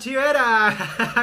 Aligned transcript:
chivera. 0.00 0.74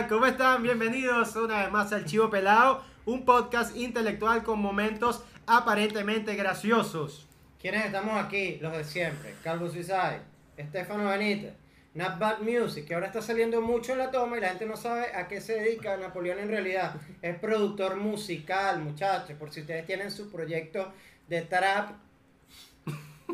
¿Cómo 0.07 0.28
están? 0.28 0.62
Bienvenidos 0.62 1.36
una 1.36 1.64
vez 1.64 1.71
más 1.71 1.91
al 1.94 2.05
Chivo 2.05 2.30
Pelado, 2.30 2.84
un 3.07 3.26
podcast 3.26 3.76
intelectual 3.76 4.44
con 4.44 4.59
momentos 4.59 5.23
aparentemente 5.48 6.36
graciosos. 6.36 7.27
¿Quiénes 7.59 7.88
estamos 7.88 8.23
aquí? 8.23 8.59
Los 8.62 8.77
de 8.77 8.84
siempre. 8.84 9.34
Calvo 9.44 9.68
Suicide, 9.68 10.21
Estefano 10.58 11.09
Benítez, 11.09 11.54
Not 11.95 12.20
Bad 12.20 12.41
Music, 12.41 12.85
que 12.85 12.94
ahora 12.94 13.08
está 13.08 13.20
saliendo 13.20 13.62
mucho 13.62 13.94
en 13.94 13.98
la 13.98 14.12
toma 14.12 14.38
y 14.38 14.41
la 14.41 14.49
gente 14.49 14.68
no 14.68 14.77
sabe 14.77 15.07
a 15.16 15.27
qué 15.27 15.41
se 15.41 15.54
dedica 15.54 15.98
Napoleón 15.98 16.38
en 16.38 16.49
realidad. 16.49 16.94
Es 17.23 17.35
productor 17.40 17.96
musical, 17.96 18.80
muchachos. 18.80 19.35
Por 19.40 19.52
si 19.52 19.62
ustedes 19.62 19.88
tienen 19.88 20.12
su 20.12 20.32
proyecto 20.32 20.94
de 21.27 21.41
trap 21.41 21.94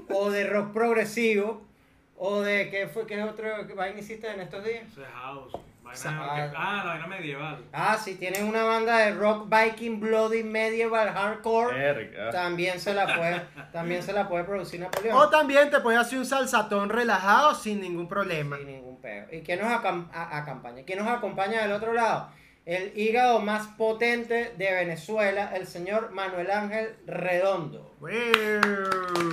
o 0.09 0.31
de 0.31 0.47
rock 0.47 0.71
progresivo 0.71 1.72
o 2.25 2.41
de 2.41 2.69
qué 2.69 2.87
fue, 2.87 3.05
qué 3.05 3.21
otro 3.21 3.45
vaina 3.75 3.99
hiciste 3.99 4.29
en 4.31 4.39
estos 4.39 4.63
días. 4.63 4.83
Eso 4.89 5.01
es 5.01 5.09
house. 5.11 5.51
Vaina- 5.83 5.97
Sa- 5.97 6.09
ah, 6.55 6.83
la 6.85 6.91
vaina 6.93 7.07
medieval. 7.07 7.57
Ah, 7.73 7.97
sí, 7.97 8.15
tienen 8.15 8.45
una 8.45 8.63
banda 8.63 8.97
de 8.99 9.11
rock 9.13 9.47
viking, 9.53 9.99
bloody, 9.99 10.41
medieval, 10.43 11.09
hardcore. 11.09 11.75
También 12.31 12.79
se 12.79 12.93
la 12.93 13.13
puede, 13.13 13.41
también 13.73 14.01
se 14.01 14.13
la 14.13 14.29
puede 14.29 14.45
producir 14.45 14.79
Napoleón. 14.79 15.17
O 15.17 15.29
también 15.29 15.69
te 15.69 15.81
puedes 15.81 15.99
hacer 15.99 16.17
un 16.19 16.25
salsatón 16.25 16.89
relajado 16.89 17.53
sin 17.55 17.81
ningún 17.81 18.07
problema. 18.07 18.55
Sin 18.57 18.67
ningún 18.67 19.01
peo. 19.01 19.25
¿Y 19.29 19.41
quién 19.41 19.59
nos 19.59 19.69
acam- 19.69 20.07
a- 20.13 20.37
acompaña? 20.37 20.83
¿Quién 20.85 20.99
nos 20.99 21.07
acompaña 21.09 21.63
del 21.63 21.73
otro 21.73 21.91
lado? 21.91 22.29
El 22.65 22.97
hígado 22.97 23.39
más 23.39 23.67
potente 23.67 24.53
de 24.57 24.71
Venezuela, 24.73 25.51
el 25.53 25.67
señor 25.67 26.11
Manuel 26.11 26.49
Ángel 26.49 26.95
Redondo. 27.05 27.91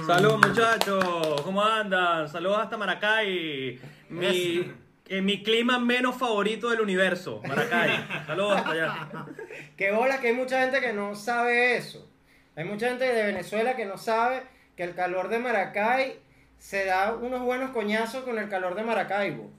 Saludos 0.07 0.41
muchachos, 0.49 1.41
¿cómo 1.43 1.63
andan? 1.65 2.29
Saludos 2.29 2.59
hasta 2.59 2.77
Maracay, 2.77 3.79
mi, 4.09 4.73
eh, 5.09 5.23
mi 5.23 5.45
clima 5.45 5.79
menos 5.79 6.17
favorito 6.17 6.71
del 6.71 6.81
universo, 6.81 7.41
Maracay. 7.47 8.05
Saludos 8.27 8.57
hasta 8.57 8.71
allá. 8.73 9.09
Qué 9.77 9.93
bola 9.93 10.21
que 10.21 10.29
hay 10.29 10.35
mucha 10.35 10.63
gente 10.63 10.81
que 10.81 10.93
no 10.93 11.15
sabe 11.15 11.77
eso. 11.77 12.09
Hay 12.57 12.65
mucha 12.65 12.89
gente 12.89 13.05
de 13.05 13.27
Venezuela 13.27 13.77
que 13.77 13.87
no 13.87 13.97
sabe 13.97 14.43
que 14.77 14.83
el 14.83 14.97
calor 14.97 15.29
de 15.29 15.39
Maracay 15.39 16.19
se 16.59 16.85
da 16.85 17.15
unos 17.15 17.43
buenos 17.43 17.71
coñazos 17.71 18.25
con 18.25 18.39
el 18.41 18.49
calor 18.49 18.75
de 18.75 18.83
Maracaibo. 18.83 19.51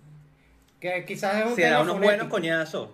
Que 0.82 1.06
quizás 1.06 1.36
es 1.38 1.46
un 1.46 1.56
Se 1.56 1.62
da 1.64 1.82
unos 1.82 1.94
fonético. 1.94 2.06
buenos 2.06 2.28
coñazos. 2.28 2.90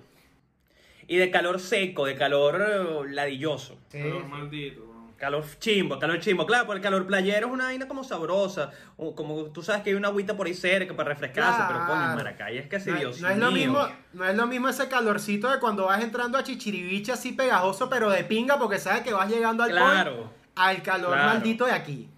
Y 1.07 1.17
de 1.17 1.31
calor 1.31 1.59
seco, 1.59 2.05
de 2.05 2.15
calor 2.15 2.61
eh, 2.61 3.09
ladilloso. 3.13 3.77
Sí, 3.89 3.99
Calor 3.99 4.23
sí. 4.23 4.27
maldito. 4.29 4.83
Calor 5.17 5.43
chimbo, 5.59 5.97
calor 5.97 6.19
chimbo. 6.19 6.45
Claro, 6.45 6.67
porque 6.67 6.77
el 6.77 6.83
calor 6.83 7.07
playero 7.07 7.47
es 7.47 7.53
una 7.53 7.63
vaina 7.65 7.87
como 7.87 8.03
sabrosa. 8.03 8.69
o 8.97 9.15
Como 9.15 9.45
tú 9.45 9.63
sabes 9.63 9.81
que 9.81 9.89
hay 9.89 9.95
una 9.95 10.09
agüita 10.09 10.37
por 10.37 10.45
ahí 10.45 10.53
cerca 10.53 10.95
para 10.95 11.09
refrescarse, 11.09 11.63
pero 11.67 11.79
coño, 11.87 12.01
Claro. 12.01 12.15
Maracay 12.17 12.57
es 12.59 12.67
que 12.67 12.79
sí, 12.79 12.91
No, 12.91 12.97
Dios 12.99 13.21
no 13.21 13.29
es 13.29 13.37
lo 13.39 13.47
mío. 13.51 13.55
mismo, 13.71 13.87
no 14.13 14.25
es 14.25 14.35
lo 14.35 14.45
mismo 14.45 14.69
ese 14.69 14.87
calorcito 14.89 15.49
de 15.49 15.59
cuando 15.59 15.85
vas 15.85 16.03
entrando 16.03 16.37
a 16.37 16.43
Chichiribiche 16.43 17.11
así 17.13 17.31
pegajoso, 17.31 17.89
pero 17.89 18.11
de 18.11 18.23
pinga 18.25 18.59
porque 18.59 18.77
sabes 18.77 19.01
que 19.01 19.11
vas 19.13 19.27
llegando 19.27 19.63
al 19.63 19.71
Claro. 19.71 20.15
point, 20.17 20.31
al 20.55 20.83
calor 20.83 21.13
Claro. 21.13 21.25
maldito 21.33 21.65
de 21.65 21.71
aquí. 21.71 22.09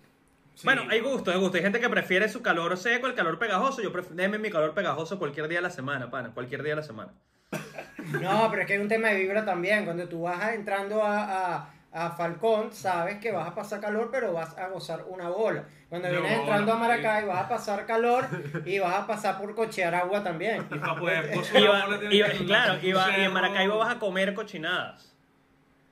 Sí. 0.55 0.63
Bueno, 0.65 0.83
hay 0.89 0.99
gusto, 0.99 1.31
hay 1.31 1.37
gusto. 1.39 1.55
Hay 1.55 1.63
gente 1.63 1.79
que 1.79 1.87
prefiere 1.87 2.27
su 2.27 2.41
calor 2.41 2.75
seco 2.75 3.05
al 3.05 3.15
calor 3.15 3.39
pegajoso. 3.39 3.81
Yo 3.81 3.93
prefiero, 3.93 4.17
déjeme 4.17 4.39
mi 4.39 4.49
calor 4.49 4.73
pegajoso 4.73 5.17
cualquier 5.17 5.47
día 5.47 5.59
de 5.59 5.63
la 5.63 5.69
semana, 5.69 6.11
pana. 6.11 6.31
Cualquier 6.33 6.63
día 6.63 6.71
de 6.73 6.81
la 6.81 6.83
semana. 6.83 7.13
No, 8.21 8.47
pero 8.49 8.61
es 8.61 8.67
que 8.67 8.73
hay 8.73 8.79
un 8.79 8.87
tema 8.87 9.09
de 9.09 9.15
vibra 9.19 9.45
también. 9.45 9.85
Cuando 9.85 10.07
tú 10.07 10.21
vas 10.23 10.39
a- 10.41 10.53
entrando 10.53 11.03
a, 11.03 11.55
a, 11.57 11.69
a 11.91 12.11
Falcón, 12.11 12.71
sabes 12.73 13.17
que 13.19 13.31
vas 13.31 13.47
a 13.47 13.55
pasar 13.55 13.79
calor, 13.81 14.09
pero 14.11 14.33
vas 14.33 14.57
a 14.57 14.67
gozar 14.67 15.03
una 15.07 15.29
bola. 15.29 15.63
Cuando 15.89 16.09
vienes 16.09 16.31
entrando 16.39 16.73
a 16.73 16.75
marico. 16.75 17.03
Maracay, 17.03 17.25
vas 17.27 17.45
a 17.45 17.49
pasar 17.49 17.85
calor 17.85 18.25
y 18.65 18.79
vas 18.79 18.95
a 18.95 19.07
pasar 19.07 19.37
por 19.37 19.53
cochear 19.55 19.93
agua 19.95 20.23
también. 20.23 20.65
Y 20.71 20.77
para 20.77 20.95
poder 20.95 21.31
gozar 21.35 21.61
Y 21.61 21.67
bola 21.67 21.99
que- 21.99 22.45
claro, 22.45 22.79
y, 22.81 22.91
va- 22.93 23.17
y 23.17 23.21
en. 23.25 23.33
Maracaibo 23.33 23.77
vas 23.77 23.95
a 23.95 23.99
comer 23.99 24.33
cochinadas. 24.33 25.15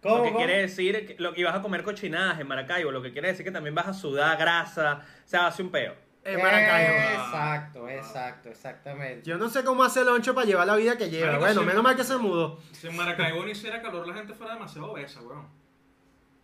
¿Cómo? 0.01 0.17
Lo 0.17 0.23
que 0.23 0.29
cómo? 0.29 0.37
quiere 0.45 0.61
decir, 0.61 1.07
que- 1.07 1.15
lo, 1.17 1.35
y 1.35 1.43
vas 1.43 1.55
a 1.55 1.61
comer 1.61 1.83
cochinadas 1.83 2.39
en 2.39 2.47
Maracaibo. 2.47 2.91
Lo 2.91 3.01
que 3.01 3.11
quiere 3.11 3.29
decir 3.29 3.43
que 3.43 3.51
también 3.51 3.75
vas 3.75 3.87
a 3.87 3.93
sudar 3.93 4.37
grasa. 4.37 5.01
O 5.25 5.27
sea, 5.27 5.47
hace 5.47 5.61
un 5.63 5.71
peo. 5.71 5.95
En 6.27 6.41
Maracaibo. 6.41 6.93
Exacto, 7.23 7.89
exacto, 7.89 8.49
exactamente. 8.49 9.29
Yo 9.29 9.37
no 9.37 9.49
sé 9.49 9.63
cómo 9.63 9.83
hace 9.83 10.01
el 10.01 10.09
oncho 10.09 10.35
para 10.35 10.45
llevar 10.45 10.67
la 10.67 10.75
vida 10.75 10.97
que 10.97 11.09
lleva. 11.09 11.27
Marico, 11.27 11.41
Bueno, 11.45 11.61
sí. 11.61 11.67
menos 11.67 11.83
mal 11.83 11.95
que 11.95 12.03
se 12.03 12.17
mudó. 12.17 12.59
Si 12.73 12.87
en 12.87 12.95
Maracaibo 12.97 13.43
no 13.43 13.49
hiciera 13.49 13.81
calor, 13.81 14.07
la 14.07 14.13
gente 14.13 14.33
fuera 14.33 14.53
demasiado 14.55 14.91
obesa, 14.91 15.21
weón. 15.21 15.47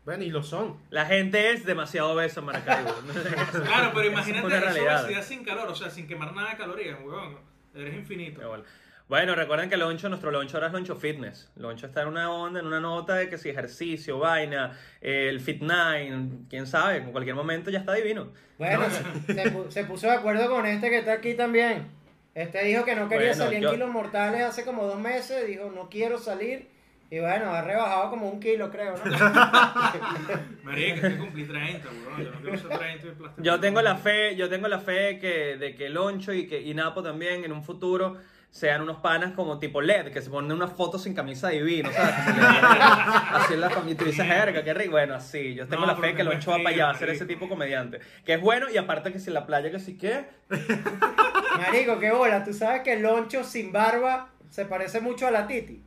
Bueno, 0.06 0.24
y 0.24 0.30
lo 0.30 0.44
son. 0.44 0.78
La 0.90 1.06
gente 1.06 1.52
es 1.52 1.66
demasiado 1.66 2.12
obesa 2.12 2.40
en 2.42 2.46
Maracaibo. 2.46 2.90
Claro, 3.66 3.92
pero 3.94 4.08
imagínate 4.08 4.48
esa 4.48 4.60
realidad. 4.60 5.04
obesidad 5.06 5.24
sin 5.24 5.44
calor, 5.44 5.68
o 5.70 5.76
sea, 5.76 5.90
sin 5.90 6.08
quemar 6.08 6.34
nada 6.34 6.52
de 6.52 6.58
calorías, 6.58 7.00
weón. 7.04 7.38
Eres 7.76 7.96
infinito. 7.96 8.40
Qué 8.40 8.46
bola. 8.46 8.64
Bueno, 9.14 9.36
recuerden 9.36 9.70
que 9.70 9.78
Loncho, 9.78 10.10
nuestro 10.10 10.32
Loncho 10.32 10.58
ahora 10.58 10.66
es 10.70 10.74
Loncho 10.74 10.96
Fitness. 10.96 11.52
Loncho 11.56 11.86
está 11.86 12.02
en 12.02 12.08
una 12.08 12.32
onda, 12.32 12.62
en 12.62 12.66
una 12.66 12.80
nota 12.80 13.14
de 13.14 13.30
que 13.30 13.38
si 13.38 13.48
ejercicio, 13.48 14.18
vaina, 14.18 14.72
eh, 15.02 15.28
el 15.30 15.40
Fit 15.40 15.62
Nine, 15.62 16.48
quién 16.50 16.66
sabe, 16.66 16.98
en 16.98 17.12
cualquier 17.12 17.36
momento 17.36 17.70
ya 17.70 17.78
está 17.78 17.94
divino. 17.94 18.30
Bueno, 18.58 18.86
se, 18.90 19.34
se 19.36 19.54
pu- 19.54 19.70
se 19.70 19.84
puso 19.84 20.08
de 20.08 20.14
acuerdo 20.14 20.50
con 20.50 20.66
este 20.66 20.90
que 20.90 20.98
está 20.98 21.14
aquí 21.14 21.36
también. 21.36 21.90
Este 22.34 22.64
dijo 22.64 22.84
que 22.86 22.96
no 22.96 23.08
quería 23.08 23.28
Bueno, 23.28 23.44
salir 23.44 23.60
yo- 23.60 23.70
en 23.70 23.76
kilos 23.76 23.92
mortales 23.92 24.42
hace 24.42 24.66
como 24.66 24.84
dos 24.88 25.00
meses. 25.00 25.46
Dijo, 25.46 25.70
no 25.70 25.90
quiero 25.90 26.18
salir. 26.18 26.68
Y 27.12 27.20
bueno, 27.20 27.52
ha 27.54 27.62
rebajado 27.62 28.10
como 28.10 28.28
un 28.28 28.40
kilo, 28.40 28.72
creo, 28.72 28.96
¿no? 28.98 29.04
Marica, 30.64 31.08
es 31.08 31.14
que 31.14 31.20
cumplí 31.20 31.46
30, 31.46 31.88
weón. 31.88 32.24
Yo 32.26 32.32
no 32.32 32.40
quiero 32.42 32.58
ser 32.58 32.78
30 32.80 33.08
y 33.08 33.12
plástico. 33.12 33.44
Yo 33.44 33.60
tengo 33.60 33.82
la 33.84 33.96
fe, 33.96 34.36
yo 34.36 34.50
tengo 34.50 34.68
la 34.68 34.80
fe 34.80 35.20
que, 35.20 35.58
de 35.58 35.76
que 35.76 35.90
Loncho 35.90 36.34
y 36.34 36.48
que 36.48 36.60
y 36.60 36.74
Napo 36.74 37.04
también 37.04 37.44
en 37.46 37.52
un 37.52 37.64
futuro 37.64 38.18
sean 38.54 38.82
unos 38.84 38.98
panas 38.98 39.32
como 39.32 39.58
tipo 39.58 39.82
LED, 39.82 40.12
que 40.12 40.22
se 40.22 40.30
ponen 40.30 40.52
unas 40.52 40.72
fotos 40.74 41.02
sin 41.02 41.16
camisa 41.16 41.50
divino, 41.50 41.90
¿sabes? 41.92 42.14
Como 42.24 42.48
así 43.38 43.54
en 43.56 43.62
la 43.62 43.70
familia, 43.72 43.94
y 43.94 43.96
tú 43.96 44.06
dices, 44.06 44.30
verga, 44.30 44.64
qué 44.64 44.76
rico. 44.76 44.92
Bueno, 44.92 45.16
así, 45.16 45.56
yo 45.56 45.68
tengo 45.68 45.82
No, 45.82 45.88
la 45.88 45.96
fe 45.96 46.14
que 46.14 46.24
Loncho 46.24 46.52
va 46.52 46.58
para 46.58 46.70
allá 46.70 46.90
a 46.92 46.94
ser 46.94 47.10
ese 47.10 47.26
tipo 47.26 47.46
de 47.46 47.50
comediante. 47.50 48.00
Que 48.24 48.36
es 48.36 48.42
bueno 48.42 48.70
y 48.70 48.78
aparte 48.78 49.12
que 49.12 49.18
si 49.18 49.32
en 49.32 49.34
la 49.34 49.48
playa 49.48 49.72
que 49.72 49.80
sí 49.80 49.98
que... 49.98 50.26
Marico, 51.58 51.98
qué 52.00 52.12
bola. 52.12 52.44
Tú 52.44 52.54
sabes 52.54 52.82
que 52.84 52.94
el 52.94 53.02
loncho 53.02 53.44
sin 53.44 53.72
barba 53.72 54.30
se 54.52 54.66
parece 54.66 55.02
mucho 55.02 55.26
a 55.26 55.32
la 55.32 55.48
Titi. 55.48 55.82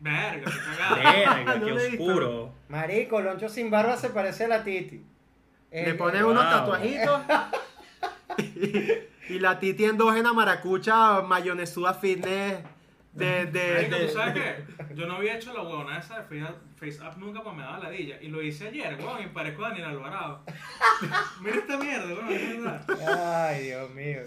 Verga, 0.00 0.44
qué 0.44 0.58
cagada. 0.76 1.34
Verga, 1.44 1.64
qué 1.64 1.70
lo 1.70 1.76
oscuro. 1.76 2.52
Marico, 2.68 3.20
loncho 3.20 3.48
sin 3.48 3.70
barba 3.70 3.96
se 3.96 4.10
parece 4.10 4.46
a 4.46 4.48
la 4.48 4.64
Titi. 4.64 5.04
Le 5.70 5.90
Eh, 5.90 5.94
pones 5.94 6.20
wow. 6.22 6.32
unos 6.32 6.50
tatuajitos. 6.50 7.20
Y, 9.28 9.38
la 9.38 9.58
titi 9.58 9.84
endógena 9.84 10.32
maracucha 10.32 11.22
mayonesuda 11.22 11.94
fitness 11.94 12.62
de, 13.12 13.46
de, 13.46 13.72
Marico, 13.74 13.96
de- 13.96 14.06
¿tú 14.08 14.12
sabes 14.12 14.34
qué? 14.34 14.94
Yo 14.94 15.06
no 15.06 15.14
había 15.16 15.36
hecho 15.36 15.52
la 15.54 15.62
huevona 15.62 15.98
esa 15.98 16.20
de 16.20 16.24
Face 16.24 16.54
Face 16.78 17.00
Up 17.02 17.16
nunca 17.16 17.42
porque 17.42 17.56
me 17.58 17.62
daba 17.64 17.78
ladilla. 17.78 18.20
Y 18.20 18.28
lo 18.28 18.42
hice 18.42 18.68
ayer, 18.68 18.94
weón, 19.00 19.22
y 19.22 19.26
parezco 19.28 19.64
a 19.64 19.68
Daniel 19.70 19.86
Alvarado. 19.86 20.44
Mira 21.40 21.56
esta 21.56 21.78
mierda, 21.78 22.06
weón, 22.12 22.28
es 22.30 22.62
verdad. 22.62 23.46
Ay, 23.48 23.64
Dios 23.64 23.90
mío. 23.94 24.20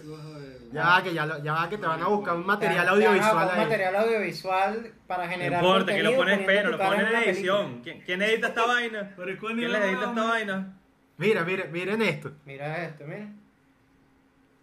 Ya 0.71 0.83
va, 0.85 1.03
que 1.03 1.13
ya, 1.13 1.25
lo- 1.27 1.43
ya 1.43 1.53
va, 1.53 1.69
que 1.69 1.77
te 1.77 1.85
van 1.85 2.01
a 2.01 2.07
buscar 2.07 2.35
un 2.35 2.45
material 2.47 2.79
Te- 2.79 2.83
te 2.85 2.89
audiovisual 2.89 3.31
buscar 3.33 3.45
un 3.45 3.59
ahí. 3.59 3.65
material 3.67 3.95
audiovisual 3.95 4.93
para 5.05 5.25
No 5.25 5.31
generar 5.31 5.63
importa, 5.63 5.93
que 5.95 6.03
lo 6.03 6.15
pones 6.15 6.39
pero, 6.47 6.69
lo 6.71 6.77
pones 6.79 6.99
en 7.11 7.15
edición. 7.29 7.81
¿Quién, 7.83 8.01
quién 8.01 8.21
edita 8.23 8.47
esta 8.47 8.65
vaina? 8.65 9.13
¿Quién 9.15 9.37
Daniel 9.39 9.71
les 9.71 9.81
edita 9.83 10.09
esta 10.09 10.23
vaina? 10.23 10.77
Mira, 11.17 11.43
miren, 11.43 11.71
miren 11.71 12.01
esto. 12.01 12.31
Mira 12.45 12.85
esto, 12.85 13.03
mira. 13.05 13.27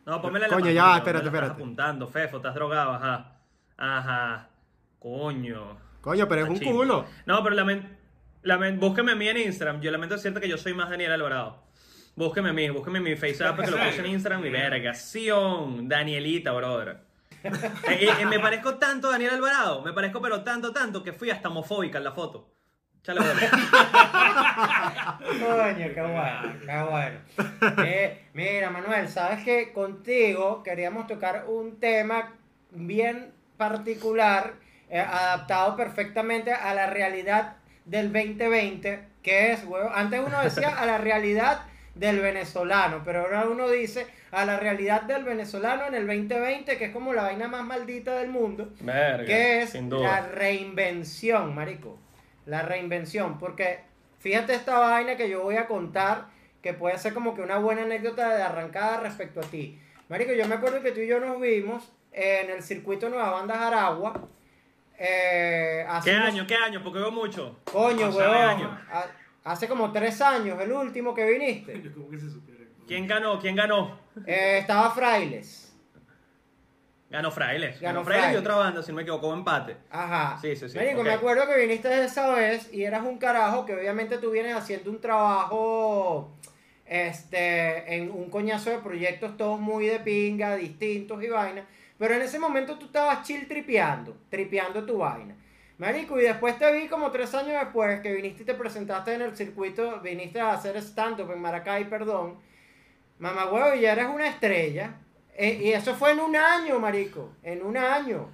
No, 0.06 0.22
pónmela 0.22 0.46
en 0.46 0.52
Coño, 0.52 0.66
la 0.66 0.72
ya 0.72 0.84
va, 0.84 0.96
espérate, 0.98 1.24
la 1.24 1.28
estás 1.28 1.34
espérate. 1.34 1.52
apuntando, 1.60 2.06
Fefo, 2.08 2.36
estás 2.36 2.54
drogado, 2.54 2.92
ajá. 2.92 3.32
Ajá. 3.76 4.48
Coño. 5.00 5.76
Coño, 6.00 6.28
pero 6.28 6.44
es 6.44 6.48
un 6.48 6.58
culo. 6.60 7.06
No, 7.26 7.42
pero 7.42 7.56
lamento, 7.56 7.88
lamento, 8.42 8.86
búsqueme 8.86 9.12
a 9.12 9.16
mí 9.16 9.28
en 9.28 9.38
Instagram. 9.38 9.80
Yo 9.80 9.90
lamento 9.90 10.14
decirte 10.14 10.40
que 10.40 10.48
yo 10.48 10.56
soy 10.56 10.74
más 10.74 10.88
Daniel 10.90 11.12
Alvarado. 11.12 11.64
Búsqueme 12.14 12.50
a 12.50 12.52
mí, 12.52 12.70
búsqueme 12.70 13.00
mi 13.00 13.16
FaceApp 13.16 13.60
que 13.60 13.70
lo 13.70 13.76
puse 13.76 13.98
en 13.98 14.06
Instagram. 14.06 14.42
Mi 14.42 14.50
vergación. 14.50 15.88
Danielita, 15.88 16.52
brother. 16.52 16.98
Eh, 17.42 17.50
eh, 17.88 18.08
eh, 18.20 18.26
me 18.26 18.38
parezco 18.38 18.76
tanto 18.76 19.08
a 19.08 19.12
Daniel 19.12 19.34
Alvarado. 19.34 19.82
Me 19.82 19.92
parezco, 19.92 20.22
pero 20.22 20.42
tanto, 20.42 20.72
tanto 20.72 21.02
que 21.02 21.12
fui 21.12 21.30
hasta 21.30 21.48
homofóbica 21.48 21.98
en 21.98 22.04
la 22.04 22.12
foto. 22.12 22.55
Chale, 23.06 23.20
bola. 23.20 23.34
Coño, 25.20 25.86
qué 25.94 26.00
bueno, 26.00 26.54
qué 26.66 26.90
bueno. 26.90 27.84
Eh, 27.86 28.22
mira, 28.34 28.68
Manuel, 28.70 29.08
sabes 29.08 29.44
que 29.44 29.72
contigo 29.72 30.64
queríamos 30.64 31.06
tocar 31.06 31.44
un 31.46 31.78
tema 31.78 32.34
bien 32.72 33.30
particular, 33.56 34.54
eh, 34.90 34.98
adaptado 34.98 35.76
perfectamente 35.76 36.52
a 36.52 36.74
la 36.74 36.88
realidad 36.88 37.58
del 37.84 38.12
2020, 38.12 39.04
que 39.22 39.52
es, 39.52 39.62
huevo, 39.64 39.88
antes 39.94 40.20
uno 40.26 40.42
decía 40.42 40.70
a 40.70 40.84
la 40.84 40.98
realidad 40.98 41.60
del 41.94 42.18
venezolano, 42.18 43.02
pero 43.04 43.20
ahora 43.20 43.48
uno 43.48 43.68
dice 43.68 44.08
a 44.32 44.44
la 44.44 44.58
realidad 44.58 45.02
del 45.02 45.22
venezolano 45.22 45.86
en 45.86 45.94
el 45.94 46.08
2020, 46.08 46.76
que 46.76 46.86
es 46.86 46.92
como 46.92 47.14
la 47.14 47.22
vaina 47.22 47.46
más 47.46 47.64
maldita 47.64 48.16
del 48.16 48.30
mundo, 48.30 48.72
Verga, 48.80 49.24
que 49.24 49.62
es 49.62 49.70
sin 49.70 49.90
la 49.90 50.22
reinvención, 50.22 51.54
marico. 51.54 52.00
La 52.46 52.62
reinvención, 52.62 53.38
porque 53.38 53.80
fíjate 54.20 54.54
esta 54.54 54.78
vaina 54.78 55.16
que 55.16 55.28
yo 55.28 55.42
voy 55.42 55.56
a 55.56 55.66
contar, 55.66 56.26
que 56.62 56.72
puede 56.72 56.96
ser 56.98 57.12
como 57.14 57.34
que 57.34 57.42
una 57.42 57.58
buena 57.58 57.82
anécdota 57.82 58.34
de 58.34 58.42
arrancada 58.42 59.00
respecto 59.00 59.40
a 59.40 59.44
ti. 59.44 59.78
Marico, 60.08 60.32
yo 60.32 60.46
me 60.48 60.54
acuerdo 60.54 60.80
que 60.82 60.92
tú 60.92 61.00
y 61.00 61.06
yo 61.08 61.20
nos 61.20 61.40
vimos 61.40 61.92
en 62.12 62.50
el 62.50 62.62
circuito 62.62 63.08
Nueva 63.08 63.30
Bandas 63.30 63.58
Aragua. 63.58 64.28
Eh, 64.98 65.84
hace 65.88 66.10
¿Qué 66.10 66.16
unos- 66.16 66.28
año? 66.28 66.46
¿Qué 66.46 66.54
año? 66.56 66.82
Porque 66.82 66.98
veo 67.00 67.10
mucho. 67.10 67.58
Coño. 67.64 68.06
Ha- 68.90 69.06
Hace 69.44 69.68
como 69.68 69.92
tres 69.92 70.20
años, 70.22 70.60
el 70.60 70.72
último 70.72 71.14
que 71.14 71.24
viniste. 71.24 71.80
¿Quién 72.88 73.06
ganó? 73.06 73.38
¿Quién 73.38 73.54
ganó? 73.54 73.96
Eh, 74.26 74.58
estaba 74.60 74.90
Frailes. 74.90 75.65
Ganó 77.08 77.30
Frailes. 77.30 77.80
Ganó 77.80 78.00
Ganó 78.00 78.04
Frailes 78.04 78.34
y 78.34 78.36
otra 78.36 78.56
banda, 78.56 78.82
si 78.82 78.90
no 78.90 78.96
me 78.96 79.02
equivoco, 79.02 79.32
empate. 79.32 79.76
Ajá. 79.90 80.38
Sí, 80.40 80.56
sí, 80.56 80.68
sí, 80.68 80.76
Marico, 80.76 81.02
me 81.04 81.12
acuerdo 81.12 81.46
que 81.46 81.56
viniste 81.56 82.04
esa 82.04 82.34
vez 82.34 82.72
y 82.72 82.82
eras 82.82 83.04
un 83.04 83.18
carajo 83.18 83.64
que 83.64 83.74
obviamente 83.74 84.18
tú 84.18 84.30
vienes 84.30 84.56
haciendo 84.56 84.90
un 84.90 85.00
trabajo 85.00 86.36
este 86.84 87.96
en 87.96 88.10
un 88.10 88.30
coñazo 88.30 88.70
de 88.70 88.78
proyectos 88.78 89.36
todos 89.36 89.58
muy 89.58 89.86
de 89.86 90.00
pinga, 90.00 90.56
distintos 90.56 91.22
y 91.22 91.28
vaina, 91.28 91.64
pero 91.98 92.14
en 92.14 92.22
ese 92.22 92.38
momento 92.38 92.78
tú 92.78 92.86
estabas 92.86 93.26
chill 93.26 93.46
tripeando, 93.46 94.16
tripeando 94.28 94.84
tu 94.84 94.98
vaina. 94.98 95.36
Marico, 95.78 96.18
y 96.18 96.22
después 96.22 96.58
te 96.58 96.72
vi 96.72 96.88
como 96.88 97.10
tres 97.10 97.34
años 97.34 97.60
después 97.60 98.00
que 98.00 98.12
viniste 98.12 98.42
y 98.42 98.46
te 98.46 98.54
presentaste 98.54 99.12
en 99.14 99.22
el 99.22 99.36
circuito, 99.36 100.00
viniste 100.00 100.40
a 100.40 100.52
hacer 100.52 100.76
stand-up 100.78 101.30
en 101.30 101.40
Maracay, 101.40 101.88
perdón. 101.88 102.38
Mamá 103.18 103.50
huevo, 103.50 103.74
ya 103.74 103.92
eres 103.92 104.06
una 104.06 104.26
estrella. 104.26 104.94
Eh, 105.38 105.60
y 105.64 105.72
eso 105.72 105.94
fue 105.94 106.12
en 106.12 106.20
un 106.20 106.34
año, 106.34 106.78
marico. 106.78 107.30
En 107.42 107.62
un 107.62 107.76
año. 107.76 108.28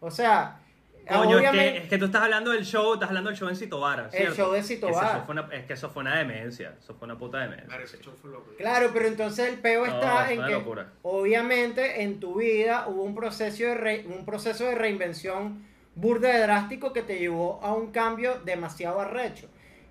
O 0.00 0.10
sea, 0.10 0.60
Coño, 1.08 1.30
es 1.32 1.36
obviamente. 1.36 1.72
que, 1.72 1.78
es 1.84 1.88
que 1.88 1.98
tú 1.98 2.04
estás 2.06 2.22
hablando 2.22 2.50
del 2.52 2.64
show, 2.64 2.94
estás 2.94 3.08
hablando 3.08 3.28
del 3.30 3.38
show 3.38 3.48
en 3.48 3.56
Citobara, 3.56 4.04
El 4.04 4.10
¿cierto? 4.10 4.34
show 4.36 4.52
de 4.52 4.62
Cito 4.62 4.88
Ese 4.88 4.96
Vara. 4.96 5.12
show 5.16 5.22
fue 5.26 5.32
una- 5.32 5.48
es 5.54 5.64
que 5.66 5.72
eso 5.74 5.90
fue 5.90 6.02
una 6.02 6.16
demencia, 6.16 6.74
eso 6.80 6.94
fue 6.94 7.06
una 7.06 7.18
puta 7.18 7.38
demencia. 7.40 7.66
Claro, 7.66 7.84
ese 7.84 7.98
show 8.00 8.14
fue 8.22 8.30
loco. 8.30 8.52
Claro, 8.56 8.90
pero 8.94 9.06
entonces 9.08 9.48
el 9.48 9.58
peo 9.58 9.86
No, 9.86 9.92
está 9.94 10.32
en 10.32 10.42
que 10.44 10.52
locura. 10.52 10.88
obviamente 11.02 12.02
en 12.02 12.20
tu 12.20 12.36
vida 12.36 12.86
hubo 12.88 13.02
un 13.02 13.14
proceso 13.14 13.64
de 13.64 13.74
re- 13.74 14.04
un 14.06 14.24
proceso 14.24 14.64
de 14.64 14.74
reinvención 14.76 15.66
burda 15.94 16.28
de 16.28 16.38
drástico 16.40 16.92
que 16.92 17.02
te 17.02 17.18
llevó 17.18 17.60
a 17.62 17.74
un 17.74 17.90
cambio 17.90 18.40
demasiado 18.44 19.00
arrecho. 19.00 19.48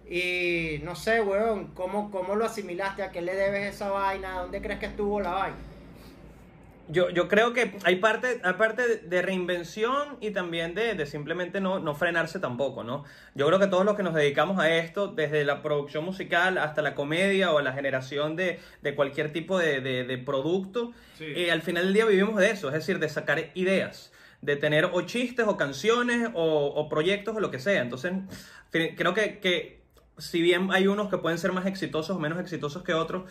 Y 0.09 0.79
no 0.83 0.95
sé, 0.95 1.21
weón, 1.21 1.67
¿cómo, 1.73 2.11
¿cómo 2.11 2.35
lo 2.35 2.45
asimilaste? 2.45 3.03
¿A 3.03 3.11
qué 3.11 3.21
le 3.21 3.35
debes 3.35 3.73
esa 3.75 3.89
vaina? 3.89 4.39
¿Dónde 4.41 4.61
crees 4.61 4.79
que 4.79 4.87
estuvo 4.87 5.21
la 5.21 5.31
vaina? 5.31 5.57
Yo, 6.89 7.09
yo 7.09 7.29
creo 7.29 7.53
que 7.53 7.77
hay 7.85 7.95
parte, 7.95 8.41
hay 8.43 8.53
parte 8.53 8.97
de- 8.97 9.21
reinvención 9.21 10.17
y 10.19 10.31
también 10.31 10.75
de, 10.75 10.95
de 10.95 11.05
simplemente 11.05 11.61
no, 11.61 11.79
no 11.79 11.95
frenarse 11.95 12.39
tampoco, 12.39 12.83
¿no? 12.83 13.05
Yo 13.35 13.47
creo 13.47 13.57
que 13.57 13.67
todos 13.67 13.85
los 13.85 13.95
que 13.95 14.03
nos 14.03 14.13
dedicamos 14.13 14.59
a 14.59 14.69
esto, 14.75 15.07
desde 15.07 15.45
la 15.45 15.61
producción 15.61 16.03
musical 16.03 16.57
hasta 16.57 16.81
la 16.81 16.93
comedia 16.93 17.53
o 17.53 17.61
la 17.61 17.71
generación 17.71 18.35
de, 18.35 18.59
de 18.81 18.95
cualquier 18.95 19.31
tipo 19.31 19.57
de, 19.57 19.79
de- 19.79 20.03
de 20.03 20.17
producto, 20.17 20.91
Sí. 21.17 21.25
eh, 21.35 21.51
al 21.51 21.61
final 21.61 21.85
del 21.85 21.93
día 21.93 22.05
vivimos 22.05 22.35
de 22.37 22.51
eso, 22.51 22.67
es 22.67 22.73
decir, 22.73 22.99
de 22.99 23.07
sacar 23.07 23.51
ideas, 23.53 24.11
de 24.41 24.57
tener 24.57 24.85
o 24.91 25.01
chistes 25.03 25.45
o 25.47 25.55
canciones 25.55 26.29
o, 26.33 26.65
o 26.67 26.89
proyectos 26.89 27.33
o 27.35 27.39
lo 27.39 27.49
que 27.49 27.59
sea. 27.59 27.81
Entonces, 27.81 28.11
creo 28.71 29.13
que, 29.13 29.39
que 29.39 29.81
si 30.17 30.41
bien 30.41 30.67
hay 30.71 30.87
unos 30.87 31.09
que 31.09 31.17
pueden 31.17 31.37
ser 31.37 31.53
más 31.53 31.65
exitosos 31.65 32.17
o 32.17 32.19
menos 32.19 32.39
exitosos 32.39 32.83
que 32.83 32.93
otros, 32.93 33.23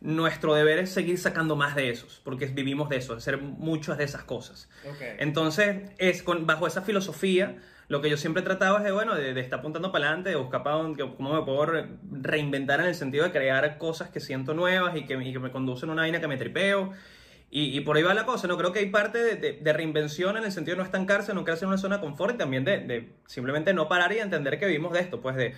nuestro 0.00 0.54
deber 0.54 0.78
es 0.78 0.90
seguir 0.90 1.18
sacando 1.18 1.56
más 1.56 1.74
de 1.74 1.90
esos, 1.90 2.20
porque 2.24 2.46
vivimos 2.46 2.88
de 2.88 2.96
eso, 2.96 3.12
de 3.14 3.18
hacer 3.18 3.38
muchas 3.38 3.98
de 3.98 4.04
esas 4.04 4.24
cosas. 4.24 4.68
Entonces, 5.18 5.90
es 5.98 6.22
con, 6.22 6.46
bajo 6.46 6.66
esa 6.66 6.82
filosofía, 6.82 7.56
lo 7.88 8.00
que 8.02 8.10
yo 8.10 8.16
siempre 8.16 8.42
trataba 8.42 8.78
es 8.78 8.84
de, 8.84 8.92
bueno, 8.92 9.14
de, 9.14 9.32
de 9.32 9.40
estar 9.40 9.60
apuntando 9.60 9.92
para 9.92 10.06
adelante, 10.08 10.30
de 10.30 10.36
buscar 10.36 10.62
para 10.62 10.76
dónde, 10.76 11.02
cómo 11.16 11.32
me 11.34 11.42
puedo 11.44 11.66
re- 11.66 11.88
reinventar 12.10 12.80
en 12.80 12.86
el 12.86 12.94
sentido 12.94 13.24
de 13.24 13.30
crear 13.32 13.78
cosas 13.78 14.10
que 14.10 14.20
siento 14.20 14.54
nuevas 14.54 14.96
y 14.96 15.06
que, 15.06 15.14
y 15.14 15.32
que 15.32 15.38
me 15.38 15.50
conducen 15.50 15.88
a 15.88 15.92
una 15.92 16.02
vaina 16.02 16.20
que 16.20 16.28
me 16.28 16.36
tripeo. 16.36 16.92
Y, 17.48 17.76
y 17.78 17.80
por 17.82 17.96
ahí 17.96 18.02
va 18.02 18.12
la 18.12 18.26
cosa, 18.26 18.48
¿no? 18.48 18.58
Creo 18.58 18.72
que 18.72 18.80
hay 18.80 18.90
parte 18.90 19.18
de, 19.18 19.36
de- 19.36 19.52
de 19.62 19.72
reinvención 19.72 20.36
en 20.36 20.42
el 20.44 20.50
sentido 20.52 20.74
de 20.74 20.78
no 20.80 20.84
estancarse, 20.84 21.32
no 21.32 21.44
quedarse 21.44 21.64
en 21.64 21.68
una 21.68 21.78
zona 21.78 21.98
de 21.98 22.02
confort 22.02 22.34
y 22.34 22.38
también 22.38 22.64
de, 22.64 22.78
de 22.80 23.12
simplemente 23.26 23.72
no 23.72 23.88
parar 23.88 24.12
y 24.12 24.18
entender 24.18 24.58
que 24.58 24.66
vivimos 24.66 24.92
de 24.92 25.00
esto, 25.00 25.20
pues 25.20 25.36
de 25.36 25.54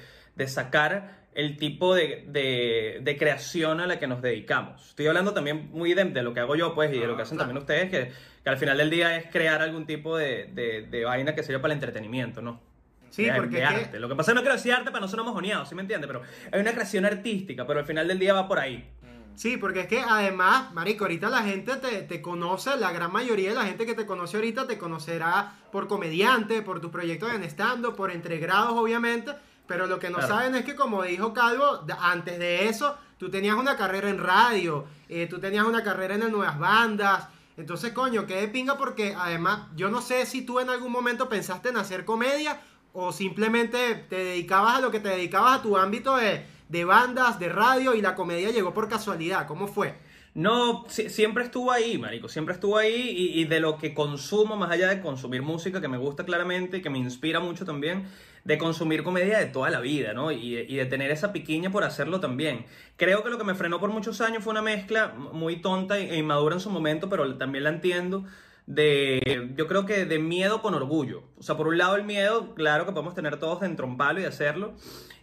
sacar 0.46 1.26
el 1.38 1.56
tipo 1.56 1.94
de, 1.94 2.24
de, 2.26 2.98
de 3.00 3.16
creación 3.16 3.80
a 3.80 3.86
la 3.86 4.00
que 4.00 4.08
nos 4.08 4.20
dedicamos. 4.20 4.88
Estoy 4.88 5.06
hablando 5.06 5.32
también 5.32 5.70
muy 5.70 5.94
de, 5.94 6.04
de 6.06 6.22
lo 6.24 6.34
que 6.34 6.40
hago 6.40 6.56
yo, 6.56 6.74
pues, 6.74 6.92
y 6.92 6.98
de 6.98 7.06
lo 7.06 7.14
que 7.14 7.22
Ah, 7.22 7.24
hacen 7.24 7.36
claro. 7.38 7.52
también 7.52 7.62
ustedes, 7.62 7.90
que, 7.90 8.12
que 8.42 8.50
al 8.50 8.56
final 8.58 8.76
del 8.76 8.90
día 8.90 9.16
es 9.16 9.26
crear 9.30 9.62
algún 9.62 9.86
tipo 9.86 10.16
de, 10.16 11.02
vaina 11.06 11.36
que 11.36 11.44
sirva 11.44 11.62
para 11.62 11.72
el 11.74 11.76
entretenimiento, 11.76 12.42
¿no? 12.42 12.60
Sí, 13.10 13.24
de, 13.26 13.32
porque 13.34 13.56
que- 13.58 13.64
arte. 13.64 14.00
Lo 14.00 14.08
que 14.08 14.16
pasa 14.16 14.32
es 14.32 14.34
que 14.34 14.34
no 14.34 14.40
quiero 14.42 14.56
decir 14.56 14.72
arte 14.72 14.90
para 14.90 15.00
no 15.00 15.06
ser 15.06 15.20
mojoneado, 15.22 15.64
¿sí 15.64 15.76
me 15.76 15.82
entiendes? 15.82 16.08
Pero 16.08 16.22
hay 16.50 16.60
una 16.60 16.72
creación 16.72 17.04
artística, 17.06 17.64
pero 17.66 17.78
al 17.78 17.86
final 17.86 18.08
del 18.08 18.18
día 18.18 18.34
va 18.34 18.48
por 18.48 18.58
ahí. 18.58 18.90
Sí, 19.36 19.56
porque 19.58 19.82
es 19.82 19.86
que 19.86 20.00
además, 20.00 20.72
Marico, 20.74 21.04
ahorita 21.04 21.30
la 21.30 21.44
gente 21.44 21.76
te, 21.76 22.02
te 22.02 22.20
conoce, 22.20 22.76
la 22.76 22.90
gran 22.90 23.12
mayoría 23.12 23.50
de 23.50 23.54
la 23.54 23.64
gente 23.66 23.86
que 23.86 23.94
te 23.94 24.04
conoce 24.06 24.36
ahorita 24.38 24.66
te 24.66 24.76
conocerá 24.76 25.52
por 25.70 25.86
comediante, 25.86 26.62
por 26.62 26.80
tus 26.80 26.90
proyectos 26.90 27.32
en 27.32 27.44
stand 27.44 27.94
por 27.94 28.10
entregrados, 28.10 28.72
obviamente. 28.72 29.30
Pero 29.68 29.86
lo 29.86 30.00
que 30.00 30.10
no 30.10 30.16
Claro. 30.18 30.34
saben 30.34 30.54
es 30.56 30.64
que, 30.64 30.74
como 30.74 31.02
dijo 31.04 31.32
Calvo, 31.32 31.84
antes 32.00 32.38
de 32.40 32.68
eso, 32.68 32.96
tú 33.18 33.30
tenías 33.30 33.54
una 33.56 33.76
carrera 33.76 34.08
en 34.10 34.18
radio, 34.18 34.86
eh, 35.08 35.26
tú 35.28 35.38
tenías 35.38 35.64
una 35.66 35.84
carrera 35.84 36.14
en 36.14 36.20
las 36.22 36.30
nuevas 36.32 36.58
bandas. 36.58 37.28
Entonces, 37.56 37.92
coño, 37.92 38.26
qué 38.26 38.36
de 38.40 38.48
pinga 38.48 38.76
porque 38.78 39.14
además, 39.16 39.68
yo 39.76 39.88
no 39.90 40.00
sé 40.00 40.26
si 40.26 40.42
tú 40.42 40.58
en 40.58 40.70
algún 40.70 40.90
momento 40.90 41.28
pensaste 41.28 41.68
en 41.68 41.76
hacer 41.76 42.04
comedia 42.04 42.60
o 42.92 43.12
simplemente 43.12 44.06
te 44.08 44.16
dedicabas 44.16 44.76
a 44.76 44.80
lo 44.80 44.90
que 44.90 45.00
te 45.00 45.10
dedicabas 45.10 45.58
a 45.58 45.62
tu 45.62 45.76
ámbito 45.76 46.16
de, 46.16 46.46
de 46.68 46.84
bandas, 46.84 47.38
de 47.38 47.48
radio 47.50 47.94
y 47.94 48.00
la 48.00 48.14
comedia 48.14 48.50
llegó 48.50 48.72
por 48.72 48.88
casualidad. 48.88 49.46
¿Cómo 49.46 49.68
fue? 49.68 49.98
No, 50.34 50.84
si- 50.88 51.10
siempre 51.10 51.42
estuvo 51.44 51.72
ahí, 51.72 51.98
marico, 51.98 52.28
siempre 52.28 52.54
estuvo 52.54 52.78
ahí 52.78 53.10
y, 53.10 53.40
y 53.40 53.44
de 53.44 53.60
lo 53.60 53.76
que 53.76 53.92
consumo, 53.92 54.56
más 54.56 54.70
allá 54.70 54.88
de 54.88 55.00
consumir 55.00 55.42
música, 55.42 55.80
que 55.80 55.88
me 55.88 55.98
gusta 55.98 56.24
claramente 56.24 56.76
y 56.78 56.82
que 56.82 56.90
me 56.90 56.98
inspira 56.98 57.40
mucho 57.40 57.64
también, 57.64 58.08
de 58.44 58.58
consumir 58.58 59.02
comedia 59.02 59.38
de 59.38 59.46
toda 59.46 59.70
la 59.70 59.80
vida, 59.80 60.12
¿no? 60.12 60.30
Y, 60.32 60.54
de- 60.54 60.66
y 60.68 60.76
de 60.76 60.86
tener 60.86 61.10
esa 61.10 61.32
piquiña 61.32 61.70
por 61.70 61.84
hacerlo 61.84 62.20
también. 62.20 62.64
Creo 62.96 63.22
que 63.22 63.30
lo 63.30 63.38
que 63.38 63.44
me 63.44 63.54
frenó 63.54 63.78
por 63.80 63.90
muchos 63.90 64.20
años 64.20 64.42
fue 64.44 64.52
una 64.52 64.62
mezcla 64.62 65.08
muy 65.08 65.56
tonta 65.60 65.98
e 65.98 66.16
inmadura 66.16 66.54
en 66.54 66.60
su 66.60 66.70
momento, 66.70 67.08
pero 67.08 67.36
también 67.36 67.64
la 67.64 67.70
entiendo, 67.70 68.24
de, 68.66 69.52
yo 69.56 69.66
creo 69.66 69.86
que 69.86 70.04
de 70.04 70.18
miedo 70.18 70.60
con 70.62 70.74
orgullo. 70.74 71.22
O 71.38 71.42
sea, 71.42 71.56
por 71.56 71.68
un 71.68 71.78
lado 71.78 71.96
el 71.96 72.04
miedo, 72.04 72.54
claro 72.54 72.84
que 72.86 72.92
podemos 72.92 73.14
tener 73.14 73.38
todos 73.38 73.60
de 73.60 73.66
entromparlo 73.66 74.20
y 74.20 74.24
hacerlo, 74.24 74.74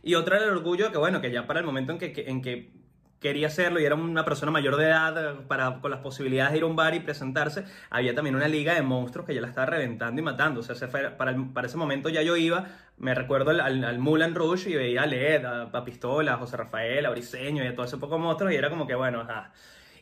y 0.03 0.15
otra 0.15 0.37
el 0.37 0.49
orgullo 0.49 0.85
de 0.85 0.91
que, 0.91 0.97
bueno, 0.97 1.21
que 1.21 1.31
ya 1.31 1.45
para 1.47 1.59
el 1.59 1.65
momento 1.65 1.91
en 1.91 1.97
que- 1.99 2.25
en 2.27 2.41
que 2.41 2.71
quería 3.19 3.47
hacerlo 3.47 3.79
y 3.79 3.85
era 3.85 3.95
una 3.95 4.23
persona 4.25 4.51
mayor 4.51 4.75
de 4.77 4.85
edad 4.85 5.31
eh, 5.33 5.37
para, 5.47 5.79
con 5.81 5.89
las 5.91 6.01
posibilidades 6.01 6.51
de 6.51 6.57
ir 6.59 6.63
a 6.63 6.67
un 6.67 6.75
bar 6.75 6.93
y 6.95 6.99
presentarse, 6.99 7.65
había 7.89 8.13
también 8.13 8.35
una 8.35 8.47
liga 8.47 8.73
de 8.75 8.81
monstruos 8.83 9.25
que 9.25 9.33
ya 9.33 9.41
la 9.41 9.47
estaba 9.47 9.65
reventando 9.67 10.21
y 10.21 10.23
matando. 10.23 10.59
O 10.59 10.63
sea, 10.63 10.75
ese 10.75 10.87
fue- 10.87 11.09
para, 11.11 11.31
el- 11.31 11.49
para 11.51 11.67
ese 11.67 11.77
momento 11.77 12.09
ya 12.09 12.21
yo 12.21 12.35
iba, 12.37 12.67
me 12.97 13.15
recuerdo 13.15 13.51
al, 13.51 13.59
al, 13.61 13.83
al 13.83 13.99
Moulin 13.99 14.35
Rouge 14.35 14.69
y 14.69 14.75
veía 14.75 15.03
a 15.03 15.05
Led, 15.07 15.43
a, 15.45 15.63
a 15.63 15.83
Pistola, 15.85 16.33
a 16.33 16.37
José 16.37 16.57
Rafael, 16.57 17.05
a 17.05 17.09
Briseño 17.09 17.63
y 17.63 17.67
a 17.67 17.75
todo 17.75 17.85
ese 17.85 17.97
poco 17.97 18.19
monstruos 18.19 18.53
y 18.53 18.55
era 18.57 18.69
como 18.69 18.85
que, 18.87 18.95
bueno, 18.95 19.21
ajá. 19.21 19.51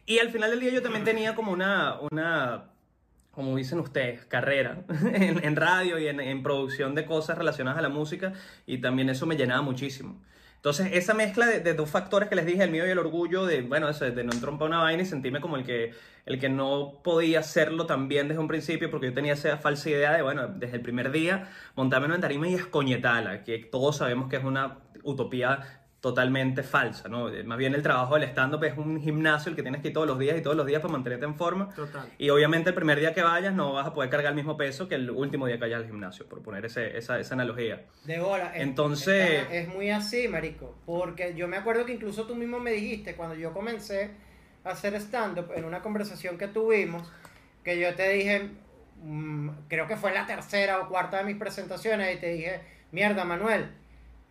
Y 0.05 0.19
al 0.19 0.29
final 0.29 0.49
del 0.51 0.59
día 0.59 0.71
yo 0.73 0.81
también 0.81 1.05
tenía 1.05 1.33
como 1.35 1.51
una, 1.53 1.97
una 2.11 2.65
como 3.31 3.55
dicen 3.55 3.79
ustedes, 3.79 4.25
carrera 4.25 4.83
en, 5.13 5.43
en 5.43 5.55
radio 5.55 5.97
y 5.97 6.07
en, 6.07 6.19
en 6.19 6.43
producción 6.43 6.93
de 6.95 7.05
cosas 7.05 7.37
relacionadas 7.37 7.79
a 7.79 7.81
la 7.81 7.89
música 7.89 8.33
y 8.65 8.79
también 8.79 9.09
eso 9.09 9.25
me 9.25 9.35
llenaba 9.37 9.61
muchísimo. 9.61 10.21
Entonces, 10.63 10.91
esa 10.93 11.13
mezcla 11.13 11.45
de, 11.45 11.73
dos 11.73 11.89
factores 11.89 12.29
que 12.29 12.35
les 12.35 12.45
dije, 12.45 12.63
el 12.63 12.71
miedo 12.71 12.87
y 12.87 12.89
el 12.89 12.97
orgullo, 12.97 13.45
de, 13.45 13.63
bueno, 13.63 13.89
eso, 13.89 14.05
de 14.05 14.23
no 14.23 14.31
entrompar 14.31 14.69
una 14.69 14.79
vaina 14.79 15.03
y 15.03 15.05
sentirme 15.05 15.41
como 15.41 15.57
el 15.57 15.65
que, 15.65 15.91
el 16.25 16.39
que 16.39 16.47
no 16.47 17.01
podía 17.03 17.41
hacerlo 17.41 17.85
tan 17.85 18.07
bien 18.07 18.29
desde 18.29 18.39
un 18.39 18.47
principio, 18.47 18.89
porque 18.89 19.07
yo 19.07 19.13
tenía 19.13 19.33
esa 19.33 19.57
falsa 19.57 19.89
idea 19.89 20.13
de, 20.13 20.21
bueno, 20.21 20.47
desde 20.47 20.77
el 20.77 20.81
primer 20.81 21.11
día, 21.11 21.49
montarme 21.75 22.05
en 22.05 22.13
una 22.13 22.21
tarima 22.21 22.47
y 22.47 22.53
escoñetarla, 22.53 23.43
que 23.43 23.57
todos 23.59 23.97
sabemos 23.97 24.29
que 24.29 24.37
es 24.37 24.43
una 24.45 24.77
utopía 25.03 25.82
totalmente 26.03 26.63
falsa, 26.63 27.07
¿no? 27.07 27.29
Más 27.45 27.57
bien 27.57 27.73
el 27.73 27.81
trabajo 27.81 28.15
del 28.15 28.23
stand-up 28.25 28.61
es 28.65 28.77
un 28.77 29.01
gimnasio 29.01 29.49
el 29.49 29.55
que 29.55 29.61
tienes 29.61 29.81
que 29.81 29.87
ir 29.87 29.93
todos 29.93 30.05
los 30.05 30.19
días 30.19 30.37
y 30.37 30.41
todos 30.41 30.53
los 30.57 30.65
días 30.65 30.81
para 30.81 30.91
mantenerte 30.91 31.25
en 31.25 31.35
forma. 31.35 31.69
Total. 31.73 32.11
Y 32.17 32.29
obviamente 32.29 32.71
el 32.71 32.75
primer 32.75 32.99
día 32.99 33.13
que 33.13 33.21
vayas 33.23 33.53
no 33.53 33.71
vas 33.71 33.87
a 33.87 33.93
poder 33.93 34.09
cargar 34.09 34.31
el 34.31 34.35
mismo 34.35 34.57
peso 34.57 34.89
que 34.89 34.95
el 34.95 35.09
último 35.09 35.47
día 35.47 35.55
que 35.55 35.61
vayas 35.61 35.79
al 35.79 35.85
gimnasio, 35.85 36.27
por 36.27 36.41
poner 36.43 36.65
ese- 36.65 36.97
esa, 36.97 37.17
esa 37.21 37.35
analogía. 37.35 37.85
De 38.03 38.19
bola. 38.19 38.53
Es- 38.53 38.63
Entonces- 38.63 39.43
Es, 39.49 39.63
es 39.63 39.67
muy 39.69 39.91
así, 39.91 40.27
marico. 40.27 40.75
Porque 40.85 41.35
yo 41.35 41.47
me 41.47 41.55
acuerdo 41.55 41.85
que 41.85 41.93
incluso 41.93 42.27
tú 42.27 42.35
mismo 42.35 42.59
me 42.59 42.71
dijiste 42.71 43.15
cuando 43.15 43.35
yo 43.35 43.53
comencé 43.53 44.11
a 44.65 44.71
hacer 44.71 44.95
stand-up 44.95 45.51
en 45.55 45.63
una 45.63 45.81
conversación 45.81 46.37
que 46.37 46.49
tuvimos, 46.49 47.09
que 47.63 47.79
yo 47.79 47.95
te 47.95 48.09
dije, 48.09 48.49
mm, 49.01 49.49
creo 49.69 49.87
que 49.87 49.95
fue 49.95 50.13
la 50.13 50.25
tercera 50.25 50.79
o 50.81 50.89
cuarta 50.89 51.19
de 51.19 51.23
mis 51.23 51.37
presentaciones, 51.37 52.17
y 52.17 52.19
te 52.19 52.27
dije, 52.33 52.59
mierda, 52.91 53.23
Manuel, 53.23 53.69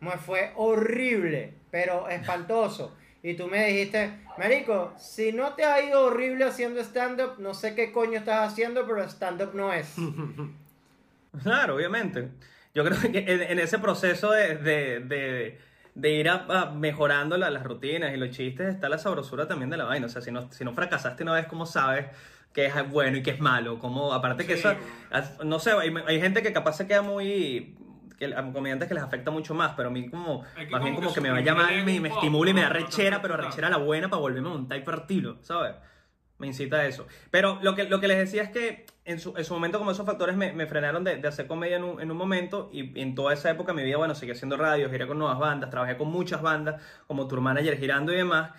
me 0.02 0.18
fue 0.18 0.52
horrible, 0.56 1.54
pero 1.70 2.08
espantoso. 2.08 2.94
Y 3.22 3.34
tú 3.34 3.46
me 3.46 3.64
dijiste, 3.66 4.18
Marico, 4.36 4.92
si 4.98 5.32
no 5.32 5.54
te 5.54 5.64
ha 5.64 5.80
ido 5.80 6.06
horrible 6.06 6.44
haciendo 6.44 6.80
stand-up, 6.80 7.36
no 7.38 7.54
sé 7.54 7.74
qué 7.74 7.92
coño 7.92 8.18
estás 8.18 8.52
haciendo, 8.52 8.86
pero 8.86 9.02
stand-up 9.08 9.52
no 9.54 9.72
es. 9.72 9.94
Claro, 11.42 11.76
obviamente. 11.76 12.28
Yo 12.74 12.84
creo 12.84 13.00
que 13.00 13.18
en, 13.18 13.42
en 13.42 13.58
ese 13.58 13.78
proceso 13.78 14.32
de, 14.32 14.56
de, 14.56 15.00
de- 15.00 15.58
de 15.94 16.10
ir 16.10 16.28
a- 16.28 16.46
a 16.48 16.70
mejorando 16.70 17.36
la- 17.36 17.50
las 17.50 17.62
rutinas 17.64 18.12
y 18.14 18.16
los 18.16 18.30
chistes 18.30 18.74
está 18.74 18.88
la 18.88 18.98
sabrosura 18.98 19.46
también 19.46 19.70
de 19.70 19.76
la 19.76 19.84
vaina. 19.84 20.06
O 20.06 20.08
sea, 20.08 20.20
si 20.22 20.30
no, 20.30 20.50
si 20.52 20.64
no 20.64 20.72
fracasaste 20.74 21.22
una 21.22 21.34
vez, 21.34 21.46
¿cómo 21.46 21.64
sabes 21.66 22.06
qué 22.52 22.66
es 22.66 22.90
bueno 22.90 23.16
y 23.16 23.22
qué 23.22 23.30
es 23.30 23.40
malo. 23.40 23.78
Como, 23.78 24.12
aparte 24.12 24.44
que 24.46 24.54
eso, 24.54 24.74
no 25.44 25.58
sé, 25.58 25.70
hay, 25.72 25.94
hay 26.06 26.20
gente 26.20 26.42
que 26.42 26.52
capaz 26.52 26.74
se 26.74 26.86
queda 26.86 27.00
muy... 27.02 27.74
Que, 28.22 28.34
a 28.36 28.52
comediantes 28.52 28.86
que 28.86 28.94
les 28.94 29.02
afecta 29.02 29.32
mucho 29.32 29.52
más, 29.52 29.72
pero 29.76 29.88
a 29.88 29.90
mí 29.90 30.08
como, 30.08 30.44
más 30.70 30.82
bien 30.82 30.94
como 30.94 30.94
como 30.94 31.08
que 31.08 31.14
que 31.14 31.20
me 31.20 31.30
vaya 31.32 31.54
mal, 31.56 31.74
el 31.74 31.84
me, 31.84 31.98
me 31.98 32.08
estimula 32.08 32.50
y 32.50 32.54
me 32.54 32.60
da 32.60 32.68
rechera, 32.68 33.20
pero 33.20 33.36
rechera 33.36 33.68
la 33.68 33.78
buena 33.78 34.08
para 34.08 34.20
volverme 34.20 34.48
a 34.48 34.52
montar 34.52 34.78
y 34.78 34.82
partirlo, 34.82 35.38
¿sabes? 35.42 35.74
Me 36.38 36.46
incita 36.46 36.76
a 36.76 36.86
eso. 36.86 37.06
Pero 37.32 37.58
lo 37.62 37.74
que, 37.74 37.84
lo 37.84 37.98
que 38.00 38.06
les 38.06 38.18
decía 38.18 38.44
es 38.44 38.50
que 38.50 38.86
en 39.04 39.18
su, 39.18 39.36
en 39.36 39.44
su 39.44 39.54
momento 39.54 39.78
como 39.78 39.90
esos 39.90 40.06
factores 40.06 40.36
me, 40.36 40.52
me 40.52 40.66
frenaron 40.66 41.02
de, 41.02 41.16
de 41.16 41.26
hacer 41.26 41.48
comedia 41.48 41.76
en 41.78 41.84
un, 41.84 42.00
en 42.00 42.10
un 42.12 42.16
momento 42.16 42.70
y 42.72 43.00
en 43.00 43.16
toda 43.16 43.32
esa 43.32 43.50
época 43.50 43.72
de 43.72 43.76
mi 43.78 43.84
vida, 43.84 43.96
bueno, 43.96 44.14
seguí 44.14 44.30
haciendo 44.30 44.56
radio, 44.56 44.88
giré 44.88 45.08
con 45.08 45.18
nuevas 45.18 45.40
bandas, 45.40 45.70
trabajé 45.70 45.96
con 45.96 46.08
muchas 46.08 46.42
bandas 46.42 46.80
como 47.08 47.26
Tour 47.26 47.40
Manager 47.40 47.76
girando 47.76 48.12
y 48.12 48.16
demás. 48.16 48.52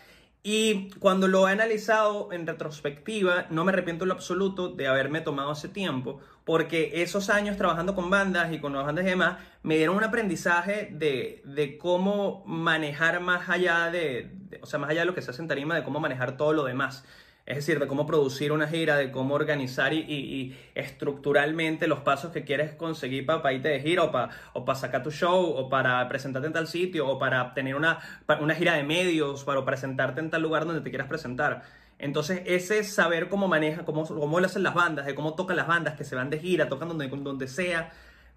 Y 0.46 0.90
cuando 1.00 1.30
lo 1.30 1.48
he 1.48 1.54
analizado 1.54 2.34
en 2.34 2.46
retrospectiva, 2.46 3.46
no 3.50 3.64
me 3.64 3.72
arrepiento 3.72 4.04
en 4.04 4.10
lo 4.10 4.16
absoluto 4.16 4.68
de 4.68 4.88
haberme 4.88 5.22
tomado 5.22 5.54
ese 5.54 5.70
tiempo, 5.70 6.20
porque 6.46 7.02
esos 7.02 7.30
años 7.30 7.58
trabajando 7.58 7.96
con 7.96 8.10
bandas 8.10 8.52
y 8.52 8.60
con 8.60 8.74
nuevas 8.74 8.88
bandas 8.88 9.06
y 9.06 9.10
demás, 9.10 9.38
me 9.62 9.78
dieron 9.78 9.96
un 9.96 10.04
aprendizaje 10.04 10.90
de, 10.92 11.42
de 11.46 11.78
cómo 11.78 12.44
manejar 12.46 13.22
más 13.22 13.50
allá 13.50 13.90
de, 13.90 14.32
o 14.62 14.66
sea, 14.66 14.80
más 14.80 14.90
allá 14.90 15.02
de 15.02 15.06
lo 15.06 15.16
que 15.16 15.22
se 15.22 15.32
hace 15.32 15.42
en 15.42 15.48
tarima, 15.48 15.76
de 15.76 15.84
cómo 15.84 16.00
manejar 16.00 16.36
todo 16.38 16.54
lo 16.54 16.66
demás. 16.66 17.06
Es 17.46 17.58
decir, 17.58 17.78
de 17.78 17.88
cómo 17.88 18.08
producir 18.08 18.54
una 18.54 18.68
gira, 18.68 18.96
de 18.96 19.12
cómo 19.12 19.36
organizar 19.36 19.94
y, 19.94 20.56
estructuralmente 20.76 21.88
los 21.88 22.00
pasos 22.00 22.32
que 22.32 22.46
quieres 22.46 22.74
conseguir 22.74 23.26
para 23.26 23.52
irte 23.52 23.68
de 23.68 23.82
gira 23.82 24.04
o 24.04 24.12
para 24.12 24.80
sacar 24.80 25.04
tu 25.04 25.12
show 25.12 25.44
o 25.44 25.68
para 25.68 26.08
presentarte 26.08 26.48
en 26.48 26.54
tal 26.54 26.68
sitio 26.68 27.06
o 27.06 27.20
para 27.20 27.54
tener 27.54 27.76
una, 27.76 28.00
una 28.40 28.56
gira 28.56 28.76
de 28.76 28.84
medios 28.84 29.44
para 29.44 29.66
presentarte 29.66 30.22
en 30.22 30.30
tal 30.30 30.42
lugar 30.42 30.66
donde 30.66 30.82
te 30.82 30.90
quieras 30.90 31.08
presentar. 31.08 31.64
Entonces, 32.04 32.42
ese 32.46 32.84
saber 32.84 33.30
cómo 33.30 33.48
maneja, 33.48 33.86
cómo, 33.86 34.06
cómo 34.06 34.40
lo 34.40 34.46
hacen 34.46 34.62
las 34.64 34.74
bandas, 34.74 35.06
de 35.06 35.16
cómo 35.16 35.36
tocan 35.36 35.56
las 35.56 35.68
bandas, 35.68 35.96
que 35.96 36.04
se 36.04 36.16
van 36.16 36.30
de 36.30 36.38
gira, 36.40 36.68
tocan 36.68 36.90
donde, 36.90 37.08
donde 37.08 37.48
sea, 37.48 37.92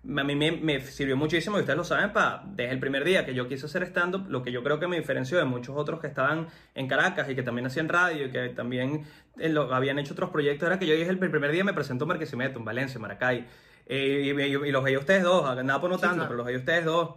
a 0.04 0.24
mí 0.24 0.36
me, 0.36 0.52
me 0.52 0.80
sirvió 0.82 1.16
muchísimo, 1.16 1.56
y 1.56 1.60
ustedes 1.60 1.76
lo 1.76 1.82
saben, 1.82 2.12
pa, 2.12 2.44
desde 2.46 2.70
el 2.72 2.78
primer 2.78 3.02
día 3.02 3.26
que 3.26 3.34
yo 3.34 3.48
quise 3.48 3.66
hacer 3.66 3.82
stand-up, 3.82 4.26
lo 4.28 4.42
que 4.44 4.52
yo 4.52 4.62
creo 4.62 4.78
que 4.78 4.86
me 4.86 4.96
diferenció 4.96 5.36
de 5.38 5.44
muchos 5.44 5.74
otros 5.76 6.00
que 6.00 6.06
estaban 6.06 6.46
en 6.76 6.86
Caracas 6.86 7.28
y 7.28 7.34
que 7.34 7.42
también 7.42 7.66
hacían 7.66 7.88
radio 7.88 8.26
y 8.26 8.30
que 8.30 8.50
también 8.50 9.04
eh, 9.38 9.48
lo, 9.48 9.74
habían 9.74 9.98
hecho 9.98 10.12
otros 10.12 10.30
proyectos, 10.30 10.66
era 10.68 10.78
que 10.78 10.86
yo 10.86 10.94
dije 10.94 11.10
el 11.10 11.18
primer 11.18 11.50
día 11.50 11.64
me 11.64 11.72
presentó 11.74 12.04
en 12.04 12.08
Marquisimeto, 12.10 12.58
en 12.60 12.64
Valencia, 12.64 12.96
en 12.98 13.02
Maracay, 13.02 13.46
eh, 13.88 14.32
y, 14.36 14.40
y- 14.42 14.68
y 14.68 14.70
los 14.70 14.84
veía 14.84 14.98
ustedes 15.00 15.24
dos, 15.24 15.42
nada 15.64 15.80
por 15.80 15.90
no 15.90 15.96
Sí, 15.96 16.02
tanto, 16.02 16.16
claro. 16.18 16.28
pero 16.28 16.36
los 16.36 16.46
veía 16.46 16.58
ustedes 16.58 16.84
dos. 16.84 17.16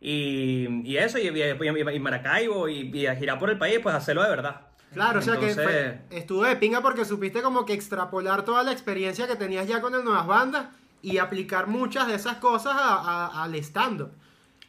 Y, 0.00 0.66
y 0.84 0.96
eso, 0.98 1.18
y 1.18 2.00
Maracaibo, 2.00 2.68
y, 2.68 2.90
y 2.92 3.06
a 3.06 3.14
girar 3.16 3.38
por 3.38 3.48
el 3.50 3.58
país, 3.58 3.78
pues 3.82 3.94
hacerlo 3.94 4.22
de 4.24 4.28
verdad. 4.30 4.60
Claro, 4.94 5.18
o 5.18 5.22
sea 5.22 5.38
que 5.38 5.52
fue- 5.54 6.00
estuvo 6.10 6.44
de 6.44 6.56
pinga 6.56 6.80
porque 6.80 7.04
supiste 7.04 7.42
como 7.42 7.64
que 7.66 7.72
extrapolar 7.74 8.44
toda 8.44 8.62
la 8.62 8.72
experiencia 8.72 9.26
que 9.26 9.36
tenías 9.36 9.66
ya 9.66 9.80
con 9.80 9.94
el 9.94 10.02
Nuevas 10.04 10.26
Bandas 10.26 10.66
y 11.02 11.18
aplicar 11.18 11.66
muchas 11.66 12.06
de 12.06 12.14
esas 12.14 12.36
cosas 12.36 12.72
a- 12.74 12.94
a- 13.26 13.42
al 13.44 13.54
stand-up. 13.56 14.10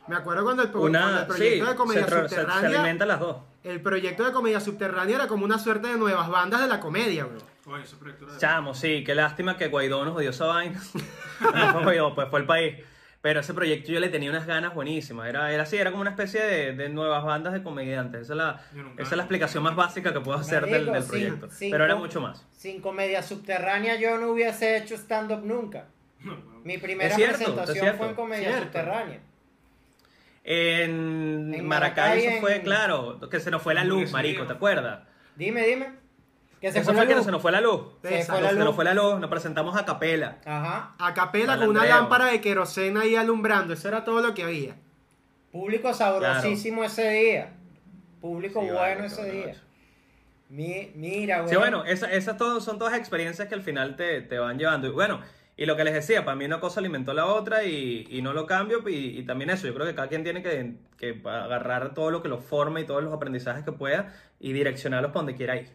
Me 0.08 0.16
acuerdo 0.16 0.44
cuando 0.44 0.64
el, 0.64 0.70
cuando 0.70 1.28
proyecto 1.28 1.66
sí, 1.66 1.72
de 1.72 1.76
comedia 1.78 2.04
se, 2.04 2.10
se- 2.10 2.16
se 2.16 2.28
subterránea, 2.36 2.70
alimentan 2.82 3.08
las 3.08 3.20
dos. 3.20 3.38
el 3.64 3.82
proyecto 3.82 4.24
de 4.24 4.32
comedia 4.32 4.60
subterránea 4.60 5.16
era 5.16 5.28
como 5.28 5.46
una 5.46 5.58
suerte 5.58 5.88
de 5.88 5.98
nuevas 5.98 6.30
bandas 6.30 6.62
de 6.62 6.68
la 6.68 6.80
comedia, 6.80 7.26
bro. 7.26 7.38
Oye, 7.74 7.84
ese 7.84 7.96
proyecto 7.96 8.26
era- 8.28 8.38
Chamo, 8.38 8.76
sí, 8.76 9.04
qué 9.04 9.16
lástima 9.16 9.58
que 9.58 9.68
Guaidó 9.70 10.06
nos 10.06 10.16
odió 10.16 10.30
esa 10.30 10.46
vaina. 10.46 10.80
no 11.40 11.72
fue 11.74 11.84
Guaidó, 11.84 12.14
pues 12.14 12.30
fue 12.30 12.40
el 12.42 12.46
país. 12.46 12.76
Pero 13.26 13.40
ese 13.40 13.56
proyecto 13.56 13.92
yo 13.92 14.00
le 14.00 14.10
tenía 14.10 14.30
unas 14.30 14.46
ganas 14.46 14.76
buenísimas. 14.76 15.28
Era, 15.28 15.52
era 15.52 15.64
así, 15.64 15.78
era 15.78 15.90
como 15.90 16.02
una 16.02 16.12
especie 16.12 16.44
de, 16.44 16.74
de 16.74 16.90
nuevas 16.90 17.24
bandas 17.24 17.54
de 17.54 17.64
comediantes. 17.64 18.22
Esa 18.22 18.34
es 18.34 18.38
la, 18.38 18.62
esa 19.00 19.10
es 19.10 19.18
la 19.18 19.24
explicación 19.24 19.64
más 19.64 19.76
básica 19.76 20.14
que 20.14 20.20
puedo 20.20 20.38
hacer 20.38 20.64
del, 20.68 20.86
del 20.92 21.04
proyecto. 21.04 21.50
sin 21.50 21.72
Pero 21.72 21.86
era 21.86 21.96
mucho 21.96 22.22
más. 22.22 22.46
Sin 22.52 22.82
comedia 22.82 23.24
subterránea 23.24 23.96
yo 23.96 24.20
no 24.20 24.28
hubiese 24.30 24.78
hecho 24.78 24.94
stand-up 24.94 25.44
nunca. 25.44 25.88
Mi 26.64 26.78
primera 26.78 27.16
cierto, 27.16 27.38
presentación 27.40 27.78
cierto. 27.80 27.98
fue 27.98 28.08
en 28.10 28.14
comedia 28.14 28.48
Cierto. 28.50 28.66
subterránea. 28.66 29.20
En, 30.44 31.52
En 31.52 31.68
Maracay 31.68 32.10
Maracay, 32.10 32.26
eso 32.28 32.42
fue, 32.42 32.62
claro, 32.62 33.20
que 33.32 33.40
se 33.40 33.50
nos 33.50 33.64
fue 33.64 33.74
la 33.74 33.84
luz, 33.86 34.12
marico. 34.12 34.46
¿te 34.46 34.54
acuerdas? 34.54 35.00
Dime, 35.36 35.66
dime. 35.66 35.94
Que 36.62 36.72
se 36.72 36.80
Eso 36.80 36.94
fue 36.94 37.06
fue 37.06 37.16
que 37.16 37.22
se 37.24 37.32
nos 37.32 37.42
fue 37.42 37.52
la 37.52 37.62
luz. 37.62 37.82
Se 38.02 38.20
Esa, 38.20 38.34
fue 38.34 38.42
la 38.42 38.50
Se 38.50 38.56
nos 38.56 38.76
fue 38.76 38.86
la 38.86 38.94
luz, 38.94 39.20
nos 39.20 39.30
presentamos 39.30 39.76
a 39.78 39.86
capela. 39.86 40.38
Ajá. 40.46 40.96
A 40.98 41.14
capela 41.14 41.58
con 41.58 41.70
una 41.70 41.86
lámpara 41.86 42.26
de 42.28 42.42
querosena 42.42 43.02
ahí 43.02 43.16
alumbrando, 43.16 43.74
eso 43.74 43.88
era 43.88 44.04
todo 44.04 44.22
lo 44.22 44.34
que 44.34 44.44
había. 44.44 44.76
Público 45.52 45.94
sabrosísimo 45.94 46.84
ese 46.84 47.10
día. 47.10 47.54
Público 48.22 48.62
Sí, 48.62 48.68
bueno 48.68 48.80
vale, 48.80 49.06
ese 49.06 49.32
día. 49.32 49.62
Mi- 50.50 50.92
mira, 50.96 51.40
güey. 51.40 51.50
Sí, 51.50 51.56
bueno, 51.58 51.86
esa- 51.86 52.12
esas 52.12 52.38
todas 52.38 52.64
son 52.64 52.78
todas 52.80 52.96
experiencias 52.98 53.48
que 53.48 53.56
al 53.56 53.62
final 53.62 53.96
te, 53.96 54.22
te 54.22 54.38
van 54.40 54.58
llevando. 54.58 54.88
Y 54.88 54.92
bueno, 54.92 55.22
y 55.58 55.66
lo 55.66 55.76
que 55.76 55.84
les 55.84 55.94
decía, 55.94 56.24
para 56.26 56.36
mí 56.36 56.46
una 56.46 56.60
cosa 56.60 56.80
alimentó 56.80 57.14
la 57.14 57.26
otra 57.26 57.64
y, 57.64 58.08
y 58.10 58.22
no 58.22 58.34
lo 58.34 58.46
cambio. 58.46 58.88
Y, 58.88 59.20
y 59.20 59.24
también 59.24 59.50
eso, 59.50 59.68
yo 59.68 59.74
creo 59.74 59.86
que 59.88 59.96
cada 59.96 60.08
quien 60.08 60.24
tiene 60.24 60.44
que, 60.44 60.76
que 60.98 61.22
agarrar 61.26 61.94
todo 61.94 62.12
lo 62.12 62.22
que 62.22 62.30
lo 62.30 62.40
forma 62.40 62.80
y 62.80 62.86
todos 62.86 63.04
los 63.04 63.14
aprendizajes 63.14 63.64
que 63.64 63.72
pueda 63.72 64.14
y 64.40 64.54
direccionarlos 64.54 65.12
para 65.12 65.20
donde 65.22 65.36
quiera 65.36 65.56
ir. 65.58 65.70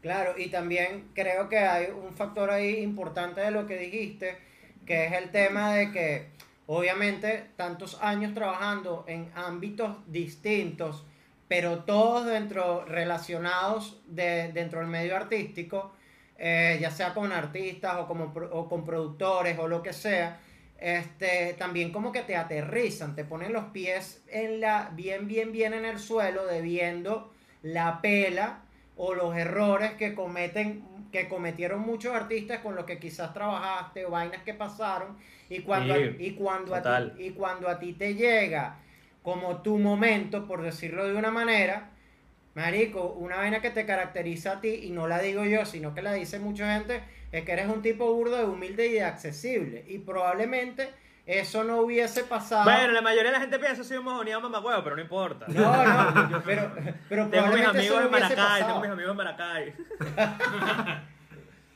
Claro, 0.00 0.34
y 0.38 0.48
también 0.48 1.08
creo 1.14 1.48
que 1.48 1.58
hay 1.58 1.88
un 1.90 2.14
factor 2.14 2.50
ahí 2.50 2.78
importante 2.78 3.40
de 3.40 3.50
lo 3.50 3.66
que 3.66 3.76
dijiste, 3.76 4.38
que 4.86 5.06
es 5.06 5.12
el 5.12 5.30
tema 5.30 5.74
de 5.74 5.90
que 5.90 6.26
obviamente 6.66 7.46
tantos 7.56 7.98
años 8.00 8.32
trabajando 8.32 9.04
en 9.08 9.30
ámbitos 9.34 9.96
distintos, 10.06 11.04
pero 11.48 11.80
todos 11.80 12.26
dentro 12.26 12.84
relacionados 12.84 14.00
de, 14.06 14.52
dentro 14.52 14.80
del 14.80 14.88
medio 14.88 15.16
artístico, 15.16 15.92
eh, 16.36 16.78
ya 16.80 16.90
sea 16.92 17.12
con 17.12 17.32
artistas 17.32 17.96
o, 17.98 18.06
como, 18.06 18.32
o 18.52 18.68
con 18.68 18.84
productores 18.84 19.58
o 19.58 19.66
lo 19.66 19.82
que 19.82 19.92
sea, 19.92 20.38
este, 20.78 21.54
también 21.58 21.90
como 21.90 22.12
que 22.12 22.22
te 22.22 22.36
aterrizan, 22.36 23.16
te 23.16 23.24
ponen 23.24 23.52
los 23.52 23.64
pies 23.66 24.22
en 24.28 24.60
la, 24.60 24.90
bien, 24.94 25.26
bien, 25.26 25.50
bien 25.50 25.74
en 25.74 25.84
el 25.84 25.98
suelo, 25.98 26.46
debiendo 26.46 27.32
la 27.62 28.00
pela 28.00 28.60
o 28.98 29.14
los 29.14 29.36
errores 29.36 29.92
que 29.94 30.14
cometen 30.14 30.84
que 31.12 31.28
cometieron 31.28 31.80
muchos 31.80 32.14
artistas 32.14 32.60
con 32.60 32.76
los 32.76 32.86
que 32.86 33.00
quizás 33.00 33.34
trabajaste 33.34 34.06
o 34.06 34.10
vainas 34.10 34.42
que 34.44 34.54
pasaron 34.54 35.18
y 35.50 35.60
cuando 35.62 35.94
Sí, 35.94 35.94
a, 35.94 36.00
y 36.18 36.32
cuando 36.34 36.74
a 36.76 36.86
ti, 36.86 37.14
y 37.18 37.30
cuando 37.32 37.68
a 37.68 37.80
ti 37.80 37.94
te 37.94 38.14
llega 38.14 38.78
como 39.22 39.62
tu 39.62 39.78
momento 39.78 40.46
por 40.46 40.62
decirlo 40.62 41.08
de 41.08 41.16
una 41.16 41.30
manera 41.32 41.92
marico 42.54 43.12
una 43.12 43.36
vaina 43.38 43.60
que 43.62 43.70
te 43.70 43.86
caracteriza 43.86 44.54
a 44.54 44.60
ti 44.60 44.80
y 44.84 44.90
no 44.90 45.08
la 45.08 45.20
digo 45.20 45.44
yo 45.44 45.66
sino 45.66 45.94
que 45.94 46.02
la 46.02 46.12
dice 46.14 46.40
mucha 46.40 46.74
gente 46.74 47.02
es 47.32 47.44
que 47.44 47.52
eres 47.52 47.68
un 47.68 47.82
tipo 47.82 48.12
burdo 48.14 48.38
de 48.38 48.44
humilde 48.46 48.88
y 48.88 48.92
de 48.94 49.04
accesible 49.04 49.84
y 49.88 49.98
probablemente 49.98 50.90
eso 51.28 51.62
no 51.62 51.82
hubiese 51.82 52.24
pasado 52.24 52.64
Bueno, 52.64 52.90
la 52.92 53.02
mayoría 53.02 53.30
de 53.30 53.32
la 53.32 53.40
gente 53.40 53.58
piensa 53.58 53.76
que 53.82 53.84
soy 53.84 53.98
un 53.98 54.04
mojoneado 54.04 54.40
mamagüevo, 54.40 54.82
pero 54.82 54.96
no 54.96 55.02
importa. 55.02 55.44
no 55.48 56.26
no 56.30 56.42
pero 56.42 56.72
pero 57.06 57.28
Tengo 57.28 57.48
mis 57.48 57.66
amigos 57.66 58.00
no 58.00 58.06
en 58.06 58.10
Maracay, 58.10 58.36
pasado. 58.36 58.66
tengo 58.66 58.80
mis 58.80 58.90
amigos 58.90 59.10
en 59.10 59.16
Maracay. 59.16 59.74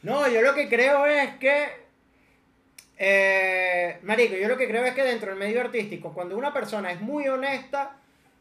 No, 0.02 0.26
yo 0.26 0.42
lo 0.42 0.52
que 0.54 0.68
creo 0.68 1.06
es 1.06 1.36
que. 1.36 1.82
Eh, 2.98 4.00
marico, 4.02 4.34
yo 4.34 4.48
lo 4.48 4.56
que 4.56 4.66
creo 4.66 4.84
es 4.84 4.94
que 4.94 5.04
dentro 5.04 5.30
del 5.30 5.38
medio 5.38 5.60
artístico, 5.60 6.12
cuando 6.12 6.36
una 6.36 6.52
persona 6.52 6.90
es 6.90 7.00
muy 7.00 7.28
honesta 7.28 7.96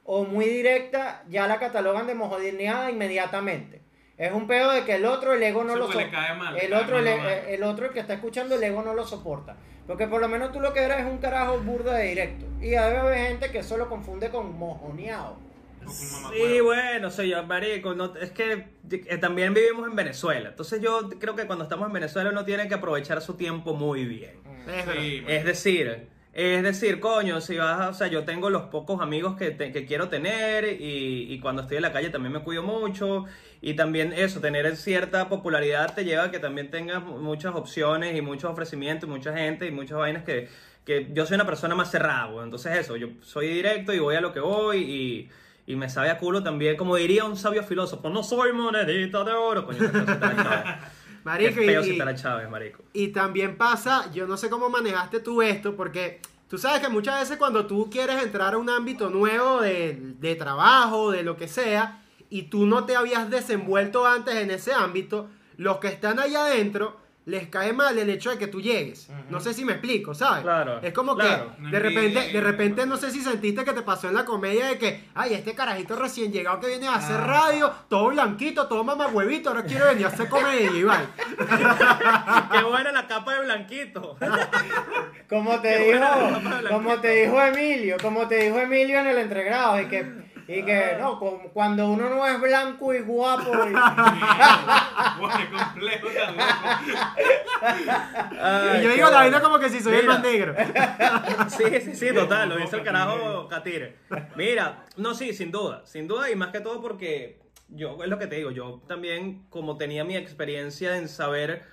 o 0.06 0.24
muy 0.24 0.46
directa, 0.46 1.24
ya 1.30 1.46
la 1.48 1.60
catalogan 1.60 2.08
de 2.08 2.16
mojoneada 2.16 2.90
inmediatamente. 2.90 3.82
Es 4.18 4.32
un 4.32 4.48
pedo 4.48 4.72
de 4.72 4.86
que 4.86 4.96
el 4.96 5.06
otro, 5.06 5.34
el 5.34 5.44
ego 5.44 5.64
no 5.64 5.76
lo 5.76 5.88
le 5.88 5.94
soporta. 5.94 6.56
El 6.60 6.74
otro, 6.74 6.98
el, 7.00 7.08
el 7.08 7.64
otro, 7.64 7.86
el 7.88 7.92
que 7.94 8.00
está 8.00 8.14
escuchando, 8.14 8.56
el 8.56 8.64
ego 8.64 8.82
no 8.82 8.94
lo 8.94 9.06
soporta. 9.06 9.56
Porque 9.88 10.08
por 10.08 10.22
lo 10.22 10.28
menos 10.28 10.52
tú 10.52 10.60
lo 10.60 10.74
que 10.74 10.84
eres 10.84 11.00
es 11.00 11.06
un 11.06 11.18
carajo 11.18 11.60
burda 11.60 11.96
de 11.96 12.08
directo. 12.08 12.46
Y 12.60 12.70
debe 12.70 12.98
haber 12.98 13.28
gente 13.28 13.52
que 13.52 13.60
eso 13.60 13.78
lo 13.78 13.90
confunde 13.90 14.30
con 14.30 14.58
mojoneado. 14.58 15.38
Sí, 15.88 16.60
bueno, 16.62 17.10
soy 17.10 17.30
yo, 17.30 17.44
marico, 17.44 17.96
no, 17.96 18.16
es 18.16 18.32
que 18.32 18.68
eh, 18.92 19.18
también 19.18 19.54
vivimos 19.54 19.88
en 19.88 19.96
Venezuela. 19.96 20.50
Entonces 20.50 20.80
yo 20.82 21.10
creo 21.20 21.36
que 21.36 21.48
cuando 21.48 21.64
estamos 21.64 21.88
en 21.88 21.94
Venezuela 21.94 22.30
uno 22.30 22.46
tiene 22.46 22.68
que 22.68 22.76
aprovechar 22.76 23.20
su 23.22 23.36
tiempo 23.36 23.74
muy 23.74 24.06
bien. 24.06 24.40
Sí, 24.94 25.24
Es 25.28 25.44
decir, 25.44 26.08
es 26.34 26.64
decir, 26.64 27.00
coño, 27.00 27.42
si 27.42 27.58
vas, 27.58 27.80
a- 27.80 27.90
o 27.90 27.94
sea, 27.94 28.08
yo 28.08 28.24
tengo 28.24 28.50
los 28.50 28.64
pocos 28.64 29.02
amigos 29.02 29.36
que, 29.38 29.52
te- 29.52 29.72
que 29.72 29.86
quiero 29.86 30.08
tener 30.10 30.66
y, 30.82 31.28
y 31.34 31.40
cuando 31.40 31.62
estoy 31.64 31.78
en 31.78 31.84
la 31.84 31.92
calle 31.92 32.10
también 32.10 32.32
me 32.34 32.40
cuido 32.40 32.64
mucho. 32.64 33.26
Y 33.62 33.74
también 33.76 34.14
eso, 34.14 34.40
tener 34.40 34.76
cierta 34.78 35.28
popularidad 35.30 35.94
te 35.94 36.04
lleva 36.06 36.24
a 36.26 36.32
que 36.32 36.40
también 36.40 36.72
tengas 36.72 37.04
mu- 37.04 37.18
muchas 37.20 37.54
opciones 37.56 38.16
y 38.18 38.22
muchos 38.22 38.50
ofrecimientos, 38.52 39.08
y 39.08 39.12
mucha 39.12 39.34
gente 39.38 39.68
y 39.68 39.72
muchas 39.72 39.98
vainas 40.00 40.24
que, 40.24 40.48
que 40.86 41.10
yo 41.14 41.26
soy 41.26 41.36
una 41.36 41.46
persona 41.46 41.76
más 41.76 41.92
cerrada, 41.92 42.44
entonces 42.44 42.76
eso, 42.78 42.96
yo 42.96 43.10
soy 43.22 43.48
directo 43.50 43.94
y 43.94 44.00
voy 44.00 44.16
a 44.16 44.22
lo 44.22 44.34
que 44.34 44.40
voy 44.40 44.78
y, 44.80 45.30
y 45.72 45.76
me 45.76 45.90
sabe 45.90 46.10
a 46.10 46.18
culo 46.18 46.42
también, 46.42 46.76
como 46.76 46.96
diría 46.96 47.24
un 47.26 47.38
sabio 47.38 47.62
filósofo, 47.62 48.10
no 48.10 48.24
soy 48.24 48.52
monedita 48.52 49.24
de 49.24 49.34
oro, 49.34 49.64
coño, 49.66 49.78
Marico, 51.24 51.56
Qué 51.56 51.66
feo 51.66 51.82
y- 51.82 51.86
si 51.92 51.98
te 51.98 52.06
la 52.06 52.16
Chávez, 52.16 52.50
marico. 52.50 52.84
Y 52.94 53.10
también 53.10 53.58
pasa, 53.58 54.12
yo 54.12 54.26
no 54.28 54.38
sé 54.38 54.50
cómo 54.50 54.70
manejaste 54.70 55.20
tú 55.20 55.42
esto, 55.42 55.76
porque 55.76 56.20
tú 56.48 56.58
sabes 56.58 56.82
que 56.82 56.90
muchas 56.90 57.20
veces 57.20 57.38
cuando 57.38 57.66
tú 57.68 57.90
quieres 57.92 58.22
entrar 58.24 58.54
a 58.54 58.58
un 58.58 58.70
ámbito 58.70 59.10
nuevo 59.10 59.62
de, 59.62 59.98
de 60.20 60.36
trabajo, 60.36 61.12
de 61.12 61.24
lo 61.24 61.38
que 61.38 61.48
sea, 61.48 62.02
y 62.30 62.44
tú 62.44 62.66
no 62.66 62.86
te 62.86 62.96
habías 62.96 63.30
desenvuelto 63.30 64.06
antes 64.08 64.36
en 64.36 64.52
ese 64.52 64.74
ámbito, 64.74 65.30
los 65.58 65.78
que 65.78 65.90
están 65.90 66.18
ahí 66.20 66.34
adentro 66.34 66.98
les 67.32 67.48
cae 67.48 67.72
mal 67.74 67.98
el 67.98 68.10
hecho 68.10 68.30
de 68.30 68.38
que 68.38 68.48
tú 68.48 68.62
llegues. 68.62 69.08
No 69.30 69.40
sé 69.40 69.54
si 69.54 69.64
me 69.66 69.72
explico, 69.74 70.14
¿sabes? 70.14 70.44
Claro, 70.44 70.80
Es 70.82 70.94
como 70.94 71.16
claro. 71.16 71.54
que 71.58 71.68
de 71.70 71.80
repente, 71.80 72.30
de 72.34 72.42
repente 72.42 72.86
no 72.86 72.98
sé 72.98 73.10
si 73.10 73.22
sentiste 73.22 73.64
que 73.64 73.72
te 73.74 73.82
pasó 73.82 74.10
en 74.10 74.16
la 74.16 74.26
comedia 74.26 74.66
de 74.68 74.78
que, 74.78 75.06
ay, 75.16 75.34
este 75.34 75.56
carajito 75.56 75.96
recién 75.96 76.32
llegado 76.32 76.60
que 76.60 76.68
viene 76.68 76.88
a 76.88 76.96
hacer 76.96 77.16
Ah. 77.20 77.26
radio, 77.26 77.72
todo 77.90 78.10
blanquito, 78.10 78.68
todo 78.68 78.84
mamahuevito, 78.84 79.50
ahora 79.50 79.64
quiere 79.64 79.86
venir 79.86 80.06
a 80.06 80.10
hacer 80.10 80.28
comedia, 80.30 80.72
Iván. 80.72 81.06
Qué 82.52 82.64
buena 82.64 82.92
la 82.92 83.08
capa 83.08 83.36
de 83.36 83.42
blanquito. 83.46 84.18
Como 85.30 85.60
te 85.62 85.70
Qué 85.70 85.94
dijo, 85.94 86.70
como 86.70 87.00
te 87.00 87.10
dijo 87.24 87.42
Emilio, 87.42 87.98
como 88.02 88.28
te 88.28 88.36
dijo 88.44 88.60
Emilio 88.60 89.00
en 89.00 89.08
el 89.08 89.18
entregrado, 89.20 89.80
y 89.82 89.86
que, 89.88 90.06
y 90.48 90.64
que 90.64 90.98
no, 91.00 91.20
cu- 91.20 91.50
cuando 91.54 91.90
uno 91.90 92.10
no 92.10 92.26
es 92.26 92.40
blanco 92.42 92.94
y 92.94 93.00
guapo, 93.02 93.52
y- 93.68 93.74
complejo 95.58 96.08
tan 96.10 96.36
loco. 96.38 96.48
Y 98.80 98.82
yo 98.84 98.90
digo 98.94 99.10
la 99.10 99.18
vaina 99.18 99.42
como 99.42 99.60
que 99.60 99.70
si 99.70 99.80
soy 99.82 99.94
el 99.96 100.02
Mira. 100.02 100.14
más 100.14 100.22
negro. 100.24 100.56
Sí, 101.50 101.64
sí, 101.82 101.96
sí, 101.96 102.14
total, 102.14 102.50
lo 102.50 102.58
dice 102.58 102.78
el 102.78 102.84
carajo 102.84 103.48
Catire. 103.48 103.96
Mira, 104.36 104.86
no, 104.98 105.14
sí, 105.14 105.34
sin 105.34 105.52
duda, 105.52 105.82
sin 105.86 106.08
duda, 106.08 106.30
y 106.30 106.36
más 106.36 106.50
que 106.50 106.60
todo 106.62 106.82
porque 106.82 107.40
yo, 107.70 107.98
es 108.04 108.10
lo 108.10 108.18
que 108.18 108.28
te 108.28 108.36
digo, 108.38 108.52
yo 108.52 108.82
también, 108.88 109.46
como 109.50 109.78
tenía 109.78 110.04
mi 110.04 110.16
experiencia 110.16 110.98
en 110.98 111.08
saber 111.08 111.64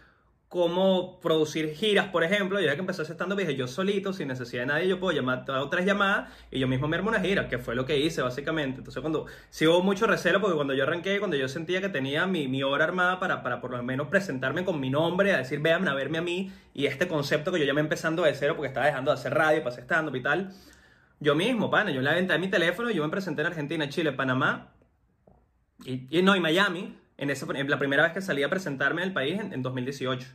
cómo 0.49 1.21
producir 1.21 1.75
giras, 1.75 2.07
por 2.07 2.25
ejemplo, 2.25 2.59
ya 2.59 2.75
que 2.75 2.81
empecé 2.81 3.03
estando 3.03 3.37
dije, 3.37 3.55
yo 3.55 3.69
solito, 3.69 4.15
sin 4.15 4.29
necesidad 4.29 4.63
de 4.63 4.67
nadie, 4.67 4.89
yo 4.89 4.99
puedo 4.99 5.15
llamar, 5.15 5.45
te 5.45 5.53
hago 5.53 5.69
tres 5.69 5.85
llamadas 5.85 6.33
y 6.51 6.59
yo 6.59 6.67
mismo 6.67 6.89
me 6.89 6.97
armo 6.97 7.11
una 7.11 7.21
gira, 7.21 7.49
que 7.49 7.59
fue 7.59 7.75
lo 7.75 7.85
que 7.85 7.99
hice, 7.99 8.23
básicamente. 8.23 8.79
Entonces, 8.79 9.01
cuando, 9.03 9.27
sí 9.51 9.67
hubo 9.67 9.83
mucho 9.83 10.07
recelo, 10.07 10.41
porque 10.41 10.57
cuando 10.57 10.73
yo 10.73 10.85
arranqué, 10.85 11.19
cuando 11.19 11.37
yo 11.37 11.49
sentía 11.49 11.83
que 11.83 11.91
tenía 11.91 12.27
mi, 12.27 12.49
mi 12.49 12.63
hora 12.63 12.85
armada 12.85 13.21
para, 13.21 13.43
para 13.43 13.61
por 13.61 13.73
lo 13.73 13.83
menos 13.83 14.09
presentarme 14.09 14.65
con 14.65 14.81
mi 14.81 14.89
nombre, 14.89 15.35
a 15.35 15.39
decir, 15.39 15.61
vean 15.61 15.87
a 15.87 15.95
verme 15.95 16.17
a 16.17 16.23
mí, 16.23 16.51
y 16.73 16.87
este 16.87 17.09
concepto 17.09 17.53
que 17.53 17.59
yo 17.59 17.67
ya 17.67 17.75
me 17.75 17.83
empezando 17.83 18.23
de 18.23 18.35
cero, 18.35 18.55
porque 18.57 18.69
estaba 18.69 18.87
dejando 18.87 19.11
de 19.11 19.19
hacer 19.19 19.35
radio, 19.35 19.59
para 19.63 19.73
hacer 19.75 19.85
stand-up 19.85 20.17
y 20.17 20.23
tal, 20.23 20.55
yo 21.21 21.35
mismo, 21.35 21.71
pana, 21.71 21.91
yo 21.91 22.01
le 22.01 22.09
aventé 22.09 22.39
mi 22.39 22.49
teléfono, 22.49 22.91
yo 22.91 23.03
me 23.05 23.11
presenté 23.11 23.43
en 23.43 23.49
Argentina, 23.49 23.87
Chile, 23.91 24.13
Panamá, 24.13 24.73
y, 25.85 26.19
y 26.19 26.23
no, 26.23 26.35
y 26.35 26.41
Miami, 26.41 26.97
en, 27.19 27.31
esa, 27.31 27.47
en 27.55 27.69
la 27.71 27.79
primera 27.79 28.03
vez 28.05 28.13
que 28.13 28.21
salí 28.23 28.43
a 28.43 28.49
presentarme 28.49 29.03
en 29.03 29.09
el 29.09 29.15
país 29.15 29.39
en, 29.41 29.53
en 29.53 29.63
2018. 29.63 30.27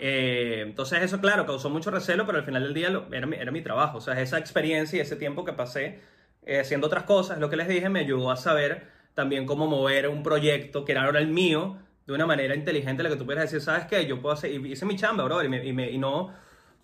Eh, 0.00 0.62
entonces 0.66 1.02
eso, 1.02 1.20
claro, 1.20 1.46
causó 1.46 1.70
mucho 1.70 1.90
recelo, 1.90 2.26
pero 2.26 2.38
al 2.38 2.44
final 2.44 2.62
del 2.62 2.74
día 2.74 2.90
lo- 2.90 3.12
era, 3.12 3.26
mi, 3.26 3.36
era 3.36 3.50
mi 3.52 3.62
trabajo. 3.62 3.98
O 3.98 4.00
sea, 4.00 4.20
esa 4.20 4.38
experiencia 4.38 4.96
y 4.98 5.00
ese 5.00 5.16
tiempo 5.16 5.44
que 5.44 5.52
pasé 5.52 6.00
eh, 6.46 6.60
haciendo 6.60 6.86
otras 6.88 7.04
cosas, 7.04 7.38
lo 7.38 7.48
que 7.50 7.56
les 7.56 7.68
dije, 7.68 7.88
me 7.88 8.00
ayudó 8.00 8.30
a 8.30 8.36
saber 8.36 8.88
también 9.14 9.46
cómo 9.46 9.66
mover 9.66 10.08
un 10.08 10.22
proyecto 10.22 10.84
que 10.84 10.92
era 10.92 11.04
ahora 11.04 11.20
el 11.20 11.28
mío 11.28 11.78
de 12.06 12.12
una 12.12 12.26
manera 12.26 12.54
inteligente, 12.54 13.02
la 13.02 13.08
que 13.08 13.16
tú 13.16 13.24
pudieras 13.24 13.50
decir, 13.50 13.60
¿sabes 13.64 13.86
qué? 13.86 14.04
Yo 14.06 14.20
puedo 14.20 14.34
hacer, 14.34 14.50
hice 14.50 14.84
mi 14.84 14.96
chamba, 14.96 15.24
bro, 15.24 15.42
y, 15.42 15.48
me- 15.48 15.64
y 15.64 15.72
me- 15.72 15.90
y 15.90 15.98
no... 15.98 16.32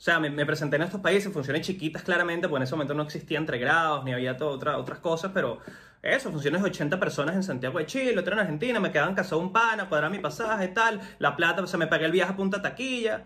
O 0.00 0.02
sea, 0.02 0.18
me, 0.18 0.30
me 0.30 0.46
presenté 0.46 0.76
en 0.76 0.82
estos 0.82 1.02
países, 1.02 1.30
funciones 1.30 1.60
chiquitas 1.66 2.02
claramente, 2.02 2.48
porque 2.48 2.60
en 2.60 2.62
ese 2.62 2.74
momento 2.74 2.94
no 2.94 3.02
existían 3.02 3.44
tres 3.44 3.60
grados, 3.60 4.02
ni 4.02 4.14
había 4.14 4.34
todo, 4.38 4.48
otra, 4.50 4.78
otras 4.78 4.98
cosas, 5.00 5.30
pero 5.34 5.58
eso, 6.02 6.30
funciones 6.30 6.62
de 6.62 6.68
80 6.68 6.98
personas 6.98 7.34
en 7.36 7.42
Santiago 7.42 7.78
de 7.78 7.86
Chile, 7.86 8.18
otra 8.18 8.34
en 8.34 8.40
Argentina, 8.40 8.80
me 8.80 8.90
quedaban 8.90 9.14
casado 9.14 9.40
un 9.40 9.52
pana, 9.52 9.88
cuadrar 9.88 10.10
mi 10.10 10.18
pasaje, 10.18 10.68
tal, 10.68 11.00
la 11.18 11.36
plata, 11.36 11.62
o 11.62 11.66
sea, 11.66 11.78
me 11.78 11.86
pagué 11.86 12.06
el 12.06 12.12
viaje 12.12 12.32
a 12.32 12.36
punta 12.36 12.62
taquilla, 12.62 13.24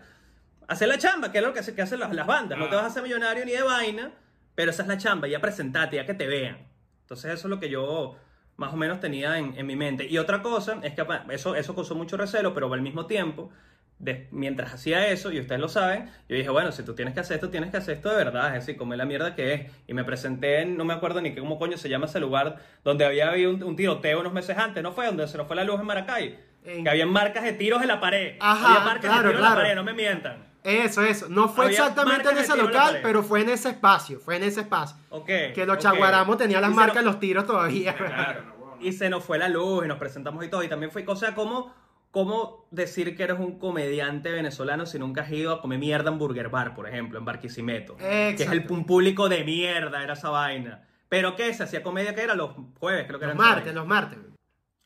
hacer 0.67 0.87
la 0.89 0.97
chamba, 0.97 1.31
que 1.31 1.37
es 1.37 1.43
lo 1.43 1.53
que, 1.53 1.59
hace- 1.59 1.73
que 1.75 1.81
hacen 1.81 1.99
las, 1.99 2.13
las 2.13 2.27
bandas, 2.27 2.57
no 2.57 2.67
te 2.69 2.75
vas 2.75 2.83
a 2.83 2.87
hacer 2.87 3.03
millonario 3.03 3.45
ni 3.45 3.51
de 3.53 3.61
vaina, 3.63 4.11
pero 4.55 4.71
esa 4.71 4.81
es 4.81 4.87
la 4.89 4.97
chamba, 4.97 5.27
ya 5.27 5.39
presentate, 5.39 5.95
ya 5.97 6.05
que 6.05 6.13
te 6.13 6.27
vean. 6.27 6.57
Entonces 7.01 7.33
eso 7.33 7.47
es 7.47 7.49
lo 7.49 7.59
que 7.59 7.69
yo 7.69 8.17
más 8.57 8.73
o 8.73 8.77
menos 8.77 8.99
tenía 8.99 9.37
en, 9.37 9.53
en 9.57 9.65
mi 9.67 9.75
mente. 9.75 10.07
Y 10.07 10.17
otra 10.17 10.41
cosa 10.41 10.79
es 10.81 10.93
que 10.93 11.05
eso, 11.29 11.55
eso 11.55 11.75
causó 11.75 11.93
mucho 11.95 12.17
recelo, 12.17 12.53
pero 12.53 12.73
al 12.73 12.81
mismo 12.81 13.05
tiempo, 13.05 13.51
de- 13.99 14.27
mientras 14.31 14.73
hacía 14.73 15.07
eso, 15.07 15.31
y 15.31 15.39
ustedes 15.39 15.59
lo 15.61 15.69
saben, 15.69 16.09
yo 16.27 16.35
dije, 16.35 16.49
bueno, 16.49 16.71
si 16.71 16.83
tú 16.83 16.95
tienes 16.95 17.13
que 17.13 17.21
hacer 17.21 17.35
esto, 17.35 17.49
tienes 17.49 17.71
que 17.71 17.77
hacer 17.77 17.95
esto 17.95 18.09
de 18.09 18.17
verdad, 18.17 18.47
es 18.55 18.65
decir, 18.65 18.77
como 18.77 18.93
es 18.93 18.97
la 18.97 19.05
mierda 19.05 19.35
que 19.35 19.53
es. 19.53 19.71
Y 19.87 19.93
me 19.93 20.03
presenté 20.03 20.61
en, 20.61 20.77
no 20.77 20.83
me 20.85 20.93
acuerdo 20.93 21.21
ni 21.21 21.33
qué, 21.33 21.39
cómo 21.39 21.57
coño 21.57 21.77
se 21.77 21.87
llama 21.89 22.05
ese 22.05 22.19
lugar, 22.19 22.57
donde 22.83 23.05
había 23.05 23.29
habido 23.29 23.51
un, 23.51 23.63
un 23.63 23.75
tiroteo 23.75 24.19
unos 24.19 24.33
meses 24.33 24.57
antes, 24.57 24.83
¿no 24.83 24.91
fue? 24.91 25.05
Donde 25.05 25.27
se 25.27 25.37
nos 25.37 25.47
fue 25.47 25.55
la 25.55 25.63
luz 25.63 25.79
en 25.79 25.85
Maracay. 25.85 26.39
En- 26.65 26.83
Que 26.83 26.89
habían 26.89 27.09
marcas 27.09 27.43
de 27.43 27.53
tiros 27.53 27.81
en 27.81 27.87
la 27.87 27.99
pared. 27.99 28.35
Ajá, 28.39 28.67
había 28.67 28.79
marcas 28.85 29.05
claro, 29.11 29.29
de 29.29 29.35
tiros 29.35 29.45
en 29.45 29.49
la 29.49 29.55
pared, 29.61 29.75
no 29.75 29.83
me 29.83 29.93
mientan. 29.93 30.45
Eso, 30.63 31.03
eso. 31.03 31.27
No 31.29 31.47
fue 31.47 31.65
Había 31.65 31.77
exactamente 31.77 32.27
en 32.27 32.37
ese 32.39 32.53
en 32.53 32.57
local, 32.57 32.99
pero 33.03 33.21
fue 33.21 33.41
en 33.41 33.49
ese 33.49 33.69
espacio. 33.69 34.19
Fue 34.19 34.37
en 34.37 34.43
ese 34.43 34.61
espacio. 34.61 34.97
Ok. 35.11 35.27
Que 35.53 35.63
los 35.67 35.77
chaguaramos 35.77 36.37
tenían 36.39 36.61
las 36.63 36.71
Y 36.71 36.73
marcas 36.73 36.97
de 36.97 37.03
los 37.03 37.19
tiros 37.19 37.45
todavía. 37.45 37.93
Claro. 37.95 38.55
Y 38.81 38.91
se 38.91 39.09
nos 39.09 39.23
fue 39.23 39.37
la 39.37 39.47
luz 39.47 39.85
y 39.85 39.87
nos 39.87 39.99
presentamos 39.99 40.43
y 40.43 40.49
todo. 40.49 40.63
Y 40.63 40.67
también 40.67 40.91
fue 40.91 41.05
cosa 41.05 41.35
como, 41.35 41.71
como 42.15 42.65
decir 42.71 43.13
que 43.17 43.23
eres 43.23 43.37
un 43.39 43.59
comediante 43.59 44.31
venezolano 44.31 44.85
si 44.85 44.97
nunca 44.97 45.23
has 45.23 45.31
ido 45.33 45.51
a 45.51 45.59
comer 45.59 45.79
mierda 45.79 46.09
en 46.09 46.17
Burger 46.17 46.47
Bar, 46.47 46.73
por 46.73 46.87
ejemplo, 46.87 47.19
en 47.19 47.25
Barquisimeto. 47.25 47.97
Que 47.97 48.29
es 48.29 48.39
el, 48.39 48.47
Exacto. 48.53 48.73
un 48.73 48.85
público 48.85 49.27
de 49.27 49.43
mierda, 49.43 50.01
era 50.01 50.13
esa 50.13 50.29
vaina. 50.29 50.87
Pero 51.09 51.35
¿qué? 51.35 51.53
Se 51.53 51.63
hacía 51.63 51.83
comedia 51.83 52.15
que 52.15 52.21
era 52.21 52.33
los 52.33 52.51
jueves, 52.79 53.05
creo 53.05 53.19
que 53.19 53.27
Los 53.27 53.35
martes, 53.35 53.75
los 53.75 53.85
martes. 53.85 54.17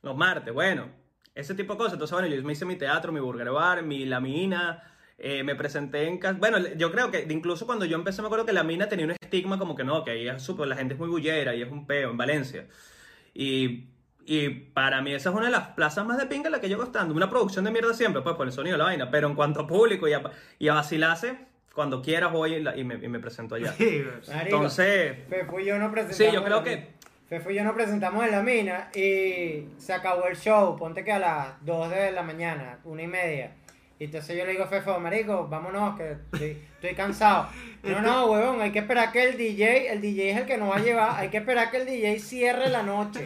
los 0.02 0.18
martes, 0.18 0.52
bueno, 0.52 0.88
ese 1.36 1.54
tipo 1.54 1.74
de 1.74 1.78
cosas. 1.78 1.94
Entonces, 1.94 2.18
bueno, 2.20 2.36
yo 2.36 2.42
me 2.42 2.54
hice 2.54 2.66
mi 2.66 2.78
teatro, 2.78 3.12
mi 3.12 3.20
burger 3.20 3.52
bar, 3.52 3.84
mi 3.84 4.08
la 4.08 4.20
mina, 4.20 4.82
eh, 5.20 5.44
me 5.44 5.54
presenté 5.54 6.08
en 6.08 6.18
casa. 6.18 6.40
Bueno, 6.40 6.58
yo 6.78 6.92
creo 6.92 7.12
que 7.12 7.28
incluso 7.30 7.68
cuando 7.68 7.86
yo 7.86 7.96
empecé, 7.96 8.24
me 8.24 8.26
acuerdo 8.30 8.48
que 8.48 8.54
la 8.54 8.64
mina 8.64 8.90
tenía 8.90 9.06
un 9.06 9.12
estigma 9.12 9.60
como 9.60 9.76
que 9.76 9.84
no, 9.84 10.04
que 10.04 10.10
ahí 10.10 10.28
es 10.28 10.42
súper, 10.42 10.68
la 10.68 10.76
gente 10.76 10.96
es 10.96 11.00
muy 11.00 11.10
bullera 11.10 11.54
y 11.54 11.62
es 11.62 11.72
un 11.72 11.86
peo 11.86 12.10
en 12.10 12.18
Valencia. 12.18 12.66
Y, 13.36 13.90
y 14.32 14.50
para 14.50 15.02
mí 15.02 15.12
esa 15.14 15.30
es 15.30 15.36
una 15.36 15.46
de 15.48 15.52
las 15.52 15.70
plazas 15.70 16.06
más 16.06 16.18
de 16.18 16.28
pinga 16.28 16.48
en 16.48 16.52
la 16.52 16.62
que 16.62 16.70
yo 16.70 16.78
costando. 16.78 17.14
Una 17.16 17.30
producción 17.30 17.66
de 17.66 17.72
mierda 17.72 17.94
siempre, 17.94 18.22
pues 18.22 18.36
por 18.36 18.46
el 18.46 18.54
sonido 18.54 18.74
de 18.76 18.78
la 18.78 18.84
vaina. 18.86 19.10
Pero 19.10 19.28
en 19.28 19.34
cuanto 19.36 19.62
a 19.62 19.68
público 19.68 20.08
y 20.08 20.14
a, 20.14 20.22
y 20.60 20.68
a 20.68 20.74
vacilarse, 20.76 21.36
cuando 21.74 22.02
quieras 22.02 22.32
voy 22.32 22.56
y, 22.56 22.60
la- 22.62 22.76
y 22.78 22.84
me, 22.84 22.96
y 22.96 23.08
me 23.08 23.20
presento 23.20 23.56
allá. 23.56 23.72
Sí. 23.74 24.04
Marico, 24.28 24.58
Entonces, 24.58 25.18
Fefo 25.30 25.60
y 25.60 25.66
yo 25.66 25.80
nos 25.80 25.92
presentamos. 25.92 26.18
sí, 26.18 26.32
yo 26.32 26.40
en 26.40 26.46
creo 26.46 26.58
la 26.58 26.64
que... 26.64 26.76
mina. 26.76 26.88
Fefo 27.28 27.52
y 27.52 27.56
yo 27.56 27.64
nos 27.64 27.74
presentamos 27.74 28.26
en 28.26 28.32
la 28.32 28.42
mina 28.44 28.90
y 28.96 29.66
se 29.78 29.94
acabó 29.94 30.26
el 30.28 30.36
show. 30.36 30.76
Ponte 30.78 31.04
que 31.04 31.12
a 31.12 31.20
las 31.20 31.66
2 31.66 31.90
de 31.92 32.12
la 32.12 32.24
mañana, 32.24 32.80
una 32.84 33.02
y 33.04 33.08
media. 33.08 33.52
Y 34.02 34.06
entonces 34.06 34.38
yo 34.38 34.46
le 34.46 34.54
digo 34.54 34.64
a 34.64 34.68
Fefo, 34.68 34.98
marico, 34.98 35.50
vámonos, 35.50 35.98
que 35.98 36.12
estoy, 36.12 36.58
estoy 36.76 36.96
cansado. 36.96 37.50
No, 37.82 38.02
no, 38.02 38.26
huevón, 38.26 38.62
hay 38.62 38.72
que 38.72 38.80
esperar 38.80 39.10
que 39.14 39.24
el 39.24 39.38
DJ, 39.38 39.94
el 39.94 40.02
DJ 40.02 40.32
es 40.32 40.38
el 40.38 40.46
que 40.46 40.58
nos 40.58 40.70
va 40.70 40.76
a 40.76 40.80
llevar, 40.80 41.16
hay 41.16 41.30
que 41.30 41.38
esperar 41.38 41.72
que 41.72 41.78
el 41.78 41.86
DJ 41.86 42.20
cierre 42.20 42.70
la 42.70 42.84
noche. 42.84 43.26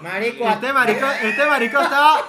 Marico, 0.00 0.48
Este 0.48 0.72
marico, 0.72 1.06
este 1.22 1.46
marico 1.46 1.80
estaba 1.80 2.20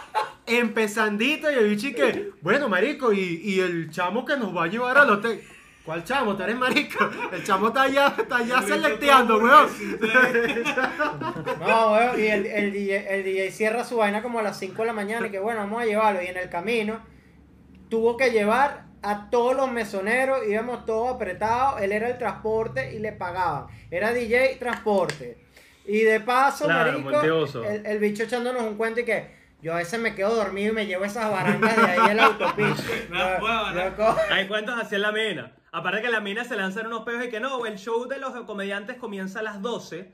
empezandito 0.46 1.50
y 1.50 1.56
el 1.56 1.70
bicho 1.70 1.88
y 1.88 1.94
que, 1.94 2.32
bueno, 2.42 2.68
marico, 2.68 3.14
y, 3.14 3.40
y 3.42 3.62
el 3.62 3.90
chamo 3.90 4.26
que 4.26 4.36
nos 4.36 4.56
va 4.56 4.66
a 4.66 4.68
llevar 4.68 4.98
al 4.98 5.10
hotel. 5.10 5.42
¿Cuál 5.86 6.04
chamo? 6.04 6.36
Tú 6.36 6.44
eres 6.44 6.58
marico. 6.58 7.10
El 7.32 7.42
chamo 7.46 7.68
está 7.68 7.84
allá, 7.84 8.14
está 8.18 8.38
allá 8.38 8.62
selecteando, 8.62 9.38
weón. 9.38 9.70
No, 11.62 11.94
weón, 11.94 12.20
y 12.20 12.26
el, 12.26 12.46
el, 12.48 12.74
DJ, 12.74 13.16
el 13.16 13.24
DJ 13.24 13.52
cierra 13.52 13.86
su 13.86 13.96
vaina 13.96 14.22
como 14.22 14.40
a 14.40 14.44
las 14.44 14.60
5 14.60 14.82
de 14.82 14.88
la 14.88 14.94
mañana 14.94 15.28
y 15.28 15.32
que 15.32 15.40
bueno, 15.40 15.62
vamos 15.62 15.82
a 15.82 15.86
llevarlo. 15.86 16.22
Y 16.22 16.28
en 16.28 16.38
el 16.38 16.50
camino 16.50 17.15
tuvo 17.96 18.18
que 18.18 18.32
llevar 18.32 18.84
a 19.02 19.30
todos 19.30 19.56
los 19.56 19.72
mesoneros, 19.72 20.40
íbamos 20.48 20.86
todos 20.86 21.16
apretados, 21.16 21.82
él 21.82 21.94
era 21.94 22.10
el 22.10 22.18
transporte 22.18 22.94
y 22.94 23.00
le 23.00 23.14
pagaban. 23.14 23.68
Era 23.90 24.12
DJ 24.12 24.58
transporte. 24.60 25.38
Y 25.86 26.00
de 26.02 26.20
paso, 26.20 26.66
Claro, 26.66 26.92
marico, 26.92 27.10
multiuso. 27.12 27.64
el, 27.64 27.86
el 27.86 28.00
bicho 28.00 28.24
echándonos 28.24 28.64
un 28.64 28.76
cuento 28.76 29.00
y 29.00 29.06
que 29.06 29.34
yo 29.62 29.74
a 29.74 29.78
veces 29.78 29.98
me 30.00 30.14
quedo 30.14 30.36
dormido 30.36 30.72
y 30.74 30.76
me 30.76 30.86
llevo 30.88 31.06
esas 31.06 31.32
barrancas 31.32 31.76
de 31.78 31.84
ahí 31.84 32.12
en 32.12 32.18
la 32.18 32.26
autopista. 32.26 32.84
No, 33.10 33.72
no. 33.72 34.16
Hay 34.32 34.48
cuentos 34.48 34.76
así 34.82 34.96
en 34.96 35.02
la 35.04 35.12
mina. 35.14 35.54
Aparte 35.72 36.02
que 36.02 36.10
la 36.10 36.20
mina 36.20 36.44
se 36.44 36.56
lanzan 36.58 36.88
unos 36.88 37.04
peos 37.04 37.24
y 37.24 37.30
que 37.30 37.40
no, 37.40 37.66
el 37.66 37.78
show 37.78 38.08
de 38.08 38.18
los 38.20 38.34
comediantes 38.46 38.98
comienza 38.98 39.40
a 39.40 39.44
las 39.44 39.62
12 39.62 40.12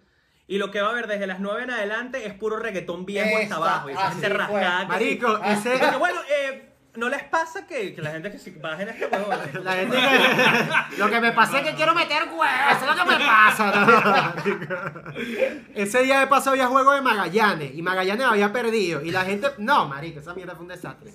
y 0.47 0.57
lo 0.57 0.69
que 0.69 0.81
va 0.81 0.89
a 0.89 0.91
haber 0.91 1.07
desde 1.07 1.25
las 1.27 1.39
9 1.39 1.63
en 1.63 1.71
adelante 1.71 2.25
es 2.27 2.33
puro 2.33 2.57
reggaetón 2.57 3.05
viejo 3.05 3.37
hasta 3.41 3.55
abajo. 3.55 3.89
Y 3.89 3.93
esa 3.93 4.07
así 4.09 4.19
gente 4.21 4.27
fue. 4.29 4.37
rascada. 4.37 4.85
Marico, 4.85 5.39
Ah, 5.41 5.53
ese. 5.53 5.77
Porque 5.77 5.95
bueno, 5.97 6.19
eh, 6.29 6.67
¿no 6.95 7.07
les 7.09 7.23
pasa 7.23 7.65
que, 7.65 7.93
que 7.95 8.01
la 8.01 8.11
gente 8.11 8.31
que 8.31 8.37
si 8.37 8.51
bajen 8.51 8.89
este 8.89 9.05
huevo? 9.07 9.27
La 9.63 9.73
gente 9.73 9.97
que- 9.97 10.97
Lo 10.97 11.09
que 11.09 11.21
me 11.21 11.31
pasa 11.31 11.59
es 11.59 11.67
que 11.69 11.75
quiero 11.75 11.93
meter 11.95 12.23
huevos, 12.23 12.45
eso 12.71 12.81
es 12.91 12.97
lo 12.97 13.03
que 13.03 13.09
me 13.17 13.25
pasa. 13.25 13.71
¿no? 13.75 15.11
Ese 15.75 16.03
día 16.03 16.19
de 16.19 16.27
paso 16.27 16.49
había 16.51 16.67
juego 16.67 16.91
de 16.93 17.01
Magallanes 17.01 17.73
y 17.75 17.81
Magallanes 17.81 18.25
había 18.27 18.51
perdido. 18.51 19.01
Y 19.01 19.11
la 19.11 19.23
gente. 19.25 19.47
No, 19.57 19.87
marico, 19.87 20.19
esa 20.19 20.33
mierda 20.33 20.53
fue 20.55 20.63
un 20.63 20.67
desastre. 20.69 21.11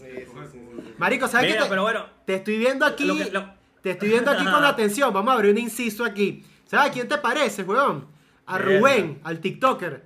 Marico, 0.98 1.28
¿sabes 1.28 1.52
qué? 1.54 1.60
Te- 1.60 1.68
pero 1.68 1.82
bueno, 1.82 2.06
Te 2.24 2.36
estoy 2.36 2.58
viendo 2.58 2.86
aquí. 2.86 3.04
Lo 3.04 3.16
que- 3.16 3.30
lo- 3.30 3.54
Te 3.82 3.90
estoy 3.92 4.08
viendo 4.08 4.30
aquí 4.30 4.44
con 4.44 4.64
atención. 4.64 5.12
Vamos 5.12 5.30
a 5.32 5.34
abrir 5.36 5.52
un 5.52 5.58
inciso 5.58 6.04
aquí. 6.04 6.44
¿Sabes 6.66 6.90
a 6.90 6.92
quién 6.92 7.06
te 7.08 7.18
parece, 7.18 7.62
weón? 7.62 8.08
A 8.46 8.58
Mierda. 8.58 8.78
Rubén, 8.78 9.20
al 9.24 9.40
TikToker. 9.40 10.04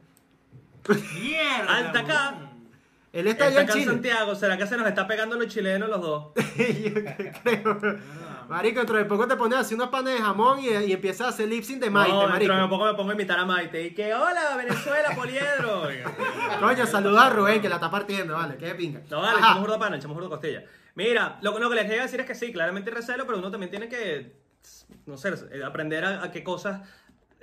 Mierda. 0.88 1.76
Alta 1.76 2.00
acá. 2.00 2.35
Él 3.12 3.26
está 3.26 3.46
allá 3.46 3.62
en 3.62 3.68
Chile. 3.68 3.84
Santiago. 3.86 4.34
¿Será 4.34 4.56
que 4.56 4.66
se 4.66 4.76
nos 4.76 4.86
está 4.86 5.06
pegando 5.06 5.36
los 5.36 5.48
chilenos 5.48 5.88
los 5.88 6.00
dos? 6.00 6.32
Yo 6.56 6.94
creo. 7.42 7.98
Marico, 8.48 8.78
dentro 8.80 8.96
de 8.96 9.04
poco 9.04 9.26
te 9.28 9.36
pones 9.36 9.58
así 9.58 9.74
unos 9.74 9.88
panes 9.88 10.14
de 10.14 10.20
jamón 10.20 10.60
y, 10.60 10.68
y 10.68 10.92
empiezas 10.92 11.26
a 11.26 11.30
hacer 11.30 11.48
lip 11.48 11.62
sync 11.62 11.80
de 11.80 11.90
Maite, 11.90 12.12
no, 12.12 12.28
marico. 12.28 12.38
dentro 12.38 12.62
de 12.62 12.68
poco 12.68 12.84
me 12.84 12.94
pongo 12.94 13.10
a 13.10 13.14
imitar 13.14 13.38
a 13.38 13.44
Maite. 13.44 13.84
Y 13.84 13.94
que, 13.94 14.14
hola, 14.14 14.56
Venezuela, 14.56 15.10
Poliedro. 15.14 15.82
Coño, 16.60 16.86
saluda 16.86 17.26
a 17.26 17.30
Rubén 17.30 17.60
que 17.60 17.68
la 17.68 17.76
está 17.76 17.90
partiendo, 17.90 18.34
vale, 18.34 18.56
qué 18.56 18.66
de 18.66 18.74
pinga. 18.74 19.00
No, 19.10 19.20
vale, 19.20 19.38
echamos 19.38 19.64
urdo 19.64 19.78
pana, 19.78 19.96
echamos 19.96 20.16
urdo 20.16 20.28
costilla. 20.28 20.64
Mira, 20.94 21.38
lo, 21.42 21.56
lo 21.58 21.68
que 21.68 21.76
les 21.76 21.84
quería 21.86 22.02
decir 22.02 22.20
es 22.20 22.26
que 22.26 22.34
sí, 22.34 22.52
claramente 22.52 22.90
recelo, 22.90 23.24
pero 23.24 23.38
uno 23.38 23.50
también 23.50 23.70
tiene 23.70 23.88
que, 23.88 24.36
no 25.06 25.16
sé, 25.16 25.32
eh, 25.52 25.62
aprender 25.64 26.04
a, 26.04 26.24
a 26.24 26.30
qué 26.32 26.42
cosas 26.42 26.88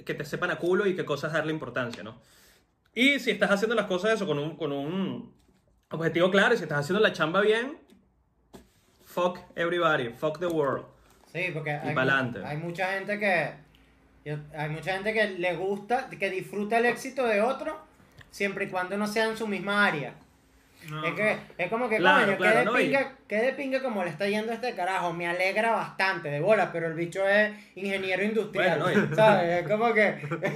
que 0.06 0.14
te 0.14 0.26
sepan 0.26 0.52
a 0.52 0.58
culo 0.58 0.86
y 0.86 0.96
qué 0.96 1.06
cosas 1.06 1.34
darle 1.34 1.52
importancia, 1.54 2.04
¿no? 2.04 2.22
Y 2.94 3.20
si 3.20 3.32
estás 3.32 3.52
haciendo 3.52 3.76
las 3.76 3.86
cosas 3.86 4.14
eso 4.14 4.28
con 4.28 4.40
un, 4.40 4.58
con 4.58 4.72
un 4.72 5.34
objetivo 5.92 6.30
claro 6.32 6.54
y 6.54 6.58
si 6.58 6.64
estás 6.64 6.80
haciendo 6.80 7.00
la 7.02 7.14
chamba 7.14 7.42
bien, 7.42 7.78
fuck 9.06 9.40
everybody, 9.56 10.10
fuck 10.10 10.40
the 10.40 10.48
world. 10.48 10.86
Sí, 11.32 11.50
porque 11.54 11.72
hay, 11.72 11.94
mu- 11.96 12.46
hay 12.46 12.58
mucha 12.58 12.94
gente 12.94 13.20
que 13.20 13.52
yo- 14.26 14.38
hay 14.58 14.70
mucha 14.70 14.94
gente 14.94 15.14
que 15.14 15.30
le 15.32 15.56
gusta, 15.56 16.10
que 16.10 16.30
disfruta 16.30 16.78
el 16.80 16.86
éxito 16.86 17.26
de 17.26 17.42
otro 17.42 17.78
siempre 18.32 18.66
y 18.66 18.70
cuando 18.70 18.98
no 18.98 19.08
sea 19.08 19.26
en 19.26 19.38
su 19.38 19.48
misma 19.48 19.86
área. 19.86 20.14
No, 20.90 21.04
Es 21.06 21.14
que 21.16 21.38
es 21.58 21.70
como 21.70 21.90
que 21.90 21.98
Claro, 21.98 22.26
coño, 22.28 22.38
claro, 22.38 22.54
que 22.54 22.60
de 22.60 22.66
¿no? 22.66 22.74
Pinga, 22.74 23.14
que 23.28 23.36
de 23.38 23.54
pinga 23.54 23.82
como 23.82 24.04
le 24.04 24.10
está 24.10 24.28
yendo 24.28 24.52
a 24.52 24.56
este 24.56 24.74
carajo, 24.76 25.12
me 25.12 25.28
alegra 25.28 25.72
bastante 25.72 26.30
de 26.30 26.40
bola, 26.40 26.72
pero 26.72 26.88
el 26.88 26.94
bicho 26.94 27.28
es 27.28 27.52
ingeniero 27.76 28.24
industrial, 28.24 28.80
Bueno, 28.80 29.06
¿no? 29.08 29.16
¿sabes? 29.16 29.64
Es 29.64 29.68
como 29.70 29.94
que 29.94 30.22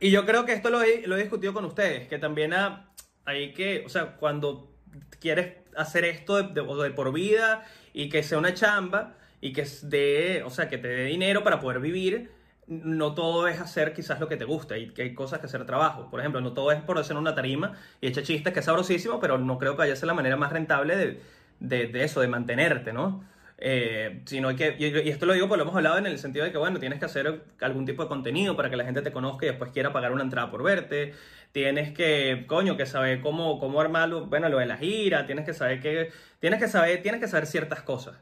Y, 0.00 0.06
y 0.06 0.10
yo 0.10 0.24
creo 0.24 0.44
que 0.46 0.54
esto 0.54 0.70
lo 0.70 0.82
he, 0.82 1.06
lo 1.06 1.16
he 1.16 1.20
discutido 1.20 1.52
con 1.52 1.64
ustedes, 1.66 2.08
que 2.08 2.18
también 2.18 2.52
ha- 2.54 2.85
hay 3.26 3.52
que, 3.52 3.84
o 3.84 3.88
sea, 3.88 4.16
cuando 4.16 4.72
quieres 5.20 5.54
hacer 5.76 6.04
esto 6.04 6.42
de, 6.42 6.90
por 6.92 7.12
vida 7.12 7.64
y 7.92 8.08
que 8.08 8.22
sea 8.22 8.38
una 8.38 8.54
chamba 8.54 9.14
y 9.40 9.52
que 9.52 9.66
de, 9.82 10.42
o 10.46 10.50
sea, 10.50 10.68
que 10.68 10.78
te 10.78 10.88
dé 10.88 11.04
dinero 11.04 11.44
para 11.44 11.60
poder 11.60 11.80
vivir, 11.80 12.30
no 12.66 13.14
todo 13.14 13.46
es 13.46 13.60
hacer 13.60 13.92
quizás 13.92 14.18
lo 14.18 14.28
que 14.28 14.36
te 14.36 14.44
gusta 14.44 14.78
y 14.78 14.90
que 14.90 15.02
hay 15.02 15.14
cosas 15.14 15.40
que 15.40 15.46
hacer 15.46 15.66
trabajo. 15.66 16.10
Por 16.10 16.20
ejemplo, 16.20 16.40
no 16.40 16.52
todo 16.52 16.72
es 16.72 16.80
por 16.80 16.98
hacer 16.98 17.16
una 17.16 17.34
tarima 17.34 17.74
y 18.00 18.08
echar 18.08 18.24
chistes, 18.24 18.52
que 18.52 18.60
es 18.60 18.64
sabrosísimo, 18.64 19.20
pero 19.20 19.38
no 19.38 19.58
creo 19.58 19.72
que 19.72 19.78
vaya 19.78 19.92
a 19.92 19.96
ser 19.96 20.06
la 20.06 20.14
manera 20.14 20.36
más 20.36 20.52
rentable 20.52 20.96
de, 20.96 21.20
de, 21.60 21.86
de 21.88 22.04
eso, 22.04 22.20
de 22.20 22.28
mantenerte, 22.28 22.92
¿no? 22.92 23.24
Eh, 23.58 24.20
sino 24.26 24.54
que, 24.54 24.76
y 24.78 25.08
esto 25.08 25.24
lo 25.24 25.32
digo 25.32 25.48
porque 25.48 25.58
lo 25.58 25.62
hemos 25.64 25.76
hablado 25.76 25.96
en 25.96 26.06
el 26.06 26.18
sentido 26.18 26.44
de 26.44 26.52
que, 26.52 26.58
bueno, 26.58 26.78
tienes 26.78 26.98
que 26.98 27.06
hacer 27.06 27.42
algún 27.60 27.86
tipo 27.86 28.02
de 28.02 28.08
contenido 28.08 28.54
para 28.54 28.68
que 28.68 28.76
la 28.76 28.84
gente 28.84 29.00
te 29.00 29.12
conozca 29.12 29.46
y 29.46 29.48
después 29.48 29.70
quiera 29.72 29.92
pagar 29.92 30.12
una 30.12 30.22
entrada 30.22 30.50
por 30.50 30.62
verte. 30.62 31.14
Tienes 31.52 31.92
que, 31.92 32.44
coño, 32.46 32.76
que 32.76 32.86
saber 32.86 33.20
cómo, 33.20 33.58
cómo 33.58 33.80
armarlo, 33.80 34.26
bueno, 34.26 34.48
lo 34.48 34.58
de 34.58 34.66
la 34.66 34.76
gira, 34.76 35.24
tienes 35.26 35.44
que 35.44 35.54
saber 35.54 35.80
que, 35.80 36.10
tienes 36.38 36.60
que 36.60 36.68
saber, 36.68 37.02
tienes 37.02 37.20
que 37.20 37.28
saber 37.28 37.46
ciertas 37.46 37.82
cosas. 37.82 38.14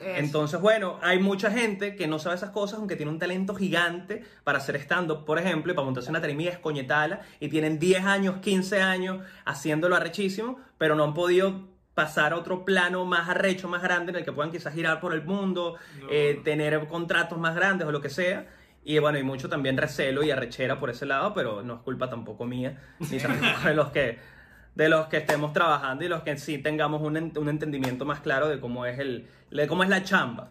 Eso. 0.00 0.10
Entonces, 0.16 0.60
bueno, 0.60 0.98
hay 1.00 1.20
mucha 1.20 1.50
gente 1.50 1.94
que 1.94 2.08
no 2.08 2.18
sabe 2.18 2.34
esas 2.34 2.50
cosas, 2.50 2.80
aunque 2.80 2.96
tiene 2.96 3.12
un 3.12 3.20
talento 3.20 3.54
gigante 3.54 4.24
para 4.42 4.58
hacer 4.58 4.74
stand-up, 4.76 5.24
por 5.24 5.38
ejemplo, 5.38 5.72
y 5.72 5.76
para 5.76 5.84
montarse 5.84 6.10
una 6.10 6.20
tarimilla 6.20 6.50
escoñetala, 6.50 7.20
y 7.38 7.48
tienen 7.48 7.78
10 7.78 8.04
años, 8.04 8.36
15 8.42 8.82
años 8.82 9.24
haciéndolo 9.44 9.94
arrechísimo, 9.94 10.58
pero 10.76 10.96
no 10.96 11.04
han 11.04 11.14
podido 11.14 11.68
pasar 11.94 12.32
a 12.32 12.36
otro 12.36 12.64
plano 12.64 13.04
más 13.04 13.28
arrecho, 13.28 13.68
más 13.68 13.82
grande, 13.82 14.10
en 14.10 14.16
el 14.16 14.24
que 14.24 14.32
puedan 14.32 14.50
quizás 14.50 14.74
girar 14.74 14.98
por 14.98 15.14
el 15.14 15.22
mundo, 15.22 15.76
No. 16.00 16.08
eh, 16.10 16.40
tener 16.42 16.88
contratos 16.88 17.38
más 17.38 17.54
grandes 17.54 17.86
o 17.86 17.92
lo 17.92 18.00
que 18.00 18.10
sea. 18.10 18.48
Y 18.84 18.98
bueno, 18.98 19.16
hay 19.18 19.24
mucho 19.24 19.48
también 19.48 19.76
recelo 19.76 20.22
y 20.24 20.30
arrechera 20.30 20.80
por 20.80 20.90
ese 20.90 21.06
lado, 21.06 21.34
pero 21.34 21.62
no 21.62 21.74
es 21.74 21.80
culpa 21.82 22.10
tampoco 22.10 22.44
mía, 22.44 22.80
ni 22.98 23.18
tampoco 23.18 23.68
de 23.68 23.74
los 23.74 23.90
que, 23.90 24.18
de 24.74 24.88
los 24.88 25.06
que 25.06 25.18
estemos 25.18 25.52
trabajando 25.52 26.04
y 26.04 26.08
los 26.08 26.22
que 26.22 26.36
sí 26.36 26.58
tengamos 26.58 27.00
un, 27.02 27.14
ent- 27.14 27.38
un 27.38 27.48
entendimiento 27.48 28.04
más 28.04 28.20
claro 28.20 28.48
de 28.48 28.58
cómo 28.58 28.84
es, 28.86 28.98
el, 28.98 29.28
de 29.50 29.66
cómo 29.68 29.84
es 29.84 29.88
la 29.88 30.02
chamba. 30.02 30.50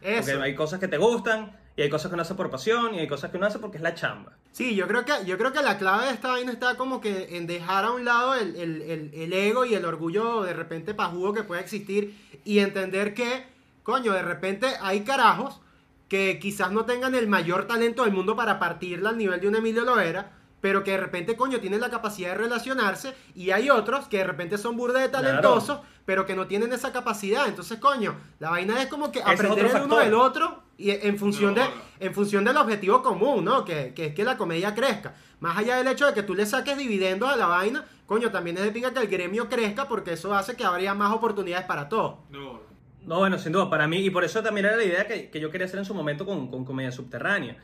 Porque 0.00 0.18
Eso. 0.18 0.40
hay 0.42 0.54
cosas 0.54 0.78
que 0.78 0.86
te 0.86 0.98
gustan 0.98 1.50
y 1.76 1.82
hay 1.82 1.88
cosas 1.90 2.10
que 2.10 2.14
uno 2.14 2.22
hace 2.22 2.34
por 2.36 2.48
pasión 2.50 2.94
y 2.94 3.00
hay 3.00 3.08
cosas 3.08 3.30
que 3.32 3.36
uno 3.36 3.46
hace 3.46 3.58
porque 3.58 3.78
es 3.78 3.82
la 3.82 3.94
chamba. 3.94 4.32
Sí, 4.52 4.76
yo 4.76 4.86
creo 4.86 5.04
que, 5.04 5.12
yo 5.26 5.36
creo 5.38 5.52
que 5.52 5.62
la 5.62 5.78
clave 5.78 6.06
de 6.06 6.12
esta 6.12 6.28
vaina 6.28 6.52
está 6.52 6.76
como 6.76 7.00
que 7.00 7.36
en 7.36 7.46
dejar 7.48 7.84
a 7.84 7.90
un 7.90 8.04
lado 8.04 8.34
el, 8.36 8.54
el- 8.54 8.82
el- 8.82 9.10
el 9.14 9.32
ego 9.32 9.64
y 9.64 9.74
el 9.74 9.84
orgullo 9.84 10.42
de 10.42 10.52
repente 10.52 10.94
pajugo 10.94 11.32
que 11.32 11.42
puede 11.42 11.60
existir 11.60 12.16
y 12.44 12.60
entender 12.60 13.14
que, 13.14 13.44
coño, 13.82 14.12
de 14.12 14.22
repente 14.22 14.66
hay 14.80 15.00
carajos 15.00 15.60
que 16.08 16.38
quizás 16.38 16.72
no 16.72 16.84
tengan 16.84 17.14
el 17.14 17.28
mayor 17.28 17.66
talento 17.66 18.04
del 18.04 18.12
mundo 18.12 18.34
para 18.34 18.58
partirla 18.58 19.10
al 19.10 19.18
nivel 19.18 19.40
de 19.40 19.48
un 19.48 19.56
Emilio 19.56 19.84
Loera, 19.84 20.32
pero 20.60 20.82
que 20.82 20.92
de 20.92 20.96
repente, 20.96 21.36
coño, 21.36 21.60
tienen 21.60 21.80
la 21.80 21.90
capacidad 21.90 22.30
de 22.30 22.34
relacionarse 22.36 23.14
y 23.34 23.50
hay 23.50 23.70
otros 23.70 24.08
que 24.08 24.18
de 24.18 24.24
repente 24.24 24.58
son 24.58 24.76
burda 24.76 25.00
de 25.00 25.08
talentosos, 25.08 25.80
pero 26.04 26.26
que 26.26 26.34
no 26.34 26.46
tienen 26.46 26.72
esa 26.72 26.92
capacidad. 26.92 27.46
Entonces, 27.46 27.78
coño, 27.78 28.16
la 28.40 28.50
vaina 28.50 28.82
es 28.82 28.88
como 28.88 29.12
que 29.12 29.22
aprender 29.22 29.66
el 29.66 29.82
uno 29.82 29.98
del 29.98 30.14
otro 30.14 30.62
y 30.76 30.90
en 30.90 31.18
función 31.18 31.54
No, 31.54 31.62
de 31.62 31.68
en 32.00 32.14
función 32.14 32.44
del 32.44 32.56
objetivo 32.56 33.02
común, 33.02 33.44
¿no? 33.44 33.64
Que, 33.64 33.92
que 33.94 34.06
es 34.06 34.14
que 34.14 34.24
la 34.24 34.36
comedia 34.36 34.74
crezca. 34.74 35.14
Más 35.40 35.56
allá 35.56 35.76
del 35.76 35.86
hecho 35.86 36.06
de 36.06 36.14
que 36.14 36.22
tú 36.22 36.34
le 36.34 36.46
saques 36.46 36.76
dividendos 36.76 37.28
a 37.28 37.36
la 37.36 37.46
vaina, 37.46 37.84
coño, 38.06 38.30
también 38.30 38.56
es 38.56 38.64
de 38.64 38.72
pinga 38.72 38.92
que 38.92 39.00
el 39.00 39.08
gremio 39.08 39.48
crezca 39.48 39.86
porque 39.86 40.14
eso 40.14 40.34
hace 40.34 40.56
que 40.56 40.64
habría 40.64 40.94
más 40.94 41.12
oportunidades 41.12 41.66
para 41.66 41.88
todos. 41.88 42.16
No, 42.30 42.60
No, 43.08 43.20
bueno, 43.20 43.38
sin 43.38 43.52
duda, 43.52 43.70
para 43.70 43.88
mí, 43.88 43.98
y 44.00 44.10
por 44.10 44.22
eso 44.22 44.42
también 44.42 44.66
era 44.66 44.76
la 44.76 44.84
idea 44.84 45.06
que, 45.06 45.30
que 45.30 45.40
yo 45.40 45.50
quería 45.50 45.66
hacer 45.66 45.78
en 45.78 45.86
su 45.86 45.94
momento 45.94 46.26
con, 46.26 46.50
con 46.50 46.66
Comedia 46.66 46.92
Subterránea. 46.92 47.56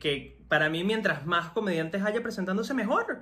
Que 0.00 0.38
para 0.48 0.70
mí, 0.70 0.84
mientras 0.84 1.26
más 1.26 1.50
comediantes 1.50 2.02
haya 2.02 2.22
presentándose, 2.22 2.72
mejor. 2.72 3.20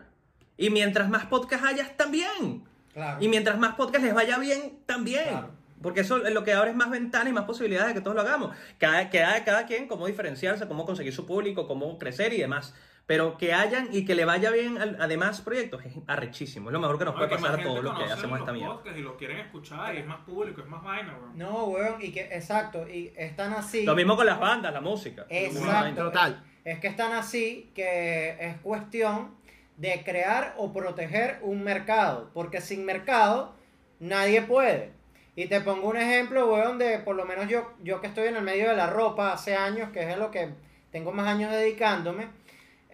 Y 0.56 0.70
mientras 0.70 1.10
más 1.10 1.26
podcast 1.26 1.64
hayas, 1.64 1.96
también. 1.96 2.62
claro. 2.92 3.20
Y 3.20 3.28
mientras 3.28 3.58
más 3.58 3.74
podcast 3.74 4.04
les 4.04 4.14
vaya 4.14 4.38
bien, 4.38 4.78
también. 4.86 5.28
Claro. 5.28 5.50
Porque 5.82 6.02
eso 6.02 6.24
es 6.24 6.32
lo 6.32 6.44
que 6.44 6.52
abre 6.54 6.70
es 6.70 6.76
más 6.76 6.90
ventanas 6.90 7.28
y 7.28 7.32
más 7.32 7.44
posibilidades 7.44 7.88
de 7.88 7.94
que 7.94 8.00
todos 8.00 8.14
lo 8.14 8.22
hagamos. 8.22 8.56
Cada, 8.78 9.10
cada, 9.10 9.44
cada 9.44 9.66
quien, 9.66 9.88
cómo 9.88 10.06
diferenciarse, 10.06 10.68
cómo 10.68 10.86
conseguir 10.86 11.12
su 11.12 11.26
público, 11.26 11.66
cómo 11.66 11.98
crecer 11.98 12.32
y 12.32 12.38
demás. 12.38 12.72
Pero 13.06 13.36
que 13.36 13.52
hayan 13.52 13.88
y 13.92 14.06
que 14.06 14.14
le 14.14 14.24
vaya 14.24 14.50
bien 14.50 14.78
al- 14.78 15.00
a 15.00 15.06
demás 15.06 15.42
proyectos 15.42 15.84
es 15.84 15.92
arrechísimo. 16.06 16.70
Es 16.70 16.72
lo 16.72 16.80
mejor 16.80 16.98
que 16.98 17.04
nos 17.04 17.14
No, 17.14 17.18
puede 17.18 17.30
que 17.30 17.36
pasar 17.36 17.60
a 17.60 17.62
todos 17.62 17.84
los 17.84 17.98
que 17.98 18.04
hacemos 18.04 18.30
los 18.30 18.40
esta 18.40 18.52
mierda. 18.52 18.80
Y 18.96 19.02
lo 19.02 19.16
quieren 19.18 19.38
escuchar 19.40 19.94
y 19.94 19.98
es 19.98 20.06
más 20.06 20.20
público, 20.20 20.62
es 20.62 20.66
más 20.68 20.82
vaina, 20.82 21.14
weón. 21.20 21.36
No, 21.36 21.64
weón, 21.64 22.00
y 22.00 22.12
que 22.12 22.22
exacto, 22.22 22.88
y 22.88 23.12
están 23.16 23.52
así. 23.52 23.84
Lo 23.84 23.94
mismo 23.94 24.16
con 24.16 24.24
las 24.24 24.40
bandas, 24.40 24.72
la 24.72 24.80
música. 24.80 25.26
Exacto. 25.28 26.04
Total. 26.04 26.42
Es 26.64 26.78
que 26.80 26.86
están 26.86 27.12
así 27.12 27.70
que 27.74 28.38
es 28.40 28.56
cuestión 28.62 29.34
de 29.76 30.02
crear 30.02 30.54
o 30.56 30.72
proteger 30.72 31.40
un 31.42 31.62
mercado, 31.62 32.30
porque 32.32 32.62
sin 32.62 32.86
mercado 32.86 33.54
nadie 34.00 34.40
puede. 34.42 34.92
Y 35.36 35.46
te 35.46 35.60
pongo 35.60 35.88
un 35.90 35.98
ejemplo, 35.98 36.50
weón, 36.50 36.78
de 36.78 37.00
por 37.00 37.16
lo 37.16 37.26
menos 37.26 37.48
yo, 37.48 37.70
yo 37.82 38.00
que 38.00 38.06
estoy 38.06 38.28
en 38.28 38.36
el 38.36 38.42
medio 38.44 38.70
de 38.70 38.76
la 38.76 38.86
ropa 38.86 39.32
hace 39.34 39.54
años, 39.56 39.90
que 39.90 40.00
es 40.04 40.14
a 40.14 40.16
lo 40.16 40.30
que 40.30 40.54
tengo 40.90 41.12
más 41.12 41.26
años 41.26 41.50
dedicándome. 41.52 42.28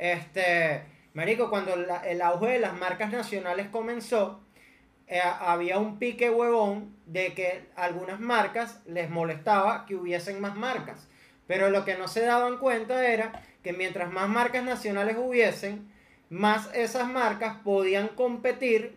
Este, 0.01 0.83
marico, 1.13 1.51
cuando 1.51 1.75
el 1.75 2.23
auge 2.23 2.53
de 2.53 2.59
las 2.59 2.73
marcas 2.73 3.13
nacionales 3.13 3.69
comenzó, 3.69 4.41
eh, 5.07 5.21
había 5.21 5.79
un 5.79 5.99
pique 5.99 6.31
huevón 6.31 6.97
de 7.05 7.35
que 7.35 7.67
algunas 7.77 8.19
marcas 8.19 8.81
les 8.87 9.11
molestaba 9.11 9.85
que 9.85 9.97
hubiesen 9.97 10.41
más 10.41 10.57
marcas. 10.57 11.07
Pero 11.47 11.69
lo 11.69 11.85
que 11.85 11.99
no 11.99 12.09
se 12.09 12.23
daban 12.23 12.57
cuenta 12.57 13.07
era 13.09 13.43
que 13.63 13.75
mientras 13.75 14.11
más 14.11 14.27
marcas 14.27 14.65
nacionales 14.65 15.17
hubiesen, 15.19 15.93
más 16.31 16.75
esas 16.75 17.07
marcas 17.07 17.59
podían 17.63 18.09
competir 18.09 18.95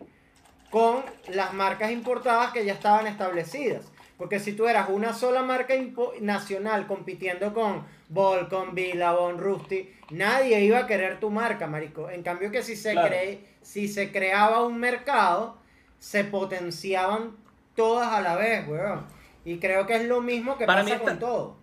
con 0.70 1.04
las 1.28 1.52
marcas 1.52 1.90
importadas 1.90 2.52
que 2.52 2.64
ya 2.64 2.72
estaban 2.72 3.06
establecidas. 3.06 3.84
Porque 4.16 4.38
si 4.38 4.52
tú 4.52 4.68
eras 4.68 4.88
una 4.90 5.12
sola 5.12 5.42
marca 5.42 5.74
nacional 6.20 6.86
compitiendo 6.86 7.52
con 7.52 7.84
Volcom, 8.08 8.74
Billabong, 8.74 9.38
Rusty, 9.38 9.90
nadie 10.10 10.60
iba 10.64 10.78
a 10.78 10.86
querer 10.86 11.18
tu 11.18 11.30
marca, 11.30 11.66
marico. 11.66 12.08
En 12.10 12.22
cambio 12.22 12.50
que 12.52 12.62
si 12.62 12.76
se, 12.76 12.92
Claro. 12.92 13.08
cre- 13.14 13.40
si 13.60 13.88
se 13.88 14.12
creaba 14.12 14.64
un 14.64 14.78
mercado, 14.78 15.58
se 15.98 16.22
potenciaban 16.24 17.36
todas 17.74 18.12
a 18.12 18.20
la 18.20 18.36
vez, 18.36 18.68
weón. 18.68 19.04
Y 19.44 19.58
creo 19.58 19.86
que 19.86 19.96
es 19.96 20.04
lo 20.06 20.20
mismo 20.20 20.56
que 20.56 20.64
Para 20.66 20.82
pasa 20.82 20.94
mí 20.96 21.04
con 21.04 21.18
todo. 21.18 21.56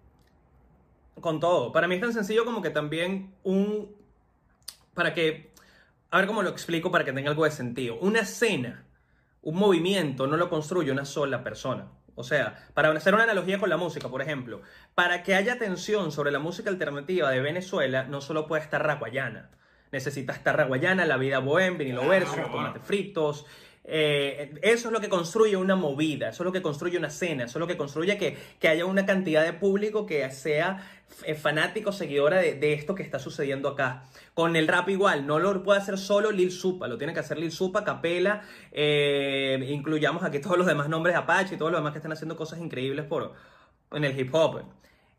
Con 1.22 1.40
todo. 1.40 1.72
Para 1.72 1.88
mí 1.88 1.96
es 1.96 2.02
tan 2.02 2.14
sencillo 2.14 2.44
como 2.46 2.62
que 2.62 2.70
también 2.70 3.34
un... 3.44 3.96
Para 4.94 5.14
que... 5.14 5.52
A 6.10 6.18
ver 6.18 6.28
cómo 6.28 6.42
lo 6.44 6.50
explico 6.50 6.92
para 6.92 7.06
que 7.06 7.14
tenga 7.14 7.30
algo 7.30 7.46
de 7.46 7.52
sentido. 7.52 7.98
Una 8.02 8.20
escena, 8.22 8.84
un 9.42 9.56
movimiento, 9.56 10.28
no 10.28 10.36
lo 10.36 10.50
construye 10.50 10.92
una 10.92 11.06
sola 11.06 11.44
persona. 11.44 11.88
O 12.22 12.24
sea, 12.24 12.68
para 12.74 12.90
hacer 12.92 13.14
una 13.14 13.24
analogía 13.24 13.60
con 13.60 13.70
la 13.70 13.78
música, 13.78 14.08
por 14.08 14.22
ejemplo, 14.22 14.62
para 14.96 15.24
que 15.24 15.36
haya 15.36 15.54
atención 15.54 16.12
sobre 16.12 16.32
la 16.32 16.40
música 16.40 16.70
alternativa 16.70 17.30
de 17.30 17.42
Venezuela, 17.42 18.04
no 18.04 18.22
solo 18.22 18.48
puede 18.48 18.64
estar 18.64 18.86
Raguayana. 18.86 19.50
Necesita 19.92 20.32
estar 20.32 20.56
Raguayana, 20.56 21.06
La 21.06 21.18
Vida 21.18 21.40
Bohem, 21.40 21.78
Vinilo 21.78 22.02
Claro, 22.02 22.12
Versus, 22.12 22.36
bueno. 22.38 22.52
Tomate 22.52 22.80
Fritos, 22.80 23.46
eh, 23.84 24.54
eso 24.62 24.88
es 24.90 24.94
lo 24.94 25.02
que 25.02 25.10
construye 25.10 25.58
una 25.58 25.76
movida, 25.76 26.30
eso 26.30 26.44
es 26.44 26.46
lo 26.46 26.52
que 26.52 26.62
construye 26.62 26.98
una 26.98 27.08
escena, 27.08 27.46
eso 27.46 27.58
es 27.58 27.62
lo 27.62 27.68
que 27.68 27.78
construye 27.78 28.18
que, 28.18 28.38
que 28.60 28.68
haya 28.68 28.86
una 28.86 29.06
cantidad 29.06 29.44
de 29.44 29.54
público 29.54 30.06
que 30.06 30.30
sea 30.32 30.88
eh, 31.24 31.34
fanático, 31.36 31.92
seguidora 31.92 32.38
de, 32.38 32.54
de 32.56 32.74
esto 32.74 32.94
que 32.94 33.04
está 33.04 33.18
sucediendo 33.20 33.70
acá. 33.70 34.04
Con 34.34 34.56
el 34.56 34.68
rap 34.68 34.90
igual, 34.90 35.26
no 35.26 35.40
lo 35.40 35.64
puede 35.64 35.80
hacer 35.80 35.98
solo 35.98 36.32
Lil 36.32 36.52
Supa, 36.52 36.88
lo 36.88 36.98
tiene 36.98 37.14
que 37.14 37.20
hacer 37.20 37.38
Lil 37.38 37.52
Supa, 37.52 37.84
Capela, 37.84 38.44
eh, 38.72 39.66
incluyamos 39.70 40.24
aquí 40.24 40.40
todos 40.40 40.58
los 40.58 40.68
demás 40.68 40.88
nombres 40.88 41.16
de 41.16 41.20
Apache 41.20 41.56
y 41.56 41.58
todos 41.58 41.72
los 41.72 41.80
demás 41.80 41.92
que 41.92 42.00
están 42.00 42.12
haciendo 42.12 42.36
cosas 42.36 42.60
increíbles 42.60 43.06
por, 43.06 43.34
en 43.92 44.04
el 44.04 44.18
hip 44.18 44.34
hop. 44.34 44.62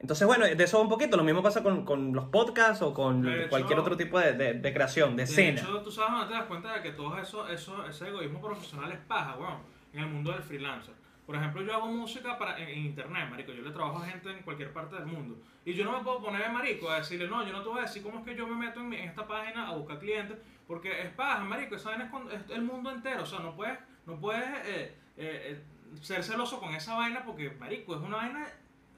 Entonces, 0.02 0.26
bueno, 0.26 0.44
de 0.44 0.64
eso 0.64 0.80
un 0.80 0.88
poquito. 0.88 1.16
Lo 1.16 1.24
mismo 1.24 1.42
pasa 1.42 1.62
con, 1.62 1.84
con 1.84 2.12
los 2.12 2.24
podcasts 2.26 2.82
o 2.82 2.92
con 2.92 3.22
De 3.22 3.40
hecho- 3.42 3.48
cualquier 3.50 3.78
otro 3.78 3.96
tipo 3.96 4.18
de, 4.18 4.32
de- 4.34 4.54
de 4.54 4.72
creación, 4.74 5.10
de 5.16 5.24
De 5.24 5.30
escena. 5.30 5.60
hecho, 5.60 5.80
tú 5.82 5.90
sabes, 5.90 6.10
no 6.12 6.26
te 6.26 6.34
das 6.34 6.44
cuenta 6.44 6.74
de 6.74 6.82
que 6.82 6.90
todo 6.92 7.16
eso, 7.18 7.48
eso, 7.48 7.86
ese 7.86 8.08
egoísmo 8.08 8.40
profesional 8.40 8.90
es 8.92 8.98
paja, 8.98 9.36
weón, 9.38 9.58
en 9.92 10.00
el 10.00 10.06
mundo 10.08 10.32
del 10.32 10.42
freelancer. 10.42 10.94
Por 11.24 11.36
ejemplo, 11.36 11.62
yo 11.62 11.72
hago 11.72 11.86
música 11.86 12.36
para, 12.36 12.58
en, 12.58 12.68
en 12.68 12.78
internet, 12.86 13.28
marico. 13.30 13.52
Yo 13.52 13.62
le 13.62 13.70
trabajo 13.70 13.98
a 13.98 14.06
gente 14.06 14.28
en 14.28 14.42
cualquier 14.42 14.72
parte 14.72 14.96
del 14.96 15.06
mundo. 15.06 15.36
Y 15.64 15.72
yo 15.72 15.84
no 15.84 15.92
me 15.96 16.02
puedo 16.02 16.20
poner, 16.20 16.50
marico, 16.50 16.90
a 16.90 16.96
decirle, 16.96 17.28
no, 17.28 17.46
yo 17.46 17.52
no 17.52 17.62
te 17.62 17.68
voy 17.68 17.78
a 17.78 17.82
decir 17.82 18.02
cómo 18.02 18.18
es 18.18 18.24
que 18.24 18.34
yo 18.34 18.44
me 18.48 18.56
meto 18.56 18.80
en, 18.80 18.88
mi- 18.88 18.96
en 18.96 19.08
esta 19.08 19.24
página 19.26 19.68
a 19.68 19.72
buscar 19.76 20.00
clientes. 20.00 20.36
Porque 20.66 21.00
es 21.00 21.10
paja, 21.10 21.44
marico. 21.44 21.76
Esa 21.76 21.90
vaina 21.90 22.06
es, 22.06 22.10
con- 22.10 22.28
es 22.30 22.42
el 22.50 22.62
mundo 22.62 22.90
entero. 22.90 23.22
O 23.22 23.26
sea, 23.26 23.38
no 23.38 23.54
puedes, 23.54 23.78
no 24.04 24.18
puedes 24.18 24.42
eh, 24.66 24.96
eh, 25.16 25.56
eh, 25.56 25.62
ser 26.00 26.24
celoso 26.24 26.58
con 26.58 26.74
esa 26.74 26.96
vaina 26.96 27.22
porque, 27.24 27.50
marico, 27.52 27.94
es 27.94 28.02
una 28.02 28.16
vaina 28.16 28.48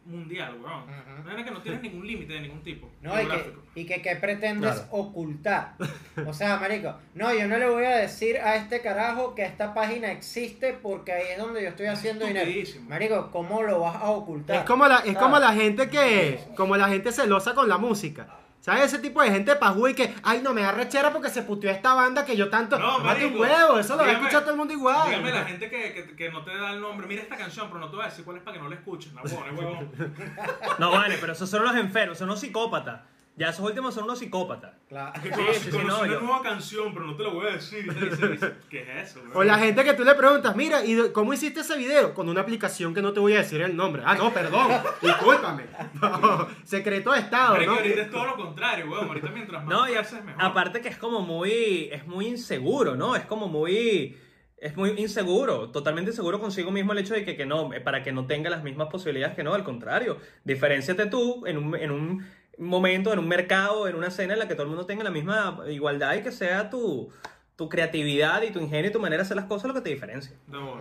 mundial, 0.07 0.57
weón. 0.63 0.83
Una 0.85 1.23
vaina 1.25 1.45
que 1.45 1.51
no 1.51 1.63
tiene 1.63 1.81
ningún 1.81 2.07
límite 2.07 2.33
de 2.35 2.41
ningún 2.41 2.63
tipo. 2.63 2.91
No, 3.01 3.21
y 3.21 3.27
que, 3.27 3.55
y 3.75 3.87
que, 3.87 4.03
¿qué 4.03 4.17
pretendes 4.17 4.73
Claro. 4.75 4.89
ocultar? 4.91 5.75
O 6.27 6.33
sea, 6.33 6.57
marico, 6.59 6.95
no, 7.15 7.33
yo 7.35 7.49
no 7.49 7.59
le 7.59 7.69
voy 7.69 7.85
a 7.85 7.97
decir 7.97 8.37
a 8.39 8.57
este 8.57 8.81
carajo 8.81 9.35
que 9.35 9.45
esta 9.45 9.75
página 9.75 10.13
existe 10.13 10.73
porque 10.75 11.13
ahí 11.13 11.25
es 11.33 11.39
donde 11.39 11.63
yo 11.63 11.69
estoy 11.71 11.87
haciendo 11.87 12.25
dinero. 12.27 12.51
Marico, 12.89 13.31
¿cómo 13.33 13.63
lo 13.63 13.81
vas 13.81 13.97
a 13.97 14.11
ocultar? 14.11 14.57
Es 14.59 14.63
como 14.65 14.87
la, 14.87 14.99
es 14.99 15.17
como 15.17 15.37
Ah. 15.37 15.41
la 15.41 15.53
gente 15.53 15.89
que, 15.89 16.39
como 16.57 16.77
la 16.77 16.89
gente 16.89 17.11
celosa 17.13 17.55
con 17.55 17.69
la 17.69 17.79
música. 17.79 18.27
¿Sabes? 18.65 18.85
Ese 18.85 18.99
tipo 18.99 19.21
de 19.21 19.31
gente 19.31 19.55
pajú 19.57 19.89
y 19.89 19.95
que, 19.95 20.15
ay, 20.23 20.41
no 20.41 20.55
me 20.55 20.63
da 20.63 20.73
rechera 20.73 21.13
porque 21.13 21.29
se 21.29 21.43
puteó 21.43 21.71
esta 21.71 21.93
banda 21.93 22.25
que 22.25 22.35
yo 22.35 22.49
tanto. 22.49 22.79
No, 22.79 22.99
Mate 22.99 23.27
un 23.27 23.39
huevo, 23.39 23.79
eso 23.79 23.95
lo 23.95 24.05
va 24.05 24.09
a 24.09 24.13
escuchar 24.13 24.41
todo 24.41 24.53
el 24.53 24.57
mundo 24.57 24.73
igual. 24.73 25.07
Dígame 25.07 25.33
la 25.33 25.45
gente 25.45 25.69
que, 25.69 25.93
que, 25.93 26.17
que 26.17 26.33
no 26.33 26.43
te 26.43 26.57
da 26.57 26.71
el 26.71 26.81
nombre. 26.81 27.07
Mira 27.07 27.21
esta 27.21 27.37
canción, 27.37 27.67
pero 27.69 27.79
no 27.79 27.91
te 27.91 27.97
voy 27.97 28.07
a 28.07 28.09
decir 28.09 28.25
cuál 28.25 28.39
es 28.39 28.43
para 28.43 28.57
que 28.57 28.63
no 28.63 28.71
la 28.71 28.77
escuches. 28.77 29.13
No, 29.13 29.21
huevón, 29.21 29.59
huevón. 29.59 29.93
No 30.79 30.91
vale, 30.91 31.19
pero 31.21 31.35
esos 31.35 31.51
son 31.51 31.63
los 31.63 31.77
enfermos, 31.77 32.17
son 32.17 32.31
unos 32.31 32.41
psicópatas. 32.41 33.03
Ya 33.37 33.49
esos 33.49 33.67
últimos 33.67 33.93
son 33.95 34.05
unos 34.05 34.21
psicópatas. 34.21 34.75
Claro. 34.89 35.13
Sí, 35.21 35.29
sí, 35.29 35.61
sí, 35.65 35.71
conocí 35.71 35.87
no, 35.89 35.99
una 36.03 36.13
yo- 36.13 36.21
nueva 36.21 36.41
canción, 36.43 36.95
pero 36.95 37.05
no 37.07 37.17
te 37.17 37.25
la 37.25 37.31
voy 37.31 37.47
a 37.49 37.51
decir. 37.55 37.85
Y 37.85 37.91
te 37.93 38.05
dice, 38.11 38.29
dice, 38.29 38.53
¿Qué 38.71 38.83
es 38.83 39.11
eso? 39.11 39.23
O 39.35 39.43
la 39.43 39.59
gente 39.59 39.83
que 39.83 39.93
tú 39.95 40.05
le 40.05 40.15
preguntas, 40.15 40.55
mira, 40.55 40.85
¿y 40.85 40.95
de- 40.95 41.11
cómo 41.13 41.33
hiciste 41.35 41.61
ese 41.61 41.77
video? 41.77 42.15
Con 42.15 42.29
una 42.29 42.43
aplicación 42.43 42.95
que 42.95 43.03
no 43.03 43.13
te 43.13 43.19
voy 43.19 43.33
a 43.33 43.39
decir 43.39 43.61
el 43.61 43.75
nombre. 43.75 44.03
Ah, 44.07 44.15
no, 44.15 44.33
perdón, 44.33 44.71
discúlpame. 45.03 45.65
No, 46.01 46.47
secreto 46.65 47.11
de 47.13 47.19
Estado, 47.21 47.55
Pero 47.59 47.73
¿no? 47.73 47.79
ahorita 47.79 48.03
es 48.03 48.11
todo 48.11 48.25
lo 48.25 48.37
contrario, 48.37 48.89
weón. 48.89 49.09
Ahorita 49.09 49.29
mientras 49.31 49.65
más 49.65 49.69
No, 49.75 49.89
y 49.89 49.95
a- 49.97 50.01
ofreces, 50.03 50.25
mejor. 50.25 50.41
aparte 50.45 50.81
que 50.81 50.89
es 50.89 50.97
como 50.97 51.21
muy, 51.23 51.89
es 51.91 52.07
muy 52.07 52.29
inseguro, 52.29 52.95
¿no? 52.95 53.17
Es 53.17 53.25
como 53.27 53.49
muy, 53.49 54.17
es 54.59 54.77
muy 54.77 54.91
inseguro, 54.91 55.71
totalmente 55.71 56.13
inseguro 56.13 56.39
consigo 56.39 56.71
mismo 56.71 56.93
el 56.93 56.99
hecho 56.99 57.15
de 57.15 57.25
que, 57.25 57.37
que 57.37 57.47
no, 57.47 57.73
eh, 57.75 57.81
para 57.81 58.05
que 58.05 58.13
no 58.13 58.27
tenga 58.27 58.49
las 58.49 58.63
mismas 58.63 58.87
posibilidades 58.89 59.35
que 59.35 59.43
no, 59.43 59.55
al 59.55 59.65
contrario, 59.65 60.19
diferenciate 60.45 61.07
tú 61.07 61.45
en 61.47 61.59
un, 61.59 61.75
en 61.75 61.91
un 61.91 62.25
momento, 62.59 63.13
en 63.13 63.19
un 63.19 63.29
mercado, 63.29 63.89
en 63.89 63.97
una 63.97 64.09
escena 64.09 64.35
en 64.35 64.39
la 64.39 64.49
que 64.49 64.55
todo 64.55 64.65
el 64.65 64.69
mundo 64.69 64.87
tenga 64.87 65.05
la 65.05 65.11
misma 65.11 65.59
igualdad 65.69 66.15
y 66.15 66.23
que 66.23 66.33
sea 66.33 66.71
tu, 66.71 67.11
tu 67.57 67.69
creatividad 67.69 68.43
y 68.43 68.51
tu 68.51 68.61
ingenio 68.61 68.91
y 68.91 68.93
tu 68.93 69.01
manera 69.01 69.23
de 69.23 69.27
hacer 69.27 69.37
las 69.37 69.47
cosas 69.47 69.69
lo 69.69 69.75
que 69.75 69.81
te 69.81 69.91
diferencia. 69.91 70.37
Ujú. 70.49 70.79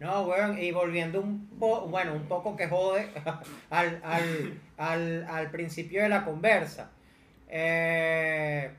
No, 0.00 0.22
weón, 0.22 0.58
y 0.58 0.70
volviendo 0.70 1.20
un 1.20 1.48
poco, 1.58 1.88
bueno, 1.88 2.14
un 2.14 2.28
poco 2.28 2.54
que 2.54 2.68
jode 2.68 3.08
al, 3.70 4.00
al, 4.04 4.60
al, 4.76 5.26
al 5.28 5.50
principio 5.50 6.02
de 6.02 6.08
la 6.08 6.24
conversa. 6.24 6.92
Eh, 7.48 8.70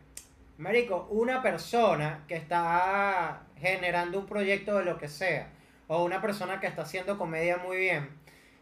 marico, 0.57 1.07
una 1.11 1.41
persona 1.41 2.23
que 2.27 2.35
está 2.35 3.41
generando 3.57 4.19
un 4.19 4.27
proyecto 4.27 4.77
de 4.77 4.85
lo 4.85 4.97
que 4.97 5.09
sea, 5.09 5.49
o 5.87 6.05
una 6.05 6.21
persona 6.21 6.61
que 6.61 6.67
está 6.67 6.83
haciendo 6.83 7.17
comedia 7.17 7.57
muy 7.57 7.77
bien, 7.77 8.09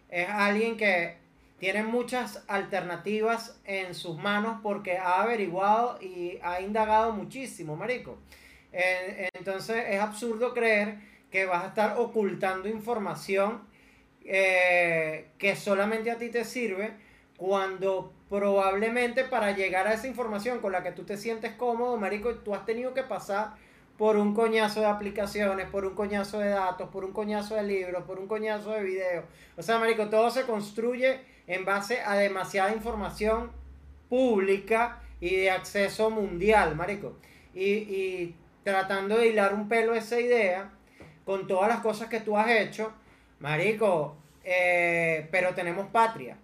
es 0.09 0.27
alguien 0.27 0.77
que 0.77 1.17
tiene 1.59 1.83
muchas 1.83 2.43
alternativas 2.47 3.59
en 3.65 3.95
sus 3.95 4.17
manos 4.17 4.59
porque 4.61 4.97
ha 4.97 5.21
averiguado 5.21 5.99
y 6.01 6.39
ha 6.43 6.61
indagado 6.61 7.13
muchísimo, 7.13 7.75
marico. 7.75 8.17
Entonces 8.71 9.85
es 9.89 9.99
absurdo 9.99 10.53
creer 10.53 10.99
que 11.31 11.45
vas 11.45 11.63
a 11.63 11.67
estar 11.67 11.97
ocultando 11.97 12.69
información 12.69 13.61
eh, 14.23 15.29
que 15.37 15.55
solamente 15.55 16.11
a 16.11 16.17
ti 16.17 16.29
te 16.29 16.43
sirve 16.43 16.91
cuando 17.37 18.11
probablemente 18.29 19.23
para 19.23 19.51
llegar 19.51 19.87
a 19.87 19.93
esa 19.93 20.07
información 20.07 20.59
con 20.59 20.73
la 20.73 20.83
que 20.83 20.91
tú 20.91 21.03
te 21.05 21.15
sientes 21.15 21.53
cómodo, 21.53 21.95
marico, 21.97 22.35
tú 22.35 22.53
has 22.53 22.65
tenido 22.65 22.93
que 22.93 23.03
pasar 23.03 23.53
por 23.97 24.17
un 24.17 24.35
coñazo 24.35 24.81
de 24.81 24.87
aplicaciones, 24.87 25.67
por 25.67 25.85
un 25.85 25.95
coñazo 25.95 26.39
de 26.39 26.49
datos, 26.49 26.89
por 26.89 27.05
un 27.05 27.13
coñazo 27.13 27.55
de 27.55 27.63
libros, 27.63 28.03
por 28.03 28.19
un 28.19 28.27
coñazo 28.27 28.71
de 28.71 28.83
videos. 28.83 29.25
O 29.55 29.61
sea, 29.61 29.79
marico, 29.79 30.09
todo 30.09 30.29
se 30.29 30.43
construye 30.43 31.21
en 31.47 31.65
base 31.65 32.01
a 32.01 32.15
demasiada 32.15 32.73
información 32.73 33.51
pública 34.09 35.01
y 35.19 35.35
de 35.35 35.49
acceso 35.49 36.09
mundial, 36.09 36.75
marico. 36.75 37.17
Y, 37.53 38.35
tratando 38.63 39.17
de 39.17 39.29
hilar 39.29 39.53
un 39.53 39.69
pelo 39.69 39.95
esa 39.95 40.19
idea 40.19 40.71
con 41.25 41.47
todas 41.47 41.69
las 41.69 41.79
cosas 41.79 42.09
que 42.09 42.19
tú 42.19 42.37
has 42.37 42.49
hecho, 42.49 42.91
marico, 43.39 44.17
eh, 44.43 45.27
pero 45.31 45.55
tenemos 45.55 45.87
patria. 45.87 46.37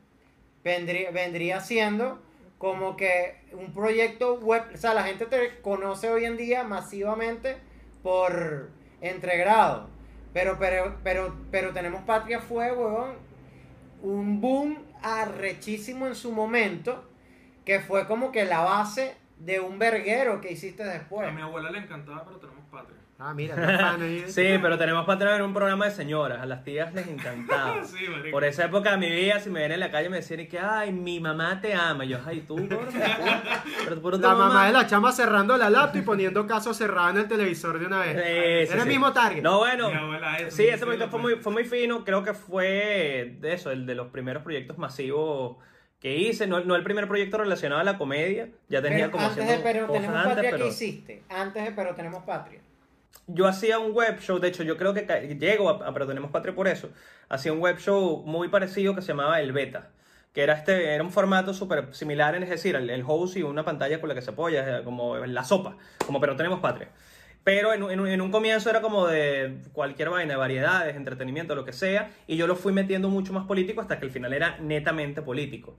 Vendría, 0.64 1.12
vendría 1.12 1.60
siendo 1.60 2.22
como 2.58 2.96
que 2.96 3.36
un 3.52 3.74
proyecto 3.74 4.36
web, 4.36 4.64
o 4.74 4.78
sea, 4.78 4.94
la 4.94 5.04
gente 5.04 5.26
te 5.26 5.60
conoce 5.60 6.10
hoy 6.10 6.24
en 6.24 6.38
día 6.38 6.64
masivamente 6.64 7.58
por 8.02 8.70
entregrado. 9.02 9.90
Pero, 10.32 10.58
pero, 10.58 10.96
pero, 11.04 11.36
pero 11.52 11.74
tenemos 11.74 12.04
patria 12.04 12.40
fue, 12.40 12.72
huevón, 12.72 13.16
un 14.02 14.40
boom 14.40 14.78
arrechísimo 15.04 16.08
en 16.08 16.16
su 16.16 16.32
momento, 16.32 17.10
que 17.66 17.80
fue 17.80 18.08
como 18.08 18.32
que 18.32 18.46
la 18.46 18.62
base 18.62 19.16
de 19.38 19.60
un 19.60 19.78
verguero 19.78 20.42
que 20.42 20.52
hiciste 20.52 20.84
después. 20.84 21.28
A 21.28 21.32
mi 21.32 21.42
abuela 21.42 21.70
le 21.70 21.80
encantaba, 21.80 22.26
pero. 22.26 22.53
Ah, 23.26 23.34
mira, 23.34 23.56
qué 23.56 23.62
fan 23.62 24.02
ahí. 24.02 24.26
Sí, 24.28 24.60
pero 24.62 24.78
tenemos 24.78 25.06
para 25.06 25.18
tener 25.18 25.42
un 25.42 25.54
programa 25.54 25.86
de 25.86 25.92
señoras, 25.92 26.42
a 26.42 26.46
las 26.46 26.62
tías 26.66 26.94
les 26.94 27.08
encantaba. 27.08 27.82
Sí, 27.86 28.06
marico. 28.10 28.32
Por 28.32 28.44
esa 28.44 28.66
época 28.66 28.92
de 28.92 28.98
mi 28.98 29.10
vida, 29.10 29.40
si 29.40 29.50
me 29.50 29.62
ven 29.62 29.72
en 29.72 29.80
la 29.80 29.92
calle 29.92 30.10
me 30.10 30.18
decían 30.18 30.42
y 30.42 30.48
que, 30.48 30.60
ay, 30.60 30.92
mi 30.92 31.22
mamá 31.22 31.62
te 31.62 31.74
ama. 31.74 32.04
Y 32.04 32.10
yo, 32.10 32.20
ay, 32.26 32.42
tú, 32.42 32.56
gordo, 32.58 32.80
tú, 32.80 32.86
pero 33.86 34.02
por 34.02 34.20
La 34.20 34.36
mamá 34.36 34.68
de 34.68 34.74
la 34.74 34.88
chama 34.88 35.14
cerrando 35.14 35.56
la 35.58 35.70
laptop 35.70 36.02
y 36.02 36.02
poniendo 36.02 36.46
caso 36.46 36.74
cerrado 36.74 37.12
en 37.12 37.18
el 37.18 37.28
televisor 37.30 37.80
de 37.80 37.86
una 37.86 38.00
vez. 38.00 38.68
Sí, 38.68 38.74
Era 38.74 38.84
el 38.84 38.90
mismo 38.90 39.14
target. 39.14 39.42
No, 39.42 39.60
bueno. 39.60 39.90
Mi 39.90 39.96
abuela 39.96 40.38
eso, 40.40 40.58
Sí, 40.58 40.64
ese 40.64 40.86
lo 40.86 41.08
fue 41.08 41.20
muy, 41.20 41.36
fue 41.36 41.54
muy 41.54 41.64
fino. 41.64 42.04
Creo 42.04 42.24
que 42.24 42.34
fue 42.34 43.38
de 43.40 43.54
eso, 43.54 43.72
el 43.72 43.86
de 43.86 43.96
los 43.96 44.08
primeros 44.08 44.44
proyectos 44.44 44.78
masivos 44.78 45.58
que 46.00 46.18
hice. 46.18 46.46
No, 46.46 46.60
no 46.60 46.76
el 46.76 46.84
primer 46.84 47.08
proyecto 47.08 47.38
relacionado 47.38 47.80
a 47.80 47.86
la 47.86 47.98
comedia. 47.98 48.50
Ya 48.68 48.82
tenía 48.82 49.06
Pero 49.06 49.12
como 49.12 49.28
antes 49.28 49.48
de 49.48 49.60
Pero 49.60 49.88
Tenemos 49.88 50.18
antes, 50.18 50.34
Patria, 50.34 50.52
pero 50.52 50.66
¿qué 50.66 50.70
hiciste? 50.70 51.24
Antes 51.30 51.64
de 51.64 51.72
Pero 51.72 51.96
Tenemos 51.96 52.24
Patria. 52.24 52.60
Yo 53.28 53.48
hacía 53.48 53.80
un 53.80 53.94
web 53.94 54.20
show. 54.20 54.40
De 54.40 54.48
hecho, 54.48 54.64
yo 54.64 54.78
creo 54.78 54.94
que 54.94 55.38
llego 55.40 55.70
a, 55.70 55.88
a 55.88 55.94
Pero 55.94 56.08
Tenemos 56.08 56.32
Patria 56.32 56.56
por 56.56 56.68
eso. 56.68 56.90
Hacía 57.30 57.54
un 57.54 57.60
web 57.60 57.78
show 57.80 58.24
muy 58.26 58.50
parecido 58.50 58.96
que 58.96 59.02
se 59.02 59.10
llamaba 59.10 59.40
El 59.42 59.52
Beta. 59.52 59.90
Que 60.34 60.42
era, 60.42 60.54
este, 60.54 60.94
era 60.96 61.04
un 61.04 61.12
formato 61.12 61.54
súper 61.54 61.94
similar, 61.94 62.36
es 62.36 62.50
decir, 62.50 62.76
el, 62.76 62.90
el 62.90 63.04
host 63.06 63.38
y 63.38 63.44
una 63.44 63.64
pantalla 63.64 64.00
con 64.00 64.10
la 64.10 64.16
que 64.16 64.22
se 64.24 64.32
apoya, 64.32 64.80
eh, 64.80 64.84
como 64.84 65.18
la 65.18 65.44
sopa, 65.44 65.78
como 66.06 66.20
Pero 66.20 66.36
Tenemos 66.36 66.60
Patria. 66.60 66.90
Pero 67.44 67.74
en, 67.74 67.84
en 67.84 68.08
en 68.08 68.22
un 68.22 68.32
comienzo 68.32 68.70
era 68.70 68.82
como 68.82 69.06
de 69.06 69.58
cualquier 69.74 70.10
vaina, 70.10 70.34
de 70.34 70.38
variedades, 70.38 70.96
entretenimiento, 70.96 71.56
lo 71.56 71.66
que 71.66 71.74
sea, 71.74 72.10
y 72.26 72.38
yo 72.38 72.48
lo 72.48 72.56
fui 72.56 72.72
metiendo 72.72 73.10
mucho 73.10 73.34
más 73.34 73.46
político 73.46 73.82
hasta 73.82 74.00
que 74.00 74.06
el 74.06 74.12
final 74.12 74.34
era 74.34 74.58
netamente 74.60 75.22
político. 75.22 75.78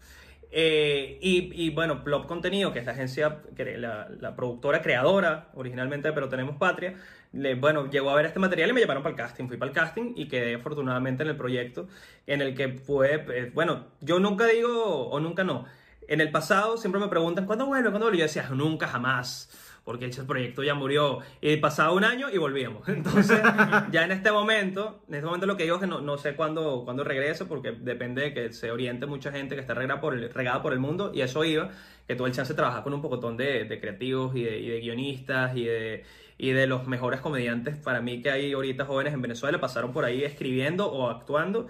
Eh, 0.53 1.19
y, 1.21 1.51
y 1.53 1.71
bueno, 1.71 2.05
Plop 2.05 2.27
Contenido, 2.27 2.73
que 2.73 2.79
es 2.79 2.87
la 2.87 2.93
agencia, 2.93 3.41
la, 3.57 4.09
la 4.21 4.37
productora 4.37 4.83
creadora 4.83 5.49
originalmente 5.55 6.13
Pero 6.13 6.29
Tenemos 6.29 6.57
Patria, 6.59 6.95
le- 7.35 7.55
bueno, 7.55 7.91
llegó 7.91 8.11
a 8.11 8.15
ver 8.15 8.27
este 8.27 8.39
material 8.39 8.71
y 8.71 8.73
me 8.73 8.81
llamaron 8.81 9.03
para 9.03 9.13
el 9.15 9.17
casting. 9.17 9.47
Fui 9.49 9.57
para 9.57 9.71
el 9.71 9.75
casting 9.75 10.13
y 10.17 10.29
quedé 10.29 10.55
afortunadamente 10.55 11.23
en 11.23 11.31
el 11.31 11.37
proyecto 11.37 11.89
en 12.27 12.41
el 12.41 12.55
que 12.55 12.69
fue, 12.69 13.25
eh, 13.29 13.51
bueno, 13.55 13.87
yo 14.01 14.19
nunca 14.21 14.47
digo 14.47 15.09
o 15.09 15.21
nunca 15.21 15.45
no. 15.45 15.67
En 16.07 16.21
el 16.21 16.31
pasado 16.31 16.77
siempre 16.77 17.01
me 17.01 17.09
preguntan, 17.09 17.47
¿cuándo 17.47 17.67
vuelve? 17.67 17.91
¿Cuándo 17.91 18.07
vuelve? 18.07 18.19
Yo 18.19 18.25
decía, 18.25 18.49
nunca, 18.51 18.87
jamás 18.89 19.51
porque 19.85 20.07
ese 20.07 20.25
proyecto 20.25 20.63
ya 20.63 20.75
murió. 20.75 21.19
Y 21.43 21.59
pasaba 21.59 21.93
un 21.93 22.05
año 22.05 22.31
y 22.31 22.39
volvíamos. 22.39 22.89
Entonces, 22.89 23.41
ya 23.91 24.05
en 24.05 24.13
este 24.13 24.33
momento, 24.33 25.03
en 25.09 25.15
este 25.17 25.27
momento 25.27 25.47
lo 25.47 25.57
que 25.57 25.65
digo 25.65 25.77
es 25.77 25.83
que 25.83 25.87
no, 25.87 26.01
no 26.01 26.17
sé 26.17 26.35
cuándo, 26.35 26.83
cuándo 26.85 27.05
regrese, 27.05 27.45
porque 27.45 27.73
depende 27.73 28.23
de 28.23 28.35
que 28.35 28.53
se 28.53 28.71
oriente 28.71 29.07
mucha 29.07 29.31
gente 29.31 29.55
que 29.55 29.61
está 29.61 29.75
regada 29.75 30.01
por 30.01 30.15
el, 30.15 30.33
regada 30.33 30.63
por 30.63 30.73
el 30.73 30.79
mundo, 30.79 31.13
y 31.15 31.21
eso 31.21 31.45
iba, 31.45 31.71
que 32.09 32.17
tuve 32.17 32.29
el 32.29 32.35
chance 32.35 32.55
de 32.55 32.57
trabajar 32.57 32.83
con 32.83 32.95
un 32.95 33.03
pocotón 33.03 33.37
de, 33.37 33.65
de 33.65 33.81
creativos 33.81 34.35
y 34.35 34.45
de, 34.45 34.59
y 34.59 34.69
de 34.71 34.81
guionistas 34.81 35.55
y 35.57 35.65
de, 35.65 36.05
y 36.49 36.53
de 36.53 36.67
los 36.67 36.87
mejores 36.87 37.21
comediantes 37.21 37.77
para 37.77 38.01
mí 38.01 38.21
que 38.23 38.31
hay 38.31 38.53
ahorita 38.53 38.85
jóvenes 38.85 39.15
en 39.15 39.23
Venezuela, 39.23 39.61
pasaron 39.61 39.93
por 39.93 40.05
ahí 40.05 40.25
escribiendo 40.25 40.91
o 40.91 41.09
actuando. 41.11 41.69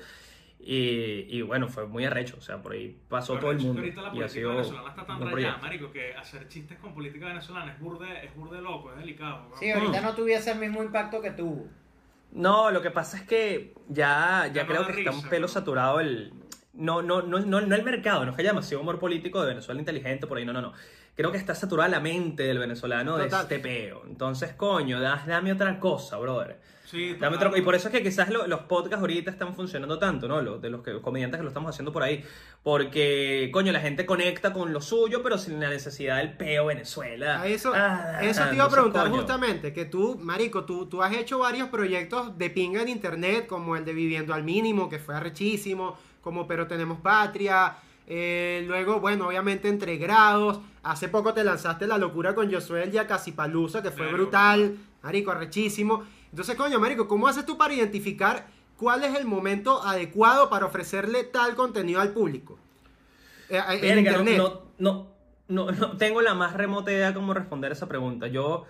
Y, 0.66 1.26
y 1.28 1.42
bueno, 1.42 1.68
fue 1.68 1.86
muy 1.86 2.06
arrecho, 2.06 2.36
o 2.38 2.40
sea, 2.40 2.62
por 2.62 2.72
ahí 2.72 2.96
pasó 3.08 3.38
todo 3.38 3.50
el 3.50 3.58
mundo. 3.58 3.80
Ahorita 3.82 4.00
la 4.00 4.06
Y 4.06 4.10
ha 4.10 4.12
política 4.12 4.28
sido 4.30 4.50
venezolana 4.50 4.88
está 4.88 5.04
tan 5.06 5.20
rayada, 5.30 5.58
marico, 5.58 5.92
que 5.92 6.14
hacer 6.14 6.48
chistes 6.48 6.78
con 6.78 6.94
política 6.94 7.26
venezolana 7.26 7.72
es 7.72 7.80
burde, 7.80 8.24
es 8.24 8.34
burde 8.34 8.62
loco, 8.62 8.90
es 8.92 8.98
delicado. 8.98 9.46
weón. 9.48 9.58
Sí, 9.60 9.70
ahorita 9.70 10.00
Mm. 10.00 10.04
no 10.04 10.14
tuviese 10.14 10.52
el 10.52 10.58
mismo 10.58 10.82
impacto 10.82 11.20
que 11.20 11.32
tuvo. 11.32 11.66
No, 12.32 12.70
lo 12.70 12.80
que 12.80 12.90
pasa 12.90 13.18
es 13.18 13.24
que 13.24 13.74
ya, 13.88 14.46
ya 14.46 14.52
Ya 14.54 14.62
no 14.62 14.68
creo 14.68 14.86
que 14.86 14.92
está 15.00 15.10
un 15.10 15.16
risa, 15.18 15.28
pelo 15.30 15.42
¿no? 15.46 15.48
saturado 15.52 16.00
el... 16.00 16.32
No, 16.72 17.02
no, 17.02 17.22
no, 17.22 17.38
no, 17.40 17.60
no 17.60 17.76
el 17.76 17.84
mercado, 17.84 18.24
no 18.24 18.30
es 18.30 18.36
que 18.36 18.42
haya 18.42 18.50
demasiado 18.50 18.80
humor 18.82 18.98
político 18.98 19.40
de 19.42 19.48
Venezuela 19.48 19.78
inteligente 19.80 20.26
por 20.26 20.38
ahí, 20.38 20.44
no, 20.46 20.52
no, 20.52 20.60
no. 20.62 20.72
Creo 21.16 21.30
que 21.30 21.38
está 21.38 21.54
saturada 21.54 21.88
la 21.88 22.00
mente 22.00 22.42
del 22.42 22.58
venezolano 22.58 23.16
de 23.16 23.24
Total. 23.24 23.42
este 23.42 23.58
peo. 23.60 24.02
Entonces, 24.06 24.52
coño, 24.54 25.00
da- 25.00 25.22
dame 25.26 25.52
otra 25.52 25.78
cosa, 25.78 26.16
brother. 26.18 26.58
Sí, 26.86 27.14
Dame 27.18 27.36
otra- 27.36 27.56
y 27.56 27.62
por 27.62 27.74
eso 27.74 27.88
es 27.88 27.94
que 27.94 28.02
quizás 28.02 28.28
lo- 28.30 28.46
los 28.46 28.60
podcasts 28.62 29.00
ahorita 29.00 29.30
están 29.30 29.54
funcionando 29.54 29.98
tanto, 29.98 30.28
¿no? 30.28 30.40
Los, 30.42 30.60
de 30.60 30.70
los, 30.70 30.82
que, 30.82 30.90
los 30.92 31.02
comediantes 31.02 31.38
que 31.38 31.42
lo 31.42 31.48
estamos 31.48 31.70
haciendo 31.70 31.92
por 31.92 32.02
ahí. 32.02 32.24
Porque, 32.62 33.50
coño, 33.52 33.72
la 33.72 33.80
gente 33.80 34.06
conecta 34.06 34.52
con 34.52 34.72
lo 34.72 34.80
suyo, 34.80 35.22
pero 35.22 35.38
sin 35.38 35.60
la 35.60 35.68
necesidad 35.70 36.16
del 36.18 36.32
peo 36.36 36.66
Venezuela. 36.66 37.40
A 37.42 37.46
eso, 37.46 37.72
Ah, 37.74 38.18
eso 38.22 38.40
te 38.48 38.54
iba 38.56 38.64
a 38.64 38.66
entonces, 38.66 38.72
preguntar 38.74 39.02
coño. 39.04 39.16
justamente, 39.16 39.72
que 39.72 39.84
tú, 39.84 40.18
Marico, 40.20 40.64
tú, 40.64 40.86
tú 40.86 41.02
has 41.02 41.14
hecho 41.14 41.38
varios 41.38 41.68
proyectos 41.68 42.36
de 42.38 42.50
pinga 42.50 42.82
en 42.82 42.88
internet, 42.88 43.46
como 43.46 43.76
el 43.76 43.84
de 43.84 43.92
Viviendo 43.92 44.34
al 44.34 44.42
Mínimo, 44.42 44.88
que 44.88 44.98
fue 44.98 45.14
arrechísimo, 45.14 45.96
como 46.22 46.46
Pero 46.48 46.66
Tenemos 46.66 46.98
Patria, 47.00 47.76
eh, 48.06 48.64
luego, 48.66 49.00
bueno, 49.00 49.26
obviamente 49.28 49.68
Entre 49.68 49.96
Grados, 49.96 50.60
hace 50.82 51.08
poco 51.08 51.32
te 51.34 51.42
lanzaste 51.44 51.86
La 51.86 51.98
Locura 51.98 52.34
con 52.34 52.52
Josué 52.52 52.82
el 52.84 52.90
Yacasipalusa, 52.92 53.82
que 53.82 53.90
fue 53.90 54.06
Claro. 54.08 54.12
brutal, 54.18 54.76
Marico, 55.02 55.30
arrechísimo. 55.30 56.04
Entonces, 56.30 56.56
coño, 56.56 56.78
Marico, 56.80 57.06
¿cómo 57.08 57.28
haces 57.28 57.46
tú 57.46 57.56
para 57.56 57.72
identificar 57.74 58.46
cuál 58.76 59.04
es 59.04 59.14
el 59.16 59.24
momento 59.24 59.82
adecuado 59.82 60.50
para 60.50 60.66
ofrecerle 60.66 61.24
tal 61.24 61.54
contenido 61.54 62.00
al 62.00 62.10
público? 62.10 62.58
Eh, 63.48 63.60
Verga, 63.80 63.94
no- 63.94 63.98
internet. 63.98 64.36
No, 64.38 64.62
no, 64.78 65.06
no, 65.48 65.70
no 65.72 65.96
tengo 65.96 66.20
la 66.22 66.34
más 66.34 66.54
remota 66.54 66.90
idea 66.92 67.14
cómo 67.14 67.34
responder 67.34 67.72
esa 67.72 67.86
pregunta. 67.88 68.26
Yo 68.26 68.64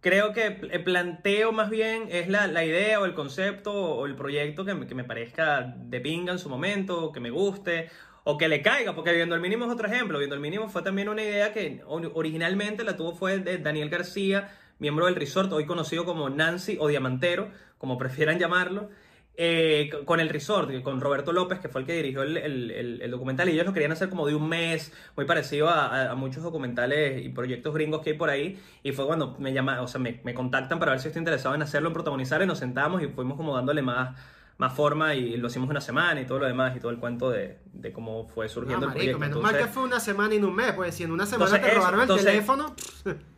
creo 0.00 0.32
que 0.32 0.50
pl- 0.50 0.78
planteo 0.80 1.52
más 1.52 1.68
bien 1.70 2.04
es 2.10 2.28
la, 2.28 2.46
la 2.46 2.64
idea 2.64 3.00
o 3.00 3.04
el 3.04 3.14
concepto 3.14 3.72
o 3.72 4.06
el 4.06 4.14
proyecto 4.16 4.64
que 4.64 4.74
me, 4.74 4.86
que 4.86 4.94
me 4.94 5.04
parezca 5.04 5.74
de 5.76 6.00
pinga 6.00 6.32
en 6.32 6.38
su 6.38 6.48
momento, 6.48 7.12
que 7.12 7.20
me 7.20 7.30
guste 7.30 7.90
o 8.28 8.36
que 8.38 8.48
le 8.48 8.60
caiga, 8.62 8.94
porque 8.94 9.12
Viendo 9.12 9.34
el 9.36 9.40
Mínimo 9.40 9.66
es 9.66 9.70
otro 9.70 9.86
ejemplo. 9.88 10.18
Viendo 10.18 10.34
el 10.34 10.40
Mínimo 10.42 10.68
fue 10.68 10.82
también 10.82 11.08
una 11.08 11.22
idea 11.22 11.52
que 11.52 11.80
or- 11.86 12.10
originalmente 12.14 12.82
la 12.84 12.96
tuvo 12.96 13.14
fue 13.14 13.38
de 13.38 13.58
Daniel 13.58 13.88
García, 13.88 14.50
miembro 14.80 15.06
del 15.06 15.14
resort, 15.14 15.52
hoy 15.52 15.64
conocido 15.66 16.04
como 16.04 16.28
Nancy 16.28 16.76
o 16.80 16.88
Diamantero, 16.88 17.50
como 17.78 17.98
prefieran 18.02 18.38
llamarlo. 18.38 18.90
eh, 19.38 19.90
con 20.06 20.18
el 20.20 20.30
resort, 20.30 20.70
con 20.82 21.00
Roberto 21.00 21.30
López, 21.32 21.58
que 21.60 21.68
fue 21.68 21.82
el 21.82 21.86
que 21.86 21.92
dirigió 21.92 22.22
el, 22.22 23.10
documental, 23.10 23.48
y 23.48 23.52
ellos 23.52 23.66
lo 23.66 23.72
querían 23.74 23.92
hacer 23.92 24.08
como 24.08 24.26
de 24.26 24.34
un 24.34 24.48
mes, 24.48 24.92
muy 25.14 25.26
parecido 25.26 25.68
a, 25.68 26.14
muchos 26.14 26.42
documentales 26.42 27.22
y 27.24 27.28
proyectos 27.28 27.74
gringos 27.74 28.00
que 28.02 28.10
hay 28.12 28.16
por 28.16 28.30
ahí, 28.30 28.58
y 28.82 28.92
fue 28.92 29.06
cuando 29.06 29.36
me 29.38 29.52
llama, 29.52 29.82
o 29.82 29.88
sea, 29.88 30.00
me 30.00 30.34
contactan 30.34 30.78
para 30.78 30.92
ver 30.92 31.00
si 31.00 31.08
estoy 31.08 31.20
interesado 31.20 31.54
en 31.54 31.60
hacerlo, 31.62 31.88
en 31.88 31.94
protagonizar, 31.94 32.40
y 32.42 32.46
nos 32.46 32.58
sentamos 32.58 33.02
y 33.02 33.08
fuimos 33.08 33.36
como 33.36 33.54
dándole 33.54 33.82
más, 33.82 34.18
más 34.58 34.72
forma, 34.74 35.14
y 35.14 35.36
lo 35.36 35.48
hicimos 35.48 35.68
una 35.68 35.80
semana 35.80 36.20
y 36.20 36.26
todo 36.26 36.38
lo 36.38 36.46
demás, 36.46 36.74
y 36.76 36.80
todo 36.80 36.90
el 36.90 36.98
cuento 36.98 37.30
de, 37.30 37.58
de 37.72 37.92
cómo 37.92 38.26
fue 38.28 38.46
No, 38.46 38.52
surgiendo 38.52 38.86
el 38.86 38.92
marico, 38.94 39.18
proyecto. 39.18 39.18
menos 39.18 39.42
mal 39.42 39.52
que 39.52 39.58
Entonces- 39.58 39.74
fue 39.74 39.84
una 39.84 40.00
semana 40.00 40.34
y 40.34 40.38
no 40.40 40.48
un 40.48 40.54
mes, 40.56 40.72
pues 40.72 40.94
si 40.94 41.02
en 41.04 41.12
una 41.12 41.26
semana 41.26 41.44
Entonces, 41.56 41.68
te 41.70 41.76
robaron 41.76 42.00
el 42.00 42.04
entonces- 42.04 42.26
teléfono, 42.26 42.74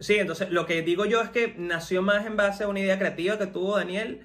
Sí, 0.00 0.14
entonces 0.16 0.50
lo 0.50 0.64
que 0.64 0.80
digo 0.80 1.04
yo 1.04 1.20
es 1.20 1.28
que 1.28 1.54
nació 1.58 2.00
más 2.00 2.24
en 2.24 2.34
base 2.34 2.64
a 2.64 2.68
una 2.68 2.80
idea 2.80 2.98
creativa 2.98 3.36
que 3.36 3.46
tuvo 3.46 3.76
Daniel, 3.76 4.22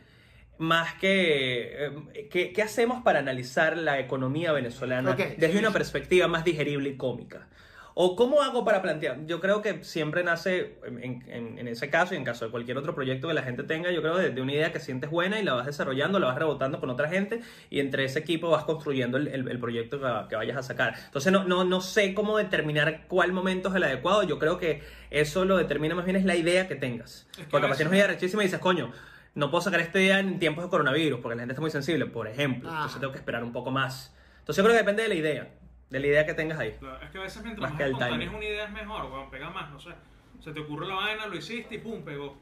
más 0.58 0.94
que 0.94 1.86
eh, 1.88 2.28
¿qué, 2.32 2.54
qué 2.54 2.62
hacemos 2.62 3.04
para 3.04 3.20
analizar 3.20 3.76
la 3.78 4.00
economía 4.00 4.54
venezolana 4.54 5.16
desde 5.38 5.60
una 5.60 5.72
perspectiva 5.72 6.30
más 6.30 6.46
digerible 6.46 6.88
y 6.92 6.96
cómica. 6.96 7.50
¿O 7.98 8.18
cómo 8.18 8.42
hago 8.42 8.66
para 8.66 8.82
plantear? 8.82 9.26
Yo 9.26 9.40
creo 9.40 9.62
que 9.62 9.82
siempre 9.86 10.22
nace, 10.22 10.76
en, 10.86 11.24
en- 11.30 11.58
en 11.58 11.68
ese 11.70 11.90
caso 11.90 12.14
y 12.14 12.18
en 12.18 12.26
caso 12.26 12.44
de 12.44 12.52
cualquier 12.52 12.78
otro 12.78 12.94
proyecto 12.94 13.30
que 13.30 13.34
la 13.34 13.42
gente 13.42 13.64
tenga, 13.64 13.90
yo 13.90 14.02
creo 14.02 14.18
de, 14.18 14.32
de 14.32 14.42
una 14.42 14.52
idea 14.52 14.74
que 14.74 14.82
sientes 14.82 15.10
buena 15.10 15.40
y 15.40 15.44
la 15.46 15.54
vas 15.54 15.66
desarrollando, 15.66 16.20
la 16.20 16.28
vas 16.28 16.38
rebotando 16.38 16.82
con 16.82 16.90
otra 16.90 17.08
gente 17.08 17.40
y 17.70 17.80
entre 17.80 18.04
ese 18.04 18.20
equipo 18.20 18.50
vas 18.50 18.66
construyendo 18.66 19.16
el, 19.18 19.30
el- 19.30 19.48
el 19.48 19.60
proyecto 19.60 20.02
que, 20.02 20.08
que 20.28 20.36
vayas 20.36 20.58
a 20.58 20.64
sacar. 20.64 20.96
Entonces 21.06 21.32
no, 21.32 21.46
no, 21.46 21.64
no 21.64 21.80
sé 21.80 22.14
cómo 22.14 22.38
determinar 22.38 23.08
cuál 23.08 23.32
momento 23.32 23.70
es 23.70 23.76
el 23.76 23.84
adecuado, 23.84 24.24
yo 24.24 24.40
creo 24.40 24.58
que 24.58 24.84
eso 25.10 25.46
lo 25.46 25.56
determina 25.56 25.96
más 25.96 26.04
bien 26.04 26.18
es 26.18 26.26
la 26.26 26.36
idea 26.36 26.68
que 26.68 26.76
tengas. 26.76 27.28
Es 27.32 27.38
que 27.38 27.44
Porque 27.46 27.58
a 27.58 27.62
capaz 27.70 27.78
tienes 27.78 27.80
veces- 27.80 27.88
una 27.88 27.98
idea 27.98 28.08
rechísima 28.08 28.44
y 28.44 28.48
dices, 28.48 28.60
coño, 28.60 28.92
no 29.36 29.50
puedo 29.50 29.62
sacar 29.62 29.80
esta 29.80 30.02
idea 30.02 30.20
en 30.20 30.38
tiempos 30.38 30.66
de 30.66 30.70
coronavirus 30.70 31.22
porque 31.22 31.36
la 31.38 31.44
gente 31.44 31.54
está 31.54 31.62
muy 31.62 31.72
sensible, 31.72 32.06
por 32.08 32.28
ejemplo. 32.28 32.68
Ah. 32.70 32.74
Entonces 32.76 33.00
tengo 33.00 33.14
que 33.14 33.20
esperar 33.20 33.42
un 33.42 33.54
poco 33.54 33.72
más. 33.72 34.14
Entonces 34.40 34.58
yo 34.62 34.64
creo 34.66 34.74
que 34.76 34.84
depende 34.84 35.04
de 35.04 35.10
la 35.10 35.16
idea, 35.16 35.50
de 35.90 36.00
la 36.00 36.08
idea 36.08 36.26
que 36.26 36.34
tengas 36.34 36.60
ahí. 36.60 36.76
Claro, 36.80 37.00
Es 37.04 37.10
que 37.12 37.18
a 37.18 37.22
veces 37.22 37.44
mientras 37.44 37.70
Más 37.72 37.80
más, 37.80 37.88
que 37.90 38.30
una 38.36 38.46
idea 38.46 38.66
es 38.66 38.72
mejor, 38.72 39.30
pega 39.30 39.50
más, 39.50 39.70
no 39.72 39.80
sé. 39.80 39.92
Se 40.40 40.52
te 40.52 40.60
ocurre 40.60 40.88
la 40.88 40.96
vaina, 40.96 41.28
lo 41.28 41.36
hiciste 41.36 41.76
y 41.76 41.78
pum, 41.80 42.04
pegó. 42.04 42.38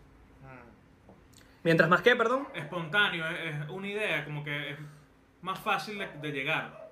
Mientras 1.63 1.89
más 1.89 2.01
que, 2.01 2.15
perdón. 2.15 2.47
Espontáneo, 2.53 3.25
es, 3.29 3.56
es 3.56 3.69
una 3.69 3.88
idea, 3.88 4.25
como 4.25 4.43
que 4.43 4.71
es 4.71 4.77
más 5.41 5.60
fácil 5.60 5.97
de, 5.97 6.08
de 6.21 6.32
llegar. 6.32 6.84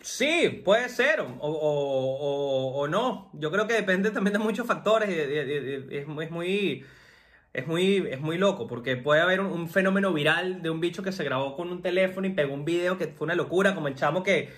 Sí, 0.00 0.62
puede 0.64 0.88
ser, 0.88 1.20
o, 1.20 1.26
o- 1.26 1.50
o- 1.50 2.80
o 2.80 2.88
no. 2.88 3.30
Yo 3.34 3.50
creo 3.50 3.66
que 3.66 3.74
depende 3.74 4.10
también 4.10 4.32
de 4.32 4.38
muchos 4.38 4.66
factores. 4.66 5.08
Es, 5.10 6.06
muy- 6.06 6.24
es 6.24 6.30
muy, 6.30 6.84
es, 7.52 7.66
muy, 7.66 7.96
es 8.10 8.20
muy 8.20 8.38
loco, 8.38 8.66
porque 8.66 8.96
puede 8.96 9.20
haber 9.20 9.40
un, 9.40 9.46
un 9.52 9.68
fenómeno 9.68 10.12
viral 10.12 10.62
de 10.62 10.70
un 10.70 10.80
bicho 10.80 11.02
que 11.02 11.12
se 11.12 11.22
grabó 11.22 11.54
con 11.54 11.70
un 11.70 11.82
teléfono 11.82 12.26
y 12.26 12.30
pegó 12.30 12.54
un 12.54 12.64
video 12.64 12.96
que 12.96 13.08
fue 13.08 13.26
una 13.26 13.34
locura, 13.34 13.74
como 13.74 13.88
el 13.88 13.94
chamo 13.94 14.22
que, 14.22 14.50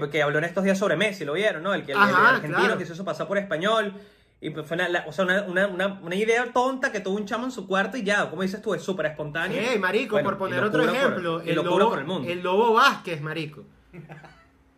que, 0.00 0.10
que 0.10 0.22
habló 0.22 0.38
en 0.38 0.44
estos 0.44 0.64
días 0.64 0.78
sobre 0.78 0.96
Messi, 0.96 1.24
¿lo 1.24 1.34
vieron? 1.34 1.62
¿no? 1.62 1.74
El, 1.74 1.84
que, 1.84 1.92
el- 1.92 1.98
argentino 1.98 2.58
claro. 2.58 2.78
que 2.78 2.86
se 2.86 2.92
hizo 2.94 3.04
pasar 3.04 3.26
por 3.28 3.38
español. 3.38 3.92
Y 4.40 4.50
pues 4.50 4.66
fue 4.66 4.74
una, 4.74 4.88
la- 4.88 5.04
o 5.06 5.12
sea, 5.12 5.24
una, 5.24 5.42
una, 5.42 5.66
una, 5.68 5.86
una 6.02 6.14
idea 6.16 6.44
tonta 6.52 6.90
que 6.90 6.98
tuvo 7.00 7.16
un 7.16 7.26
chamo 7.26 7.44
en 7.44 7.52
su 7.52 7.66
cuarto 7.68 7.96
y 7.96 8.02
ya, 8.02 8.28
como 8.28 8.42
dices 8.42 8.60
tú, 8.60 8.74
es 8.74 8.82
súper 8.82 9.06
espontáneo. 9.06 9.60
Ey, 9.60 9.78
marico, 9.78 10.14
Bueno, 10.16 10.30
por 10.30 10.38
poner 10.38 10.64
otro 10.64 10.84
por- 10.84 10.94
ejemplo, 10.94 11.40
el, 11.42 11.54
lobo, 11.54 11.90
por 11.90 11.98
el 12.00 12.04
mundo. 12.04 12.28
el 12.28 12.42
Lobo 12.42 12.72
Vázquez, 12.74 13.20
marico. 13.20 13.64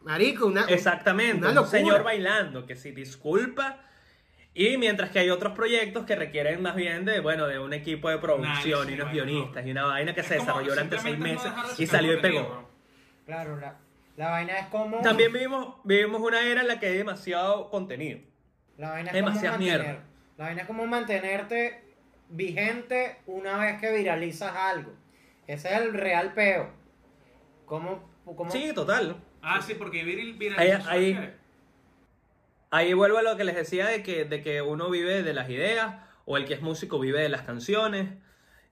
Marico, 0.02 0.46
una... 0.46 0.64
Exactamente, 0.64 1.46
una 1.48 1.62
un 1.62 1.66
señor 1.66 2.02
bailando 2.02 2.66
que 2.66 2.76
sí 2.76 2.90
disculpa. 2.90 3.78
Y 4.52 4.76
mientras 4.76 5.10
que 5.10 5.18
hay 5.18 5.30
otros 5.30 5.52
proyectos 5.54 6.04
que 6.04 6.14
requieren 6.14 6.60
más 6.62 6.76
bien 6.76 7.04
de, 7.04 7.20
bueno, 7.20 7.46
de 7.48 7.58
un 7.58 7.72
equipo 7.72 8.08
de 8.10 8.18
producción 8.18 8.88
y 8.90 8.94
unos 8.94 9.10
guionistas 9.10 9.66
y 9.66 9.70
una 9.70 9.84
vaina 9.86 10.14
que 10.14 10.20
Es 10.20 10.26
se 10.26 10.34
desarrolló 10.34 10.70
durante 10.70 10.98
seis 10.98 11.18
no 11.18 11.24
meses 11.24 11.50
de 11.76 11.82
y 11.82 11.86
salió 11.86 12.12
y 12.12 12.16
pegó. 12.20 12.68
Claro, 13.26 13.56
la, 13.58 13.78
la 14.16 14.30
vaina 14.30 14.58
es 14.58 14.66
como. 14.66 15.00
También 15.00 15.32
vivimos, 15.32 15.76
vivimos 15.84 16.20
una 16.20 16.40
era 16.42 16.60
en 16.62 16.68
la 16.68 16.78
que 16.78 16.86
hay 16.86 16.96
demasiado 16.98 17.70
contenido. 17.70 18.20
La 18.76 18.90
vaina 18.90 19.10
es 19.10 19.14
demasiada 19.14 19.56
como 19.56 19.66
mantener, 19.66 19.86
mierda. 19.86 20.04
La 20.36 20.44
vaina 20.46 20.60
es 20.62 20.66
como 20.66 20.86
mantenerte 20.86 21.84
vigente 22.28 23.18
una 23.26 23.58
vez 23.58 23.80
que 23.80 23.92
viralizas 23.96 24.52
algo. 24.54 24.92
Ese 25.46 25.68
es 25.74 25.80
el 25.80 25.92
real 25.94 26.32
peo. 26.34 26.70
¿Cómo, 27.66 28.08
cómo- 28.24 28.50
Sí, 28.50 28.72
total. 28.74 29.16
Ah, 29.42 29.60
sí, 29.62 29.74
porque 29.74 30.02
viral, 30.04 30.32
viral 30.34 30.58
Ahí- 30.58 30.70
¿sabes 30.70 30.86
ahí-? 30.88 31.34
Ahí 32.70 32.92
vuelvo 32.92 33.18
a 33.18 33.22
lo 33.22 33.36
que 33.36 33.44
les 33.44 33.54
decía 33.54 33.86
de 33.86 34.02
que, 34.02 34.24
de 34.24 34.42
que 34.42 34.60
uno 34.62 34.90
vive 34.90 35.22
de 35.22 35.32
las 35.32 35.48
ideas 35.48 35.96
o 36.24 36.36
el 36.36 36.44
que 36.44 36.54
es 36.54 36.60
músico 36.62 36.98
vive 36.98 37.20
de 37.20 37.28
las 37.28 37.42
canciones. 37.42 38.08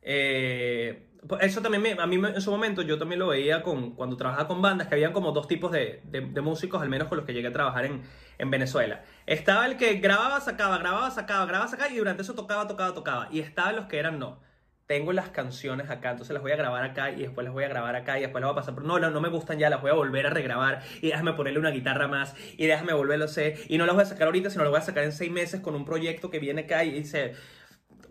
Eh, 0.02 1.06
eso 1.40 1.62
también 1.62 1.82
me- 1.82 1.92
a 1.92 2.06
mí 2.06 2.16
en 2.16 2.40
su 2.40 2.50
momento 2.50 2.82
yo 2.82 2.98
también 2.98 3.18
lo 3.20 3.28
veía 3.28 3.62
con, 3.62 3.92
cuando 3.92 4.16
trabajaba 4.16 4.48
con 4.48 4.60
bandas, 4.60 4.88
que 4.88 4.94
habían 4.94 5.12
como 5.12 5.32
dos 5.32 5.46
tipos 5.46 5.70
de, 5.70 6.00
de- 6.04 6.40
músicos, 6.40 6.82
al 6.82 6.88
menos 6.88 7.08
con 7.08 7.16
los 7.18 7.26
que 7.26 7.32
llegué 7.32 7.48
a 7.48 7.52
trabajar 7.52 7.84
en, 7.84 8.02
en 8.38 8.50
Venezuela. 8.50 9.02
Estaba 9.26 9.66
el 9.66 9.76
que 9.76 9.94
grababa, 9.94 10.40
sacaba, 10.40 10.78
grababa, 10.78 11.10
sacaba, 11.10 11.46
grababa, 11.46 11.68
sacaba 11.70 11.90
y 11.90 11.96
durante 11.96 12.22
eso 12.22 12.34
tocaba, 12.34 12.66
tocaba, 12.66 12.92
tocaba. 12.94 13.28
Y 13.30 13.38
estaban 13.40 13.76
los 13.76 13.86
que 13.86 13.98
eran 13.98 14.18
no. 14.18 14.40
Tengo 14.88 15.12
las 15.12 15.28
canciones 15.30 15.88
acá, 15.90 16.10
entonces 16.10 16.34
las 16.34 16.42
voy 16.42 16.50
a 16.52 16.56
grabar 16.56 16.82
acá 16.84 17.12
y 17.12 17.22
después 17.22 17.44
las 17.44 17.54
voy 17.54 17.64
a 17.64 17.68
grabar 17.68 17.94
acá 17.94 18.18
y 18.18 18.22
después 18.22 18.42
las 18.42 18.48
voy 18.48 18.58
a 18.58 18.60
pasar. 18.60 18.74
por- 18.74 18.84
No, 18.84 18.98
no, 18.98 19.20
me 19.20 19.28
gustan 19.28 19.58
ya, 19.58 19.70
las 19.70 19.80
voy 19.80 19.90
a 19.92 19.94
volver 19.94 20.26
a 20.26 20.30
regrabar 20.30 20.82
y 21.00 21.06
déjame 21.06 21.32
ponerle 21.34 21.60
una 21.60 21.70
guitarra 21.70 22.08
más 22.08 22.34
y 22.58 22.66
déjame 22.66 22.92
volverlo 22.92 23.24
a 23.24 23.28
hacer. 23.28 23.54
Y 23.68 23.78
no 23.78 23.86
las 23.86 23.94
voy 23.94 24.02
a 24.02 24.06
sacar 24.06 24.26
ahorita, 24.26 24.50
sino 24.50 24.64
las 24.64 24.70
voy 24.72 24.80
a 24.80 24.82
sacar 24.82 25.04
en 25.04 25.12
seis 25.12 25.30
meses 25.30 25.60
con 25.60 25.76
un 25.76 25.84
proyecto 25.84 26.30
que 26.30 26.40
viene 26.40 26.62
acá 26.62 26.82
y 26.84 27.04
se 27.04 27.34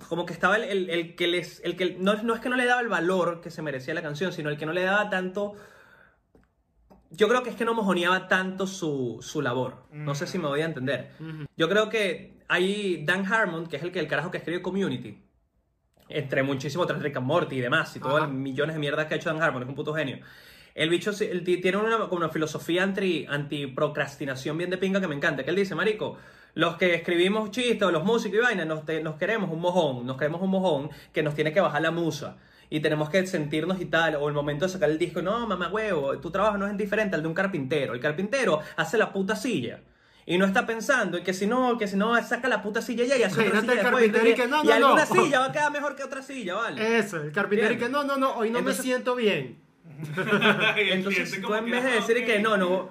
como 0.07 0.25
que 0.25 0.33
estaba 0.33 0.55
el, 0.57 0.63
el- 0.63 0.89
el 0.89 1.15
que 1.15 1.27
les 1.27 1.61
el 1.63 1.75
que 1.75 1.95
no, 1.99 2.13
no 2.23 2.33
es 2.33 2.39
que 2.41 2.49
no 2.49 2.55
le 2.55 2.65
daba 2.65 2.81
el 2.81 2.87
valor 2.89 3.41
que 3.41 3.49
se 3.51 3.61
merecía 3.61 3.93
la 3.93 4.01
canción 4.01 4.31
sino 4.33 4.49
el 4.49 4.57
que 4.57 4.65
no 4.65 4.73
le 4.73 4.83
daba 4.83 5.09
tanto 5.09 5.53
yo 7.09 7.27
creo 7.27 7.43
que 7.43 7.49
es 7.49 7.55
que 7.55 7.65
no 7.65 7.73
mojoneaba 7.73 8.27
tanto 8.29 8.65
su, 8.65 9.17
su 9.21 9.41
labor. 9.41 9.83
No 9.91 10.15
sé 10.15 10.27
si 10.27 10.37
me 10.37 10.47
voy 10.47 10.61
a 10.61 10.65
entender. 10.65 11.11
Yo 11.57 11.67
creo 11.67 11.89
que 11.89 12.39
hay 12.47 13.03
Dan 13.05 13.25
Harmon 13.31 13.67
que 13.67 13.75
es 13.77 13.83
el 13.83 13.91
que 13.91 13.99
el 13.99 14.07
carajo 14.07 14.31
que 14.31 14.37
escribe 14.37 14.61
Community 14.61 15.21
entre 16.07 16.43
muchísimo 16.43 16.85
tras 16.85 17.01
Rick 17.01 17.17
and 17.17 17.25
Morty 17.27 17.57
y 17.57 17.61
demás 17.61 17.95
y 17.95 17.99
todas 17.99 18.23
las 18.23 18.31
millones 18.31 18.75
de 18.75 18.79
mierdas 18.79 19.07
que 19.07 19.13
ha 19.13 19.17
hecho 19.17 19.29
Dan 19.29 19.41
Harmon 19.41 19.63
es 19.63 19.69
un 19.69 19.75
puto 19.75 19.93
genio. 19.93 20.19
El 20.73 20.89
bicho 20.89 21.11
ti- 21.11 21.59
tiene 21.59 21.77
una, 21.77 21.97
como 22.07 22.15
una 22.15 22.29
filosofía 22.29 22.83
anti, 22.83 23.25
anti 23.29 23.67
procrastinación 23.67 24.57
bien 24.57 24.69
de 24.69 24.77
pinga 24.77 25.01
que 25.01 25.07
me 25.09 25.15
encanta 25.15 25.43
que 25.43 25.49
él 25.49 25.55
dice 25.57 25.75
marico 25.75 26.17
los 26.53 26.75
que 26.77 26.93
escribimos 26.95 27.51
chistes 27.51 27.83
o 27.83 27.91
los 27.91 28.03
músicos 28.03 28.37
y 28.39 28.41
vaina, 28.41 28.65
nos, 28.65 28.85
te- 28.85 29.01
nos 29.01 29.15
queremos 29.15 29.49
un 29.51 29.61
mojón, 29.61 30.05
nos 30.05 30.17
queremos 30.17 30.41
un 30.41 30.49
mojón 30.49 30.89
que 31.13 31.23
nos 31.23 31.33
tiene 31.35 31.53
que 31.53 31.61
bajar 31.61 31.81
la 31.81 31.91
musa. 31.91 32.37
Y 32.69 32.79
tenemos 32.79 33.09
que 33.09 33.25
sentirnos 33.27 33.81
y 33.81 33.85
tal, 33.85 34.15
o 34.15 34.27
el 34.29 34.33
momento 34.33 34.65
de 34.65 34.71
sacar 34.71 34.89
el 34.89 34.97
disco, 34.97 35.21
no, 35.21 35.45
mamá 35.47 35.67
huevo, 35.69 36.17
tu 36.19 36.31
trabajo 36.31 36.57
no 36.57 36.67
es 36.67 36.77
diferente 36.77 37.15
al 37.15 37.21
de 37.21 37.27
un 37.27 37.33
carpintero. 37.33 37.93
El 37.93 37.99
carpintero 37.99 38.59
hace 38.77 38.97
la 38.97 39.11
puta 39.11 39.35
silla. 39.35 39.81
Y 40.25 40.37
no 40.37 40.45
está 40.45 40.65
pensando 40.65 41.17
en 41.17 41.23
que 41.23 41.33
si 41.33 41.47
no, 41.47 41.77
que 41.77 41.87
si 41.87 41.97
no 41.97 42.21
saca 42.23 42.47
la 42.47 42.61
puta 42.61 42.81
silla 42.81 43.03
ya 43.05 43.17
y 43.17 43.23
hace 43.23 43.41
otra 43.41 43.45
Imagínate 43.59 43.67
silla 43.67 43.73
el 43.73 43.77
después. 43.83 44.11
carpintero 44.11 44.29
y 44.29 44.35
que 44.35 44.47
no, 44.47 44.63
y 44.63 44.67
no, 44.67 44.79
no. 44.79 44.85
alguna 44.87 45.05
silla 45.25 45.39
va 45.39 45.45
a 45.47 45.51
quedar 45.51 45.71
mejor 45.71 45.95
que 45.95 46.03
otra 46.03 46.21
silla, 46.21 46.55
¿vale? 46.55 46.97
Eso, 46.99 47.17
el 47.21 47.31
carpintero 47.31 47.73
y 47.73 47.77
que 47.77 47.89
no, 47.89 48.03
no, 48.05 48.17
no, 48.17 48.35
hoy 48.35 48.51
no 48.51 48.59
Entonces- 48.59 48.79
me 48.79 48.83
siento 48.89 49.15
bien. 49.15 49.59
Y 50.77 50.89
Entonces, 50.91 51.41
tú 51.41 51.53
en 51.55 51.69
vez 51.69 51.83
de 51.83 51.91
decir 51.91 52.25
que 52.25 52.39
no, 52.39 52.55
no, 52.55 52.89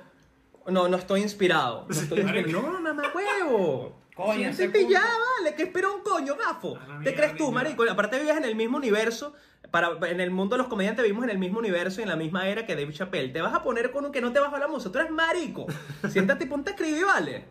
no, 0.71 0.89
no 0.89 0.97
estoy 0.97 1.23
inspirado. 1.23 1.87
No, 1.89 1.95
estoy 1.95 2.21
inspirado. 2.21 2.71
no 2.71 2.81
mamá 2.81 3.03
huevo. 3.15 4.01
Coño, 4.15 4.53
Siéntete 4.53 4.87
ya, 4.89 5.01
vale, 5.39 5.55
que 5.55 5.63
espera 5.65 5.91
un 5.91 6.03
coño, 6.03 6.37
gafo. 6.37 6.77
A 6.77 6.87
la 6.99 7.01
¿Te 7.01 7.15
crees 7.15 7.37
tú, 7.37 7.51
marico? 7.53 7.85
Aparte 7.89 8.19
vives 8.19 8.37
en 8.37 8.45
el 8.45 8.55
mismo 8.55 8.77
universo. 8.77 9.35
Para, 9.71 9.91
en 10.11 10.21
el 10.21 10.31
mundo 10.31 10.57
de 10.57 10.59
los 10.63 10.69
comediantes 10.69 11.03
vivimos 11.05 11.25
en 11.25 11.31
el 11.31 11.39
mismo 11.39 11.59
universo 11.61 12.01
y 12.01 12.03
en 12.03 12.09
la 12.09 12.17
misma 12.17 12.49
era 12.49 12.67
que 12.67 12.75
Dave 12.75 12.93
Chappelle. 12.93 13.33
Te 13.33 13.41
vas 13.41 13.55
a 13.55 13.63
poner 13.63 13.93
con 13.93 14.05
un 14.05 14.13
que 14.13 14.21
no 14.21 14.33
te 14.33 14.41
baja 14.41 14.59
la 14.59 14.67
musa. 14.69 14.91
Tú 14.91 14.99
eres 14.99 15.11
marico. 15.11 15.67
Siéntate 16.11 16.45
y 16.45 16.47
ponte 16.49 16.71
a 16.71 16.75
escribir, 16.75 17.05
¿vale? 17.07 17.45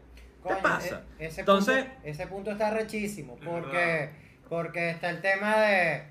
¿Qué 0.43 0.49
Coño, 0.49 0.61
pasa? 0.61 1.03
e- 1.17 1.28
ese 1.28 1.39
Entonces, 1.41 1.86
punto, 1.86 1.99
ese 2.03 2.28
punto 2.28 2.51
está 2.51 2.72
rechísimo 2.72 3.38
porque, 3.43 4.09
porque 4.47 4.89
está 4.91 5.09
el 5.09 5.22
tema 5.22 5.57
de, 5.57 6.03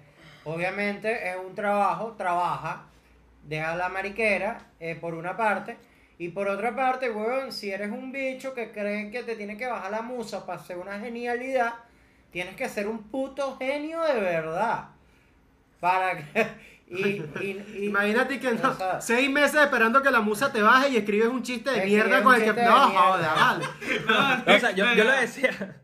obviamente 0.45 1.31
es 1.31 1.37
un 1.37 1.55
trabajo, 1.55 2.15
trabaja, 2.17 2.87
deja 3.45 3.77
la 3.77 3.89
mariquera 3.89 4.67
eh, 4.81 4.97
por 5.01 5.15
una 5.15 5.37
parte 5.37 5.77
y 6.19 6.29
por 6.31 6.49
otra 6.49 6.75
parte, 6.75 7.11
weón, 7.11 7.53
si 7.53 7.71
eres 7.71 7.91
un 7.91 8.11
bicho 8.13 8.55
que 8.55 8.73
cree 8.73 9.11
que 9.11 9.23
te 9.23 9.37
tiene 9.37 9.57
que 9.57 9.67
bajar 9.67 9.91
la 9.91 10.03
musa 10.03 10.45
para 10.47 10.61
hacer 10.61 10.77
una 10.79 10.99
genialidad, 10.99 11.75
tienes 12.33 12.57
que 12.57 12.69
ser 12.69 12.89
un 12.89 13.05
puto 13.05 13.57
genio 13.59 14.03
de 14.03 14.21
verdad. 14.21 14.89
Para 15.81 16.17
que... 16.17 16.47
Y, 16.91 17.07
y- 17.43 17.67
y- 17.77 17.85
Imagínate 17.85 18.41
que 18.41 18.51
no, 18.53 18.75
seis 18.99 19.29
meses 19.29 19.61
esperando 19.61 20.01
que 20.03 20.11
la 20.11 20.23
musa 20.23 20.51
te 20.51 20.63
baje 20.63 20.89
y 20.89 20.97
escribes 20.97 21.29
un 21.29 21.43
chiste 21.43 21.71
de 21.71 21.85
mierda 21.85 22.23
con 22.23 22.35
el 22.35 22.43
que. 22.43 22.63
No, 22.63 22.89
joda, 22.89 23.35
vale. 23.35 23.65
No, 24.47 24.55
o 24.57 24.59
sea, 24.59 24.71
yo, 24.71 24.87
yo 24.95 25.05
lo 25.05 25.13
decía. 25.13 25.51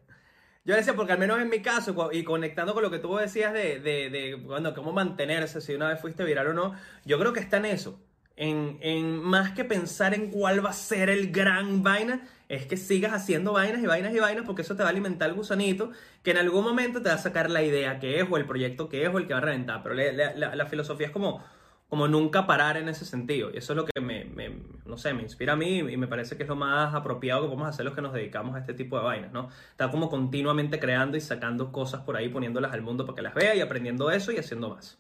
Yo 0.64 0.72
lo 0.72 0.76
decía 0.76 0.94
porque 0.96 1.12
al 1.12 1.18
menos 1.18 1.38
en 1.40 1.50
mi 1.50 1.60
caso, 1.60 2.08
y 2.10 2.24
conectando 2.24 2.72
con 2.72 2.82
lo 2.82 2.90
que 2.90 2.98
tú 2.98 3.14
decías 3.16 3.52
de, 3.52 3.80
de, 3.80 4.08
de 4.08 4.34
bueno, 4.36 4.72
cómo 4.72 4.92
mantenerse, 4.94 5.60
si 5.60 5.74
una 5.74 5.88
vez 5.88 6.00
fuiste 6.00 6.24
viral 6.24 6.46
o 6.46 6.52
no, 6.54 6.74
yo 7.04 7.18
creo 7.18 7.34
que 7.34 7.40
está 7.40 7.58
en 7.58 7.66
eso. 7.66 8.00
En, 8.36 8.78
en 8.80 9.20
más 9.22 9.52
que 9.52 9.64
pensar 9.64 10.12
en 10.12 10.30
cuál 10.30 10.64
va 10.64 10.70
a 10.70 10.72
ser 10.72 11.08
el 11.08 11.30
gran 11.30 11.82
vaina, 11.84 12.26
es 12.48 12.66
que 12.66 12.76
sigas 12.76 13.12
haciendo 13.12 13.52
vainas 13.52 13.80
y 13.82 13.86
vainas 13.86 14.12
y 14.14 14.18
vainas 14.18 14.44
porque 14.44 14.62
eso 14.62 14.74
te 14.76 14.82
va 14.82 14.88
a 14.88 14.92
alimentar 14.92 15.28
el 15.30 15.36
gusanito 15.36 15.90
que 16.24 16.32
en 16.32 16.38
algún 16.38 16.64
momento 16.64 17.00
te 17.00 17.08
va 17.10 17.14
a 17.14 17.18
sacar 17.18 17.48
la 17.50 17.62
idea 17.62 18.00
que 18.00 18.18
es 18.20 18.26
o 18.28 18.36
el 18.36 18.44
proyecto 18.46 18.88
que 18.88 19.04
es 19.04 19.08
o 19.14 19.18
el 19.18 19.26
que 19.28 19.34
va 19.34 19.38
a 19.38 19.42
reventar. 19.42 19.82
Pero 19.84 19.94
la, 19.94 20.32
la- 20.34 20.54
la- 20.56 20.66
filosofía 20.66 21.06
es 21.06 21.12
como, 21.12 21.44
como 21.88 22.08
nunca 22.08 22.46
parar 22.46 22.76
en 22.76 22.88
ese 22.88 23.04
sentido. 23.04 23.50
Y 23.54 23.58
eso 23.58 23.72
es 23.72 23.76
lo 23.76 23.84
que 23.86 24.00
me, 24.00 24.24
me- 24.24 24.58
no 24.84 24.98
sé, 24.98 25.14
me 25.14 25.22
inspira 25.22 25.52
a 25.52 25.56
mí 25.56 25.78
y 25.78 25.96
me 25.96 26.08
parece 26.08 26.36
que 26.36 26.42
es 26.42 26.48
lo 26.48 26.56
más 26.56 26.92
apropiado 26.94 27.42
que 27.42 27.46
podemos 27.48 27.68
hacer 27.68 27.84
los 27.84 27.94
que 27.94 28.02
nos 28.02 28.12
dedicamos 28.12 28.56
a 28.56 28.58
este 28.60 28.74
tipo 28.74 28.98
de 28.98 29.04
vainas, 29.04 29.32
¿no? 29.32 29.48
Estar 29.70 29.90
como 29.92 30.10
continuamente 30.10 30.80
creando 30.80 31.16
y 31.16 31.20
sacando 31.20 31.70
cosas 31.72 32.00
por 32.02 32.16
ahí, 32.16 32.28
poniéndolas 32.28 32.72
al 32.72 32.82
mundo 32.82 33.06
para 33.06 33.14
que 33.16 33.22
las 33.22 33.34
vea 33.34 33.54
y 33.54 33.60
aprendiendo 33.60 34.10
eso 34.10 34.32
y 34.32 34.38
haciendo 34.38 34.70
más. 34.70 34.98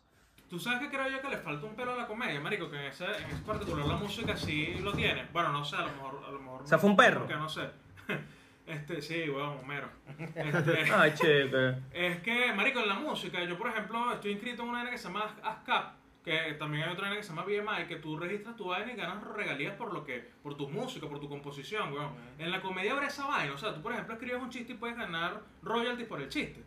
Tú 0.48 0.58
sabes 0.58 0.80
que 0.80 0.88
creo 0.88 1.08
yo 1.08 1.20
que 1.20 1.28
le 1.28 1.38
falta 1.38 1.66
un 1.66 1.74
pelo 1.74 1.92
a 1.94 1.96
la 1.96 2.06
comedia, 2.06 2.40
marico, 2.40 2.70
que 2.70 2.76
en 2.76 2.84
ese, 2.84 3.04
en 3.04 3.30
ese 3.30 3.42
particular 3.44 3.86
la 3.86 3.96
música 3.96 4.36
sí 4.36 4.78
lo 4.82 4.92
tiene. 4.92 5.26
Bueno, 5.32 5.50
no 5.50 5.64
sé, 5.64 5.76
a 5.76 5.82
lo 5.82 5.92
mejor... 5.92 6.22
A 6.26 6.30
lo 6.30 6.40
mejor 6.40 6.62
O 6.62 6.66
sea, 6.66 6.78
fue 6.78 6.90
un 6.90 6.96
perro. 6.96 7.20
Porque 7.20 7.36
no 7.36 7.48
sé. 7.48 7.70
Este, 8.66 9.02
sí, 9.02 9.28
weón, 9.28 9.58
Homero. 9.58 9.88
Este, 10.34 10.90
Ay, 10.90 11.12
chica. 11.14 11.78
Es 11.92 12.20
que, 12.20 12.52
marico, 12.54 12.80
en 12.80 12.88
la 12.88 12.94
música, 12.94 13.44
yo 13.44 13.58
por 13.58 13.68
ejemplo 13.68 14.12
estoy 14.12 14.32
inscrito 14.32 14.62
en 14.62 14.68
una 14.68 14.78
vaina 14.78 14.90
que 14.90 14.98
se 14.98 15.08
llama 15.08 15.36
ASCAP, 15.42 15.96
que 16.24 16.56
también 16.58 16.84
hay 16.84 16.92
otra 16.92 17.02
vaina 17.02 17.16
que 17.16 17.22
se 17.22 17.28
llama 17.28 17.42
BMI, 17.42 17.86
que 17.86 17.96
tú 17.96 18.16
registras 18.16 18.56
tu 18.56 18.68
vaina 18.68 18.92
y 18.92 18.96
ganas 18.96 19.22
regalías 19.22 19.74
por 19.74 19.92
lo 19.92 20.02
que, 20.02 20.30
por 20.42 20.56
tu 20.56 20.68
música, 20.70 21.06
por 21.06 21.20
tu 21.20 21.28
composición, 21.28 21.92
weón. 21.92 22.12
En 22.38 22.50
la 22.50 22.62
comedia 22.62 22.92
habrá 22.92 23.06
esa 23.06 23.26
vaina, 23.26 23.52
o 23.52 23.58
sea, 23.58 23.74
tú 23.74 23.82
por 23.82 23.92
ejemplo 23.92 24.14
escribes 24.14 24.40
un 24.40 24.48
chiste 24.48 24.72
y 24.72 24.76
puedes 24.76 24.96
ganar 24.96 25.42
royalties 25.62 26.08
por 26.08 26.22
el 26.22 26.30
chiste. 26.30 26.62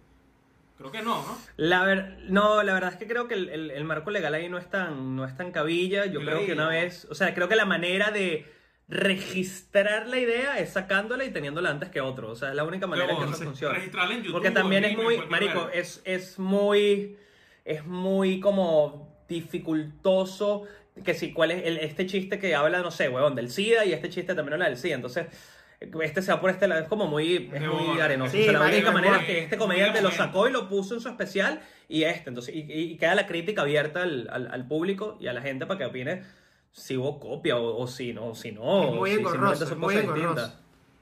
Creo 0.77 0.91
que 0.91 1.01
no, 1.01 1.15
¿no? 1.25 1.37
La 1.57 1.83
ver- 1.83 2.17
no, 2.29 2.61
la 2.63 2.73
verdad 2.73 2.91
es 2.93 2.97
que 2.97 3.07
creo 3.07 3.27
que 3.27 3.33
el, 3.33 3.49
el- 3.49 3.71
el 3.71 3.83
marco 3.83 4.11
legal 4.11 4.33
ahí 4.35 4.47
no 4.47 4.57
es 4.59 4.69
tan, 4.69 5.15
no 5.15 5.25
es 5.25 5.35
tan 5.35 5.51
cabilla. 5.51 6.05
Yo 6.05 6.21
creo 6.21 6.45
que 6.45 6.53
una 6.53 6.69
vez, 6.69 7.07
o 7.09 7.15
sea, 7.15 7.33
creo 7.33 7.47
que 7.49 7.55
la 7.55 7.65
manera 7.65 8.11
de 8.11 8.45
registrar 8.87 10.07
la 10.07 10.17
idea 10.17 10.59
es 10.59 10.71
sacándola 10.73 11.25
y 11.25 11.31
teniéndola 11.31 11.69
antes 11.71 11.89
que 11.89 11.99
otro. 12.01 12.29
O 12.31 12.35
sea, 12.35 12.49
es 12.49 12.55
la 12.55 12.63
única 12.63 12.87
manera 12.87 13.11
en 13.11 13.17
que 13.17 13.23
eso 13.25 13.43
funciona. 13.43 13.75
registrarla 13.75 14.13
en 14.13 14.19
YouTube 14.21 14.33
Porque 14.33 14.51
también 14.51 14.85
es 14.85 14.97
muy, 14.97 15.17
marico, 15.29 15.69
es, 15.73 16.01
es 16.05 16.37
muy, 16.39 17.17
es 17.65 17.85
muy 17.85 18.39
como 18.39 19.17
dificultoso 19.27 20.63
que 21.03 21.13
si 21.13 21.31
cuál 21.33 21.51
es 21.51 21.65
el- 21.65 21.77
este 21.77 22.05
chiste 22.05 22.39
que 22.39 22.55
habla, 22.55 22.79
no 22.81 22.91
sé, 22.91 23.09
huevón, 23.09 23.35
del 23.35 23.49
SIDA 23.49 23.85
y 23.85 23.93
este 23.93 24.09
chiste 24.09 24.33
también 24.35 24.53
habla 24.53 24.65
del 24.69 24.77
SIDA. 24.77 24.95
Entonces, 24.95 25.27
este 25.79 26.21
se 26.21 26.31
va 26.31 26.41
por 26.41 26.49
este 26.49 26.67
lado, 26.67 26.81
es 26.81 26.87
como 26.87 27.05
muy, 27.07 27.49
es 27.53 27.61
muy 27.67 27.99
arenoso. 27.99 28.31
Sí, 28.31 28.41
o 28.41 28.43
sea, 28.45 28.53
la 28.53 28.59
marico, 28.59 28.77
única 28.77 28.91
manera 28.91 29.17
es 29.17 29.25
que 29.25 29.43
este 29.43 29.57
comediante 29.57 30.01
lo 30.01 30.11
sacó 30.11 30.47
y 30.47 30.51
lo 30.51 30.67
puso 30.67 30.95
en 30.95 31.01
su 31.01 31.09
especial 31.09 31.61
y 31.87 32.03
este. 32.03 32.29
Entonces, 32.29 32.55
y, 32.55 32.59
y- 32.71 32.97
queda 32.97 33.13
la 33.15 33.27
crítica 33.27 33.61
abierta 33.61 34.01
al, 34.03 34.27
al- 34.31 34.47
al 34.51 34.67
público 34.67 35.17
y 35.19 35.27
a 35.27 35.33
la 35.33 35.41
gente 35.41 35.65
para 35.67 35.77
que 35.77 35.85
opine 35.85 36.23
si 36.71 36.97
hubo 36.97 37.19
copia 37.19 37.57
o, 37.57 37.77
o 37.81 37.87
si 37.87 38.11
no, 38.13 38.27
o 38.29 38.35
si 38.35 38.51
no. 38.51 38.83
Es 38.83 38.91
muy 38.91 39.09
si 39.11 39.17
engorroso, 39.19 39.63
es 39.65 39.77
muy 39.77 39.95
engorroso. 39.97 40.53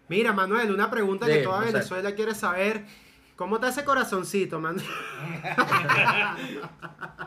Mira, 0.10 0.34
Manuel, 0.34 0.72
una 0.72 0.92
pregunta 0.92 1.26
que 1.26 1.38
Sí, 1.40 1.44
toda 1.44 1.60
no 1.62 1.66
sé. 1.68 1.72
Venezuela 1.74 2.12
quiere 2.16 2.36
saber. 2.36 2.86
¿Cómo 3.36 3.56
está 3.56 3.70
ese 3.70 3.84
corazoncito, 3.84 4.60
man? 4.60 4.78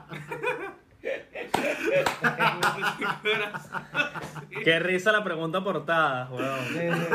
Qué 4.64 4.78
risa 4.80 5.12
la 5.12 5.22
pregunta 5.24 5.62
portada, 5.62 6.28
huevón. 6.30 6.58
Sí, 6.72 6.78
sí. 6.92 7.06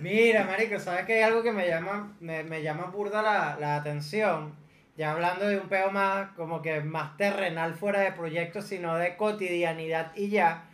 Mira, 0.00 0.44
marico, 0.44 0.78
¿sabes 0.78 1.04
que 1.06 1.14
hay 1.14 1.22
algo 1.22 1.42
que 1.42 1.52
me 1.52 1.66
llama, 1.68 2.12
me, 2.20 2.42
me 2.44 2.62
llama 2.62 2.86
burda 2.86 3.22
la, 3.22 3.56
la 3.60 3.76
atención? 3.76 4.54
Ya 4.96 5.12
hablando 5.12 5.46
de 5.46 5.58
un 5.58 5.68
peo 5.68 5.90
más, 5.90 6.30
como 6.32 6.60
que 6.60 6.80
más 6.80 7.16
terrenal 7.16 7.74
fuera 7.74 8.00
de 8.00 8.12
proyectos, 8.12 8.66
sino 8.66 8.96
de 8.96 9.16
cotidianidad 9.16 10.12
y 10.14 10.28
ya. 10.28 10.64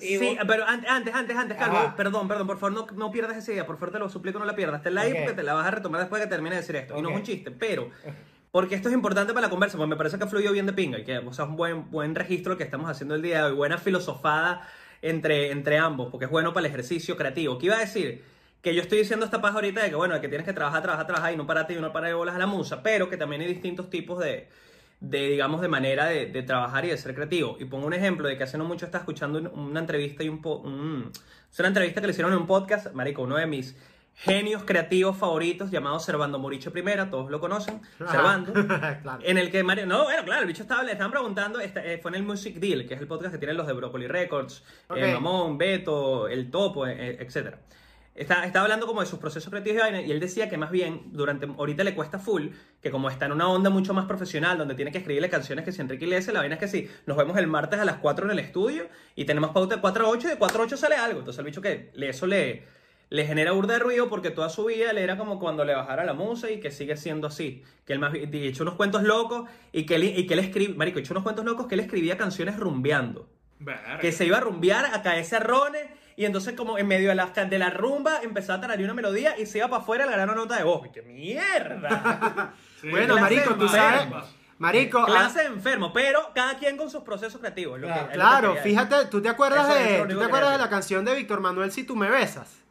Y 0.00 0.18
Sí, 0.18 0.36
vos- 0.36 0.44
pero 0.46 0.64
antes, 0.66 0.88
antes, 0.90 1.14
antes, 1.14 1.36
antes, 1.36 1.56
Calvo, 1.56 1.94
perdón, 1.96 2.28
perdón, 2.28 2.46
por 2.46 2.58
favor, 2.58 2.72
no, 2.72 2.86
no 2.96 3.10
pierdas 3.10 3.36
esa 3.36 3.52
idea, 3.52 3.66
por 3.66 3.76
favor, 3.78 3.92
te 3.92 3.98
lo 3.98 4.08
suplico, 4.08 4.38
no 4.38 4.44
la 4.44 4.54
pierdas. 4.54 4.82
Te 4.82 4.90
la 4.90 5.04
digo 5.04 5.16
Ok. 5.18 5.24
porque 5.24 5.36
te 5.36 5.42
la 5.42 5.54
vas 5.54 5.66
a 5.66 5.70
retomar 5.70 6.00
después 6.00 6.20
de 6.20 6.26
que 6.28 6.30
termine 6.30 6.54
de 6.56 6.60
decir 6.60 6.76
esto. 6.76 6.96
Y 6.98 7.02
no 7.02 7.10
es 7.10 7.16
un 7.16 7.22
chiste, 7.22 7.50
pero, 7.50 7.88
porque 8.52 8.74
esto 8.76 8.88
es 8.88 8.94
importante 8.94 9.32
para 9.32 9.46
la 9.46 9.50
conversa, 9.50 9.76
porque 9.76 9.88
me 9.90 9.96
parece 9.96 10.18
que 10.18 10.26
fluyó 10.26 10.52
bien 10.52 10.66
de 10.66 10.72
pinga 10.74 10.98
y 10.98 11.04
que, 11.04 11.16
es 11.16 11.38
un 11.40 11.56
buen, 11.56 11.90
buen 11.90 12.14
registro 12.14 12.56
que 12.56 12.62
estamos 12.62 12.88
haciendo 12.88 13.14
el 13.14 13.22
día 13.22 13.38
de 13.38 13.44
hoy, 13.50 13.56
buena 13.56 13.78
filosofada 13.78 14.68
entre, 15.00 15.50
entre 15.50 15.78
ambos, 15.78 16.10
porque 16.10 16.26
es 16.26 16.30
bueno 16.30 16.52
para 16.52 16.66
el 16.66 16.72
ejercicio 16.72 17.16
creativo. 17.16 17.58
¿Qué 17.58 17.66
iba 17.66 17.76
a 17.76 17.80
decir? 17.80 18.22
Que 18.62 18.74
yo 18.74 18.82
estoy 18.82 18.98
diciendo 18.98 19.24
esta 19.24 19.40
paja 19.40 19.56
ahorita 19.56 19.82
de 19.82 19.90
que, 19.90 19.96
bueno, 19.96 20.20
que 20.20 20.28
tienes 20.28 20.46
que 20.46 20.52
trabajar, 20.52 20.82
trabajar, 20.82 21.06
trabajar 21.06 21.32
y 21.32 21.36
no 21.36 21.46
pararte 21.46 21.72
y 21.72 21.76
no 21.80 21.92
parar 21.92 22.10
de 22.10 22.14
bolas 22.14 22.34
a 22.36 22.38
la 22.38 22.46
musa, 22.46 22.82
pero 22.82 23.08
que 23.08 23.16
también 23.16 23.42
hay 23.42 23.48
distintos 23.48 23.90
tipos 23.90 24.20
de, 24.20 24.48
de 25.00 25.28
digamos, 25.30 25.60
de 25.62 25.68
manera 25.68 26.04
de, 26.06 26.26
trabajar 26.42 26.84
y 26.84 26.88
de 26.88 26.98
ser 26.98 27.14
creativo. 27.14 27.56
Y 27.58 27.64
pongo 27.64 27.86
un 27.86 27.94
ejemplo 27.94 28.28
de 28.28 28.36
que 28.36 28.44
hace 28.44 28.58
no 28.58 28.64
mucho 28.64 28.84
estaba 28.84 29.02
escuchando 29.02 29.38
un- 29.38 29.46
una 29.48 29.80
entrevista 29.80 30.22
y 30.22 30.28
un... 30.28 30.40
Po, 30.42 30.58
un- 30.58 31.10
una 31.58 31.68
entrevista 31.68 32.00
que 32.00 32.06
le 32.06 32.12
hicieron 32.12 32.32
en 32.32 32.38
un 32.38 32.46
podcast, 32.46 32.92
marico, 32.92 33.22
uno 33.22 33.36
de 33.36 33.46
mis 33.46 33.76
genios 34.14 34.64
creativos 34.64 35.16
favoritos 35.16 35.70
llamado 35.70 35.98
Servando 35.98 36.38
Moricho 36.38 36.72
Primera, 36.72 37.10
todos 37.10 37.30
lo 37.30 37.40
conocen, 37.40 37.80
Servando. 37.98 38.52
claro. 39.02 39.18
En 39.22 39.38
el 39.38 39.50
que 39.50 39.62
Mario, 39.62 39.86
no, 39.86 40.04
bueno, 40.04 40.24
claro, 40.24 40.42
el 40.42 40.46
bicho 40.46 40.62
estaba, 40.62 40.82
le 40.82 40.92
estaban 40.92 41.10
preguntando, 41.10 41.60
eh, 41.60 41.98
fue 42.00 42.10
en 42.10 42.14
el 42.16 42.22
Music 42.22 42.56
Deal, 42.56 42.86
que 42.86 42.94
es 42.94 43.00
el 43.00 43.06
podcast 43.06 43.32
que 43.32 43.38
tienen 43.38 43.56
los 43.56 43.66
de 43.66 43.72
Broccoli 43.72 44.06
Records, 44.06 44.62
eh, 44.94 45.12
Mamón, 45.14 45.58
Beto, 45.58 46.28
El 46.28 46.50
Topo, 46.50 46.86
eh, 46.86 46.96
eh, 46.98 47.16
etcétera. 47.20 47.58
Está, 48.14 48.44
estaba 48.44 48.64
hablando 48.64 48.86
como 48.86 49.00
de 49.00 49.06
sus 49.06 49.18
procesos 49.18 49.48
creativos 49.48 49.78
y 49.78 49.80
vaina, 49.80 50.02
y 50.02 50.10
él 50.10 50.20
decía 50.20 50.50
que 50.50 50.58
más 50.58 50.70
bien, 50.70 51.04
durante, 51.12 51.46
ahorita 51.46 51.82
le 51.82 51.94
cuesta 51.94 52.18
full, 52.18 52.48
que 52.82 52.90
como 52.90 53.08
está 53.08 53.24
en 53.24 53.32
una 53.32 53.48
onda 53.48 53.70
mucho 53.70 53.94
más 53.94 54.04
profesional, 54.04 54.58
donde 54.58 54.74
tiene 54.74 54.92
que 54.92 54.98
escribirle 54.98 55.30
canciones 55.30 55.64
que 55.64 55.72
si 55.72 55.80
Enrique 55.80 56.04
Iglesias, 56.04 56.34
la 56.34 56.40
vaina 56.40 56.56
es 56.56 56.60
que 56.60 56.68
sí, 56.68 56.90
nos 57.06 57.16
vemos 57.16 57.38
el 57.38 57.46
martes 57.46 57.80
a 57.80 57.86
las 57.86 57.96
4 57.96 58.26
en 58.26 58.32
el 58.32 58.38
estudio, 58.38 58.86
y 59.16 59.24
tenemos 59.24 59.52
pauta 59.52 59.76
de 59.76 59.80
4 59.80 60.04
a 60.04 60.08
8, 60.10 60.26
y 60.26 60.30
de 60.30 60.36
4 60.36 60.60
a 60.60 60.66
8 60.66 60.76
sale 60.76 60.96
algo. 60.96 61.20
Entonces 61.20 61.38
el 61.38 61.46
bicho 61.46 61.62
que 61.62 61.90
le, 61.94 62.10
eso 62.10 62.26
le, 62.26 62.66
le 63.12 63.26
genera 63.26 63.52
burda 63.52 63.74
de 63.74 63.78
ruido 63.80 64.08
porque 64.08 64.30
toda 64.30 64.48
su 64.48 64.64
vida 64.64 64.90
él 64.90 64.96
era 64.96 65.18
como 65.18 65.38
cuando 65.38 65.66
le 65.66 65.74
bajara 65.74 66.02
la 66.02 66.14
musa 66.14 66.50
y 66.50 66.60
que 66.60 66.70
sigue 66.70 66.96
siendo 66.96 67.26
así. 67.26 67.62
Que 67.84 67.92
él 67.92 67.98
más 67.98 68.14
y 68.14 68.46
echó 68.46 68.62
unos 68.62 68.74
cuentos 68.76 69.02
locos 69.02 69.50
y 69.70 69.84
que 69.84 69.96
él, 69.96 70.04
y 70.04 70.26
que 70.26 70.32
él 70.32 70.40
escribe, 70.40 70.72
marico, 70.74 70.98
echó 70.98 71.12
unos 71.12 71.22
cuentos 71.22 71.44
locos 71.44 71.66
que 71.66 71.74
él 71.74 71.80
escribía 71.80 72.16
canciones 72.16 72.56
rumbeando. 72.56 73.28
Verga. 73.58 73.98
Que 73.98 74.12
se 74.12 74.24
iba 74.24 74.38
a 74.38 74.40
rumbear, 74.40 74.86
a 74.86 75.02
caerse 75.02 75.36
a 75.36 75.40
rones 75.40 75.82
y 76.16 76.24
entonces 76.24 76.54
como 76.54 76.78
en 76.78 76.86
medio 76.86 77.10
de 77.10 77.14
la, 77.14 77.26
de 77.26 77.58
la 77.58 77.68
rumba 77.68 78.22
empezaba 78.22 78.56
a 78.56 78.60
tararear 78.62 78.84
una 78.86 78.94
melodía 78.94 79.38
y 79.38 79.44
se 79.44 79.58
iba 79.58 79.68
para 79.68 79.82
afuera 79.82 80.04
a 80.04 80.06
la 80.06 80.12
gran 80.12 80.34
nota 80.34 80.56
de 80.56 80.64
voz. 80.64 80.86
¡Y 80.86 80.90
¡Qué 80.90 81.02
mierda! 81.02 82.54
Sí, 82.80 82.88
Bueno, 82.90 83.16
marico, 83.16 83.54
tú 83.54 83.68
sabes. 83.68 84.02
enfermo. 84.04 84.24
Marico, 84.58 84.98
ah, 85.00 85.06
Clase 85.06 85.40
de 85.40 85.46
enfermo, 85.46 85.92
pero 85.92 86.30
cada 86.34 86.56
quien 86.56 86.76
con 86.76 86.88
sus 86.88 87.02
procesos 87.02 87.40
creativos. 87.40 87.78
lo 87.78 87.88
que- 87.88 88.14
Claro, 88.14 88.48
lo 88.48 88.54
que 88.54 88.60
fíjate, 88.62 89.06
¿tú 89.10 89.20
te 89.20 89.28
acuerdas 89.28 89.68
Eso 89.68 89.78
de, 90.06 90.12
¿tú 90.14 90.18
te 90.18 90.24
acuerdas 90.24 90.52
de 90.52 90.58
la 90.58 90.68
canción 90.70 91.04
de 91.04 91.14
Víctor 91.14 91.40
Manuel 91.40 91.70
Si 91.70 91.84
tú 91.84 91.94
me 91.94 92.08
besas? 92.10 92.61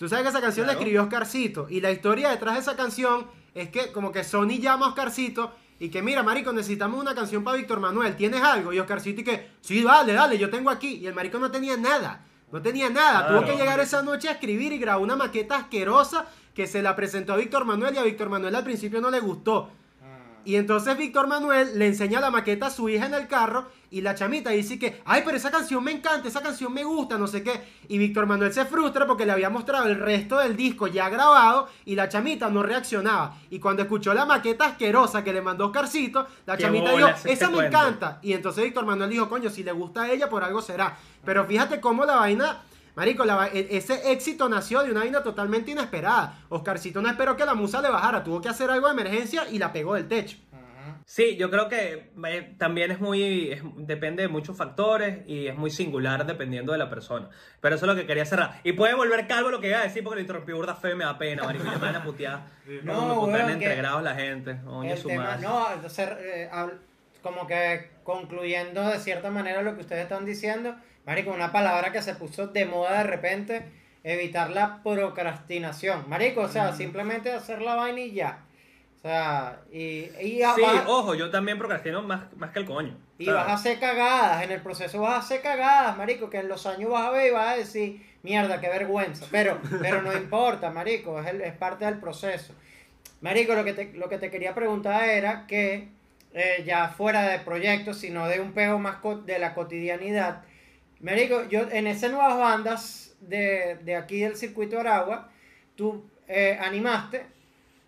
Tú 0.00 0.08
sabes 0.08 0.22
que 0.22 0.30
esa 0.30 0.40
canción 0.40 0.66
la 0.66 0.72
escribió 0.72 1.02
Oscarcito. 1.02 1.66
Y 1.68 1.82
la 1.82 1.90
historia 1.90 2.30
detrás 2.30 2.54
de 2.54 2.60
esa 2.60 2.74
canción 2.74 3.26
es 3.52 3.68
que 3.68 3.92
como 3.92 4.10
que 4.12 4.24
Sony 4.24 4.58
llama 4.58 4.86
a 4.86 4.88
Oscarcito 4.88 5.52
y 5.78 5.90
que 5.90 6.00
mira, 6.00 6.22
marico, 6.22 6.54
necesitamos 6.54 6.98
una 6.98 7.14
canción 7.14 7.44
para 7.44 7.58
Víctor 7.58 7.80
Manuel. 7.80 8.16
¿Tienes 8.16 8.40
algo? 8.40 8.72
Y 8.72 8.78
Oscarcito 8.78 9.20
y 9.20 9.24
que, 9.24 9.50
sí, 9.60 9.82
dale, 9.82 10.14
dale, 10.14 10.38
yo 10.38 10.48
tengo 10.48 10.70
aquí. 10.70 10.94
Y 10.94 11.06
el 11.06 11.12
marico 11.12 11.38
no 11.38 11.50
tenía 11.50 11.76
nada. 11.76 12.24
No 12.50 12.62
tenía 12.62 12.88
nada. 12.88 13.26
Claro. 13.26 13.40
Tuvo 13.40 13.50
que 13.50 13.58
llegar 13.58 13.78
esa 13.78 14.00
noche 14.00 14.30
a 14.30 14.32
escribir 14.32 14.72
y 14.72 14.78
grabó 14.78 15.04
una 15.04 15.16
maqueta 15.16 15.56
asquerosa 15.56 16.24
que 16.54 16.66
se 16.66 16.80
la 16.80 16.96
presentó 16.96 17.34
a 17.34 17.36
Víctor 17.36 17.66
Manuel 17.66 17.94
y 17.94 17.98
a 17.98 18.02
Víctor 18.02 18.30
Manuel 18.30 18.54
al 18.54 18.64
principio 18.64 19.02
no 19.02 19.10
le 19.10 19.20
gustó. 19.20 19.70
Y 20.44 20.56
entonces 20.56 20.96
Víctor 20.96 21.26
Manuel 21.26 21.78
le 21.78 21.86
enseña 21.86 22.20
la 22.20 22.30
maqueta 22.30 22.66
a 22.66 22.70
su 22.70 22.88
hija 22.88 23.06
en 23.06 23.14
el 23.14 23.28
carro 23.28 23.68
y 23.90 24.00
la 24.00 24.14
chamita 24.14 24.50
dice 24.50 24.78
que, 24.78 25.02
ay, 25.04 25.22
pero 25.24 25.36
esa 25.36 25.50
canción 25.50 25.82
me 25.84 25.92
encanta, 25.92 26.28
esa 26.28 26.40
canción 26.40 26.72
me 26.72 26.84
gusta, 26.84 27.18
no 27.18 27.26
sé 27.26 27.42
qué. 27.42 27.60
Y 27.88 27.98
Víctor 27.98 28.26
Manuel 28.26 28.52
se 28.52 28.64
frustra 28.64 29.06
porque 29.06 29.26
le 29.26 29.32
había 29.32 29.50
mostrado 29.50 29.86
el 29.88 29.98
resto 29.98 30.38
del 30.38 30.56
disco 30.56 30.86
ya 30.86 31.08
grabado 31.08 31.68
y 31.84 31.94
la 31.94 32.08
chamita 32.08 32.48
no 32.48 32.62
reaccionaba. 32.62 33.36
Y 33.50 33.58
cuando 33.58 33.82
escuchó 33.82 34.14
la 34.14 34.24
maqueta 34.24 34.66
asquerosa 34.66 35.22
que 35.24 35.32
le 35.32 35.42
mandó 35.42 35.66
Oscarcito, 35.66 36.26
la 36.46 36.56
Qué 36.56 36.62
chamita 36.62 36.92
dijo, 36.92 37.08
este 37.08 37.32
esa 37.32 37.48
me 37.48 37.56
cuento". 37.56 37.76
encanta. 37.76 38.18
Y 38.22 38.32
entonces 38.32 38.64
Víctor 38.64 38.86
Manuel 38.86 39.10
dijo, 39.10 39.28
coño, 39.28 39.50
si 39.50 39.62
le 39.62 39.72
gusta 39.72 40.02
a 40.02 40.10
ella, 40.10 40.28
por 40.30 40.42
algo 40.44 40.62
será. 40.62 40.96
Pero 41.24 41.44
fíjate 41.44 41.80
cómo 41.80 42.04
la 42.04 42.16
vaina... 42.16 42.62
Marico, 43.00 43.24
la 43.24 43.48
e- 43.50 43.66
ese 43.78 44.12
éxito 44.12 44.46
nació 44.50 44.82
de 44.82 44.90
una 44.90 45.00
vaina 45.00 45.22
totalmente 45.22 45.70
inesperada. 45.70 46.38
Oscarcito 46.50 47.00
no 47.00 47.08
esperó 47.08 47.34
que 47.34 47.46
la 47.46 47.54
musa 47.54 47.80
le 47.80 47.88
bajara, 47.88 48.22
tuvo 48.22 48.42
que 48.42 48.50
hacer 48.50 48.70
algo 48.70 48.88
de 48.88 48.92
emergencia 48.92 49.48
y 49.50 49.58
la 49.58 49.72
pegó 49.72 49.94
del 49.94 50.06
techo. 50.06 50.36
Sí, 51.06 51.36
yo 51.38 51.50
creo 51.50 51.66
que 51.70 52.12
eh, 52.26 52.54
también 52.58 52.90
es 52.90 53.00
muy, 53.00 53.52
es- 53.52 53.62
depende 53.78 54.22
de 54.24 54.28
muchos 54.28 54.54
factores 54.54 55.26
y 55.26 55.46
es 55.46 55.56
muy 55.56 55.70
singular 55.70 56.26
dependiendo 56.26 56.72
de 56.72 56.78
la 56.78 56.90
persona. 56.90 57.30
Pero 57.62 57.74
eso 57.76 57.86
es 57.86 57.88
lo 57.90 57.96
que 57.98 58.06
quería 58.06 58.26
cerrar. 58.26 58.60
Y 58.64 58.74
puede 58.74 58.92
volver 58.94 59.26
calvo 59.26 59.50
lo 59.50 59.62
que 59.62 59.68
iba 59.70 59.78
a 59.78 59.82
decir 59.84 60.04
porque 60.04 60.16
lo 60.16 60.20
interrumpí 60.20 60.52
burda 60.52 60.74
feo 60.74 60.92
y 60.92 60.96
me 60.96 61.04
da 61.04 61.16
pena, 61.16 61.42
marico. 61.44 61.64
Ya 61.64 61.70
me 61.72 61.78
van 61.78 61.96
a 61.96 62.04
putear. 62.04 62.40
No, 62.84 62.94
Como 62.94 63.26
me 63.26 63.32
putean 63.32 63.50
entre 63.50 63.76
grados 63.76 64.02
la 64.02 64.14
gente. 64.14 64.60
Oye, 64.66 64.94
su 64.98 65.08
tema, 65.08 65.24
madre. 65.24 65.42
no, 65.48 65.72
entonces, 65.72 66.08
eh, 66.20 66.50
como 67.22 67.46
que 67.46 67.88
concluyendo 68.04 68.88
de 68.88 68.98
cierta 68.98 69.30
manera 69.30 69.62
lo 69.62 69.74
que 69.74 69.80
ustedes 69.82 70.02
están 70.02 70.24
diciendo, 70.24 70.74
Marico, 71.06 71.30
una 71.32 71.52
palabra 71.52 71.92
que 71.92 72.02
se 72.02 72.14
puso 72.14 72.48
de 72.48 72.64
moda 72.66 72.98
de 72.98 73.04
repente, 73.04 73.64
evitar 74.04 74.50
la 74.50 74.82
procrastinación. 74.82 76.04
Marico, 76.08 76.42
o 76.42 76.48
sea, 76.48 76.74
simplemente 76.74 77.32
hacer 77.32 77.62
la 77.62 77.74
vaina 77.74 78.00
y 78.00 78.12
ya. 78.12 78.38
O 78.98 79.00
sea, 79.02 79.60
y, 79.72 80.10
y, 80.20 80.42
Sí, 80.54 80.62
vas- 80.62 80.84
ojo, 80.86 81.14
yo 81.14 81.30
también 81.30 81.56
procrastino 81.58 82.02
más, 82.02 82.22
más 82.36 82.50
que 82.50 82.58
el 82.58 82.66
coño. 82.66 82.96
y 83.18 83.24
¿sabes? 83.24 83.40
vas 83.40 83.48
a 83.48 83.54
hacer 83.54 83.80
cagadas, 83.80 84.42
en 84.44 84.50
el 84.50 84.60
proceso 84.60 85.00
vas 85.00 85.14
a 85.14 85.18
hacer 85.18 85.40
cagadas, 85.40 85.96
marico, 85.96 86.28
que 86.28 86.38
en 86.38 86.48
los 86.48 86.66
años 86.66 86.90
vas 86.90 87.06
a 87.06 87.10
ver 87.10 87.28
y 87.28 87.30
vas 87.34 87.54
a 87.54 87.56
decir, 87.56 88.04
mierda, 88.22 88.60
qué 88.60 88.68
vergüenza. 88.68 89.24
Pero, 89.30 89.58
pero 89.80 90.02
no 90.02 90.12
importa, 90.14 90.70
marico, 90.70 91.18
es, 91.20 91.28
el- 91.28 91.40
es 91.40 91.54
parte 91.54 91.86
del 91.86 91.98
proceso. 91.98 92.52
Marico, 93.22 93.54
lo 93.54 93.64
que 93.64 93.72
te, 93.72 93.92
lo 93.94 94.08
que 94.10 94.18
te 94.18 94.30
quería 94.30 94.54
preguntar 94.54 95.08
era 95.08 95.46
que, 95.46 95.88
eh, 96.34 96.62
ya 96.66 96.88
fuera 96.88 97.22
de 97.28 97.38
proyectos, 97.40 97.98
sino 97.98 98.26
de 98.28 98.40
un 98.40 98.52
pego 98.52 98.78
más 98.78 98.98
de 99.26 99.38
la 99.38 99.54
cotidianidad, 99.54 100.42
Marico, 101.00 101.48
yo 101.48 101.62
en 101.70 101.86
esas 101.86 102.10
nuevas 102.12 102.38
bandas 102.38 103.16
de, 103.20 103.78
de 103.84 103.96
aquí 103.96 104.20
del 104.20 104.36
circuito 104.36 104.76
de 104.76 104.80
Aragua, 104.82 105.30
tú 105.76 106.04
eh, 106.28 106.58
animaste 106.60 107.26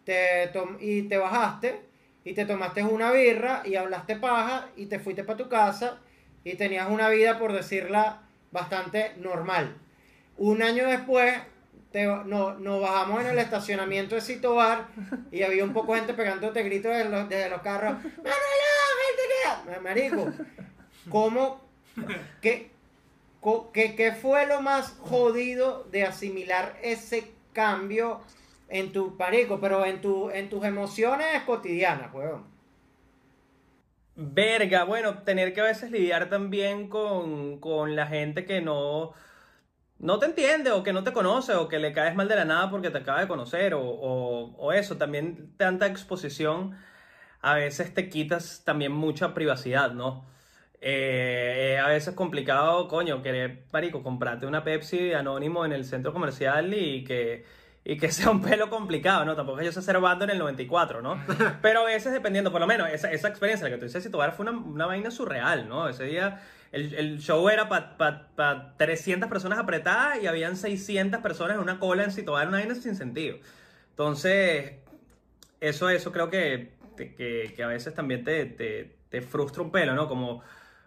te 0.04 0.48
tom- 0.52 0.78
y 0.80 1.02
te 1.02 1.16
bajaste 1.18 1.80
y 2.24 2.34
te 2.34 2.44
tomaste 2.46 2.82
una 2.82 3.12
birra 3.12 3.62
y 3.64 3.76
hablaste 3.76 4.16
paja 4.16 4.68
y 4.76 4.86
te 4.86 4.98
fuiste 4.98 5.24
para 5.24 5.38
tu 5.38 5.48
casa 5.48 5.98
y 6.44 6.54
tenías 6.54 6.88
una 6.90 7.08
vida, 7.08 7.38
por 7.38 7.52
decirla, 7.52 8.22
bastante 8.50 9.12
normal. 9.18 9.76
Un 10.38 10.62
año 10.62 10.86
después 10.86 11.34
te, 11.92 12.06
no, 12.06 12.54
nos 12.54 12.80
bajamos 12.80 13.20
en 13.20 13.28
el 13.28 13.38
estacionamiento 13.38 14.14
de 14.14 14.20
Cito 14.20 14.54
Bar 14.54 14.86
y 15.30 15.42
había 15.42 15.62
un 15.62 15.72
poco 15.72 15.92
de 15.92 16.00
gente 16.00 16.14
pegándote 16.14 16.62
gritos 16.62 16.92
desde 16.92 17.10
los, 17.10 17.28
desde 17.28 17.50
los 17.50 17.62
carros. 17.62 17.94
¡Manuela, 18.02 18.32
gente 19.06 19.74
que-". 19.74 19.80
Marico, 19.80 20.32
¿cómo, 21.10 21.60
qué, 22.40 22.70
qué, 23.72 23.94
qué 23.94 24.12
fue 24.12 24.46
lo 24.46 24.62
más 24.62 24.96
jodido 25.00 25.84
de 25.84 26.04
asimilar 26.04 26.76
ese 26.82 27.30
cambio 27.52 28.20
en 28.68 28.92
tu 28.92 29.16
pareco, 29.16 29.60
pero 29.60 29.84
en, 29.84 30.00
tu, 30.00 30.30
en 30.30 30.48
tus 30.48 30.64
emociones 30.64 31.42
cotidianas, 31.42 32.12
weón? 32.14 32.50
Verga, 34.14 34.84
bueno, 34.84 35.22
tener 35.22 35.54
que 35.54 35.60
a 35.60 35.64
veces 35.64 35.90
lidiar 35.90 36.28
también 36.28 36.88
con, 36.88 37.58
con 37.60 37.96
la 37.96 38.06
gente 38.06 38.44
que 38.44 38.60
no, 38.60 39.12
no 40.02 40.18
te 40.18 40.26
entiende 40.26 40.72
o 40.72 40.82
que 40.82 40.92
no 40.92 41.04
te 41.04 41.12
conoce 41.12 41.54
o 41.54 41.68
que 41.68 41.78
le 41.78 41.92
caes 41.92 42.14
mal 42.14 42.28
de 42.28 42.36
la 42.36 42.44
nada 42.44 42.70
porque 42.70 42.90
te 42.90 42.98
acaba 42.98 43.20
de 43.20 43.28
conocer 43.28 43.72
o, 43.74 43.82
o, 43.82 44.54
o 44.56 44.72
eso, 44.72 44.96
también 44.98 45.54
tanta 45.56 45.86
exposición 45.86 46.76
a 47.42 47.54
veces 47.54 47.92
te 47.92 48.08
quitas 48.08 48.62
también 48.64 48.92
mucha 48.92 49.34
privacidad, 49.34 49.92
¿no? 49.92 50.24
Eh, 50.80 51.74
es 51.76 51.80
a 51.84 51.88
veces 51.88 52.14
complicado, 52.14 52.88
coño, 52.88 53.22
querer, 53.22 53.64
marico, 53.72 54.02
comprarte 54.02 54.46
una 54.46 54.64
Pepsi 54.64 55.12
anónimo 55.12 55.64
en 55.64 55.72
el 55.72 55.84
centro 55.84 56.12
comercial 56.12 56.72
y 56.74 57.04
que, 57.04 57.44
y 57.84 57.96
que 57.96 58.10
sea 58.12 58.30
un 58.30 58.42
pelo 58.42 58.70
complicado, 58.70 59.24
¿no? 59.24 59.36
Tampoco 59.36 59.60
es 59.60 59.66
yo 59.66 59.72
sé 59.72 59.82
ser 59.82 60.00
bando 60.00 60.24
en 60.24 60.30
el 60.30 60.38
94, 60.38 61.02
¿no? 61.02 61.20
Pero 61.62 61.82
a 61.82 61.84
veces 61.84 62.12
dependiendo, 62.12 62.50
por 62.50 62.60
lo 62.60 62.66
menos, 62.66 62.88
esa, 62.90 63.10
esa 63.10 63.28
experiencia, 63.28 63.68
la 63.68 63.74
que 63.74 63.78
tú 63.78 63.86
dices, 63.86 64.02
Situbar 64.02 64.32
fue 64.32 64.44
una, 64.48 64.58
una 64.58 64.86
vaina 64.86 65.10
surreal, 65.10 65.68
¿no? 65.68 65.88
Ese 65.88 66.04
día 66.04 66.40
el, 66.72 66.94
el 66.94 67.20
show 67.20 67.48
era 67.48 67.68
para 67.68 67.96
pa, 67.98 68.28
pa 68.34 68.74
300 68.78 69.28
personas 69.28 69.58
apretadas 69.58 70.22
y 70.22 70.26
habían 70.26 70.56
600 70.56 71.20
personas 71.20 71.56
en 71.56 71.62
una 71.62 71.78
cola 71.78 72.04
en 72.04 72.10
Situbar, 72.10 72.48
una 72.48 72.58
vaina 72.58 72.74
sin 72.74 72.96
sentido. 72.96 73.36
Entonces, 73.90 74.72
eso, 75.60 75.90
eso 75.90 76.12
creo 76.12 76.30
que, 76.30 76.72
que, 76.96 77.52
que 77.54 77.62
a 77.62 77.66
veces 77.66 77.94
también 77.94 78.24
te, 78.24 78.46
te, 78.46 78.96
te 79.10 79.20
frustra 79.20 79.62
un 79.62 79.70
pelo, 79.70 79.94
¿no? 79.94 80.08
Como, 80.08 80.42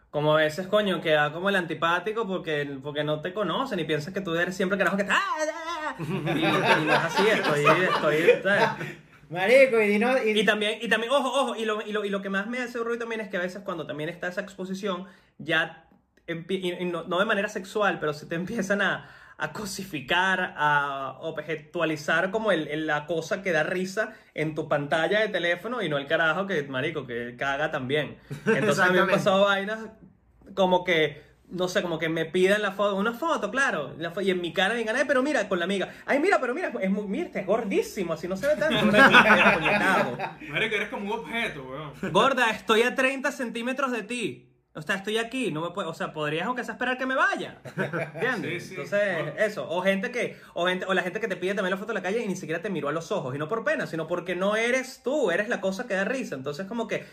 como 0.10 0.34
a 0.34 0.38
veces, 0.38 0.66
coño, 0.66 1.02
queda 1.02 1.32
como 1.32 1.50
el 1.50 1.56
antipático 1.56 2.28
porque, 2.28 2.80
porque 2.82 3.04
no 3.04 3.22
te 3.22 3.32
conocen 3.32 3.80
y 3.80 3.84
piensas 3.84 4.12
que 4.12 4.22
tú 4.22 4.34
eres 4.34 4.56
siempre 4.56 4.80
carajo 4.80 4.98
que... 4.98 5.04
¡Ah, 5.04 5.22
ah, 5.22 5.96
ah! 6.00 6.04
Y, 6.04 6.40
y 6.40 6.86
no 6.86 6.94
es 6.94 7.00
así, 7.00 7.28
estoy... 7.28 7.66
estoy. 7.66 8.98
Marico, 9.30 9.82
y, 9.82 9.88
dino- 9.88 10.24
y- 10.24 10.40
Y 10.40 10.46
también, 10.46 10.80
y 10.82 10.88
también, 10.88 11.12
ojo, 11.12 11.28
ojo, 11.30 11.56
y 11.56 11.66
lo, 11.66 11.82
y, 11.82 11.92
lo, 11.92 12.06
y 12.06 12.10
lo 12.10 12.22
que 12.22 12.30
más 12.30 12.48
me 12.48 12.60
hace 12.60 12.78
ruido 12.80 13.00
también 13.00 13.22
es 13.22 13.30
que 13.30 13.38
a 13.38 13.42
veces 13.42 13.62
cuando 13.64 13.86
también 13.88 14.10
está 14.10 14.28
esa 14.28 14.42
exposición, 14.42 15.06
ya, 15.38 15.88
empie- 16.28 16.60
y, 16.62 16.72
y 16.74 16.86
no, 16.86 17.04
no 17.04 17.20
de 17.20 17.26
manera 17.26 17.50
sexual, 17.50 18.00
pero 18.00 18.14
se 18.14 18.26
te 18.26 18.36
empiezan 18.36 18.82
a, 18.82 19.10
a 19.38 19.52
cosificar, 19.52 20.54
a 20.58 21.18
objetualizar 21.22 22.32
como 22.32 22.52
el, 22.52 22.68
el- 22.68 22.88
la 22.88 23.06
cosa 23.06 23.42
que 23.42 23.52
da 23.52 23.64
risa 23.64 24.14
en 24.34 24.56
tu 24.56 24.68
pantalla 24.70 25.20
de 25.22 25.28
teléfono 25.30 25.82
y 25.82 25.90
no 25.90 25.98
el 25.98 26.08
carajo 26.08 26.46
que, 26.48 26.64
marico, 26.64 27.06
que 27.08 27.36
caga 27.38 27.72
también. 27.72 28.18
Entonces 28.46 28.80
a 28.80 28.88
mí 28.88 28.94
me 28.94 29.00
han 29.02 29.10
pasado 29.10 29.44
vainas 29.46 29.80
como 30.54 30.84
que, 30.84 31.22
no 31.50 31.68
sé, 31.68 31.82
como 31.82 32.00
que 32.00 32.10
me 32.10 32.26
piden 32.26 32.62
la 32.62 32.72
foto, 32.72 32.96
una 32.96 33.14
foto, 33.14 33.52
claro, 33.52 33.93
la 33.98 34.14
fo- 34.14 34.24
y 34.24 34.32
en 34.32 34.41
mi 34.41 34.52
cara 34.54 34.74
me 34.74 34.80
digan, 34.80 34.96
"Ay, 34.96 35.04
pero 35.08 35.22
mira, 35.24 35.48
con 35.48 35.60
la 35.60 35.66
amiga, 35.66 35.89
ay, 36.06 36.20
mira, 36.20 36.39
pero 36.41 36.54
mira, 36.54 36.72
es 36.82 36.89
muy, 36.89 37.04
mira, 37.08 37.26
este 37.28 37.41
es 37.41 37.46
gordísimo, 37.46 38.14
así 38.14 38.28
no 38.28 38.36
se 38.36 38.48
ve 38.48 38.56
tanto, 38.56 38.80
puñetado. 38.80 40.18
Marico, 40.50 40.76
eres 40.76 40.89
como 40.89 41.14
un 41.14 41.20
objeto, 41.22 41.64
weón. 41.64 42.12
Gorda, 42.14 42.50
estoy 42.52 42.82
a 42.84 42.96
30 42.96 43.32
centímetros 43.32 43.91
de 43.91 44.04
ti. 44.04 44.52
O 44.78 44.82
sea, 44.82 44.96
estoy 44.98 45.18
aquí, 45.18 45.52
no 45.54 45.62
me 45.62 45.70
puedo, 45.70 45.89
o 45.89 45.93
sea, 45.93 46.12
podrías 46.12 46.46
aunque 46.48 46.66
sea 46.66 46.74
esperar 46.74 46.98
que 46.98 47.06
me 47.06 47.16
vaya. 47.16 47.60
¿Entiendes? 48.14 48.64
Sí, 48.64 48.70
sí. 48.70 48.76
Entonces, 48.76 49.24
Bueno. 49.24 49.32
eso, 49.38 49.70
o 49.70 49.82
gente 49.82 50.12
que, 50.12 50.38
o 50.54 50.68
gente, 50.68 50.86
o 50.86 50.93
la 50.93 51.02
gente 51.02 51.22
que 51.22 51.30
te 51.30 51.38
pide 51.38 51.54
también 51.54 51.72
la 51.72 51.78
foto 51.78 51.89
de 51.93 51.93
la 51.93 52.02
calle 52.02 52.22
y 52.22 52.28
ni 52.28 52.36
siquiera 52.36 52.62
te 52.62 52.70
miró 52.70 52.89
a 52.89 52.91
los 52.91 53.10
ojos, 53.14 53.34
y 53.34 53.38
no 53.38 53.48
por 53.48 53.64
pena, 53.64 53.88
sino 53.88 54.06
porque 54.06 54.36
no 54.36 54.58
eres 54.58 55.02
tú, 55.02 55.32
eres 55.32 55.48
la 55.48 55.62
cosa 55.62 55.88
que 55.88 55.93
da 55.93 56.04
risa. 56.04 56.36
Entonces, 56.36 56.68
como 56.68 56.89
que 56.89 57.06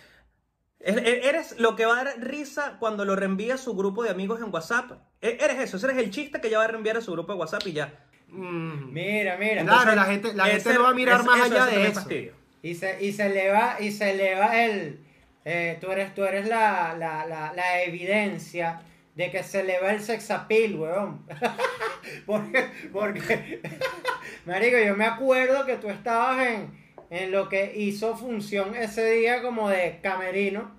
eres 0.85 1.59
lo 1.59 1.77
que 1.77 1.87
va 1.87 2.01
a 2.01 2.05
dar 2.05 2.15
risa 2.21 2.77
cuando 2.81 3.05
lo 3.05 3.15
reenvía 3.17 3.55
a 3.55 3.59
su 3.59 3.75
grupo 3.75 4.03
de 4.03 4.11
amigos 4.11 4.41
en 4.41 4.53
WhatsApp. 4.53 4.93
E- 5.21 5.39
Eres 5.41 5.59
eso, 5.61 5.77
ese 5.77 5.87
eres 5.87 5.99
el 5.99 6.11
chiste 6.11 6.41
que 6.41 6.51
ya 6.51 6.59
va 6.59 6.65
a 6.65 6.69
reenviar 6.69 6.97
a 6.97 7.01
su 7.01 7.13
grupo 7.13 7.33
de 7.33 7.39
WhatsApp 7.39 7.67
y 7.67 7.73
ya. 7.73 7.93
Mm. 8.29 8.93
mira, 8.93 9.37
mira. 9.37 9.63
Claro, 9.63 9.91
entonces- 9.93 9.97
la 9.97 10.05
gente, 10.05 10.35
la 10.35 10.47
gente 10.47 10.79
va 10.79 10.89
a 10.89 10.95
mirar 10.95 11.21
es- 11.21 11.27
más 11.27 11.37
eso- 11.37 11.45
allá 11.55 11.71
eso 11.71 12.09
de 12.09 12.27
eso. 12.27 12.33
Y 12.63 12.75
se, 12.75 13.05
y 13.05 13.13
se 13.13 13.27
eleva, 13.27 13.77
y 13.81 13.91
se 13.93 14.11
eleva 14.13 14.65
el. 14.65 15.01
eh, 15.45 15.79
tú 15.81 15.91
eres, 15.91 16.15
tú 16.15 16.25
eres 16.25 16.47
la, 16.49 16.95
la, 16.99 17.27
la, 17.27 17.53
la 17.53 17.83
evidencia 17.83 18.81
de 19.17 19.31
que 19.31 19.43
se 19.43 19.61
eleva 19.61 19.91
el 19.93 20.01
sexapil, 20.01 20.77
weón. 20.77 21.27
porque, 22.27 22.71
porque, 22.93 23.61
Marico, 24.47 24.79
yo 24.79 24.97
me 24.97 25.05
acuerdo 25.05 25.67
que 25.67 25.77
tú 25.77 25.91
estabas 25.91 26.47
en, 26.47 26.82
en 27.13 27.31
lo 27.31 27.51
que 27.51 27.75
hizo 27.77 28.17
función 28.17 28.75
ese 28.75 29.05
día 29.11 29.43
como 29.43 29.69
de 29.69 29.99
camerino. 30.03 30.71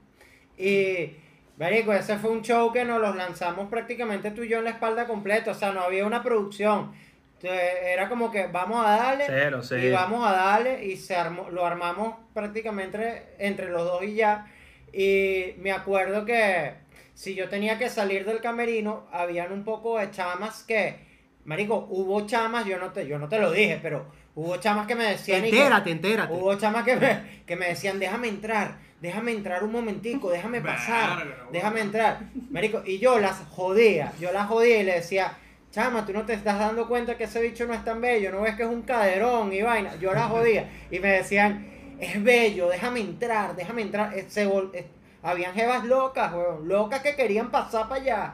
Y, 0.58 1.12
Marico, 1.58 1.94
ese 1.94 2.18
fue 2.18 2.32
un 2.32 2.42
show 2.42 2.74
que 2.74 2.84
nos 2.86 3.00
los 3.00 3.16
lanzamos 3.16 3.70
prácticamente 3.70 4.32
tú 4.32 4.42
y 4.42 4.50
yo 4.50 4.58
en 4.58 4.64
la 4.64 4.72
espalda 4.72 5.06
completa. 5.06 5.52
O 5.52 5.54
sea, 5.54 5.72
no 5.74 5.82
había 5.82 6.08
una 6.08 6.24
producción. 6.24 6.92
Entonces, 7.36 7.62
Era 7.84 8.10
como 8.10 8.32
que 8.32 8.48
vamos 8.48 8.84
a 8.84 8.98
darle. 8.98 9.26
Cero, 9.28 9.62
sí. 9.62 9.76
Y 9.76 9.92
vamos 9.92 10.26
a 10.28 10.32
darle 10.32 10.84
y 10.84 10.98
se 10.98 11.16
armó, 11.16 11.52
lo 11.52 11.68
armamos 11.68 12.16
prácticamente 12.34 12.98
entre, 12.98 13.24
entre 13.38 13.70
los 13.70 13.84
dos 13.86 14.04
y 14.04 14.16
ya. 14.16 14.48
Y 14.92 15.54
me 15.60 15.72
acuerdo 15.72 16.26
que 16.26 16.74
si 17.14 17.36
yo 17.36 17.48
tenía 17.48 17.78
que 17.78 17.90
salir 17.90 18.26
del 18.26 18.42
camerino, 18.42 19.06
habían 19.12 19.52
un 19.52 19.64
poco 19.64 20.00
de 20.00 20.10
chamas 20.10 20.64
que 20.64 21.14
Marico, 21.46 21.88
hubo 21.90 22.26
chamas, 22.26 22.66
yo 22.66 22.80
no 22.80 22.92
te, 22.92 23.06
yo 23.06 23.20
no 23.20 23.28
te 23.28 23.38
lo 23.38 23.52
dije, 23.52 23.80
pero 23.82 24.06
hubo 24.36 24.58
chamas 24.58 24.88
que 24.88 24.96
me 24.96 25.04
decían. 25.06 25.46
y 25.46 25.50
que- 25.52 25.58
Entérate, 25.58 25.92
entérate. 25.92 26.34
Hubo 26.34 26.56
chamas 26.56 26.84
que 26.84 26.96
me, 26.96 27.42
que 27.46 27.56
me 27.56 27.68
decían, 27.68 28.00
déjame 28.00 28.28
entrar, 28.30 28.76
déjame 29.02 29.32
entrar 29.32 29.64
un 29.64 29.72
momentico, 29.72 30.30
déjame 30.32 30.60
pasar, 30.62 31.18
déjame 31.52 31.82
entrar. 31.82 32.20
Marico, 32.52 32.82
y 32.86 33.00
yo 33.00 33.20
las 33.20 33.38
jodía, 33.52 34.12
yo 34.20 34.32
las 34.32 34.48
jodía 34.48 34.80
y 34.80 34.84
le 34.84 34.94
decía, 34.96 35.34
chama, 35.72 36.06
tú 36.06 36.14
no 36.14 36.24
te 36.26 36.34
estás 36.34 36.60
dando 36.60 36.88
cuenta 36.88 37.18
que 37.18 37.26
ese 37.26 37.42
bicho 37.42 37.66
no 37.66 37.74
es 37.74 37.84
tan 37.84 38.00
bello, 38.02 38.32
no 38.32 38.42
ves 38.42 38.56
que 38.56 38.64
es 38.64 38.70
un 38.70 38.82
caderón 38.84 39.52
y 39.54 39.62
vaina. 39.62 39.96
Yo 39.98 40.14
las 40.14 40.30
jodía 40.30 40.70
y 40.92 41.00
me 41.00 41.10
decían, 41.10 41.68
es 42.00 42.22
bello, 42.24 42.70
déjame 42.70 43.00
entrar, 43.02 43.56
déjame 43.56 43.82
entrar. 43.84 44.18
Eh, 44.18 44.26
se 44.30 44.48
vol- 44.48 44.72
eh, 44.74 44.86
habían 45.22 45.54
jevas 45.54 45.84
locas, 45.86 46.34
weón, 46.34 46.68
locas 46.68 47.02
que 47.02 47.16
querían 47.16 47.50
pasar 47.52 47.88
para 47.88 48.02
allá. 48.02 48.34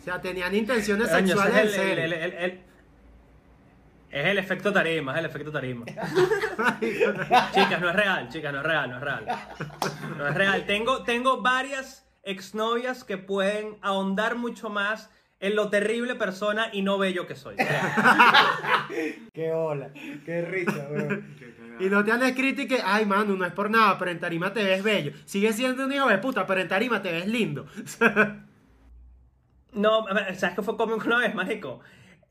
O 0.00 0.04
sea, 0.04 0.20
tenían 0.20 0.54
intenciones 0.54 1.08
sexuales 1.34 1.74
el- 1.92 2.12
el- 2.12 2.32
el- 2.34 2.60
es 4.20 4.26
el 4.26 4.38
efecto 4.38 4.72
tarima, 4.72 5.12
es 5.12 5.18
el 5.18 5.24
efecto 5.26 5.52
tarima. 5.52 5.84
chicas, 7.52 7.80
no 7.80 7.90
es 7.90 7.96
real, 7.96 8.28
chicas, 8.28 8.52
no 8.52 8.58
es 8.60 8.64
real, 8.64 8.90
no 8.90 8.96
es 8.96 9.02
real. 9.02 9.26
No 10.16 10.28
es 10.28 10.34
real. 10.34 10.66
Tengo, 10.66 11.02
tengo 11.04 11.42
varias 11.42 12.06
exnovias 12.22 13.04
que 13.04 13.18
pueden 13.18 13.76
ahondar 13.82 14.36
mucho 14.36 14.70
más 14.70 15.10
en 15.40 15.54
lo 15.54 15.68
terrible 15.68 16.14
persona 16.16 16.68
y 16.72 16.82
no 16.82 16.98
bello 16.98 17.26
que 17.26 17.36
soy. 17.36 17.56
Qué 19.32 19.52
hola, 19.52 19.90
qué 20.24 20.42
risa, 20.42 20.88
weón. 20.90 21.36
Y 21.78 21.84
no 21.84 22.04
te 22.04 22.10
han 22.10 22.22
escrito 22.24 22.62
y 22.62 22.66
que, 22.66 22.80
ay, 22.84 23.06
mano, 23.06 23.36
no 23.36 23.44
es 23.44 23.52
por 23.52 23.70
nada, 23.70 23.96
pero 23.98 24.10
en 24.10 24.18
tarima 24.18 24.52
te 24.52 24.64
ves 24.64 24.82
bello. 24.82 25.12
Sigues 25.26 25.54
siendo 25.54 25.84
un 25.84 25.92
hijo 25.92 26.08
de 26.08 26.18
puta, 26.18 26.44
pero 26.44 26.60
en 26.60 26.66
tarima 26.66 27.00
te 27.02 27.12
ves 27.12 27.26
lindo. 27.26 27.66
No, 29.70 30.06
¿sabes 30.34 30.56
qué 30.56 30.62
fue 30.62 30.78
cómico 30.78 31.06
una 31.06 31.18
vez, 31.18 31.34
mágico? 31.34 31.80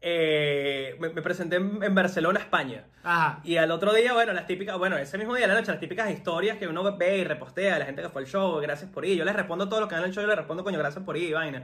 Eh, 0.01 0.95
me, 0.99 1.09
me 1.09 1.21
presenté 1.21 1.55
en, 1.55 1.81
en 1.83 1.95
Barcelona, 1.95 2.39
España. 2.39 2.85
Ajá. 3.03 3.41
Y 3.43 3.57
al 3.57 3.71
otro 3.71 3.93
día, 3.93 4.13
bueno, 4.13 4.31
las 4.33 4.45
típicas, 4.45 4.77
bueno, 4.77 4.97
ese 4.97 5.17
mismo 5.17 5.33
día 5.35 5.47
de 5.47 5.53
la 5.53 5.59
noche, 5.59 5.71
las 5.71 5.79
típicas 5.79 6.09
historias 6.11 6.57
que 6.57 6.67
uno 6.67 6.95
ve 6.97 7.17
y 7.17 7.23
repostea 7.23 7.73
de 7.73 7.79
la 7.79 7.85
gente 7.85 8.01
que 8.03 8.09
fue 8.09 8.21
al 8.21 8.27
show, 8.27 8.59
gracias 8.61 8.91
por 8.91 9.05
ir. 9.05 9.17
Yo 9.17 9.25
les 9.25 9.35
respondo 9.35 9.67
todo 9.67 9.81
lo 9.81 9.87
que 9.87 9.95
el 9.95 10.13
show, 10.13 10.21
yo 10.21 10.27
les 10.27 10.37
respondo, 10.37 10.63
coño, 10.63 10.77
gracias 10.77 11.03
por 11.03 11.17
ir, 11.17 11.33
vaina. 11.33 11.63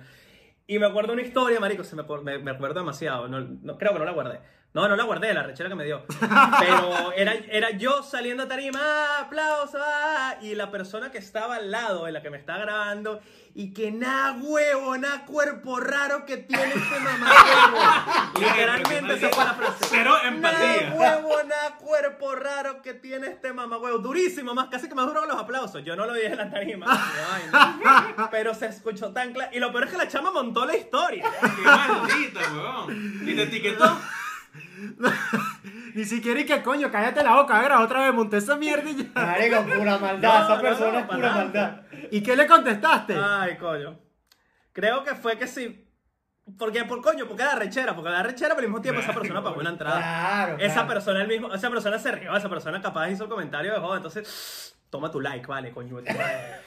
Y 0.66 0.80
me 0.80 0.86
acuerdo 0.86 1.14
una 1.14 1.22
historia, 1.22 1.60
marico, 1.60 1.84
se 1.84 1.96
me, 1.96 2.04
me, 2.24 2.40
me 2.40 2.52
acuerdo 2.52 2.80
demasiado. 2.80 3.28
No, 3.28 3.40
no- 3.42 3.78
creo 3.78 3.94
que 3.94 4.00
no 4.00 4.06
la 4.06 4.12
guardé. 4.14 4.40
No, 4.74 4.88
no 4.88 4.96
la 4.96 5.04
guardé, 5.04 5.32
la 5.36 5.44
rechera 5.44 5.70
que 5.70 5.76
me 5.76 5.86
dio. 5.86 6.04
Pero 6.60 7.12
era, 7.12 7.34
era 7.34 7.70
yo 7.72 8.02
saliendo 8.02 8.44
a 8.44 8.48
tarima, 8.48 8.80
¡ah, 8.82 9.20
aplauso, 9.22 9.78
ah, 9.80 10.36
y 10.42 10.56
la 10.56 10.72
persona 10.72 11.12
que 11.12 11.20
estaba 11.20 11.58
al 11.58 11.70
lado 11.70 12.06
de 12.06 12.12
la 12.12 12.24
que 12.24 12.32
me 12.32 12.38
está 12.38 12.58
grabando, 12.58 13.22
y 13.54 13.72
que 13.72 13.92
nada 13.92 14.36
huevo, 14.42 14.98
nada 14.98 15.26
cuerpo 15.26 15.80
raro 15.80 16.26
que 16.26 16.38
tiene 16.38 16.74
este 16.74 17.00
mamá 17.00 18.32
Literalmente 18.40 19.14
esa 19.14 19.30
fue 19.30 19.46
la 19.46 19.54
frase. 19.54 19.86
Cero 19.90 20.16
empatía. 20.26 20.90
Nada 20.90 20.96
huevo, 20.96 21.44
nada 21.44 21.78
cuerpo 21.78 22.34
raro 22.34 22.82
que 22.82 22.96
tiene 22.96 23.28
este 23.28 23.54
mamá 23.54 23.78
huevo. 23.78 24.00
Durísimo, 24.00 24.56
más 24.56 24.70
casi 24.70 24.90
que 24.90 24.96
más 24.96 25.06
duro 25.06 25.22
que 25.22 25.28
los 25.28 25.38
aplausos. 25.38 25.84
Yo 25.84 25.96
no 25.96 26.08
lo 26.08 26.14
dije 26.16 26.32
en 26.32 26.38
la 26.38 26.50
tarima. 26.50 26.88
Ay, 26.90 27.44
no. 28.18 28.30
Pero 28.32 28.56
se 28.56 28.66
escuchó 28.66 29.14
tan 29.14 29.34
claro. 29.34 29.52
Y 29.54 29.60
lo 29.60 29.72
peor 29.72 29.84
es 29.84 29.92
que 29.92 29.98
la 29.98 30.08
chama 30.08 30.32
montó 30.32 30.66
la 30.66 30.76
historia. 30.76 31.30
Qué 31.40 31.62
maldita, 31.62 32.40
weón. 32.54 33.22
Y 33.30 33.36
te 33.36 33.44
etiquetó. 33.44 34.00
Ni 35.96 36.06
siquiera 36.06 36.40
y 36.40 36.46
que 36.46 36.62
coño, 36.62 36.92
cállate 36.92 37.24
la 37.24 37.36
boca, 37.36 37.60
a 37.60 37.82
otra 37.84 38.02
vez 38.06 38.14
monté 38.14 38.38
esa 38.38 38.56
mierda 38.56 38.90
y 38.90 38.96
ya. 38.96 39.10
Marico, 39.14 39.64
pura 39.78 39.98
maldad, 39.98 40.40
No, 40.40 40.46
esa 40.46 40.56
no, 40.56 40.62
persona 40.62 40.92
no, 40.92 41.00
es 41.00 41.06
pura 41.06 41.32
maldad. 41.36 41.82
¿Y 42.12 42.22
qué 42.22 42.36
le 42.36 42.48
contestaste? 42.48 43.16
Ay, 43.18 43.58
coño. 43.58 44.00
Creo 44.72 45.04
que 45.04 45.16
fue 45.16 45.38
que 45.38 45.48
sí. 45.48 45.80
Porque, 46.58 46.84
por 46.84 47.02
coño, 47.02 47.26
porque 47.26 47.44
era 47.44 47.56
rechera, 47.56 47.96
porque 47.96 48.10
la 48.10 48.22
rechera, 48.22 48.50
pero 48.56 48.66
al 48.66 48.72
mismo 48.72 48.82
tiempo 48.82 49.00
esa 49.00 49.14
persona 49.14 49.42
pagó 49.42 49.62
una 49.62 49.70
entrada. 49.70 49.98
Claro, 50.00 50.56
Esa 50.60 50.74
claro. 50.74 50.88
persona, 50.90 51.22
el 51.22 51.28
mismo, 51.28 51.54
esa 51.54 51.70
persona 51.70 51.98
se 51.98 52.12
rió, 52.12 52.36
esa 52.36 52.50
persona 52.50 52.82
capaz 52.82 53.10
hizo 53.10 53.24
el 53.24 53.30
comentario 53.30 53.72
de 53.74 53.80
joder, 53.80 53.98
entonces, 53.98 54.73
toma 54.94 55.10
tu 55.10 55.20
like, 55.20 55.48
vale, 55.48 55.72
coño. 55.72 56.00
de 56.00 56.04
tu 56.04 56.14
madre. 56.20 56.60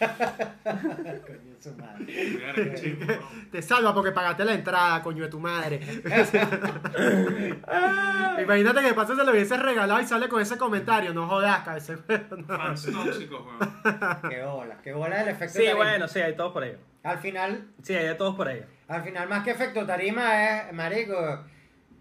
Coño, 1.25 1.55
su 1.61 1.73
madre. 1.77 3.21
Te 3.53 3.63
salva 3.63 3.95
porque 3.95 4.11
pagaste 4.11 4.45
la 4.45 4.53
entrada, 4.55 5.01
coño 5.01 5.23
de 5.23 5.29
tu 5.31 5.39
madre. 5.39 5.79
Imagínate 8.43 8.81
que 8.81 8.87
de 8.89 8.95
paso 8.95 9.15
se 9.15 9.23
lo 9.25 9.31
hubieses 9.31 9.61
regalado 9.61 10.01
y 10.01 10.07
sale 10.07 10.29
con 10.29 10.43
ese 10.43 10.59
comentario. 10.59 11.15
No 11.15 11.29
jodas, 11.29 11.61
cabeza. 11.63 11.95
Fans 12.49 12.87
tóxicos, 12.93 13.47
weón. 13.47 13.59
Qué 14.29 14.43
bola, 14.43 14.77
qué 14.83 14.93
bola 14.93 15.23
el 15.23 15.29
efecto 15.29 15.61
Sí, 15.61 15.67
tarima. 15.67 15.85
bueno, 15.85 16.09
sí, 16.09 16.19
hay 16.21 16.35
todos 16.35 16.53
por 16.53 16.65
ello. 16.65 16.79
Al 17.05 17.19
final, 17.19 17.69
Sí, 17.83 17.95
hay 17.95 18.09
de 18.09 18.15
todos 18.17 18.35
por 18.35 18.49
ello. 18.49 18.65
al 18.89 19.05
final 19.05 19.29
más 19.29 19.45
que 19.45 19.53
efecto 19.53 19.87
tarima 19.87 20.65
es, 20.67 20.73
marico, 20.73 21.45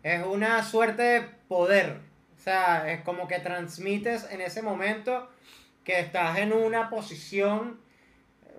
es 0.02 0.26
una 0.26 0.64
suerte 0.64 1.04
de 1.04 1.22
poder. 1.48 2.00
O 2.36 2.40
sea, 2.40 2.92
es 2.92 3.02
como 3.02 3.28
que 3.28 3.38
transmites 3.40 4.28
en 4.32 4.42
ese 4.42 4.64
momento 4.64 5.30
que 5.86 6.00
estás 6.02 6.38
en 6.40 6.52
una 6.52 6.90
posición 6.90 7.80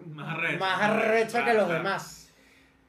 Más 0.07 0.37
arrecha. 0.39 0.59
más 0.59 0.81
arrecha 0.83 1.45
que 1.45 1.53
los 1.55 1.69
demás. 1.69 2.33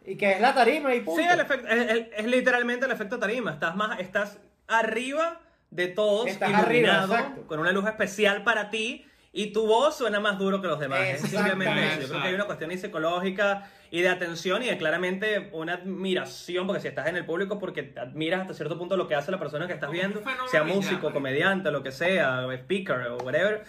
Y 0.06 0.16
que 0.16 0.32
es 0.34 0.40
la 0.40 0.54
tarima 0.54 0.96
y 0.96 1.02
punto. 1.02 1.22
Sí, 1.22 1.28
el 1.28 1.40
efecto, 1.42 1.68
es, 1.68 1.92
es- 1.92 2.08
es 2.16 2.26
literalmente 2.26 2.86
el 2.86 2.92
efecto 2.94 3.20
tarima. 3.20 3.52
Estás 3.52 3.76
más, 3.76 4.00
estás 4.00 4.40
arriba 4.68 5.42
de 5.70 5.88
todos, 5.88 6.28
Estás 6.28 6.50
iluminado, 6.50 7.14
arriba, 7.14 7.36
con 7.48 7.60
una 7.60 7.74
luz 7.74 7.86
especial 7.88 8.44
para 8.44 8.70
ti, 8.70 9.06
y 9.34 9.52
tu 9.52 9.68
voz 9.68 9.98
suena 9.98 10.20
más 10.22 10.40
duro 10.40 10.62
que 10.62 10.68
los 10.68 10.80
demás. 10.80 11.02
Es 11.02 11.22
simplemente 11.22 11.88
eso. 11.88 12.02
Yo 12.02 12.08
creo 12.08 12.22
que 12.22 12.28
hay 12.30 12.34
una 12.36 12.46
cuestión 12.46 12.72
psicológica 12.78 13.70
y 13.92 14.02
de 14.02 14.10
atención 14.10 14.64
y 14.64 14.68
de 14.68 14.78
claramente 14.78 15.50
una 15.52 15.74
admiración, 15.74 16.68
porque 16.68 16.82
si 16.82 16.88
estás 16.88 17.08
en 17.08 17.18
el 17.18 17.26
público, 17.26 17.60
porque 17.60 17.94
admiras 18.00 18.42
hasta 18.42 18.54
cierto 18.54 18.78
punto 18.78 18.96
lo 18.96 19.08
que 19.08 19.16
hace 19.16 19.30
la 19.32 19.40
persona 19.40 19.68
que 19.68 19.74
estás 19.74 19.92
viendo, 19.92 20.22
sea 20.50 20.64
músico, 20.64 21.12
comediante, 21.12 21.70
lo 21.72 21.84
que 21.84 21.92
sea, 21.92 22.48
speaker 22.54 23.08
o 23.08 23.18
whatever. 23.18 23.66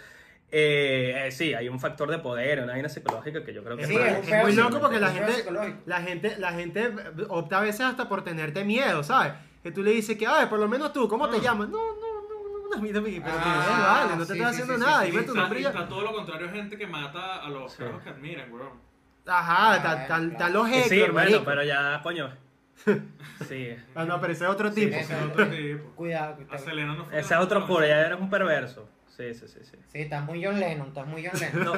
Eh, 0.50 1.26
eh, 1.26 1.30
sí, 1.30 1.52
hay 1.52 1.68
un 1.68 1.78
factor 1.78 2.10
de 2.10 2.18
poder, 2.18 2.60
una 2.62 2.72
vaina 2.72 2.88
psicológica 2.88 3.44
que 3.44 3.52
yo 3.52 3.62
creo 3.62 3.76
que 3.76 3.86
Sí, 3.86 3.94
es 3.96 4.26
es 4.28 4.42
muy 4.42 4.54
loco 4.54 4.80
porque 4.80 4.98
la 4.98 5.10
gente, 5.10 5.44
la 5.84 6.00
gente, 6.00 6.36
la 6.38 6.52
gente 6.52 6.90
opta 7.28 7.58
a 7.58 7.60
veces 7.60 7.82
hasta 7.82 8.08
por 8.08 8.24
tenerte 8.24 8.64
miedo, 8.64 9.02
¿sabes? 9.02 9.34
Que 9.62 9.70
tú 9.72 9.82
le 9.82 9.90
dices 9.90 10.16
que, 10.16 10.26
ay, 10.26 10.46
por 10.46 10.58
lo 10.58 10.66
menos 10.66 10.92
tú, 10.94 11.06
¿cómo 11.06 11.28
te 11.28 11.36
Ah. 11.36 11.40
llamas? 11.42 11.68
No, 11.68 11.76
no, 11.76 11.94
no, 11.94 12.76
no, 12.76 12.76
no, 12.76 12.82
pero 12.82 13.02
Ah, 13.26 13.98
"Ay, 14.02 14.06
vale, 14.08 14.16
no 14.18 14.26
te 14.26 14.32
sí, 14.32 14.38
estás 14.38 14.56
sí, 14.56 14.62
haciendo 14.62 14.74
sí, 14.74 14.80
nada, 14.90 15.00
sí, 15.04 15.10
dime 15.10 15.20
sí, 15.20 15.26
tu 15.26 15.32
Está, 15.32 15.40
nombre 15.42 15.60
y 15.60 15.62
ya. 15.64 15.68
está 15.68 15.88
todo 15.88 16.02
lo 16.02 16.12
contrario, 16.14 16.48
gente 16.50 16.78
que 16.78 16.86
mata 16.86 17.36
a 17.44 17.48
los 17.50 17.72
Sí. 17.72 17.78
carros 17.82 18.02
que 18.02 18.08
admiran, 18.10 18.50
weón. 18.52 18.88
Ajá, 19.26 19.72
Ah, 19.72 19.76
están 19.76 20.08
tan, 20.08 20.28
claro. 20.30 20.38
tan 20.38 20.52
los 20.54 20.68
Sí, 20.68 20.74
hecklers, 20.74 20.88
sí, 20.88 21.00
bueno, 21.12 21.14
marico. 21.30 21.44
pero 21.44 21.62
ya, 21.64 22.00
coño. 22.02 22.30
Sí. 23.48 23.76
Ah, 23.94 24.04
no, 24.06 24.18
pero 24.20 24.32
ese 24.32 24.44
es 24.44 24.50
otro 24.50 24.72
tipo. 24.72 24.88
ese 24.96 25.00
Ese 25.00 25.12
es 25.14 25.22
otro 25.26 25.46
tipo. 25.50 25.84
Cuidado, 25.96 26.36
cuidado. 26.36 26.54
Ese 27.12 27.34
es 27.34 27.40
otro 27.40 27.66
cura, 27.66 27.86
ya 27.86 28.00
eres 28.06 28.18
un 28.18 28.30
perverso. 28.30 28.88
Sí, 29.18 29.34
sí, 29.34 29.48
sí, 29.48 29.58
sí. 29.64 29.76
Sí, 29.88 29.98
estás 30.00 30.24
muy 30.24 30.42
John 30.42 30.58
Lennon, 30.60 30.88
estás 30.88 31.06
muy 31.06 31.26
John 31.26 31.38
Lennon. 31.40 31.64
No. 31.64 31.72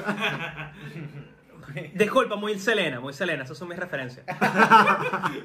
Disculpa, 1.95 2.37
muy 2.37 2.59
Selena, 2.59 3.01
muy 3.01 3.13
Selena, 3.13 3.45
esas 3.45 3.57
son 3.59 3.69
mis 3.69 3.79
referencias. 3.79 4.25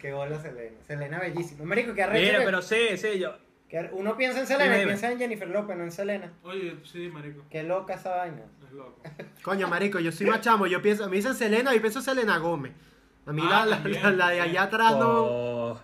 Qué 0.00 0.12
bola 0.12 0.38
Selena. 0.40 0.76
Selena 0.86 1.18
bellísima. 1.20 1.64
Marico, 1.64 1.94
qué 1.94 2.02
arrecho 2.02 2.24
Mira, 2.26 2.38
que- 2.40 2.44
pero 2.44 2.62
sí, 2.62 2.96
sí, 2.96 3.18
yo. 3.18 3.36
que 3.68 3.88
uno 3.92 4.16
piensa 4.16 4.40
en 4.40 4.46
Selena 4.46 4.64
Dime, 4.64 4.76
y 4.76 4.80
dime. 4.80 4.90
piensa 4.92 5.12
en 5.12 5.18
Jennifer 5.18 5.48
López, 5.48 5.76
no 5.76 5.84
en 5.84 5.92
Selena. 5.92 6.32
Oye, 6.42 6.76
sí, 6.84 7.08
marico. 7.08 7.44
Qué 7.50 7.62
loca 7.62 7.94
esa 7.94 8.16
vaina. 8.16 8.42
Es 8.64 8.72
loco. 8.72 9.02
Coño, 9.42 9.68
marico, 9.68 9.98
yo 10.00 10.12
soy 10.12 10.26
más 10.26 10.40
chamo, 10.40 10.66
yo 10.66 10.82
pienso, 10.82 11.08
me 11.08 11.16
dicen 11.16 11.34
Selena, 11.34 11.74
yo 11.74 11.80
pienso 11.80 12.00
Selena 12.00 12.38
Gómez. 12.38 12.72
A 13.26 13.32
mí 13.32 13.42
Ah, 13.44 13.64
la, 13.64 13.66
la, 13.66 13.76
también. 13.82 14.02
la- 14.02 14.10
la 14.12 14.28
de 14.30 14.40
allá 14.40 14.62
atrás 14.64 14.92
no... 14.96 15.08
Oh. 15.24 15.80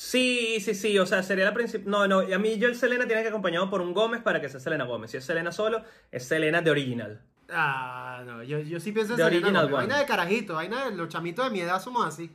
Sí, 0.00 0.60
sí, 0.60 0.76
sí, 0.76 0.96
o 0.96 1.06
sea, 1.06 1.24
sería 1.24 1.44
la 1.44 1.52
principal. 1.52 1.90
No, 1.90 2.06
no, 2.06 2.20
a 2.20 2.38
mí 2.38 2.56
yo 2.56 2.68
el 2.68 2.76
Selena 2.76 3.04
tiene 3.08 3.22
que 3.22 3.28
acompañado 3.30 3.68
por 3.68 3.80
un 3.80 3.92
Gómez 3.92 4.22
para 4.22 4.40
que 4.40 4.48
sea 4.48 4.60
Selena 4.60 4.84
Gómez. 4.84 5.10
Si 5.10 5.16
es 5.16 5.24
Selena 5.24 5.50
solo, 5.50 5.82
es 6.12 6.24
Selena 6.24 6.62
de 6.62 6.70
original. 6.70 7.20
Ah, 7.50 8.22
no, 8.24 8.44
yo, 8.44 8.60
yo 8.60 8.78
sí 8.78 8.92
pienso 8.92 9.14
en 9.14 9.16
The 9.16 9.24
Selena 9.24 9.38
original 9.40 9.62
Gómez. 9.64 9.74
one. 9.78 9.86
Vaina 9.88 9.98
de 9.98 10.06
carajito, 10.06 10.54
vaina 10.54 10.84
de 10.88 10.94
los 10.96 11.08
chamitos 11.08 11.44
de 11.46 11.50
mi 11.50 11.60
edad 11.62 11.82
somos 11.82 12.06
así. 12.06 12.30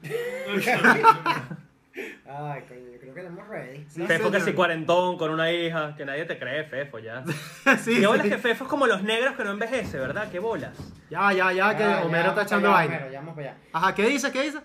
Ay, 2.26 2.64
coño, 2.68 2.82
yo 2.92 3.00
creo 3.00 3.14
que 3.14 3.20
estamos 3.22 3.48
ready. 3.48 3.86
Sí, 3.88 4.02
Fefo 4.08 4.26
que 4.30 4.40
señor. 4.40 4.50
si 4.50 4.54
cuarentón 4.56 5.18
con 5.18 5.32
una 5.32 5.50
hija, 5.50 5.96
que 5.96 6.04
nadie 6.06 6.26
te 6.26 6.38
cree, 6.40 6.66
Fefo, 6.66 7.00
ya. 7.00 7.24
sí, 7.82 8.02
Qué 8.02 8.08
bolas 8.08 8.24
sí. 8.26 8.30
que 8.32 8.38
Fefo 8.40 8.64
es 8.66 8.70
como 8.70 8.88
los 8.88 9.04
negros 9.04 9.36
que 9.38 9.44
no 9.46 9.52
envejece, 9.52 10.00
¿verdad? 10.00 10.28
Qué 10.30 10.40
bolas. 10.40 10.76
Ya, 11.10 11.32
ya, 11.32 11.54
ya, 11.54 11.78
que 11.78 11.84
Ah, 11.84 12.00
ya, 12.00 12.06
Homero 12.06 12.24
está 12.30 12.34
para 12.36 12.46
echando 12.48 12.68
allá, 12.68 12.76
vaina. 12.78 12.96
Homero, 12.98 13.12
ya 13.14 13.20
vamos 13.20 13.36
para 13.36 13.52
allá. 13.52 13.58
Ajá, 13.72 13.96
¿qué 13.96 14.06
dice? 14.08 14.32
¿Qué 14.34 14.42
dice? 14.42 14.60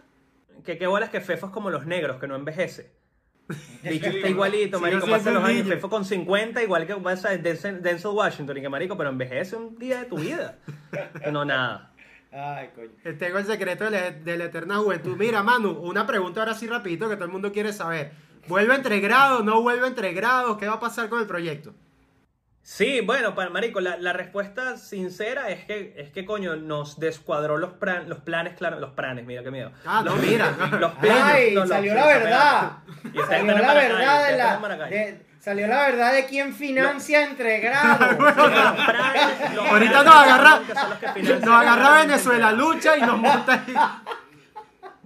Que 0.68 0.76
qué 0.76 0.86
bolas 0.86 1.08
que 1.08 1.22
Fefo 1.22 1.46
es 1.46 1.52
como 1.52 1.70
los 1.70 1.86
negros 1.86 2.20
que 2.20 2.28
no 2.28 2.36
envejece. 2.36 2.92
Bicho 3.82 4.10
está 4.10 4.28
igualito, 4.28 4.78
marico, 4.78 5.06
sí, 5.06 5.10
pasa 5.10 5.30
los 5.30 5.42
años. 5.42 5.66
Fefo 5.66 5.88
con 5.88 6.04
50, 6.04 6.62
igual 6.62 6.86
que 6.86 6.94
pasa 6.96 7.34
Denzel, 7.38 7.80
Washington, 8.04 8.58
y 8.58 8.60
que 8.60 8.68
marico, 8.68 8.94
pero 8.94 9.08
envejece 9.08 9.56
un 9.56 9.78
día 9.78 10.00
de 10.00 10.04
tu 10.04 10.18
vida. 10.18 10.58
No, 11.32 11.46
nada. 11.46 11.94
Ay, 12.30 12.68
coño. 12.74 13.16
Tengo 13.16 13.38
el 13.38 13.46
secreto 13.46 13.84
de 13.84 13.90
la, 13.92 14.10
de 14.10 14.36
la 14.36 14.44
eterna 14.44 14.76
juventud. 14.76 15.16
Mira, 15.16 15.42
Manu, 15.42 15.70
una 15.70 16.06
pregunta 16.06 16.40
ahora 16.40 16.52
sí 16.52 16.66
rapidito 16.66 17.08
que 17.08 17.14
todo 17.14 17.24
el 17.24 17.32
mundo 17.32 17.50
quiere 17.50 17.72
saber. 17.72 18.12
¿Vuelve 18.46 18.74
entre 18.74 19.00
grados? 19.00 19.42
¿No 19.46 19.62
vuelve 19.62 19.86
entre 19.86 20.12
grados? 20.12 20.58
¿Qué 20.58 20.66
va 20.66 20.74
a 20.74 20.80
pasar 20.80 21.08
con 21.08 21.20
el 21.20 21.26
proyecto? 21.26 21.72
Sí, 22.70 23.00
bueno, 23.00 23.34
para 23.34 23.48
Marico, 23.48 23.80
la, 23.80 23.96
la 23.96 24.12
respuesta 24.12 24.76
sincera 24.76 25.48
es 25.48 25.64
que, 25.64 25.94
es 25.96 26.10
que 26.10 26.26
coño, 26.26 26.54
nos 26.56 27.00
descuadró 27.00 27.56
los, 27.56 27.72
plan- 27.72 28.10
los 28.10 28.18
planes, 28.18 28.58
claro, 28.58 28.78
los 28.78 28.90
planes, 28.90 29.24
mira 29.24 29.42
qué 29.42 29.50
miedo. 29.50 29.72
Ah, 29.86 30.02
no, 30.04 30.14
mira. 30.16 30.52
Los 30.78 30.92
planes. 30.96 31.22
¡Ay! 31.24 31.54
no, 31.54 31.66
salió 31.66 31.94
la 31.94 32.06
verdad. 32.06 32.72
Y 33.10 33.18
Salió 33.20 33.56
la 33.56 33.72
verdad 33.72 34.26
de 34.30 34.36
la. 34.36 34.86
de- 34.90 35.26
salió 35.40 35.66
la 35.66 35.78
verdad 35.86 36.12
de 36.12 36.26
quién 36.26 36.52
financia 36.54 37.24
entre 37.24 37.58
grados. 37.60 38.00
Los 38.18 38.34
planes, 38.34 39.54
los 39.54 39.66
Ahorita 39.70 40.02
nos 40.04 40.14
agarra, 40.14 40.60
los 41.16 41.40
nos 41.40 41.48
agarra 41.62 41.82
la 41.90 41.96
Venezuela 42.04 42.52
lucha 42.52 42.98
y 42.98 43.00
nos 43.00 43.16
monta 43.16 43.52
ahí. 43.66 43.74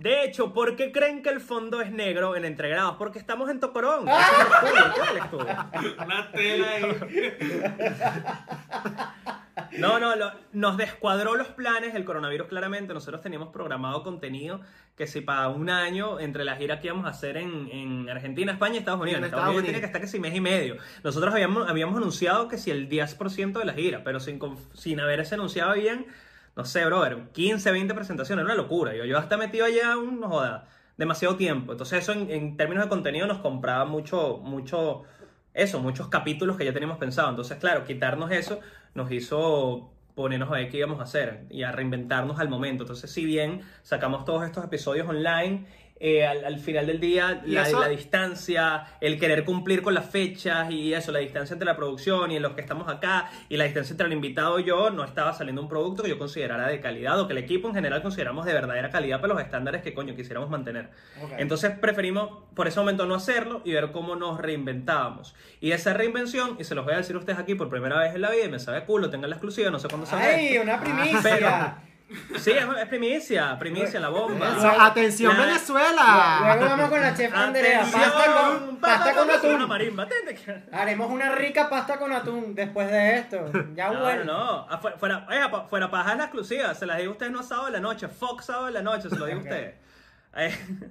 De 0.02 0.24
hecho, 0.24 0.52
¿por 0.52 0.74
qué 0.76 0.90
creen 0.90 1.22
que 1.22 1.28
el 1.30 1.40
fondo 1.40 1.80
es 1.80 1.92
negro 1.92 2.34
en 2.36 2.44
entregrados? 2.44 2.96
Porque 2.96 3.18
estamos 3.18 3.48
en 3.50 3.60
Tocorón. 3.60 4.08
Ese 4.08 4.20
es 4.20 4.30
el 4.32 4.46
estudio, 4.46 4.92
¿qué 4.94 5.00
es 5.00 5.10
el 5.10 5.16
estudio? 5.18 6.04
Una 6.04 6.32
tela 6.32 6.68
ahí. 6.70 6.96
No, 9.78 9.98
no, 9.98 10.16
lo- 10.16 10.32
nos 10.52 10.76
descuadró 10.76 11.34
los 11.34 11.48
planes 11.48 11.94
el 11.94 12.04
coronavirus 12.04 12.46
claramente. 12.48 12.92
Nosotros 12.94 13.20
teníamos 13.22 13.48
programado 13.48 14.02
contenido 14.02 14.60
que 14.96 15.06
si 15.06 15.20
para 15.20 15.48
un 15.48 15.70
año 15.70 16.20
entre 16.20 16.44
la 16.44 16.56
gira 16.56 16.80
que 16.80 16.88
íbamos 16.88 17.06
a 17.06 17.10
hacer 17.10 17.36
en, 17.36 17.68
en 17.70 18.08
Argentina, 18.10 18.52
España 18.52 18.74
y 18.74 18.78
Estados 18.78 19.00
Unidos. 19.00 19.18
En 19.18 19.24
Estados 19.24 19.42
Estados 19.44 19.54
Unidos 19.54 19.64
tiene 19.64 19.80
que 19.80 19.86
estar 19.86 20.00
que 20.00 20.08
si 20.08 20.18
mes 20.20 20.34
y 20.34 20.40
medio. 20.40 20.76
Nosotros 21.04 21.32
habíamos, 21.32 21.68
habíamos 21.68 21.96
anunciado 21.96 22.48
que 22.48 22.58
si 22.58 22.70
el 22.70 22.88
10% 22.88 23.52
de 23.58 23.64
la 23.64 23.72
gira, 23.72 24.02
pero 24.04 24.20
sin, 24.20 24.38
conf- 24.38 24.72
sin 24.74 25.00
haberse 25.00 25.34
anunciado 25.36 25.74
bien, 25.74 26.06
no 26.56 26.64
sé, 26.64 26.84
brother, 26.84 27.28
15, 27.32 27.70
20 27.72 27.94
presentaciones, 27.94 28.44
una 28.44 28.54
locura. 28.54 28.94
Yo, 28.94 29.04
yo 29.04 29.18
hasta 29.18 29.36
metido 29.36 29.64
allá 29.64 29.96
un, 29.96 30.20
no 30.20 30.28
joda, 30.28 30.68
demasiado 30.96 31.36
tiempo. 31.36 31.72
Entonces 31.72 32.02
eso 32.02 32.12
en, 32.12 32.30
en 32.30 32.56
términos 32.56 32.84
de 32.84 32.88
contenido 32.90 33.26
nos 33.26 33.38
compraba 33.38 33.84
mucho, 33.84 34.38
mucho, 34.38 35.02
eso, 35.54 35.80
muchos 35.80 36.08
capítulos 36.08 36.56
que 36.56 36.64
ya 36.64 36.72
teníamos 36.72 36.98
pensado. 36.98 37.30
Entonces, 37.30 37.58
claro, 37.58 37.84
quitarnos 37.84 38.30
eso 38.30 38.60
nos 38.94 39.10
hizo 39.10 39.92
ponernos 40.14 40.50
a 40.50 40.54
ver 40.54 40.68
qué 40.68 40.78
íbamos 40.78 41.00
a 41.00 41.04
hacer 41.04 41.46
y 41.50 41.62
a 41.62 41.72
reinventarnos 41.72 42.38
al 42.38 42.48
momento. 42.48 42.84
Entonces, 42.84 43.10
si 43.10 43.24
bien 43.24 43.62
sacamos 43.82 44.24
todos 44.24 44.44
estos 44.44 44.64
episodios 44.64 45.08
online, 45.08 45.66
eh, 46.04 46.26
al, 46.26 46.44
al 46.44 46.58
final 46.58 46.88
del 46.88 46.98
día, 46.98 47.42
la, 47.46 47.86
distancia, 47.88 48.86
el 49.00 49.20
querer 49.20 49.44
cumplir 49.44 49.82
con 49.82 49.94
las 49.94 50.10
fechas 50.10 50.68
y 50.68 50.92
eso, 50.92 51.12
la 51.12 51.20
distancia 51.20 51.54
entre 51.54 51.64
la 51.64 51.76
producción 51.76 52.32
y 52.32 52.40
los 52.40 52.54
que 52.54 52.60
estamos 52.60 52.88
acá 52.88 53.30
y 53.48 53.56
la 53.56 53.62
distancia 53.62 53.92
entre 53.92 54.08
el 54.08 54.12
invitado 54.12 54.58
y 54.58 54.64
yo, 54.64 54.90
no 54.90 55.04
estaba 55.04 55.32
saliendo 55.32 55.62
un 55.62 55.68
producto 55.68 56.02
que 56.02 56.08
yo 56.08 56.18
considerara 56.18 56.66
de 56.66 56.80
calidad 56.80 57.20
o 57.20 57.28
que 57.28 57.34
el 57.34 57.38
equipo 57.38 57.68
en 57.68 57.74
general 57.74 58.02
consideramos 58.02 58.44
de 58.46 58.52
verdadera 58.52 58.90
calidad 58.90 59.20
para 59.20 59.34
los 59.34 59.42
estándares 59.44 59.80
que 59.82 59.94
coño 59.94 60.16
quisiéramos 60.16 60.50
mantener. 60.50 60.90
Entonces 61.38 61.70
preferimos 61.78 62.30
por 62.56 62.66
ese 62.66 62.80
momento 62.80 63.06
no 63.06 63.14
hacerlo 63.14 63.62
y 63.64 63.70
ver 63.72 63.92
cómo 63.92 64.16
nos 64.16 64.40
reinventábamos. 64.40 65.36
Y 65.60 65.70
esa 65.70 65.94
reinvención, 65.94 66.56
y 66.58 66.64
se 66.64 66.74
los 66.74 66.84
voy 66.84 66.94
a 66.94 66.96
decir 66.96 67.14
a 67.14 67.20
ustedes 67.20 67.38
aquí 67.38 67.54
por 67.54 67.68
primera 67.68 67.96
vez 68.00 68.12
en 68.12 68.22
la 68.22 68.30
vida 68.32 68.46
y 68.46 68.48
me 68.50 68.58
sabe 68.58 68.84
culo, 68.86 69.08
tengan 69.08 69.30
la 69.30 69.36
exclusiva, 69.36 69.70
no 69.70 69.78
sé 69.78 69.86
cuándo 69.86 70.06
salga 70.08 70.26
¡Ay! 70.26 70.48
esto. 70.48 70.62
Una 70.62 70.80
primicia. 70.80 71.20
Pero- 71.22 71.91
Sí, 72.38 72.50
es, 72.50 72.64
es 72.80 72.88
primicia, 72.88 73.58
primicia, 73.58 73.98
la 74.00 74.08
bomba. 74.08 74.48
Eso, 74.56 74.68
atención 74.80 75.36
La- 75.36 75.44
Venezuela. 75.46 76.38
Luego 76.42 76.64
vamos 76.64 76.90
con 76.90 77.00
la 77.00 77.14
chef 77.14 77.34
Andrea. 77.34 77.80
Atención, 77.80 78.02
Pasta 78.02 78.32
con, 78.34 78.76
pasta 78.76 79.12
con 79.14 79.24
Una 79.24 79.34
atún. 79.34 79.68
marimba. 79.68 80.06
Haremos 80.72 81.10
una 81.10 81.34
rica 81.34 81.68
pasta 81.70 81.98
con 81.98 82.12
atún 82.12 82.54
después 82.54 82.90
de 82.90 83.18
esto. 83.18 83.50
Ya 83.74 83.90
No, 83.90 84.00
bueno. 84.00 84.24
no, 84.24 84.32
no. 84.44 84.66
Ah, 84.70 84.78
Fuera, 84.78 84.96
fuera, 84.98 85.26
oiga, 85.28 85.50
pa- 85.50 85.64
fuera 85.68 85.90
paja 85.90 86.12
es 86.12 86.18
la 86.18 86.24
exclusiva. 86.24 86.74
Se 86.74 86.86
las 86.86 86.98
digo 86.98 87.10
a 87.10 87.12
ustedes 87.12 87.32
no 87.32 87.42
sábado 87.42 87.66
de 87.66 87.72
la 87.72 87.80
noche. 87.80 88.08
Fox 88.08 88.46
sábado 88.46 88.66
de 88.66 88.72
la 88.72 88.82
noche, 88.82 89.08
se 89.08 89.16
lo 89.18 89.26
digo 89.26 89.38
a 89.38 89.40
Ok. 89.42 89.48
ustedes. 89.48 89.74
Eh, 90.36 90.58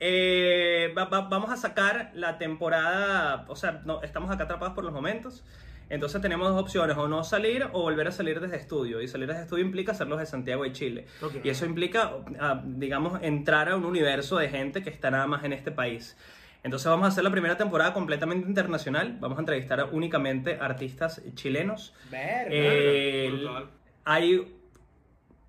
eh, 0.00 0.94
va- 0.96 1.04
va- 1.04 1.28
vamos 1.28 1.50
a 1.50 1.56
sacar 1.56 2.10
la 2.14 2.38
temporada. 2.38 3.44
O 3.48 3.56
sea, 3.56 3.80
no, 3.84 4.02
estamos 4.02 4.30
acá 4.30 4.44
atrapados 4.44 4.74
por 4.74 4.84
los 4.84 4.92
momentos. 4.92 5.44
Entonces 5.92 6.22
tenemos 6.22 6.48
dos 6.48 6.58
opciones, 6.58 6.96
o 6.96 7.06
no 7.06 7.22
salir 7.22 7.66
o 7.70 7.82
volver 7.82 8.08
a 8.08 8.12
salir 8.12 8.40
desde 8.40 8.56
estudio. 8.56 9.02
Y 9.02 9.08
salir 9.08 9.28
desde 9.28 9.42
estudio 9.42 9.62
implica 9.62 9.92
hacerlos 9.92 10.20
de 10.20 10.24
Santiago 10.24 10.62
de 10.62 10.72
Chile. 10.72 11.06
Y 11.44 11.50
eso 11.50 11.66
implica, 11.66 12.12
ah, 12.40 12.62
digamos, 12.64 13.22
entrar 13.22 13.68
a 13.68 13.76
un 13.76 13.84
universo 13.84 14.38
de 14.38 14.48
gente 14.48 14.82
que 14.82 14.88
está 14.88 15.10
nada 15.10 15.26
más 15.26 15.44
en 15.44 15.52
este 15.52 15.70
país. 15.70 16.16
Entonces 16.62 16.88
vamos 16.88 17.04
a 17.04 17.08
hacer 17.08 17.22
la 17.22 17.30
primera 17.30 17.58
temporada 17.58 17.92
completamente 17.92 18.48
internacional. 18.48 19.18
Vamos 19.20 19.36
a 19.36 19.42
entrevistar 19.42 19.80
a 19.80 19.84
únicamente 19.84 20.56
artistas 20.58 21.20
chilenos. 21.34 21.92
Verga. 22.10 22.48
Eh, 22.50 23.28
Brutal. 23.30 23.66
hay 24.06 24.61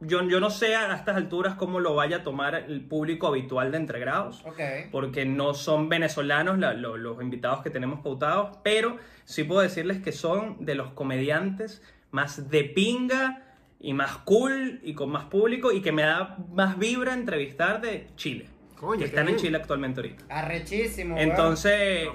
yo, 0.05 0.23
yo 0.23 0.39
no 0.39 0.49
sé 0.49 0.75
a 0.75 0.95
estas 0.95 1.15
alturas 1.15 1.55
cómo 1.55 1.79
lo 1.79 1.95
vaya 1.95 2.17
a 2.17 2.23
tomar 2.23 2.55
el 2.55 2.81
público 2.81 3.27
habitual 3.27 3.71
de 3.71 3.77
Entregrados, 3.77 4.41
ok. 4.45 4.59
porque 4.91 5.25
no 5.25 5.53
son 5.53 5.89
venezolanos 5.89 6.57
la- 6.59 6.73
lo- 6.73 6.97
los 6.97 7.21
invitados 7.21 7.61
que 7.63 7.69
tenemos 7.69 7.99
pautados, 8.01 8.57
pero 8.63 8.97
sí 9.25 9.43
puedo 9.43 9.61
decirles 9.61 10.01
que 10.01 10.11
son 10.11 10.65
de 10.65 10.75
los 10.75 10.91
comediantes 10.91 11.81
más 12.11 12.49
de 12.49 12.63
pinga 12.63 13.43
y 13.79 13.93
más 13.93 14.17
cool 14.19 14.79
y 14.83 14.93
con 14.93 15.09
más 15.09 15.25
público 15.25 15.71
y 15.71 15.81
que 15.81 15.91
me 15.91 16.03
da 16.03 16.37
más 16.53 16.77
vibra 16.77 17.13
entrevistar 17.13 17.81
de 17.81 18.07
Chile. 18.15 18.47
Coño, 18.79 18.99
que 18.99 19.05
están 19.05 19.21
en 19.29 19.35
bien. 19.35 19.37
Chile 19.39 19.57
actualmente 19.57 20.01
ahorita. 20.01 20.25
Arrechísimo. 20.29 21.17
Entonces, 21.17 22.07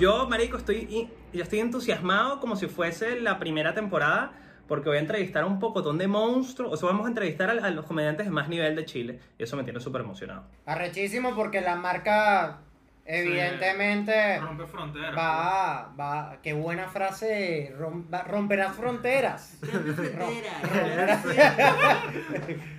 yo, 0.00 0.28
marico, 0.28 0.56
estoy, 0.58 1.08
yo 1.32 1.42
estoy 1.42 1.60
entusiasmado 1.60 2.40
como 2.40 2.56
si 2.56 2.66
fuese 2.66 3.20
la 3.20 3.38
primera 3.38 3.72
temporada, 3.74 4.32
porque 4.68 4.88
voy 4.88 4.98
a 4.98 5.00
entrevistar 5.00 5.42
a 5.42 5.46
un 5.46 5.58
pocotón 5.58 5.98
de 5.98 6.06
monstruos, 6.06 6.72
o 6.72 6.76
sea, 6.76 6.88
vamos 6.88 7.06
a 7.06 7.08
entrevistar 7.08 7.50
a, 7.50 7.64
a 7.64 7.70
los 7.70 7.86
comediantes 7.86 8.26
de 8.26 8.30
más 8.30 8.48
nivel 8.48 8.76
de 8.76 8.84
Chile, 8.84 9.18
y 9.38 9.42
eso 9.42 9.56
me 9.56 9.64
tiene 9.64 9.80
súper 9.80 10.02
emocionado. 10.02 10.44
Arrechísimo 10.66 11.34
porque 11.34 11.60
la 11.60 11.74
marca, 11.74 12.60
evidentemente, 13.08 14.38
Rompe 14.38 14.66
fronteras. 14.66 15.16
va, 15.16 15.94
va. 15.98 16.38
Qué 16.42 16.52
buena 16.52 16.88
frase. 16.88 17.74
rom- 17.78 18.04
va- 18.12 18.24
romperás 18.24 18.76
fronteras. 18.76 19.58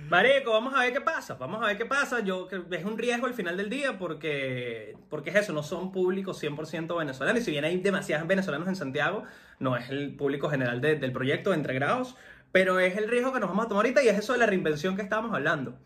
Marico, 0.08 0.52
vamos 0.52 0.74
a 0.74 0.80
ver 0.80 0.92
qué 0.92 1.00
pasa, 1.00 1.34
vamos 1.34 1.62
a 1.62 1.66
ver 1.66 1.78
qué 1.78 1.86
pasa, 1.86 2.20
yo 2.20 2.48
que 2.48 2.62
es 2.70 2.84
un 2.84 2.98
riesgo 2.98 3.26
al 3.26 3.34
final 3.34 3.56
del 3.56 3.70
día, 3.70 3.98
porque, 3.98 4.96
porque 5.08 5.30
es 5.30 5.36
eso, 5.36 5.52
no 5.52 5.62
son 5.62 5.92
públicos 5.92 6.42
100% 6.42 6.98
venezolanos, 6.98 7.42
y 7.42 7.44
si 7.44 7.50
bien 7.52 7.64
hay 7.64 7.78
demasiados 7.78 8.26
venezolanos 8.26 8.68
en 8.68 8.76
Santiago, 8.76 9.24
no 9.58 9.76
es 9.76 9.88
el 9.90 10.14
público 10.16 10.48
general 10.50 10.80
de- 10.80 10.96
del 10.96 11.12
proyecto 11.12 11.50
de 11.50 11.56
Entre 11.56 11.74
Grados, 11.74 12.16
pero 12.52 12.80
es 12.80 12.96
el 12.96 13.08
riesgo 13.08 13.32
que 13.32 13.40
nos 13.40 13.48
vamos 13.50 13.66
a 13.66 13.68
tomar 13.68 13.84
ahorita 13.86 14.02
y 14.02 14.08
es 14.08 14.18
eso 14.18 14.32
de 14.32 14.40
la 14.40 14.46
reinvención 14.46 14.96
que 14.96 15.02
estábamos 15.02 15.32
hablando. 15.34 15.78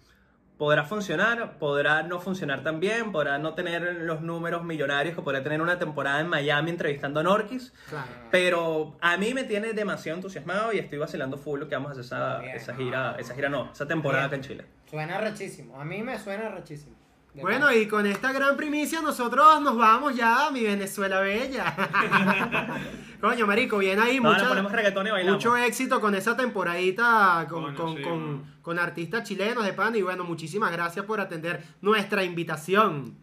Podrá 0.59 0.85
funcionar, 0.85 1.59
podrá 1.59 2.05
no 2.05 2.21
funcionar 2.21 2.63
tan 2.63 2.79
bien, 2.79 3.11
podrá 3.11 3.39
no 3.39 3.55
tener 3.55 3.83
los 4.03 4.21
números 4.21 4.63
millonarios 4.63 5.17
que 5.17 5.23
podrá 5.23 5.43
tener 5.43 5.61
una 5.61 5.81
temporada 5.81 6.21
en 6.21 6.29
Miami 6.29 6.71
entrevistando 6.71 7.19
a 7.19 7.23
Norquis, 7.25 7.73
Claro. 7.89 8.07
pero 8.31 8.97
a 9.01 9.17
mí 9.17 9.35
me 9.35 9.43
tiene 9.43 9.73
demasiado 9.73 10.17
entusiasmado 10.17 10.73
y 10.73 10.79
estoy 10.79 10.99
vacilando 10.99 11.39
full 11.39 11.59
lo 11.59 11.69
que 11.69 11.75
vamos 11.75 11.89
a 11.89 11.93
hacer 11.93 12.05
esa, 12.05 12.39
Bien. 12.39 12.55
esa 12.57 12.75
gira, 12.77 13.17
esa 13.19 13.35
gira 13.35 13.49
no, 13.49 13.73
esa 13.73 13.87
temporada 13.89 14.27
acá 14.27 14.37
en 14.37 14.43
Chile. 14.43 14.65
Suena 14.89 15.17
arrechísimo. 15.17 15.81
A 15.81 15.85
mí 15.85 16.03
me 16.03 16.17
suena 16.19 16.47
arrechísimo. 16.47 16.95
De 17.35 17.43
Bueno, 17.43 17.73
y 17.73 17.89
con 17.89 18.07
esta 18.07 18.33
gran 18.33 18.57
primicia 18.57 19.01
nosotros 19.03 19.61
nos 19.61 19.77
vamos 19.77 20.15
ya 20.15 20.47
a 20.47 20.51
mi 20.53 20.63
Venezuela 20.63 21.19
bella. 21.21 21.75
Coño, 23.21 23.47
marico, 23.47 23.79
bien 23.79 23.99
ahí, 23.99 24.21
No, 24.21 24.29
mucha- 24.31 24.43
le 24.43 24.49
ponemos 24.49 24.71
reggaetón 24.73 25.07
y 25.07 25.11
bailamos. 25.11 25.37
mucho 25.45 25.57
éxito 25.57 26.01
con 26.01 26.15
esa 26.15 26.37
temporadita 26.37 27.47
con, 27.51 27.75
con, 27.75 27.97
sí, 27.97 28.03
con- 28.03 28.45
con 28.63 28.79
artistas 28.79 29.25
chilenos 29.27 29.65
de 29.65 29.73
pan. 29.73 29.97
Y 29.97 30.03
bueno, 30.03 30.25
muchísimas 30.25 30.71
gracias 30.71 31.05
por 31.07 31.21
atender 31.21 31.65
nuestra 31.81 32.23
invitación. 32.23 33.17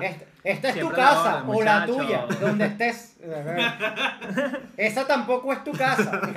Esta, 0.00 0.24
esta 0.44 0.68
es 0.70 0.80
tu 0.80 0.90
casa 0.90 1.44
o 1.46 1.62
la 1.62 1.86
tuya, 1.86 2.26
donde 2.40 2.64
estés. 2.66 3.16
Esa 4.76 5.06
tampoco 5.06 5.52
es 5.52 5.62
tu 5.64 5.72
casa. 5.72 6.20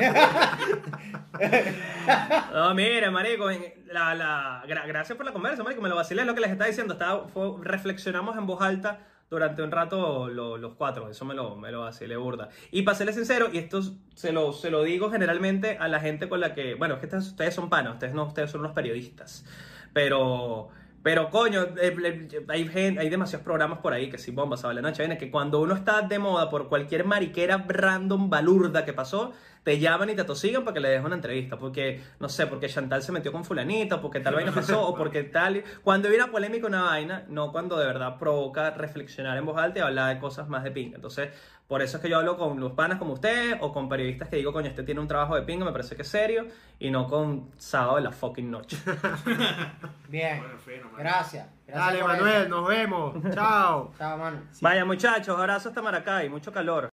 No, 2.54 2.74
mire, 2.76 3.10
marico, 3.10 3.50
la, 3.92 4.14
la, 4.14 4.64
gra- 4.68 4.86
gracias 4.88 5.16
por 5.18 5.26
la 5.26 5.32
conversa, 5.32 5.64
marico, 5.64 5.82
me 5.82 5.90
lo 5.90 5.96
vacilé, 5.96 6.22
es 6.22 6.28
lo 6.28 6.36
que 6.36 6.42
les 6.42 6.52
estaba 6.52 6.68
diciendo, 6.68 6.94
estaba, 6.94 7.28
fue- 7.28 7.54
reflexionamos 7.62 8.38
en 8.38 8.46
voz 8.46 8.62
alta 8.62 9.00
durante 9.30 9.64
un 9.64 9.72
rato 9.72 10.30
lo- 10.30 10.58
los 10.58 10.74
cuatro, 10.76 11.10
eso 11.10 11.26
me 11.26 11.34
lo, 11.34 11.56
me 11.56 11.72
lo 11.72 11.82
vacilé 11.82 12.16
burda. 12.18 12.50
Y 12.72 12.84
para 12.84 12.96
serles 12.98 13.16
sincero, 13.16 13.48
y 13.52 13.58
esto 13.58 13.82
se 14.16 14.32
lo, 14.32 14.54
se 14.54 14.70
lo 14.70 14.84
digo 14.84 15.10
generalmente 15.10 15.78
a 15.80 15.88
la 15.88 16.00
gente 16.00 16.30
con 16.30 16.40
la 16.40 16.54
que, 16.54 16.76
bueno, 16.76 16.96
es 17.02 17.08
que 17.10 17.16
ustedes, 17.16 17.56
son 17.56 17.70
panas, 17.70 17.94
ustedes 17.94 18.14
no, 18.14 18.26
ustedes 18.26 18.52
son 18.52 18.62
unos 18.62 18.74
periodistas, 18.74 19.46
pero... 19.94 20.70
Pero 21.04 21.30
coño, 21.30 21.68
eh, 21.82 22.30
hay, 22.48 22.68
gen- 22.70 22.98
hay 22.98 23.10
demasiados 23.10 23.44
programas 23.44 23.80
por 23.80 23.92
ahí 23.94 24.10
que 24.10 24.18
si 24.18 24.32
bombas 24.32 24.64
a 24.64 24.74
la 24.74 24.82
noche 24.82 25.04
viene 25.04 25.18
que 25.18 25.30
cuando 25.30 25.60
uno 25.62 25.76
está 25.76 26.02
de 26.02 26.18
moda 26.18 26.50
por 26.50 26.70
cualquier 26.70 27.04
mariquera 27.04 27.66
random 27.68 28.30
balurda 28.30 28.86
que 28.86 28.94
pasó, 28.94 29.34
te 29.64 29.80
llaman 29.80 30.10
y 30.10 30.16
te 30.16 30.24
tosigan 30.24 30.64
para 30.64 30.74
que 30.74 30.80
le 30.80 30.90
des 30.90 31.04
una 31.04 31.16
entrevista. 31.16 31.58
Porque, 31.58 32.02
no 32.20 32.30
sé, 32.30 32.48
porque 32.48 32.68
Chantal 32.70 33.02
se 33.04 33.12
metió 33.12 33.32
con 33.34 33.44
fulanito, 33.44 34.02
porque 34.02 34.22
tal 34.22 34.36
vaina 34.36 34.52
pasó, 34.54 34.88
o 34.88 34.96
porque 34.96 35.24
tal. 35.24 35.64
Cuando 35.84 36.08
una 36.08 36.32
polémica, 36.32 36.68
una 36.68 36.84
vaina, 36.84 37.26
no 37.28 37.52
cuando 37.52 37.78
de 37.78 37.86
verdad 37.86 38.18
provoca 38.18 38.72
reflexionar 38.72 39.38
en 39.38 39.46
voz 39.46 39.58
alta 39.58 39.80
y 39.80 39.82
hablar 39.82 40.14
de 40.16 40.22
cosas 40.22 40.48
más 40.48 40.64
de 40.64 40.72
pinga. 40.72 40.96
Entonces, 40.96 41.30
por 41.74 41.82
eso 41.82 41.98
es 41.98 42.04
que 42.04 42.08
yo 42.08 42.20
hablo 42.20 42.38
con 42.38 42.60
los 42.60 42.74
panas 42.74 43.00
como 43.00 43.14
ustedes, 43.14 43.58
o 43.60 43.74
con 43.74 43.90
periodistas 43.90 44.30
que 44.30 44.36
digo, 44.36 44.54
coño, 44.54 44.68
este 44.68 44.84
tiene 44.84 45.02
un 45.02 45.08
trabajo 45.08 45.34
de 45.34 45.42
pinga, 45.42 45.66
me 45.66 45.72
parece 45.72 45.96
que 45.96 46.04
es 46.04 46.08
serio, 46.08 46.46
y 46.78 46.92
no 46.92 47.08
con 47.08 47.50
sábado 47.58 47.96
de 47.96 48.04
la 48.04 48.12
fucking 48.12 48.52
noche. 48.52 48.78
Bien. 50.08 50.38
Bueno, 50.38 50.60
fino. 50.60 50.92
Gracias. 50.96 51.48
Gracias 51.66 51.88
Dale, 51.88 52.04
Manuel, 52.04 52.42
eso. 52.44 52.50
nos 52.50 52.68
vemos. 52.68 53.16
Chao. 53.34 53.92
Chao, 53.98 54.18
mano. 54.20 54.42
Vaya 54.62 54.86
muchachos, 54.86 55.36
abrazo 55.36 55.70
hasta 55.70 55.82
Maracay, 55.82 56.30
mucho 56.30 56.52
calor. 56.52 56.90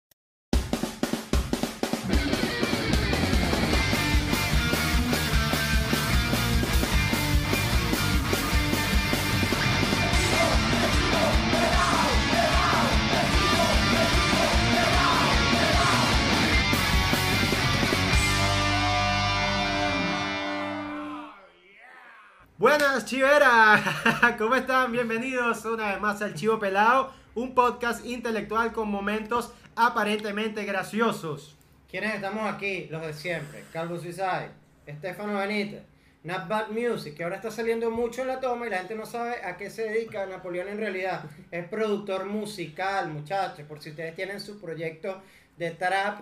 Buenas 22.65 23.05
chiveras, 23.05 23.83
¿cómo 24.39 24.55
están? 24.55 24.91
Bienvenidos 24.91 25.67
una 25.67 25.91
vez 25.91 26.01
más 26.01 26.23
al 26.23 26.33
Chivo 26.33 26.59
Pelado, 26.59 27.13
un 27.35 27.55
podcast 27.55 28.07
intelectual 28.07 28.73
con 28.73 28.89
momentos 28.89 29.53
aparentemente 29.77 30.65
graciosos. 30.65 31.59
¿Quiénes 31.91 32.15
estamos 32.15 32.51
aquí? 32.51 32.87
Los 32.91 33.03
de 33.03 33.13
siempre. 33.13 33.65
Carlos 33.71 34.01
Suicide, 34.01 34.49
Estefano 34.87 35.39
Benítez, 35.41 35.83
Not 36.23 36.49
Bad 36.49 36.69
Music, 36.71 37.15
que 37.15 37.25
ahora 37.25 37.37
está 37.37 37.51
saliendo 37.51 37.91
mucho 37.91 38.23
en 38.23 38.29
la 38.29 38.41
toma 38.41 38.67
y 38.67 38.71
la 38.71 38.79
gente 38.79 38.95
no 38.95 39.05
sabe 39.05 39.45
a 39.45 39.59
qué 39.59 39.69
se 39.69 39.83
dedica 39.83 40.25
Napoleón 40.25 40.69
en 40.69 40.79
realidad. 40.79 41.23
Es 41.51 41.69
productor 41.69 42.25
musical, 42.25 43.11
muchachos, 43.11 43.67
por 43.67 43.83
si 43.83 43.91
ustedes 43.91 44.15
tienen 44.15 44.41
su 44.41 44.59
proyecto 44.59 45.21
de 45.59 45.71
trap 45.73 46.21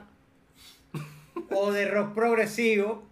o 1.53 1.71
de 1.71 1.89
rock 1.89 2.15
progresivo 2.15 3.12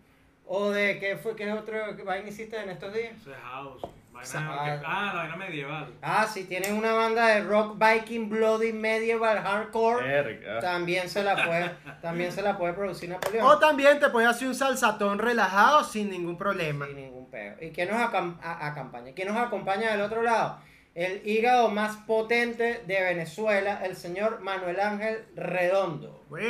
o 0.53 0.70
de 0.70 0.98
qué 0.98 1.16
fue, 1.16 1.36
qué 1.36 1.53
otro 1.53 1.76
vaina 2.05 2.28
hiciste 2.28 2.61
en 2.61 2.70
estos 2.70 2.92
días. 2.92 3.12
Ese 3.20 3.32
house. 3.34 3.82
vaina- 4.12 4.26
Sa- 4.26 4.40
ah, 4.84 5.12
la 5.14 5.20
vaina 5.22 5.36
medieval. 5.36 5.94
Ah, 6.03 6.26
sí, 6.26 6.44
tienen 6.44 6.74
una 6.74 6.92
banda 6.92 7.28
de 7.28 7.42
rock 7.44 7.78
Viking, 7.78 8.28
Bloody, 8.28 8.72
Medieval, 8.72 9.38
Hardcore. 9.38 10.05
Verga. 10.07 10.59
También 10.59 11.09
se 11.09 11.22
la 11.22 11.36
puede, 11.46 11.70
también 12.03 12.32
se 12.32 12.42
la 12.42 12.59
puede 12.59 12.72
producir 12.74 13.09
Napoleón. 13.09 13.46
O 13.46 13.59
también 13.61 14.01
te 14.01 14.09
puedes 14.11 14.28
hacer 14.28 14.48
un 14.48 14.55
salsatón 14.57 15.20
relajado 15.20 15.84
sin 15.84 16.11
ningún 16.11 16.36
problema. 16.36 16.86
Sin 16.86 16.96
ningún 16.96 17.30
peo. 17.30 17.55
¿Y 17.61 17.70
quién 17.70 17.88
nos 17.88 17.98
acam- 18.01 18.36
a- 18.42 18.66
acompaña? 18.66 19.12
¿Quién 19.14 19.28
nos 19.28 19.36
acompaña 19.38 19.92
del 19.92 20.01
otro 20.03 20.22
lado? 20.22 20.59
El 21.01 21.26
hígado 21.26 21.70
más 21.70 21.96
potente 21.96 22.82
de 22.86 23.01
Venezuela, 23.03 23.80
el 23.86 23.96
señor 23.96 24.40
Manuel 24.40 24.78
Ángel 24.80 25.24
Redondo. 25.34 26.22
Wow. 26.28 26.40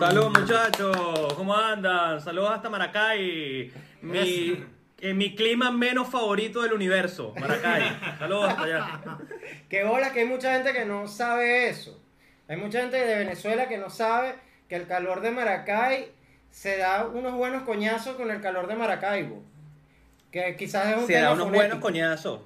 Saludos 0.00 0.32
muchachos, 0.36 1.34
¿cómo 1.34 1.54
andan? 1.56 2.20
Saludos 2.20 2.50
hasta 2.50 2.68
Maracay, 2.68 3.72
mi, 4.02 4.66
eh, 4.98 5.14
mi 5.14 5.36
clima 5.36 5.70
menos 5.70 6.08
favorito 6.08 6.60
del 6.62 6.72
universo, 6.72 7.32
Maracay. 7.38 8.00
Saludos 8.18 8.48
hasta 8.48 8.62
allá. 8.64 9.00
Qué 9.68 9.84
bola 9.84 10.12
que 10.12 10.22
hay 10.22 10.26
mucha 10.26 10.52
gente 10.54 10.72
que 10.72 10.84
no 10.84 11.06
sabe 11.06 11.68
eso. 11.68 12.02
Hay 12.48 12.56
mucha 12.56 12.80
gente 12.80 12.96
de 12.96 13.16
Venezuela 13.16 13.68
que 13.68 13.78
no 13.78 13.90
sabe 13.90 14.34
que 14.68 14.74
el 14.74 14.88
calor 14.88 15.20
de 15.20 15.30
Maracay 15.30 16.10
se 16.50 16.78
da 16.78 17.06
unos 17.06 17.34
buenos 17.34 17.62
coñazos 17.62 18.16
con 18.16 18.28
el 18.32 18.40
calor 18.40 18.66
de 18.66 18.74
Maracaibo. 18.74 19.40
Que 20.32 20.56
quizás 20.56 20.88
es 20.88 20.96
un 20.96 21.06
Se 21.06 21.12
tema 21.12 21.26
da 21.26 21.32
unos 21.34 21.44
fonético. 21.44 21.68
buenos 21.68 21.80
coñazos. 21.80 22.40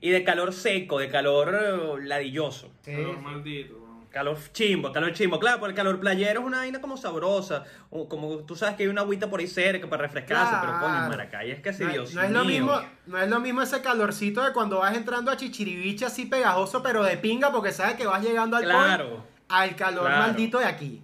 Y 0.00 0.10
de 0.10 0.22
calor 0.24 0.52
seco, 0.52 0.98
de 0.98 1.08
calor 1.08 1.54
eh, 1.54 2.06
ladilloso. 2.06 2.70
Sí, 2.82 2.92
Calor 2.92 3.16
sí. 3.16 3.22
maldito. 3.22 3.74
Calor 4.10 4.38
chimbo, 4.52 4.90
calor 4.90 5.12
chimbo. 5.12 5.38
Claro, 5.38 5.58
porque 5.60 5.72
el 5.72 5.76
calor 5.76 6.00
playero 6.00 6.40
es 6.40 6.46
una 6.46 6.58
vaina 6.58 6.80
como 6.80 6.96
sabrosa. 6.96 7.64
o 7.90 8.08
Como 8.08 8.38
tú 8.38 8.56
sabes 8.56 8.74
que 8.76 8.84
hay 8.84 8.88
una 8.88 9.02
agüita 9.02 9.28
por 9.28 9.40
ahí 9.40 9.46
cerca 9.46 9.86
para 9.88 10.02
refrescarse, 10.04 10.56
pero 10.60 10.72
coño, 10.78 10.86
en 10.94 11.00
Claro. 11.00 11.08
Maracay 11.10 11.50
es 11.50 11.60
que 11.60 11.72
sí, 11.74 11.84
No, 11.84 11.90
Dios 11.92 12.14
no 12.14 12.22
es 12.22 12.30
lo 12.30 12.44
mismo, 12.44 12.80
no 13.06 13.18
es 13.18 13.28
lo 13.28 13.38
mismo 13.40 13.60
ese 13.60 13.82
calorcito 13.82 14.42
de 14.42 14.52
cuando 14.54 14.78
vas 14.78 14.96
entrando 14.96 15.30
a 15.30 15.36
Chichiriviche 15.36 16.06
así 16.06 16.24
pegajoso, 16.26 16.82
pero 16.82 17.02
de 17.04 17.18
pinga 17.18 17.52
porque 17.52 17.70
sabes 17.70 17.96
que 17.96 18.06
vas 18.06 18.22
llegando 18.24 18.56
al 18.56 18.64
Claro. 18.64 19.08
point, 19.10 19.24
al 19.50 19.76
calor 19.76 20.06
Claro. 20.06 20.22
maldito 20.22 20.58
de 20.58 20.64
aquí. 20.64 21.02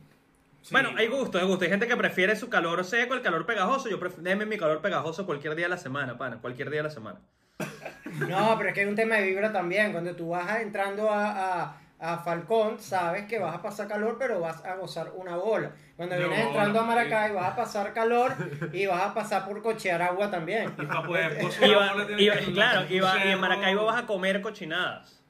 Sí, 0.62 0.70
Bueno, 0.72 0.90
hay 0.96 1.06
gusto, 1.08 1.38
hay 1.38 1.44
gusto. 1.44 1.64
Hay 1.64 1.70
gente 1.70 1.86
que 1.86 1.96
prefiere 1.98 2.34
su 2.36 2.48
calor 2.48 2.82
seco, 2.84 3.12
el 3.12 3.20
calor 3.20 3.44
pegajoso. 3.44 3.90
Yo 3.90 4.00
prefiero, 4.00 4.22
déjeme 4.22 4.46
mi 4.46 4.56
calor 4.56 4.80
pegajoso 4.80 5.26
cualquier 5.26 5.54
día 5.56 5.66
de 5.66 5.70
la 5.70 5.76
semana, 5.76 6.16
pana. 6.16 6.38
Cualquier 6.40 6.70
día 6.70 6.78
de 6.78 6.84
la 6.84 6.90
semana. 6.90 7.20
No, 8.28 8.54
pero 8.56 8.68
es 8.68 8.74
que 8.74 8.80
hay 8.82 8.86
un 8.86 8.94
tema 8.94 9.16
de 9.16 9.26
vibra 9.26 9.52
también. 9.52 9.92
Cuando 9.92 10.14
tú 10.14 10.30
vas 10.30 10.60
entrando 10.60 11.10
a, 11.10 11.62
a, 11.64 11.76
a 11.98 12.18
Falcón, 12.18 12.78
sabes 12.80 13.24
que 13.26 13.38
vas 13.38 13.54
a 13.54 13.62
pasar 13.62 13.88
calor, 13.88 14.16
pero 14.18 14.40
vas 14.40 14.64
a 14.64 14.74
gozar 14.76 15.12
una 15.16 15.36
bola. 15.36 15.72
Cuando 15.96 16.16
vienes 16.16 16.38
bola, 16.38 16.48
entrando 16.48 16.80
a 16.80 16.82
Maracay, 16.84 17.32
vas 17.32 17.52
a 17.52 17.56
pasar 17.56 17.92
calor 17.92 18.34
y 18.72 18.86
vas 18.86 19.02
a 19.02 19.14
pasar 19.14 19.44
por 19.46 19.62
cochear 19.62 20.02
agua 20.02 20.30
también. 20.30 20.72
Y 20.78 20.86
para 20.86 21.02
poder 21.02 21.38
gozar 21.42 21.68
bola 21.74 22.06
que 22.06 22.52
claro, 22.52 22.86
y, 22.88 23.00
va- 23.00 23.24
y 23.24 23.30
en. 23.32 23.40
Maracaibo 23.40 23.84
vas 23.84 24.02
a 24.02 24.06
comer 24.06 24.40
cochinadas. 24.42 25.20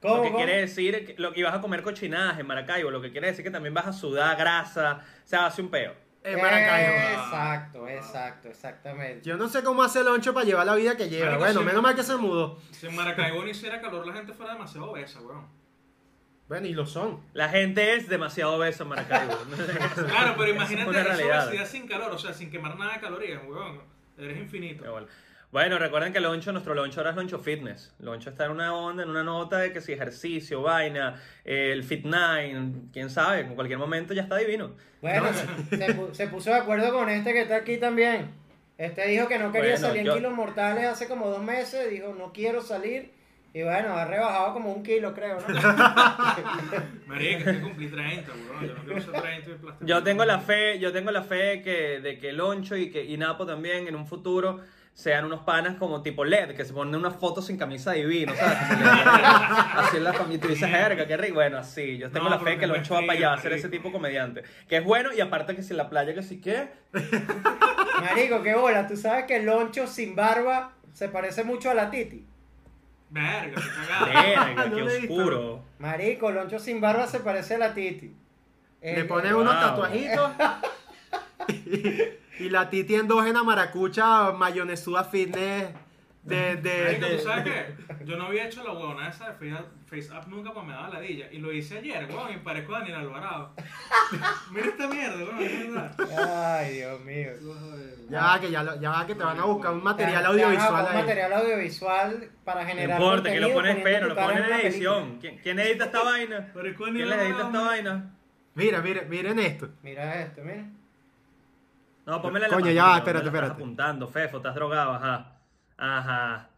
¿Cómo? 0.00 0.16
Lo 0.16 0.22
que 0.22 0.28
cómo? 0.28 0.38
quiere 0.44 0.60
decir, 0.60 1.06
que- 1.06 1.14
lo, 1.16 1.34
y 1.34 1.42
vas 1.42 1.54
a 1.54 1.60
comer 1.60 1.82
cochinadas 1.82 2.38
en 2.38 2.46
Maracaibo, 2.46 2.90
lo 2.90 3.00
que 3.00 3.10
quiere 3.10 3.28
decir 3.28 3.42
que 3.44 3.50
también 3.50 3.72
vas 3.74 3.86
a 3.86 3.92
sudar 3.92 4.36
grasa, 4.36 5.00
o 5.24 5.26
sea, 5.26 5.46
hace 5.46 5.62
un 5.62 5.70
peo. 5.70 5.94
En 6.24 6.40
Maracaibo. 6.40 7.22
Exacto, 7.22 7.88
exacto, 7.88 8.48
exactamente. 8.48 9.20
Yo 9.28 9.36
no 9.36 9.46
sé 9.48 9.62
cómo 9.62 9.82
hace 9.82 10.02
Loncho 10.02 10.32
para 10.32 10.46
llevar 10.46 10.64
la 10.66 10.74
vida 10.74 10.96
que 10.96 11.08
lleva. 11.10 11.26
Marico, 11.32 11.44
bueno, 11.44 11.62
menos 11.62 11.82
mal 11.82 11.94
que 11.94 12.02
se 12.02 12.16
mudó. 12.16 12.58
Si 12.72 12.86
en 12.86 12.96
Maracaibo 12.96 13.42
no 13.42 13.48
hiciera 13.48 13.80
calor, 13.80 14.06
la 14.06 14.14
gente 14.14 14.32
fuera 14.32 14.54
demasiado 14.54 14.90
obesa, 14.90 15.20
weón. 15.20 15.46
Bueno, 16.48 16.66
y 16.66 16.72
lo 16.74 16.86
son. 16.86 17.20
La 17.34 17.48
gente 17.50 17.94
es 17.94 18.08
demasiado 18.08 18.54
obesa 18.54 18.82
en 18.84 18.88
Maracaibo. 18.88 19.32
Claro, 20.08 20.34
pero 20.38 20.44
Es 20.50 20.56
imagínate 20.56 20.88
una 20.90 21.00
esa 21.00 21.08
realidad. 21.14 21.46
obesidad 21.48 21.66
sin 21.66 21.86
calor, 21.86 22.10
o 22.12 22.18
sea, 22.18 22.32
sin 22.32 22.50
quemar 22.50 22.78
nada 22.78 22.94
de 22.94 23.00
calorías, 23.00 23.42
weón. 23.46 23.82
Eres 24.16 24.38
infinito. 24.38 24.80
Pero 24.80 24.92
bueno. 24.92 25.06
Bueno, 25.54 25.78
recuerden 25.78 26.12
que 26.12 26.18
Loncho, 26.18 26.50
nuestro 26.50 26.74
Loncho 26.74 26.98
ahora 26.98 27.10
es 27.10 27.16
Loncho 27.16 27.38
Fitness. 27.38 27.94
Loncho 28.00 28.30
está 28.30 28.46
en 28.46 28.50
una 28.50 28.74
onda, 28.74 29.04
en 29.04 29.08
una 29.10 29.22
nota 29.22 29.58
de 29.58 29.72
que 29.72 29.80
si 29.80 29.92
ejercicio, 29.92 30.62
vaina, 30.62 31.14
eh, 31.44 31.70
el 31.72 31.84
Fit 31.84 32.04
Nine, 32.04 32.88
quién 32.92 33.08
sabe, 33.08 33.42
en 33.42 33.54
cualquier 33.54 33.78
momento 33.78 34.12
ya 34.14 34.22
está 34.22 34.36
divino. 34.36 34.72
Bueno, 35.00 35.28
se, 35.32 35.76
se 35.76 35.96
pu- 35.96 36.12
se 36.12 36.26
puso 36.26 36.50
de 36.50 36.56
acuerdo 36.56 36.92
con 36.92 37.08
este 37.08 37.32
que 37.32 37.42
está 37.42 37.54
aquí 37.54 37.76
también. 37.76 38.32
Este 38.78 39.06
dijo 39.06 39.28
que 39.28 39.38
no 39.38 39.52
quería 39.52 39.74
Bueno, 39.74 39.86
salir 39.86 40.00
en 40.00 40.06
yo- 40.06 40.14
kilos 40.16 40.32
mortales 40.34 40.86
hace 40.86 41.06
como 41.06 41.28
dos 41.28 41.40
meses. 41.44 41.88
Dijo, 41.88 42.12
no 42.18 42.32
quiero 42.32 42.60
salir. 42.60 43.12
Y 43.52 43.62
bueno, 43.62 43.94
ha 43.96 44.04
rebajado 44.06 44.54
como 44.54 44.72
un 44.72 44.82
kilo, 44.82 45.14
creo, 45.14 45.38
¿no? 45.38 45.46
María, 47.06 47.38
que 47.38 47.60
cumplí 47.60 47.86
30, 47.86 48.32
weón. 48.32 48.66
Yo 48.66 48.74
no 48.74 48.82
quiero 48.82 49.00
ser 49.00 49.22
30 49.22 49.50
y 49.50 49.54
plástico. 49.54 49.86
Yo 49.86 50.02
tengo 50.02 50.24
la 50.24 50.40
fe, 50.40 50.80
yo 50.80 50.92
tengo 50.92 51.12
la 51.12 51.22
fe 51.22 51.62
que, 51.62 52.00
de 52.00 52.18
que 52.18 52.32
Loncho 52.32 52.76
y 52.76 52.90
que 52.90 53.04
y 53.04 53.16
Napo 53.16 53.46
también 53.46 53.86
en 53.86 53.94
un 53.94 54.08
futuro 54.08 54.58
sean 54.94 55.24
unos 55.24 55.40
panas 55.40 55.74
como 55.76 56.02
tipo 56.02 56.24
LED, 56.24 56.54
que 56.54 56.64
se 56.64 56.72
ponen 56.72 56.94
unas 56.94 57.16
fotos 57.16 57.46
sin 57.46 57.58
camisa 57.58 57.92
divino, 57.92 58.32
¿sabes? 58.34 58.56
Así 59.76 59.96
en 59.96 60.04
la 60.04 60.12
familia, 60.12 60.36
y 60.36 60.38
tú 60.40 60.48
dices, 60.48 60.70
"Verga, 60.70 61.04
qué 61.06 61.16
rico. 61.16 61.34
Bueno, 61.34 61.58
así, 61.58 61.98
yo 61.98 62.10
tengo 62.12 62.24
No, 62.26 62.30
la 62.30 62.38
fe 62.38 62.52
que 62.54 62.60
qué 62.60 62.66
Loncho 62.68 62.94
va 62.94 63.00
para 63.00 63.12
allá 63.14 63.32
a 63.34 63.38
ser 63.38 63.52
ese 63.54 63.68
tipo 63.68 63.90
comediante. 63.90 64.44
Que 64.68 64.76
es 64.76 64.84
bueno 64.84 65.12
y 65.12 65.20
aparte 65.20 65.56
que 65.56 65.62
si 65.64 65.72
en 65.72 65.78
la 65.78 65.90
playa 65.90 66.14
que 66.14 66.22
sí 66.22 66.40
que... 66.40 66.68
Marico, 68.00 68.40
qué 68.42 68.54
bola. 68.54 68.86
Tú 68.86 68.96
sabes 68.96 69.24
que 69.24 69.42
Loncho 69.42 69.86
sin 69.88 70.14
barba 70.14 70.72
se 70.92 71.08
parece 71.08 71.42
mucho 71.44 71.70
a 71.70 71.74
la 71.74 71.90
Titi. 71.90 72.24
Verga, 73.10 73.54
qué 73.56 73.70
cagada. 73.88 74.54
Verga, 74.54 74.70
qué 74.76 74.82
oscuro. 74.82 75.62
Marico, 75.80 76.30
Loncho 76.30 76.58
sin 76.60 76.80
barba 76.80 77.06
se 77.08 77.18
parece 77.20 77.56
a 77.56 77.58
la 77.58 77.74
Titi. 77.74 78.14
Le 78.80 79.00
Eh, 79.00 79.04
ponen 79.04 79.32
eh, 79.32 79.34
unos 79.34 79.54
wow. 79.54 79.62
tatuajitos. 79.62 80.30
y, 82.38 82.48
la 82.50 82.68
titi 82.70 82.94
endógena 82.94 83.42
maracucha 83.42 84.32
mayonesuda 84.32 85.04
fitness 85.04 85.72
de... 86.22 86.56
de, 86.56 86.84
Marico, 86.84 87.06
de- 87.06 87.16
¿tú 87.16 87.22
sabes 87.22 87.44
qué? 87.44 88.04
Yo 88.06 88.16
no 88.16 88.24
había 88.26 88.46
hecho 88.46 88.64
la 88.64 88.72
huevona 88.72 89.08
esa 89.08 89.30
de 89.30 89.34
Face- 89.34 89.64
Face 89.86 90.10
Up 90.18 90.26
nunca 90.28 90.52
pues 90.52 90.66
me 90.66 90.72
daba 90.72 90.88
ladilla. 90.88 91.30
Y 91.30 91.38
lo 91.38 91.52
hice 91.52 91.78
ayer, 91.78 92.06
weón, 92.10 92.32
y 92.32 92.38
parezco 92.38 92.74
a 92.74 92.78
Daniel 92.80 92.96
Alvarado. 93.00 93.54
Mira 94.50 94.66
esta 94.66 94.88
mierda, 94.88 95.16
weón, 95.22 95.42
es 95.42 95.72
verdad. 95.72 96.56
Ay, 96.58 96.74
Dios 96.76 97.00
mío. 97.04 97.30
Ya 98.08 98.20
va, 98.22 98.40
que 98.40 98.50
ya, 98.50 98.62
lo- 98.62 98.80
ya 98.80 98.90
va, 98.90 99.06
que 99.06 99.14
te 99.14 99.22
van 99.24 99.38
a 99.38 99.44
buscar 99.44 99.72
un 99.72 99.82
material 99.82 100.22
Te- 100.22 100.22
te 100.22 100.26
audiovisual 100.44 100.86
ahí. 100.86 100.96
material 101.02 101.32
audiovisual 101.34 102.30
para 102.44 102.62
No 102.62 102.68
generar 102.68 103.00
importa, 103.00 103.30
que 103.32 103.40
lo 103.40 103.52
pones 103.52 103.76
pero, 103.82 104.08
lo 104.08 104.14
pones 104.16 104.38
en 104.48 104.52
edición. 104.66 105.18
¿Quién, 105.20 105.38
quién 105.42 105.58
edita 105.58 105.84
esta 105.84 106.02
vaina? 106.04 106.52
¿Quién 106.52 107.08
les 107.08 107.18
edita 107.20 107.46
esta 107.46 107.60
vaina? 107.60 108.14
Mira, 108.54 108.80
miren, 108.80 109.08
miren 109.10 109.38
esto. 109.38 109.68
Mira 109.82 110.20
esto, 110.22 110.40
mira. 110.42 110.64
No, 112.06 112.20
pónmela 112.20 112.46
en 112.46 112.50
la 112.52 112.56
Coño, 112.58 112.70
ya 112.70 112.84
va, 112.84 112.96
espérate, 112.98 113.24
la 113.24 113.28
estás 113.30 113.34
espérate. 113.34 113.52
apuntando, 113.62 114.08
Fefo, 114.08 114.36
estás 114.38 114.54
drogado, 114.54 114.92
ajá. 114.92 115.38
Ajá. 115.78 116.48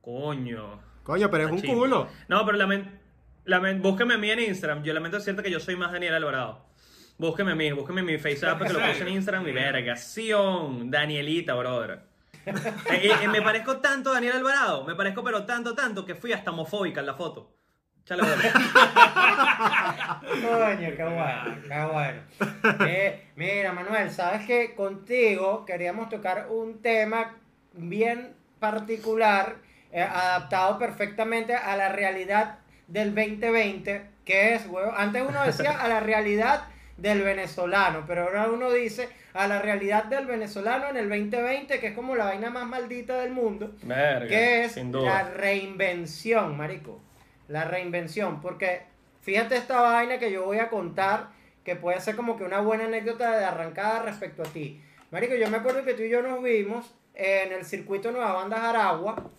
Coño. 0.00 0.80
Coño, 1.02 1.30
pero 1.30 1.44
es 1.46 1.50
un 1.52 1.60
chimbo. 1.60 1.80
culo. 1.82 2.08
No, 2.28 2.44
pero 2.44 2.58
lamen, 2.58 3.00
lamen- 3.44 3.80
búsqueme 3.82 4.14
a 4.14 4.18
mí 4.18 4.30
en 4.30 4.40
Instagram. 4.40 4.82
Yo 4.82 4.92
lamento 4.92 5.16
decirte 5.18 5.42
que 5.42 5.50
yo 5.50 5.60
soy 5.60 5.76
más 5.76 5.92
Daniel 5.92 6.14
Alvarado. 6.14 6.66
Búsqueme 7.18 7.52
a 7.52 7.54
mí, 7.54 7.70
búsqueme 7.72 8.00
en 8.00 8.06
mi 8.06 8.18
FaceApp 8.18 8.60
que 8.62 8.72
lo 8.72 8.78
puse 8.80 9.02
en 9.02 9.08
Instagram 9.08 9.46
y 9.48 9.52
vergación. 9.52 10.90
Danielita, 10.90 11.54
brother. 11.54 12.00
Eh, 12.46 13.10
eh, 13.22 13.28
me 13.28 13.42
parezco 13.42 13.78
tanto 13.78 14.10
a 14.10 14.14
Daniel 14.14 14.36
Alvarado, 14.36 14.84
me 14.84 14.94
parezco 14.94 15.24
pero 15.24 15.44
tanto, 15.44 15.74
tanto 15.74 16.04
que 16.06 16.14
fui 16.14 16.32
hasta 16.32 16.52
homofóbica 16.52 17.00
en 17.00 17.06
la 17.06 17.14
foto. 17.14 17.52
Chale, 18.06 18.22
Coño, 20.40 20.90
qué 20.96 21.02
bueno, 21.02 21.56
qué 21.66 21.84
bueno. 21.92 22.20
Eh, 22.86 23.30
mira, 23.34 23.72
Manuel, 23.72 24.12
sabes 24.12 24.46
que 24.46 24.76
contigo 24.76 25.64
queríamos 25.64 26.08
tocar 26.08 26.46
un 26.48 26.80
tema 26.80 27.34
bien 27.72 28.32
particular, 28.60 29.56
eh, 29.90 30.02
adaptado 30.02 30.78
perfectamente 30.78 31.56
a 31.56 31.76
la 31.76 31.88
realidad 31.88 32.60
del 32.86 33.12
2020, 33.12 34.06
que 34.24 34.54
es, 34.54 34.66
huevo, 34.68 34.92
antes 34.96 35.24
uno 35.28 35.42
decía 35.42 35.72
a 35.72 35.88
la 35.88 35.98
realidad 35.98 36.62
del 36.96 37.22
venezolano, 37.22 38.04
pero 38.06 38.22
ahora 38.22 38.48
uno 38.48 38.70
dice 38.70 39.08
a 39.34 39.48
la 39.48 39.60
realidad 39.60 40.04
del 40.04 40.26
venezolano 40.26 40.86
en 40.90 40.96
el 40.96 41.08
2020, 41.08 41.80
que 41.80 41.88
es 41.88 41.94
como 41.94 42.14
la 42.14 42.26
vaina 42.26 42.50
más 42.50 42.68
maldita 42.68 43.18
del 43.18 43.32
mundo. 43.32 43.74
Que 44.28 44.64
es 44.66 44.72
sin 44.74 44.92
la 44.92 45.24
reinvención, 45.24 46.56
marico. 46.56 47.00
La 47.48 47.64
reinvención, 47.64 48.40
porque 48.40 48.82
fíjate 49.22 49.56
esta 49.56 49.80
vaina 49.80 50.18
que 50.18 50.30
yo 50.32 50.44
voy 50.44 50.58
a 50.58 50.68
contar, 50.68 51.28
que 51.64 51.76
puede 51.76 52.00
ser 52.00 52.16
como 52.16 52.36
que 52.36 52.44
una 52.44 52.60
buena 52.60 52.84
anécdota 52.84 53.36
de 53.38 53.44
arrancada 53.44 54.02
respecto 54.02 54.42
a 54.42 54.46
ti. 54.46 54.80
Marico, 55.10 55.34
yo 55.34 55.48
me 55.48 55.58
acuerdo 55.58 55.84
que 55.84 55.94
tú 55.94 56.02
y 56.02 56.10
yo 56.10 56.22
nos 56.22 56.42
vimos 56.42 56.92
en 57.14 57.52
el 57.52 57.64
circuito 57.64 58.10
Nueva 58.10 58.32
Banda 58.34 58.68
Aragua. 58.68 59.30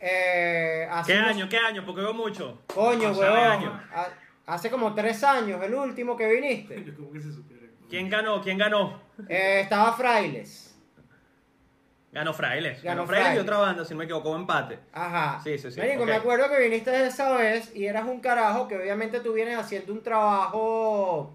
Eh, 0.00 0.86
hace 0.90 1.12
¿Qué 1.12 1.18
unos- 1.18 1.30
año? 1.30 1.48
¿Qué 1.48 1.58
año? 1.58 1.84
Porque 1.86 2.02
veo 2.02 2.12
mucho. 2.14 2.60
Coño, 2.74 3.08
Hace 3.10 3.20
huevón. 3.20 3.80
Hace 4.46 4.70
como 4.70 4.94
tres 4.94 5.24
años, 5.24 5.60
el 5.64 5.74
último 5.74 6.16
que 6.16 6.28
viniste. 6.28 6.84
Yo 6.84 6.94
como 6.94 7.10
que 7.12 7.20
se 7.20 7.32
supiera. 7.32 7.66
¿Quién 7.88 8.08
ganó? 8.10 8.40
¿Quién 8.42 8.58
ganó? 8.58 9.00
Eh, 9.28 9.60
estaba 9.62 9.92
Frailes. 9.92 10.65
Ganó 12.16 12.32
Frailes. 12.32 12.82
Ganó 12.82 13.02
Ganó, 13.02 13.08
Frailes 13.08 13.36
y 13.36 13.38
otra 13.40 13.58
banda, 13.58 13.84
si 13.84 13.92
no 13.92 13.98
me 13.98 14.04
equivoco, 14.04 14.34
empate. 14.34 14.78
Ajá. 14.90 15.38
Sí, 15.44 15.58
sí, 15.58 15.70
sí, 15.70 15.78
Marico, 15.78 16.06
me 16.06 16.14
acuerdo 16.14 16.48
que 16.48 16.58
viniste 16.62 17.06
esa 17.06 17.36
vez 17.36 17.76
y 17.76 17.84
eras 17.84 18.06
un 18.06 18.20
carajo 18.20 18.66
que 18.66 18.78
obviamente 18.78 19.20
tú 19.20 19.34
vienes 19.34 19.58
haciendo 19.58 19.92
un 19.92 20.02
trabajo 20.02 21.34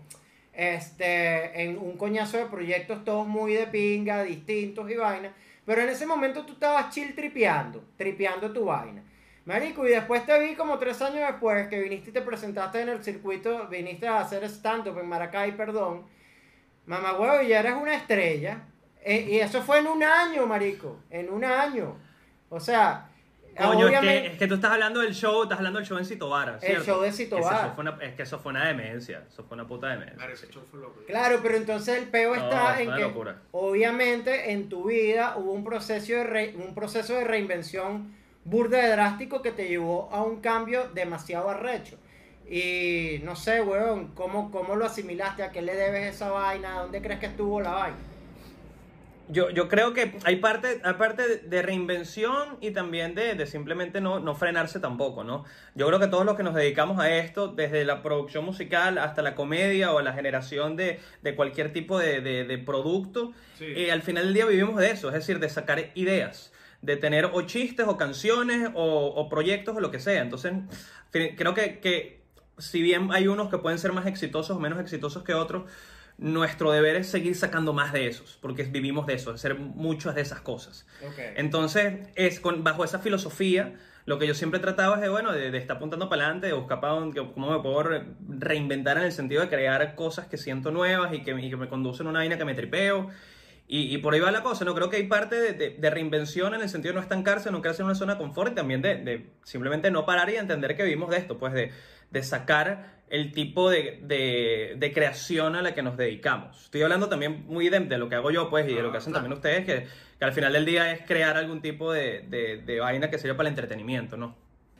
este, 0.52 1.62
en 1.62 1.78
un 1.78 1.98
coñazo 1.98 2.38
de 2.38 2.46
proyectos 2.48 3.06
todos 3.06 3.28
muy 3.28 3.54
de 3.54 3.68
pinga, 3.68 4.24
distintos 4.24 4.90
y 4.90 4.96
vaina. 4.96 5.32
Pero 5.68 5.82
en 5.84 5.90
ese 5.90 6.08
momento 6.08 6.48
tú 6.48 6.54
estabas 6.54 6.90
chill 6.90 7.14
tripeando, 7.14 7.84
tripeando 7.96 8.52
tu 8.52 8.66
vaina. 8.66 9.04
Marico, 9.46 9.86
y 9.86 9.92
después 9.92 10.26
te 10.26 10.40
vi 10.40 10.56
como 10.56 10.80
tres 10.80 11.00
años 11.04 11.28
después 11.28 11.68
que 11.68 11.80
viniste 11.80 12.10
y 12.10 12.14
te 12.14 12.22
presentaste 12.24 12.82
en 12.82 12.90
el 12.90 13.04
circuito, 13.04 13.68
viniste 13.68 14.08
a 14.08 14.22
hacer 14.22 14.44
stand-up 14.46 14.98
en 14.98 15.08
Maracay, 15.08 15.56
perdón. 15.56 16.08
Mamá 16.88 17.20
huevo, 17.20 17.44
ya 17.44 17.60
eres 17.60 17.74
una 17.74 17.94
estrella. 17.94 18.64
Eh, 19.04 19.28
y 19.32 19.40
eso 19.40 19.62
fue 19.64 19.80
en 19.80 19.88
un 19.88 20.04
año, 20.04 20.46
marico. 20.46 21.00
En 21.10 21.30
un 21.32 21.44
año. 21.44 21.98
O 22.50 22.60
sea, 22.60 23.08
Coño, 23.58 23.80
es 23.80 23.86
obviamente- 23.88 24.22
que, 24.22 24.28
es 24.34 24.38
que 24.40 24.48
tú 24.48 24.56
estás 24.56 24.72
hablando 24.72 25.00
del 25.02 25.14
show, 25.14 25.44
estás 25.44 25.58
hablando 25.58 25.80
del 25.80 25.88
show 25.88 25.98
en 25.98 26.06
Cito 26.06 26.30
Vara, 26.30 26.54
El 26.56 26.60
¿cierto? 26.62 26.84
show 26.86 27.02
de 27.02 27.12
una- 27.84 27.98
es 28.02 28.14
que 28.16 28.24
eso 28.24 28.40
fue 28.40 28.52
una 28.52 28.68
demencia, 28.68 29.24
eso 29.28 29.44
fue 29.44 29.56
una 29.56 29.68
puta 29.68 29.88
demencia. 29.88 30.16
Claro, 30.16 30.34
ese 30.34 30.48
show 30.50 30.64
fue 30.72 30.80
loco. 30.80 31.02
Claro, 31.06 31.40
pero 31.44 31.58
entonces 31.58 31.98
el 31.98 32.08
peo 32.10 32.36
No, 32.36 32.44
está 32.44 32.82
en 32.82 32.94
que 32.94 33.02
locura. 33.02 33.42
obviamente 33.52 34.52
en 34.52 34.70
tu 34.70 34.86
vida 34.86 35.36
hubo 35.38 35.52
un 35.52 35.64
proceso 35.64 36.14
de 36.14 36.24
re- 36.24 36.54
un 36.56 36.74
proceso 36.76 37.14
de 37.16 37.24
reinvención 37.26 38.16
burda 38.46 38.78
de 38.80 38.88
drástico 38.90 39.42
que 39.42 39.52
te 39.52 39.68
llevó 39.68 40.10
a 40.12 40.24
un 40.24 40.40
cambio 40.42 40.88
demasiado 40.94 41.50
arrecho. 41.50 41.98
Y 42.50 43.20
no 43.24 43.36
sé, 43.36 43.62
weón, 43.62 44.10
¿cómo, 44.16 44.52
¿cómo 44.52 44.76
lo 44.76 44.86
asimilaste? 44.86 45.44
¿A 45.44 45.52
qué 45.52 45.62
le 45.62 45.76
debes 45.76 46.16
esa 46.16 46.32
vaina? 46.32 46.80
¿Dónde 46.82 47.02
crees 47.02 47.20
que 47.20 47.28
estuvo 47.28 47.62
la 47.62 47.72
vaina? 47.72 47.98
Yo, 49.32 49.50
yo 49.50 49.68
creo 49.70 49.94
que 49.94 50.14
hay 50.26 50.36
parte, 50.38 50.82
hay 50.84 50.94
parte 50.96 51.38
de- 51.38 51.62
reinvención 51.62 52.58
y 52.60 52.72
también 52.72 53.16
de, 53.16 53.34
de 53.36 53.46
simplemente 53.46 54.02
no, 54.02 54.20
no 54.20 54.36
frenarse 54.36 54.80
tampoco, 54.80 55.24
¿no? 55.24 55.46
Yo 55.74 55.88
creo 55.88 56.00
que 56.00 56.08
todos 56.08 56.26
los 56.26 56.36
que 56.36 56.44
nos 56.44 56.54
dedicamos 56.54 57.00
a 57.00 57.10
esto, 57.16 57.48
desde 57.48 57.86
la 57.86 58.04
producción 58.04 58.44
musical 58.44 58.98
hasta 58.98 59.22
la 59.22 59.34
comedia 59.36 59.94
o 59.94 60.02
la 60.02 60.14
generación 60.14 60.76
de, 60.76 61.00
de 61.22 61.36
cualquier 61.36 61.72
tipo 61.72 61.98
de, 61.98 62.20
de- 62.22 62.58
producto, 62.58 63.32
Sí. 63.58 63.66
eh, 63.76 63.92
al 63.92 64.02
final 64.02 64.26
del 64.26 64.34
día 64.34 64.46
vivimos 64.46 64.76
de 64.78 64.92
eso, 64.92 65.08
es 65.08 65.14
decir, 65.14 65.40
de 65.40 65.48
sacar 65.50 65.92
ideas, 65.96 66.52
de 66.82 66.98
tener 66.98 67.26
o 67.26 67.42
chistes 67.44 67.86
o 67.88 67.96
canciones 67.96 68.70
o, 68.74 69.06
o 69.16 69.30
proyectos 69.30 69.76
o 69.78 69.80
lo 69.80 69.92
que 69.92 70.00
sea. 70.00 70.22
Entonces, 70.22 70.54
creo 71.12 71.54
que, 71.54 71.80
que 71.80 72.22
si 72.58 72.82
bien 72.82 73.10
hay 73.12 73.28
unos 73.28 73.50
que 73.50 73.58
pueden 73.60 73.80
ser 73.80 73.94
más 73.94 74.08
exitosos 74.08 74.58
o 74.58 74.60
menos 74.60 74.80
exitosos 74.80 75.24
que 75.24 75.34
otros, 75.34 75.70
nuestro 76.22 76.72
deber 76.72 76.96
es 76.96 77.08
seguir 77.10 77.36
sacando 77.36 77.74
más 77.74 77.92
de 77.92 78.08
esos, 78.08 78.38
porque 78.42 78.64
vivimos 78.64 79.06
de 79.08 79.16
eso, 79.16 79.32
hacer 79.32 79.56
muchas 79.56 80.16
de 80.16 80.22
esas 80.22 80.40
cosas. 80.40 80.88
Entonces, 81.36 82.08
es 82.16 82.40
con, 82.40 82.64
bajo 82.64 82.84
esa 82.86 83.00
filosofía, 83.00 83.74
lo 84.06 84.18
que 84.20 84.28
yo 84.28 84.34
siempre 84.34 84.60
trataba 84.60 84.96
es 84.96 85.02
de, 85.02 85.10
bueno, 85.10 85.32
de, 85.34 85.52
de 85.52 85.58
estar 85.58 85.78
apuntando 85.78 86.08
para 86.10 86.24
adelante, 86.24 86.48
de 86.48 86.54
buscar 86.54 86.80
para 86.80 86.94
dónde, 86.94 87.20
cómo 87.34 87.52
me 87.52 87.60
puedo 87.62 87.84
re- 87.84 88.04
reinventar 88.30 88.98
en 88.98 89.04
el 89.04 89.12
sentido 89.12 89.42
de 89.42 89.50
crear 89.50 89.96
cosas 89.96 90.28
que 90.28 90.38
siento 90.38 90.72
nuevas 90.72 91.14
y 91.14 91.24
que, 91.24 91.32
y 91.32 91.50
que 91.50 91.58
me 91.58 91.68
conducen 91.68 92.08
a 92.08 92.12
una 92.12 92.20
vaina 92.20 92.38
que 92.38 92.46
me 92.46 92.54
tripeo. 92.54 93.10
Y, 93.68 93.94
y 93.96 93.98
por 94.00 94.14
ahí 94.14 94.20
va 94.20 94.32
la 94.32 94.44
cosa, 94.44 94.66
¿no? 94.66 94.76
Creo 94.76 94.90
que 94.90 94.98
hay 94.98 95.08
parte 95.08 95.36
de, 95.40 95.54
de- 95.54 95.70
de 95.72 95.90
reinvención 95.90 96.54
en 96.54 96.62
el 96.62 96.70
sentido 96.70 96.92
de 96.94 96.96
no 96.98 97.02
estancarse, 97.02 97.52
no 97.52 97.62
quedarse 97.62 97.82
en 97.82 97.86
una 97.88 97.96
zona 97.96 98.14
de 98.16 98.20
confort 98.20 98.52
y 98.52 98.56
también 98.56 98.82
de, 98.82 98.96
de 98.98 99.30
simplemente 99.44 99.90
no 99.92 100.06
parar 100.06 100.30
y 100.30 100.36
entender 100.36 100.76
que 100.76 100.84
vivimos 100.84 101.10
de 101.10 101.18
esto, 101.18 101.38
pues 101.40 101.54
de 101.54 102.24
sacar 102.24 103.01
el 103.12 103.32
tipo 103.34 103.70
de, 103.70 104.00
de- 104.04 104.76
de 104.78 104.94
creación 104.94 105.56
a 105.56 105.62
la 105.62 105.74
que 105.76 105.84
nos 105.84 105.98
dedicamos. 105.98 106.64
Estoy 106.64 106.82
hablando 106.82 107.10
también 107.10 107.46
muy 107.48 107.70
de, 107.70 107.80
de 107.82 107.98
lo 107.98 108.10
que 108.10 108.16
hago 108.16 108.32
yo, 108.32 108.50
pues, 108.50 108.68
y 108.68 108.74
de 108.74 108.82
lo 108.82 108.90
que 108.92 108.98
Ah, 108.98 109.00
hacen 109.00 109.12
claro. 109.14 109.24
también 109.28 109.38
ustedes, 109.38 109.66
que, 109.66 109.88
que 110.18 110.26
al 110.26 110.34
final 110.34 110.54
del 110.54 110.66
día 110.66 110.92
es 110.94 111.06
crear 111.06 111.36
algún 111.38 111.62
tipo 111.62 111.92
de, 111.92 112.78
vaina 112.82 113.10
que 113.10 113.20
sirva 113.20 113.36
para 113.38 113.50
el 113.50 113.52
entretenimiento, 113.54 114.18
¿no? 114.18 114.36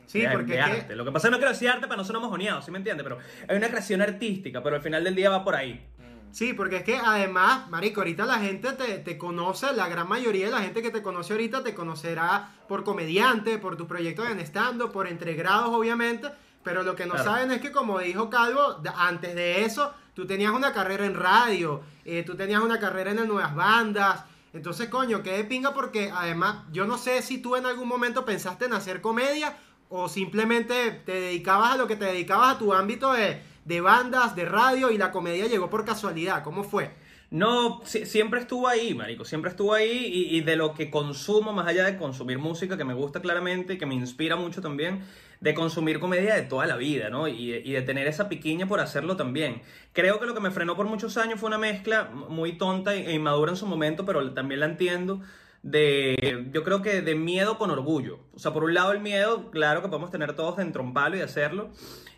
Sí, 0.06 0.24
porque 0.32 0.60
que-. 0.88 0.96
Lo 0.96 1.04
que 1.04 1.12
pasa 1.12 1.28
es 1.28 1.30
que 1.30 1.32
no 1.32 1.36
quiero 1.38 1.52
decir 1.52 1.68
arte 1.68 1.86
para 1.86 1.96
no 1.96 2.04
ser 2.04 2.16
mojoneado, 2.18 2.60
¿sí 2.62 2.70
me 2.70 2.78
entiendes? 2.78 3.04
Pero 3.04 3.18
hay 3.48 3.56
una 3.56 3.68
creación 3.68 4.02
artística, 4.02 4.62
pero 4.62 4.76
al 4.76 4.82
final 4.82 5.04
del 5.04 5.14
día 5.14 5.30
va 5.30 5.44
por 5.44 5.54
ahí. 5.54 5.86
Sí, 6.32 6.54
porque 6.54 6.76
es 6.76 6.82
que 6.84 6.96
además, 6.96 7.68
Marico, 7.68 8.00
ahorita 8.00 8.24
la 8.24 8.38
gente 8.38 8.72
te, 8.72 8.98
te 9.00 9.18
conoce, 9.18 9.74
la 9.74 9.86
gran 9.90 10.08
mayoría 10.08 10.46
de 10.46 10.52
la 10.52 10.60
gente 10.62 10.80
que 10.80 10.90
te 10.90 11.02
conoce 11.02 11.34
ahorita 11.34 11.62
te 11.62 11.74
conocerá 11.74 12.48
por 12.68 12.84
comediante, 12.84 13.58
por 13.58 13.76
tus 13.76 13.86
proyectos 13.86 14.30
en 14.30 14.40
stand-up, 14.40 14.92
por 14.92 15.06
entregrados, 15.06 15.68
obviamente. 15.68 16.28
Pero 16.64 16.82
lo 16.82 16.94
que 16.94 17.06
no 17.06 17.14
Claro. 17.14 17.30
saben 17.30 17.50
es 17.50 17.60
que, 17.60 17.72
como 17.72 17.98
dijo 17.98 18.30
Calvo, 18.30 18.80
antes 18.96 19.34
de 19.34 19.64
eso, 19.64 19.92
tú 20.14 20.26
tenías 20.26 20.52
una 20.52 20.72
carrera 20.72 21.04
en 21.06 21.14
radio, 21.14 21.80
eh, 22.04 22.22
tú 22.24 22.36
tenías 22.36 22.62
una 22.62 22.78
carrera 22.78 23.10
en 23.10 23.16
las 23.16 23.26
nuevas 23.26 23.54
bandas. 23.54 24.24
Entonces, 24.52 24.88
coño, 24.88 25.22
qué 25.22 25.32
de 25.32 25.44
pinga 25.44 25.72
porque 25.74 26.12
además, 26.14 26.58
yo 26.72 26.84
no 26.86 26.98
sé 26.98 27.22
si 27.22 27.38
tú 27.38 27.56
en 27.56 27.66
algún 27.66 27.88
momento 27.88 28.24
pensaste 28.24 28.66
en 28.66 28.74
hacer 28.74 29.00
comedia 29.00 29.56
o 29.88 30.08
simplemente 30.08 30.90
te 31.04 31.12
dedicabas 31.12 31.72
a 31.72 31.76
lo 31.76 31.86
que 31.86 31.96
te 31.96 32.04
dedicabas 32.04 32.54
a 32.54 32.58
tu 32.58 32.72
ámbito 32.72 33.12
de, 33.12 33.42
de 33.64 33.80
bandas, 33.80 34.36
de 34.36 34.44
radio 34.44 34.90
y 34.90 34.98
la 34.98 35.10
comedia 35.10 35.46
llegó 35.46 35.68
por 35.68 35.84
casualidad. 35.84 36.42
¿Cómo 36.44 36.64
fue? 36.64 36.94
No, 37.30 37.80
si- 37.84 38.04
siempre 38.04 38.40
estuvo 38.40 38.68
ahí, 38.68 38.94
marico, 38.94 39.24
siempre 39.24 39.50
estuvo 39.50 39.72
ahí 39.72 39.90
y, 40.06 40.36
y 40.36 40.40
de 40.42 40.54
lo 40.56 40.74
que 40.74 40.90
consumo, 40.90 41.52
más 41.54 41.66
allá 41.66 41.84
de 41.84 41.96
consumir 41.96 42.38
música, 42.38 42.76
que 42.76 42.84
me 42.84 42.92
gusta 42.94 43.20
claramente, 43.22 43.78
que 43.78 43.86
me 43.86 43.94
inspira 43.94 44.36
mucho 44.36 44.60
también, 44.60 45.02
de 45.42 45.54
consumir 45.54 45.98
comedia 45.98 46.36
de 46.36 46.42
toda 46.42 46.66
la 46.66 46.76
vida, 46.76 47.10
¿no? 47.10 47.26
Y, 47.26 47.50
de 47.72 47.82
tener 47.82 48.06
esa 48.06 48.28
piquiña 48.28 48.66
por 48.66 48.78
hacerlo 48.78 49.16
también. 49.16 49.60
Creo 49.92 50.20
que 50.20 50.26
lo 50.26 50.34
que 50.34 50.40
me 50.40 50.52
frenó 50.52 50.76
por 50.76 50.86
muchos 50.86 51.16
años 51.16 51.40
fue 51.40 51.48
una 51.48 51.58
mezcla 51.58 52.04
muy 52.12 52.52
tonta 52.56 52.94
e 52.94 53.12
inmadura 53.12 53.50
en 53.50 53.56
su 53.56 53.66
momento, 53.66 54.06
pero 54.06 54.32
también 54.32 54.60
la 54.60 54.66
entiendo, 54.66 55.20
de, 55.64 56.46
yo 56.52 56.62
creo 56.62 56.80
que 56.80 57.02
de 57.02 57.14
miedo 57.16 57.58
con 57.58 57.70
orgullo. 57.72 58.20
O 58.34 58.38
sea, 58.38 58.52
por 58.52 58.62
un 58.62 58.72
lado 58.72 58.92
el 58.92 59.00
miedo, 59.00 59.50
claro 59.50 59.82
que 59.82 59.88
podemos 59.88 60.12
tener 60.12 60.34
todos 60.36 60.56
de 60.58 60.62
entromparlo 60.62 61.16
y 61.16 61.22
hacerlo, 61.22 61.70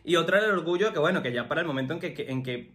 y 0.04 0.16
otra 0.16 0.38
el 0.40 0.50
orgullo 0.50 0.92
que, 0.92 0.98
bueno, 0.98 1.22
que 1.22 1.32
ya 1.32 1.48
para 1.48 1.62
el 1.62 1.66
momento 1.66 1.94
en 1.94 2.00
que, 2.00 2.12
que- 2.12 2.30
en 2.30 2.42
que 2.42 2.72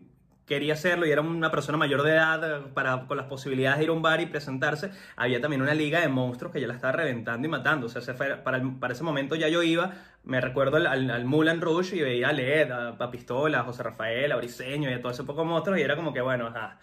quería 0.50 0.74
hacerlo 0.74 1.06
y 1.06 1.12
era 1.12 1.22
una 1.22 1.50
persona 1.52 1.78
mayor 1.78 2.04
de 2.04 2.12
edad 2.12 2.43
eh, 2.43 2.64
para, 2.74 3.06
con 3.08 3.16
las 3.16 3.28
posibilidades 3.28 3.78
de 3.78 3.84
ir 3.86 3.89
a 3.91 3.93
un 3.93 4.02
bar 4.02 4.20
y 4.20 4.26
presentarse, 4.26 4.91
había 5.16 5.39
también 5.39 5.62
una 5.62 5.74
liga 5.74 6.02
de 6.02 6.10
monstruos 6.10 6.52
que 6.52 6.60
ya 6.60 6.68
la 6.68 6.74
estaba 6.74 6.91
reventando 6.91 7.47
y 7.47 7.50
matando. 7.50 7.86
O 7.86 7.89
sea, 7.89 8.02
ese 8.02 8.14
fue- 8.16 8.36
para, 8.36 8.62
para 8.82 8.93
ese 8.93 9.04
momento 9.06 9.36
ya 9.36 9.47
yo 9.47 9.64
iba, 9.64 9.93
me 10.26 10.41
recuerdo 10.41 10.76
al, 10.78 10.88
al, 10.88 11.10
al 11.10 11.24
Moulin 11.24 11.62
Rouge 11.62 11.95
y 11.95 12.02
veía 12.02 12.28
a 12.30 12.34
Led, 12.34 12.70
a, 12.72 12.89
a 12.89 13.12
Pistola, 13.12 13.62
a 13.62 13.64
José 13.64 13.84
Rafael, 13.84 14.32
a 14.34 14.36
Briseño 14.36 14.89
y 14.89 14.93
a 14.93 15.02
todo 15.02 15.14
ese 15.14 15.24
poco 15.24 15.45
monstruos 15.45 15.80
y 15.80 15.84
era 15.84 15.95
como 15.95 16.14
que, 16.14 16.20
bueno, 16.22 16.47
ajá. 16.47 16.78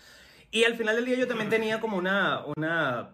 Y 0.51 0.65
al 0.65 0.75
final 0.77 0.97
del 0.97 1.05
día 1.05 1.19
yo 1.19 1.27
también 1.27 1.51
tenía 1.51 1.81
como 1.81 1.99
una, 1.99 2.43
una 2.57 3.11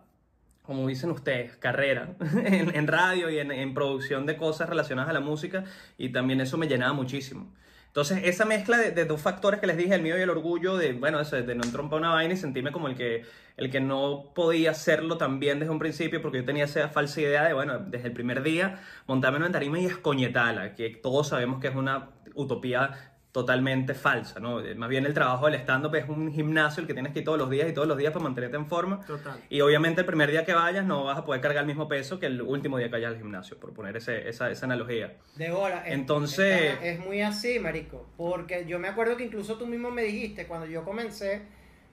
como 0.62 0.86
dicen 0.86 1.10
ustedes, 1.10 1.56
carrera 1.56 2.14
en, 2.44 2.74
en 2.76 2.86
radio 2.86 3.30
y 3.30 3.38
en, 3.38 3.50
en 3.50 3.74
producción 3.74 4.26
de 4.26 4.36
cosas 4.36 4.68
relacionadas 4.68 5.10
a 5.10 5.12
la 5.12 5.20
música 5.20 5.64
y 5.98 6.10
también 6.10 6.40
eso 6.40 6.56
me 6.58 6.68
llenaba 6.68 6.92
muchísimo. 6.92 7.52
Entonces, 7.92 8.22
esa 8.24 8.46
mezcla 8.46 8.78
de, 8.78 9.04
dos 9.04 9.20
factores 9.20 9.60
que 9.60 9.66
les 9.66 9.76
dije, 9.76 9.94
el 9.94 10.00
miedo 10.00 10.16
y 10.16 10.22
el 10.22 10.30
orgullo, 10.30 10.78
de, 10.78 10.94
bueno, 10.94 11.20
eso, 11.20 11.36
de 11.36 11.54
no 11.54 11.62
entrompar 11.62 11.98
una 11.98 12.08
vaina 12.08 12.32
y 12.32 12.38
sentirme 12.38 12.72
como 12.72 12.88
el 12.88 12.96
que, 12.96 13.26
el 13.58 13.70
que 13.70 13.80
no 13.82 14.32
podía 14.34 14.70
hacerlo 14.70 15.18
tan 15.18 15.38
bien 15.38 15.58
desde 15.58 15.72
un 15.72 15.78
principio, 15.78 16.22
porque 16.22 16.38
yo 16.38 16.46
tenía 16.46 16.64
esa 16.64 16.88
falsa 16.88 17.20
idea 17.20 17.44
de, 17.44 17.52
bueno, 17.52 17.80
desde 17.80 18.08
el 18.08 18.14
primer 18.14 18.42
día, 18.42 18.80
montarme 19.06 19.36
en 19.36 19.42
una 19.42 19.52
tarima 19.52 19.78
y 19.78 19.84
escoñetarla, 19.84 20.74
que 20.74 20.88
todos 20.88 21.28
sabemos 21.28 21.60
que 21.60 21.68
es 21.68 21.76
una 21.76 22.08
utopía 22.34 23.11
totalmente 23.32 23.94
falsa, 23.94 24.40
¿no? 24.40 24.60
Más 24.76 24.88
bien 24.90 25.06
el 25.06 25.14
trabajo 25.14 25.46
del 25.46 25.54
stand-up 25.56 25.94
es 25.94 26.06
un 26.06 26.30
gimnasio 26.32 26.82
el 26.82 26.86
que 26.86 26.92
tienes 26.92 27.12
que 27.14 27.20
ir 27.20 27.24
todos 27.24 27.38
los 27.38 27.48
días 27.48 27.66
y 27.68 27.72
todos 27.72 27.88
los 27.88 27.96
días 27.96 28.12
para 28.12 28.22
mantenerte 28.24 28.58
en 28.58 28.66
forma. 28.66 29.00
Total. 29.06 29.40
Y 29.48 29.62
obviamente 29.62 30.02
el 30.02 30.06
primer 30.06 30.30
día 30.30 30.44
que 30.44 30.52
vayas 30.52 30.84
no 30.84 31.04
vas 31.04 31.16
a 31.18 31.24
poder 31.24 31.40
cargar 31.40 31.62
el 31.62 31.66
mismo 31.66 31.88
peso 31.88 32.20
que 32.20 32.26
el 32.26 32.42
último 32.42 32.76
día 32.76 32.88
que 32.88 32.92
vayas 32.92 33.12
al 33.12 33.16
gimnasio, 33.18 33.58
por 33.58 33.72
poner 33.72 33.96
ese- 33.96 34.28
esa, 34.28 34.50
esa 34.50 34.66
analogía. 34.66 35.16
De 35.36 35.50
bola. 35.50 35.78
es- 35.86 35.94
Entonces- 35.94 36.74
Es, 36.82 36.98
es 36.98 37.06
muy 37.06 37.22
así, 37.22 37.58
marico. 37.58 38.06
Porque 38.18 38.66
yo 38.66 38.78
me 38.78 38.88
acuerdo 38.88 39.16
que 39.16 39.24
incluso 39.24 39.56
tú 39.56 39.66
mismo 39.66 39.90
me 39.90 40.02
dijiste 40.02 40.46
cuando 40.46 40.66
yo 40.66 40.84
comencé 40.84 41.40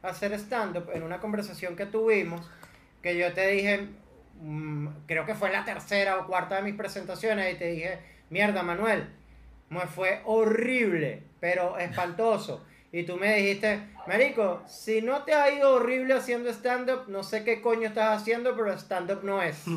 a 0.04 0.10
hacer 0.10 0.34
stand-up 0.34 0.90
en 0.94 1.04
una 1.04 1.20
conversación 1.22 1.78
que 1.78 1.86
tuvimos, 1.86 2.42
que 3.02 3.18
yo 3.18 3.32
te 3.32 3.48
dije, 3.48 3.88
mm, 4.42 4.88
creo 5.06 5.26
que 5.26 5.36
fue 5.36 5.52
la 5.54 5.64
tercera 5.64 6.18
o 6.18 6.28
cuarta 6.28 6.58
de 6.58 6.64
mis 6.64 6.76
presentaciones, 6.76 7.54
y 7.56 7.58
te 7.58 7.68
dije, 7.72 8.00
mierda, 8.30 8.62
Manuel, 8.62 9.08
me 9.70 9.82
fue 9.88 10.22
horrible, 10.26 11.24
pero 11.40 11.78
espantoso. 11.78 12.66
Y 12.92 13.04
tú 13.04 13.18
me 13.18 13.36
dijiste, 13.36 13.82
Marico, 14.08 14.64
si 14.68 15.02
no 15.02 15.24
te 15.24 15.34
ha 15.34 15.54
ido 15.54 15.76
horrible 15.76 16.16
haciendo 16.16 16.50
stand-up, 16.50 17.04
no 17.08 17.22
sé 17.24 17.44
qué 17.44 17.62
coño 17.62 17.88
estás 17.88 18.22
haciendo, 18.22 18.56
pero 18.56 18.74
stand-up 18.74 19.22
no 19.24 19.42
es. 19.42 19.64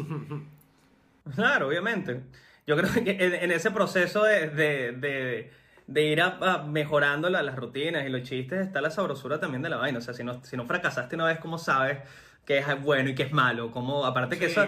Claro, 1.34 1.68
obviamente. 1.68 2.20
Yo 2.66 2.76
creo 2.76 2.92
que 2.92 3.10
en, 3.10 3.34
en 3.34 3.50
ese 3.52 3.70
proceso 3.70 4.24
de, 4.24 4.48
de, 4.48 4.92
de- 4.92 5.50
de 5.86 6.02
ir 6.04 6.20
a- 6.20 6.38
a 6.40 6.58
mejorando 6.64 7.28
la- 7.28 7.42
las 7.42 7.56
rutinas 7.56 8.06
y 8.06 8.08
los 8.08 8.22
chistes 8.22 8.60
está 8.66 8.80
la 8.80 8.90
sabrosura 8.90 9.38
también 9.40 9.62
de 9.62 9.68
la 9.68 9.76
vaina. 9.76 9.98
O 9.98 10.00
sea, 10.00 10.14
si 10.14 10.24
no, 10.24 10.42
si 10.44 10.56
no 10.56 10.64
fracasaste 10.64 11.14
una 11.16 11.26
vez, 11.26 11.38
¿cómo 11.38 11.58
sabes 11.58 11.98
qué 12.44 12.58
es 12.58 12.82
bueno 12.82 13.08
y 13.10 13.14
qué 13.14 13.22
es 13.24 13.32
malo. 13.32 13.70
Como, 13.70 14.04
aparte 14.04 14.36
que 14.38 14.46
eso, 14.46 14.66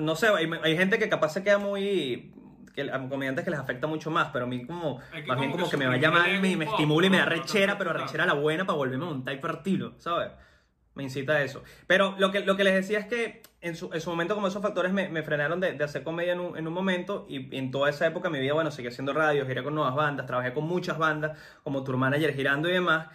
no 0.00 0.16
sé, 0.16 0.26
hay, 0.28 0.50
hay 0.62 0.76
gente 0.76 0.98
que 0.98 1.08
capaz 1.08 1.30
se 1.34 1.44
queda 1.44 1.58
muy... 1.58 2.32
Que, 2.76 2.82
a 2.90 3.08
comediantes 3.08 3.44
que 3.44 3.50
les 3.50 3.58
afecta 3.58 3.88
mucho 3.88 4.10
más, 4.10 4.28
pero 4.32 4.44
a 4.44 4.48
mí 4.48 4.64
como, 4.64 5.00
más 5.26 5.40
bien 5.40 5.50
como 5.50 5.64
que 5.64 5.70
que 5.72 5.76
me 5.78 5.86
va 5.86 5.94
a 5.94 5.96
llamar, 5.96 6.28
el 6.28 6.40
me, 6.40 6.64
estimula 6.64 7.06
y 7.06 7.10
me 7.10 7.16
da 7.16 7.24
rechera, 7.24 7.76
pero 7.76 7.92
rechera 7.92 8.26
la 8.26 8.34
buena 8.34 8.64
para 8.64 8.76
volverme 8.76 9.04
a 9.06 9.08
montar 9.08 9.34
y 9.34 9.38
partirlo, 9.38 9.94
¿sabes? 9.98 10.30
Me 10.94 11.02
incita 11.02 11.32
a 11.32 11.42
eso. 11.42 11.64
Pero 11.86 12.14
lo 12.18 12.30
que, 12.30 12.40
lo 12.40 12.56
que 12.56 12.64
les 12.64 12.74
decía 12.74 12.98
es 12.98 13.06
que 13.06 13.42
en 13.60 13.74
su, 13.74 13.90
en 13.92 14.00
su 14.00 14.10
momento 14.10 14.34
como 14.34 14.46
esos 14.46 14.62
factores 14.62 14.92
me, 14.92 15.08
me 15.08 15.22
frenaron 15.22 15.58
de, 15.58 15.72
de 15.72 15.84
hacer 15.84 16.02
comedia 16.02 16.34
en 16.34 16.40
un, 16.40 16.56
en 16.56 16.68
un 16.68 16.72
momento 16.72 17.26
y 17.28 17.54
en 17.56 17.70
toda 17.70 17.90
esa 17.90 18.06
época 18.06 18.28
de 18.28 18.32
mi 18.34 18.40
vida, 18.40 18.52
bueno, 18.52 18.70
seguí 18.70 18.88
haciendo 18.88 19.12
radio, 19.12 19.44
giré 19.46 19.64
con 19.64 19.74
nuevas 19.74 19.94
bandas, 19.94 20.26
trabajé 20.26 20.52
con 20.52 20.64
muchas 20.64 20.98
bandas 20.98 21.38
como 21.64 21.82
tour 21.82 21.96
manager 21.96 22.34
girando 22.34 22.68
y 22.68 22.72
demás. 22.72 23.08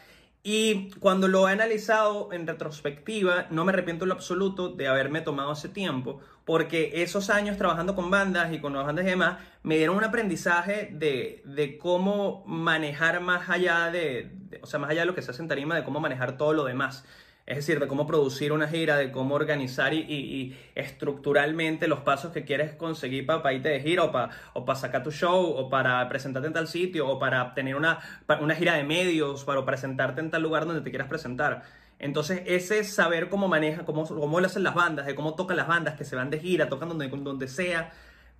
Y 0.43 0.89
cuando 0.99 1.27
lo 1.27 1.47
he 1.47 1.51
analizado 1.51 2.33
en 2.33 2.47
retrospectiva, 2.47 3.45
no 3.51 3.63
me 3.63 3.71
arrepiento 3.71 4.05
en 4.05 4.09
lo 4.09 4.15
absoluto 4.15 4.69
de 4.69 4.87
haberme 4.87 5.21
tomado 5.21 5.53
ese 5.53 5.69
tiempo, 5.69 6.19
porque 6.45 7.03
esos 7.03 7.29
años 7.29 7.57
trabajando 7.57 7.95
con 7.95 8.09
bandas 8.09 8.53
y 8.53 8.59
con 8.59 8.73
bandas 8.73 9.05
y 9.05 9.09
demás, 9.09 9.37
me 9.63 9.77
dieron 9.77 9.95
un 9.95 10.03
aprendizaje 10.03 10.89
de, 10.91 11.41
de 11.45 11.77
cómo 11.77 12.43
manejar 12.47 13.21
más 13.21 13.49
allá 13.49 13.91
de, 13.91 14.31
o 14.61 14.65
sea, 14.65 14.79
más 14.79 14.89
allá 14.89 15.01
de 15.01 15.07
lo 15.07 15.15
que 15.15 15.21
se 15.21 15.31
hace 15.31 15.41
en 15.41 15.47
tarima, 15.47 15.75
de 15.75 15.83
cómo 15.83 15.99
manejar 15.99 16.37
todo 16.37 16.53
lo 16.53 16.63
demás. 16.65 17.05
Es 17.45 17.57
decir, 17.57 17.79
de 17.79 17.87
cómo 17.87 18.05
producir 18.05 18.53
una 18.53 18.67
gira, 18.67 18.97
de 18.97 19.11
cómo 19.11 19.35
organizar 19.35 19.93
y, 19.93 20.55
estructuralmente 20.75 21.87
los 21.87 21.99
pasos 21.99 22.31
que 22.31 22.45
quieres 22.45 22.75
conseguir 22.75 23.25
para 23.25 23.51
irte 23.53 23.69
de 23.69 23.81
gira 23.81 24.03
o 24.03 24.11
para 24.11 24.29
o 24.53 24.63
pa 24.63 24.75
sacar 24.75 25.03
tu 25.03 25.11
show 25.11 25.43
o 25.43 25.69
para 25.69 26.07
presentarte 26.07 26.47
en 26.47 26.53
tal 26.53 26.67
sitio 26.67 27.07
o 27.09 27.19
para 27.19 27.53
tener 27.53 27.75
una, 27.75 27.99
una 28.39 28.55
gira 28.55 28.75
de 28.75 28.83
medios 28.83 29.43
para 29.43 29.65
presentarte 29.65 30.21
en 30.21 30.29
tal 30.29 30.43
lugar 30.43 30.65
donde 30.65 30.81
te 30.81 30.91
quieras 30.91 31.09
presentar. 31.09 31.63
Entonces, 32.01 32.41
ese 32.47 32.83
saber 32.83 33.29
cómo 33.29 33.47
maneja, 33.47 33.85
cómo, 33.85 34.05
cómo 34.07 34.39
lo 34.39 34.45
hacen 34.47 34.63
las 34.63 34.73
bandas, 34.75 35.05
de 35.05 35.15
cómo 35.15 35.35
tocan 35.35 35.55
las 35.55 35.67
bandas, 35.67 35.95
que 35.95 36.03
se 36.03 36.15
van 36.15 36.29
de 36.31 36.39
gira, 36.39 36.67
tocan 36.67 36.89
donde, 36.89 37.07
donde 37.07 37.47
sea, 37.47 37.91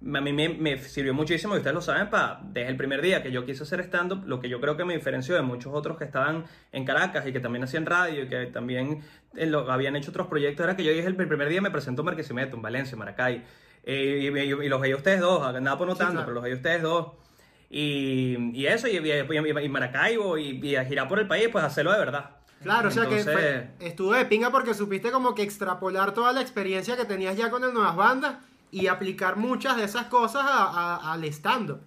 a 0.04 0.20
mí 0.22 0.34
me, 0.34 0.50
me 0.50 0.80
sirvió 0.80 1.14
muchísimo 1.14 1.54
y 1.54 1.58
ustedes 1.58 1.76
lo 1.76 1.82
saben, 1.82 2.10
pa, 2.10 2.42
desde 2.44 2.70
el 2.70 2.76
primer 2.76 3.02
día 3.04 3.22
que 3.22 3.32
yo 3.32 3.46
quise 3.46 3.62
hacer 3.62 3.82
stand-up, 3.82 4.24
lo 4.26 4.40
que 4.40 4.50
yo 4.50 4.60
creo 4.60 4.76
que 4.76 4.84
me 4.84 4.96
diferenció 4.96 5.36
de 5.36 5.44
muchos 5.44 5.72
otros 5.76 5.96
que 6.00 6.06
estaban 6.06 6.46
en 6.72 6.86
Caracas 6.86 7.28
y 7.28 7.32
que 7.32 7.40
también 7.40 7.64
hacían 7.64 7.86
radio 7.86 8.24
y 8.24 8.28
que 8.28 8.48
también 8.48 9.02
eh, 9.36 9.46
lo, 9.46 9.72
habían 9.72 9.96
hecho 9.96 10.10
otros 10.10 10.26
proyectos, 10.26 10.64
era 10.64 10.76
que 10.76 10.84
yo 10.84 10.92
dije 10.92 11.06
el 11.06 11.16
primer 11.16 11.48
día 11.48 11.62
me 11.62 11.70
presentó 11.70 12.02
en 12.02 12.08
Barquisimeto, 12.08 12.56
en 12.56 12.64
Valencia, 12.64 12.94
en 12.96 13.00
Maracay, 13.00 13.44
eh, 13.84 14.20
y, 14.34 14.40
y- 14.40 14.66
y 14.66 14.70
los 14.70 14.82
veía 14.82 14.96
ustedes 14.96 15.20
dos, 15.20 15.40
nada 15.62 15.78
por 15.78 15.88
no 15.88 15.94
Sí, 15.94 16.00
tanto, 16.00 16.14
claro. 16.14 16.26
pero 16.26 16.34
los 16.34 16.44
veía 16.44 16.56
ustedes 16.56 16.82
dos. 16.82 17.12
Y, 17.70 18.38
y 18.54 18.66
eso, 18.66 18.88
y, 18.88 18.98
y, 18.98 19.12
y- 19.12 19.66
y 19.66 19.70
Maracaibo, 19.70 20.38
y, 20.38 20.60
y 20.66 20.76
a 20.76 20.84
girar 20.86 21.08
por 21.08 21.20
el 21.20 21.28
país, 21.28 21.48
pues 21.52 21.64
hacerlo 21.64 21.92
de 21.94 22.00
verdad. 22.00 22.32
Claro, 22.62 22.90
o 22.90 22.92
sea 22.92 23.08
que 23.08 23.24
fue- 23.24 23.70
estuvo 23.80 24.14
de 24.14 24.26
pinga 24.26 24.52
porque 24.52 24.74
supiste 24.74 25.12
como 25.12 25.34
que 25.36 25.42
extrapolar 25.44 26.14
toda 26.14 26.32
la 26.34 26.42
experiencia 26.42 26.96
que 26.96 27.06
tenías 27.06 27.36
ya 27.36 27.50
con 27.50 27.64
el 27.64 27.74
Nuevas 27.74 27.96
Bandas 27.96 28.36
y 28.72 28.88
aplicar 28.88 29.36
muchas 29.36 29.78
de 29.78 29.84
esas 29.84 30.06
cosas 30.06 30.44
a- 30.46 30.98
a- 30.98 31.14
al 31.14 31.24
stand-up. 31.26 31.82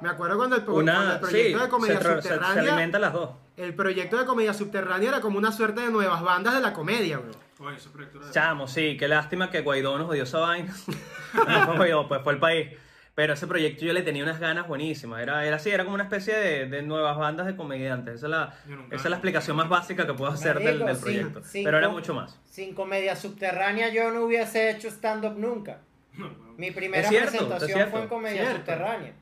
Me 0.00 0.08
acuerdo 0.08 0.36
cuando 0.36 0.56
el, 0.56 0.62
cuando 0.62 1.20
proyecto 1.20 1.58
sí, 1.58 1.64
de 1.64 1.68
comedia 1.70 1.98
se, 1.98 2.04
tra- 2.04 2.16
se- 2.16 2.22
se 2.22 2.34
subterránea, 2.34 2.62
alimentan 2.72 3.00
las 3.00 3.12
dos. 3.12 3.30
el 3.56 3.74
proyecto 3.74 4.16
de 4.18 4.26
comedia 4.26 4.52
subterránea 4.54 5.08
era 5.08 5.20
como 5.20 5.38
una 5.38 5.52
suerte 5.52 5.80
de 5.82 5.90
nuevas 5.90 6.22
bandas 6.22 6.54
de 6.54 6.60
la 6.60 6.72
comedia, 6.72 7.18
bro. 7.18 7.32
Oye, 7.66 7.76
ese 7.78 7.88
proyecto 7.88 8.18
era 8.18 8.26
de- 8.26 8.32
Chamo, 8.32 8.68
sí, 8.68 8.96
qué 8.98 9.08
lástima 9.08 9.50
que 9.50 9.62
Guaidó 9.62 9.96
nos 9.98 10.10
odió 10.10 10.24
esa 10.24 10.40
vaina. 10.40 10.74
no 11.34 11.66
fue 11.66 11.76
Guaidó, 11.76 12.08
pues 12.08 12.22
fue 12.22 12.32
el 12.34 12.38
país. 12.38 12.68
Pero 13.16 13.32
ese 13.32 13.46
proyecto 13.46 13.84
yo 13.86 13.94
le 13.94 14.02
tenía 14.02 14.22
unas 14.22 14.38
ganas 14.38 14.68
buenísimas. 14.68 15.22
Era, 15.22 15.44
era 15.46 15.56
así, 15.56 15.70
era 15.70 15.84
como 15.84 15.94
una 15.94 16.04
especie 16.04 16.36
de, 16.36 16.66
de 16.66 16.82
nuevas 16.82 17.16
bandas 17.16 17.46
de 17.46 17.56
comediantes. 17.56 18.16
Esa 18.16 18.26
es 18.26 18.30
la, 18.30 18.54
esa 18.90 19.04
es 19.04 19.10
la 19.10 19.16
explicación 19.16 19.56
más 19.56 19.70
básica 19.70 20.06
que 20.06 20.12
puedo 20.12 20.30
hacer 20.30 20.58
del, 20.58 20.64
Marico, 20.80 20.84
del 20.86 20.96
proyecto. 20.98 21.42
sin 21.42 21.64
Pero 21.64 21.78
era 21.78 21.88
mucho 21.88 22.12
más. 22.12 22.38
Sin 22.44 22.74
comedia 22.74 23.16
subterránea 23.16 23.88
yo 23.88 24.10
no 24.10 24.20
hubiese 24.24 24.68
hecho 24.70 24.88
stand-up 24.88 25.34
nunca. 25.38 25.78
Mi 26.58 26.70
primera 26.72 27.08
cierto, 27.08 27.30
presentación 27.30 27.70
cierto. 27.70 27.90
fue 27.90 28.02
en 28.02 28.08
comedia 28.08 28.42
Cierto. 28.42 28.58
subterránea. 28.58 29.12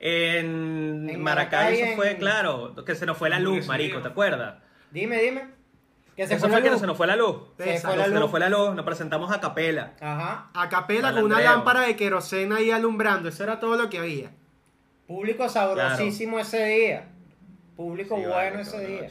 En, 0.00 1.10
En 1.10 1.20
Maracay, 1.20 1.20
Maracay, 1.22 1.80
eso 1.82 1.96
fue, 1.96 2.16
claro, 2.16 2.74
que 2.84 2.94
se 2.94 3.04
nos 3.06 3.18
fue 3.18 3.28
la 3.28 3.40
luz, 3.40 3.66
marico. 3.66 4.00
¿te 4.00 4.06
acuerdas? 4.08 4.62
Dime, 4.92 5.20
dime. 5.20 5.57
Que 6.18 6.26
se 6.26 6.34
Eso 6.34 6.46
fue 6.48 6.54
fue 6.54 6.62
que 6.64 6.70
luz. 6.70 6.80
se 6.80 6.86
nos 6.88 6.96
fue 6.96 7.06
la 7.06 7.14
luz. 7.14 7.36
Se 7.58 7.74
Esa, 7.74 7.88
fue 7.88 7.96
la 7.96 8.04
Se 8.06 8.10
nos 8.10 8.20
luz. 8.22 8.30
fue 8.32 8.40
la 8.40 8.48
luz, 8.48 8.74
nos 8.74 8.84
presentamos 8.84 9.30
a 9.30 9.38
capela. 9.40 9.92
Ajá. 10.00 10.50
A 10.52 10.68
capela 10.68 11.12
con 11.12 11.22
una 11.22 11.40
lámpara 11.40 11.82
de 11.82 11.94
querosena 11.94 12.56
ahí 12.56 12.72
alumbrando, 12.72 13.28
eso 13.28 13.44
era 13.44 13.60
todo 13.60 13.76
lo 13.76 13.88
que 13.88 13.98
había. 13.98 14.32
Público 15.06 15.48
sabrosísimo 15.48 16.40
ese 16.40 16.64
día. 16.64 17.08
Público 17.76 18.16
Sí, 18.16 18.22
bueno 18.22 18.34
vale, 18.34 18.60
ese 18.62 18.84
día. 18.84 19.10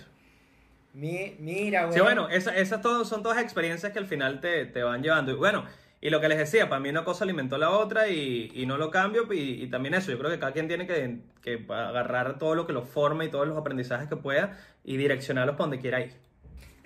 Mi- 0.93 1.35
mira, 1.39 1.83
güey. 1.85 1.93
Sí, 1.93 2.01
bueno, 2.01 2.27
esa- 2.27 2.55
esas 2.57 2.81
todas 2.81 3.07
son 3.07 3.23
todas 3.23 3.41
experiencias 3.41 3.93
que 3.93 3.99
al 3.99 4.05
final 4.05 4.41
te, 4.41 4.65
te 4.65 4.83
van 4.83 5.01
llevando. 5.01 5.31
Y 5.31 5.35
bueno, 5.35 5.63
y 6.01 6.09
lo 6.09 6.19
que 6.19 6.27
les 6.27 6.37
decía, 6.37 6.67
para 6.67 6.81
mí 6.81 6.89
una 6.89 7.05
cosa 7.05 7.23
alimentó 7.23 7.57
la 7.57 7.69
otra 7.69 8.09
y, 8.09 8.51
y 8.53 8.65
no 8.65 8.77
lo 8.77 8.91
cambio. 8.91 9.31
Y, 9.31 9.63
y 9.63 9.67
también 9.69 9.93
eso, 9.93 10.11
yo 10.11 10.19
creo 10.19 10.29
que 10.29 10.39
cada 10.39 10.51
quien 10.51 10.67
tiene 10.67 10.85
que, 10.87 11.19
que 11.41 11.65
agarrar 11.69 12.37
todo 12.37 12.53
lo 12.53 12.67
que 12.67 12.73
lo 12.73 12.81
forma 12.81 13.23
y 13.23 13.29
todos 13.29 13.47
los 13.47 13.57
aprendizajes 13.57 14.09
que 14.09 14.17
pueda 14.17 14.57
y 14.83 14.97
direccionarlos 14.97 15.55
para 15.55 15.63
donde 15.69 15.79
quiera 15.79 16.01
ir. 16.01 16.13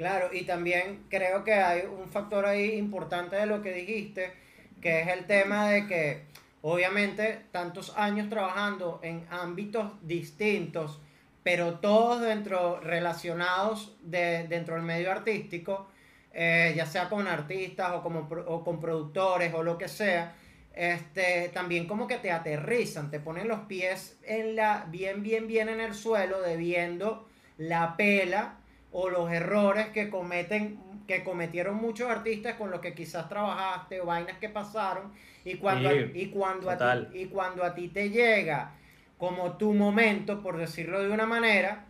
Claro, 0.02 0.30
y 0.34 0.46
también 0.46 1.04
creo 1.10 1.44
que 1.44 1.54
hay 1.54 1.84
un 1.86 2.10
factor 2.10 2.48
ahí 2.48 2.72
importante 2.72 3.36
de 3.36 3.46
lo 3.46 3.62
que 3.62 3.72
dijiste, 3.72 4.34
que 4.82 5.02
es 5.02 5.10
el 5.10 5.28
tema 5.28 5.70
de 5.70 5.86
que 5.86 6.24
obviamente 6.64 7.42
tantos 7.52 7.96
años 7.96 8.28
trabajando 8.28 9.00
en 9.04 9.28
ámbitos 9.30 9.92
distintos, 10.02 11.00
pero 11.44 11.76
todos 11.76 12.20
dentro 12.20 12.80
relacionados 12.80 13.96
de, 14.02 14.48
dentro 14.48 14.74
del 14.74 14.84
medio 14.84 15.12
artístico, 15.12 15.88
eh, 16.34 16.74
ya 16.76 16.88
sea 16.88 17.08
con 17.08 17.28
artistas 17.28 17.92
o, 17.94 18.02
como, 18.02 18.28
o 18.48 18.64
con 18.64 18.80
productores 18.80 19.54
o 19.54 19.62
lo 19.62 19.78
que 19.78 19.88
sea, 19.88 20.34
este, 20.74 21.50
también 21.50 21.86
como 21.86 22.08
que 22.08 22.18
te 22.18 22.32
aterrizan, 22.32 23.12
te 23.12 23.20
ponen 23.20 23.48
los 23.48 23.60
pies 23.68 24.18
en 24.24 24.56
la, 24.56 24.88
bien, 24.90 25.22
bien, 25.22 25.46
bien 25.46 25.70
en 25.70 25.80
el 25.80 25.94
suelo, 25.94 26.42
debiendo 26.42 27.28
la 27.60 27.96
pela 27.96 28.61
o 28.92 29.10
los 29.10 29.32
errores 29.32 29.88
que 29.88 30.10
cometen 30.10 30.80
que 31.08 31.24
cometieron 31.24 31.76
muchos 31.76 32.10
artistas 32.10 32.56
con 32.56 32.72
los 32.72 32.80
que 32.80 32.94
quizás 32.94 33.28
trabajaste 33.28 34.00
o 34.00 34.06
vainas 34.06 34.38
que 34.38 34.50
pasaron 34.50 35.12
y 35.44 35.56
cuando 35.56 35.90
a, 35.90 35.94
y 35.94 36.28
cuando 36.28 36.70
a 36.70 36.78
ti, 36.78 37.20
y 37.20 37.26
cuando 37.26 37.64
a 37.64 37.74
ti 37.74 37.88
te 37.90 38.10
llega 38.10 38.72
como 39.18 39.58
tu 39.58 39.74
momento 39.74 40.42
por 40.42 40.58
decirlo 40.58 41.02
de 41.02 41.10
una 41.10 41.26
manera 41.26 41.86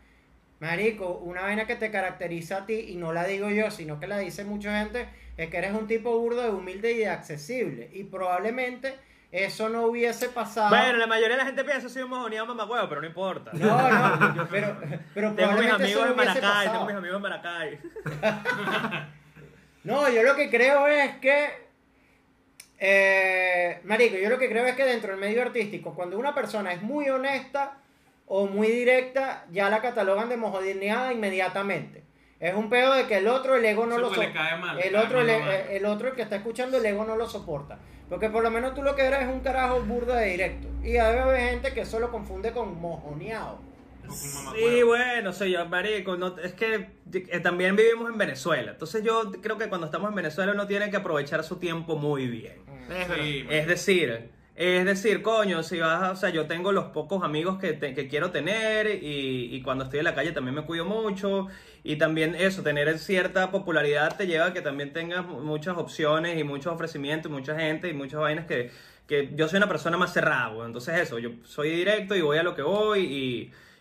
marico 0.60 1.18
una 1.18 1.42
vaina 1.42 1.68
que 1.68 1.76
te 1.76 1.92
caracteriza 1.92 2.58
a 2.58 2.66
ti 2.66 2.86
y 2.90 2.96
no 2.96 3.14
la 3.14 3.26
digo 3.26 3.50
yo 3.50 3.70
sino 3.70 4.00
que 4.00 4.08
la 4.08 4.18
dice 4.18 4.44
mucha 4.44 4.80
gente 4.80 5.08
es 5.38 5.50
que 5.50 5.58
eres 5.58 5.74
un 5.74 5.88
tipo 5.88 6.18
burdo 6.18 6.42
de 6.42 6.50
humilde 6.50 6.94
y 6.94 6.98
de 7.00 7.10
accesible 7.10 7.90
y 7.94 8.04
probablemente 8.06 8.96
eso 9.32 9.70
no 9.70 9.84
hubiese 9.86 10.30
pasado 10.30 10.70
Bueno, 10.70 10.98
la 10.98 11.08
mayoría 11.08 11.38
de 11.38 11.44
la 11.44 11.46
gente 11.46 11.64
piensa 11.64 11.84
que 11.88 11.94
soy 11.94 12.04
un 12.04 12.10
mojoneado 12.10 12.48
mamagüevo, 12.48 12.90
pero 12.90 13.02
no 13.02 13.08
importa. 13.08 13.52
no 13.54 14.30
no 14.30 14.48
pero 14.52 14.78
pero 15.14 15.34
Tengo 15.34 15.54
mis 15.54 15.72
amigos 15.72 16.04
no 16.06 16.12
en 16.12 16.18
Maracay, 16.18 16.42
pasado. 16.42 16.72
tengo 16.72 16.86
mis 16.86 16.96
amigos 16.96 17.16
en 17.16 17.22
Maracay. 17.22 17.80
No, 19.84 20.08
yo 20.10 20.22
lo 20.24 20.36
que 20.36 20.50
creo 20.50 20.88
es 20.88 21.16
que. 21.18 21.72
Eh, 22.78 23.80
marico, 23.84 24.16
yo 24.18 24.30
lo 24.30 24.38
que 24.38 24.50
creo 24.50 24.66
es 24.66 24.76
que 24.76 24.86
dentro 24.86 25.12
del 25.12 25.20
medio 25.20 25.42
artístico, 25.42 25.94
cuando 25.94 26.18
una 26.18 26.34
persona 26.34 26.74
es 26.74 26.82
muy 26.82 27.10
honesta 27.10 27.78
o 28.28 28.48
muy 28.48 28.68
directa, 28.68 29.46
ya 29.52 29.70
la 29.70 29.82
catalogan 29.82 30.30
de 30.30 30.38
mojodineada 30.38 31.12
inmediatamente. 31.14 32.04
Es 32.40 32.56
un 32.56 32.70
pedo 32.70 32.94
de 32.94 33.06
que 33.06 33.18
el 33.18 33.28
otro, 33.28 33.56
el 33.56 33.66
ego 33.66 33.86
no 33.86 34.00
lo 34.00 34.10
soporta. 34.10 34.80
El 34.84 34.96
otro, 34.96 35.22
el, 35.22 35.28
vaina. 35.28 35.56
el 35.56 35.86
otro, 35.86 36.10
el 36.10 36.16
que 36.16 36.24
está 36.24 36.38
escuchando, 36.38 36.78
el 36.78 36.86
ego 36.86 37.06
no 37.06 37.16
lo 37.16 37.30
soporta. 37.30 37.78
Porque 38.12 38.30
por 38.30 38.44
lo 38.44 38.52
menos 38.52 38.76
tú 38.76 38.84
lo 38.84 38.94
que 38.94 39.06
eres 39.06 39.22
es 39.22 39.28
un 39.30 39.40
carajo 39.40 39.80
burda 39.84 40.18
de 40.18 40.32
directo. 40.32 40.68
Y 40.84 40.92
debe 40.92 41.20
haber 41.20 41.50
gente 41.50 41.74
que 41.74 41.80
eso 41.80 41.98
lo 41.98 42.12
confunde 42.12 42.52
con 42.52 42.78
mojoneado. 42.82 43.62
Sí, 44.10 44.84
bueno, 44.84 45.32
soy 45.32 45.54
yo, 45.54 45.66
marico, 45.68 46.18
no, 46.18 46.38
es 46.40 46.52
que 46.52 46.90
eh, 47.14 47.40
también 47.40 47.78
vivimos 47.78 48.12
en 48.12 48.18
Venezuela. 48.18 48.72
Entonces 48.72 49.02
yo 49.02 49.32
creo 49.42 49.58
que 49.58 49.70
cuando 49.70 49.86
estamos 49.86 50.10
en 50.10 50.16
Venezuela 50.16 50.52
uno 50.52 50.68
tiene 50.68 50.92
que 50.92 50.98
aprovechar 50.98 51.46
su 51.46 51.56
tiempo 51.56 51.96
muy 51.96 52.28
bien. 52.28 52.58
Sí, 53.16 53.48
Es 53.50 53.66
decir, 53.66 54.32
es 54.56 54.86
decir, 54.86 55.22
coño, 55.22 55.64
si 55.64 55.80
vas, 55.80 56.12
o 56.12 56.16
sea, 56.16 56.30
yo 56.30 56.46
tengo 56.46 56.72
los 56.72 56.86
pocos 56.86 57.24
amigos 57.24 57.58
que, 57.60 57.74
te- 57.74 57.94
que 57.94 58.08
quiero 58.08 58.32
tener 58.32 58.88
y, 59.04 59.50
y 59.56 59.62
cuando 59.62 59.86
estoy 59.86 60.00
en 60.00 60.06
la 60.06 60.14
calle 60.16 60.32
también 60.34 60.56
me 60.56 60.64
cuido 60.64 60.86
mucho. 60.86 61.48
Y 61.84 61.96
también 61.96 62.36
eso, 62.36 62.62
tener 62.62 63.00
cierta 63.00 63.50
popularidad 63.50 64.16
te 64.18 64.28
lleva 64.28 64.48
a 64.48 64.54
que 64.54 64.62
también 64.62 64.94
tengas 64.94 65.26
mu- 65.26 65.40
muchas 65.42 65.78
opciones 65.78 66.38
y 66.40 66.44
muchos 66.44 66.74
ofrecimientos, 66.74 67.32
y 67.32 67.34
mucha 67.34 67.58
gente 67.60 67.88
y 67.90 67.94
muchas 67.94 68.20
vainas 68.20 68.46
que, 68.46 68.70
que 69.08 69.32
yo 69.36 69.48
soy 69.48 69.58
una 69.58 69.68
persona 69.68 69.98
más 69.98 70.14
cerrada, 70.14 70.66
entonces 70.66 71.00
eso, 71.00 71.18
yo 71.18 71.32
soy 71.44 71.70
directo 71.72 72.16
y 72.16 72.22
voy 72.22 72.38
a 72.38 72.44
lo 72.44 72.54
que 72.54 72.62
voy 72.62 73.00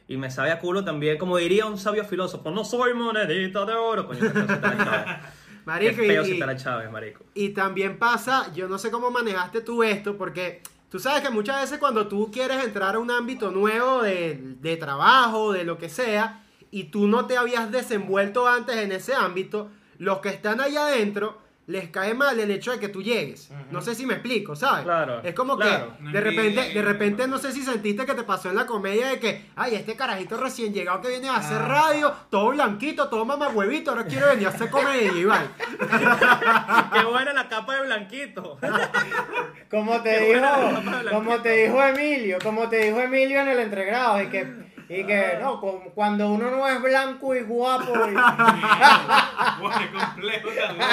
y, 0.09 0.13
y 0.15 0.17
me 0.17 0.31
sabe 0.31 0.51
a 0.51 0.59
culo 0.61 0.83
también, 0.85 1.19
como 1.19 1.37
diría 1.37 1.67
un 1.67 1.77
sabio 1.79 2.05
filósofo, 2.05 2.51
no 2.51 2.65
soy 2.65 2.95
monedita 2.95 3.67
de 3.67 3.75
oro, 3.75 4.07
coño, 4.07 4.21
Marico, 5.65 5.97
Qué 5.97 6.07
feo 6.09 6.27
y- 6.27 6.57
Chávez, 6.57 6.91
marico. 6.91 7.25
Y 7.35 7.51
también 7.51 7.99
pasa, 7.99 8.53
yo 8.55 8.69
no 8.69 8.79
sé 8.79 8.91
cómo 8.91 9.11
manejaste 9.11 9.61
tú 9.61 9.83
esto, 9.83 10.17
porque 10.17 10.63
tú 10.91 10.99
sabes 10.99 11.23
que 11.23 11.31
muchas 11.31 11.61
veces 11.61 11.79
cuando 11.79 12.09
tú 12.09 12.31
quieres 12.33 12.65
entrar 12.65 12.95
a 12.97 12.99
un 12.99 13.11
ámbito 13.11 13.51
nuevo 13.51 14.03
de, 14.03 14.39
de 14.61 14.77
trabajo, 14.77 15.53
de 15.53 15.65
lo 15.65 15.79
que 15.79 15.89
sea, 15.89 16.43
y 16.71 16.85
tú 16.85 17.07
no 17.09 17.27
te 17.27 17.37
habías 17.37 17.71
desenvuelto 17.71 18.47
antes 18.49 18.77
en 18.77 18.93
ese 18.93 19.15
ámbito, 19.15 19.71
los 19.99 20.19
que 20.21 20.29
están 20.31 20.61
allá 20.61 20.87
adentro 20.87 21.39
les 21.71 21.89
cae 21.91 22.15
mal 22.15 22.39
el 22.39 22.51
hecho 22.51 22.73
de 22.73 22.79
que 22.81 22.89
tú 22.89 23.03
llegues. 23.03 23.51
No 23.71 23.81
sé 23.81 23.95
si 23.95 24.05
me 24.07 24.15
explico, 24.15 24.57
¿sabes? 24.57 24.85
Claro, 24.85 25.21
Es 25.23 25.35
como 25.35 25.57
claro. 25.57 25.95
que 25.99 26.11
de 26.11 26.21
repente, 26.21 26.71
de 26.75 26.83
repente 26.83 27.27
no 27.29 27.39
sé 27.39 27.53
si 27.53 27.63
sentiste 27.63 28.05
que 28.05 28.15
te 28.15 28.25
pasó 28.25 28.51
en 28.51 28.57
la 28.57 28.67
comedia 28.67 29.09
de 29.09 29.21
que, 29.21 29.47
ay, 29.57 29.75
este 29.77 29.95
carajito 29.97 30.37
recién 30.37 30.73
llegado 30.75 31.01
que 31.01 31.09
viene 31.09 31.29
a 31.29 31.37
hacer 31.37 31.59
Ah. 31.61 31.67
radio, 31.69 32.13
todo 32.31 32.51
blanquito, 32.51 33.09
todo 33.09 33.25
mamahuevito, 33.25 33.91
ahora 33.93 34.05
quiere 34.05 34.27
venir 34.27 34.47
a 34.47 34.51
hacer 34.51 34.69
comedia, 34.71 35.13
Iván. 35.13 35.47
Qué 36.93 37.05
buena 37.05 37.33
la 37.33 37.49
capa 37.49 37.77
de 37.77 37.83
blanquito. 37.83 38.59
Como 39.71 40.01
te 40.03 40.11
Qué 40.19 40.35
dijo, 40.35 41.11
como 41.11 41.37
te 41.41 41.51
dijo 41.51 41.81
Emilio, 41.85 42.39
como 42.43 42.69
te 42.69 42.79
dijo 42.87 42.99
Emilio 43.01 43.41
en 43.41 43.49
el 43.49 43.61
entregrado, 43.61 44.21
y 44.21 44.27
que, 44.27 44.53
y 44.93 45.05
que 45.07 45.39
no, 45.41 45.61
cu- 45.61 45.93
cuando 45.95 46.29
uno 46.33 46.51
no 46.51 46.67
es 46.67 46.83
blanco 46.83 47.33
y 47.35 47.43
guapo, 47.43 47.93
y- 48.09 48.13
Guau, 49.61 49.79
qué 49.79 49.91
complejo 49.93 50.49
tan 50.51 50.77
loco. 50.79 50.91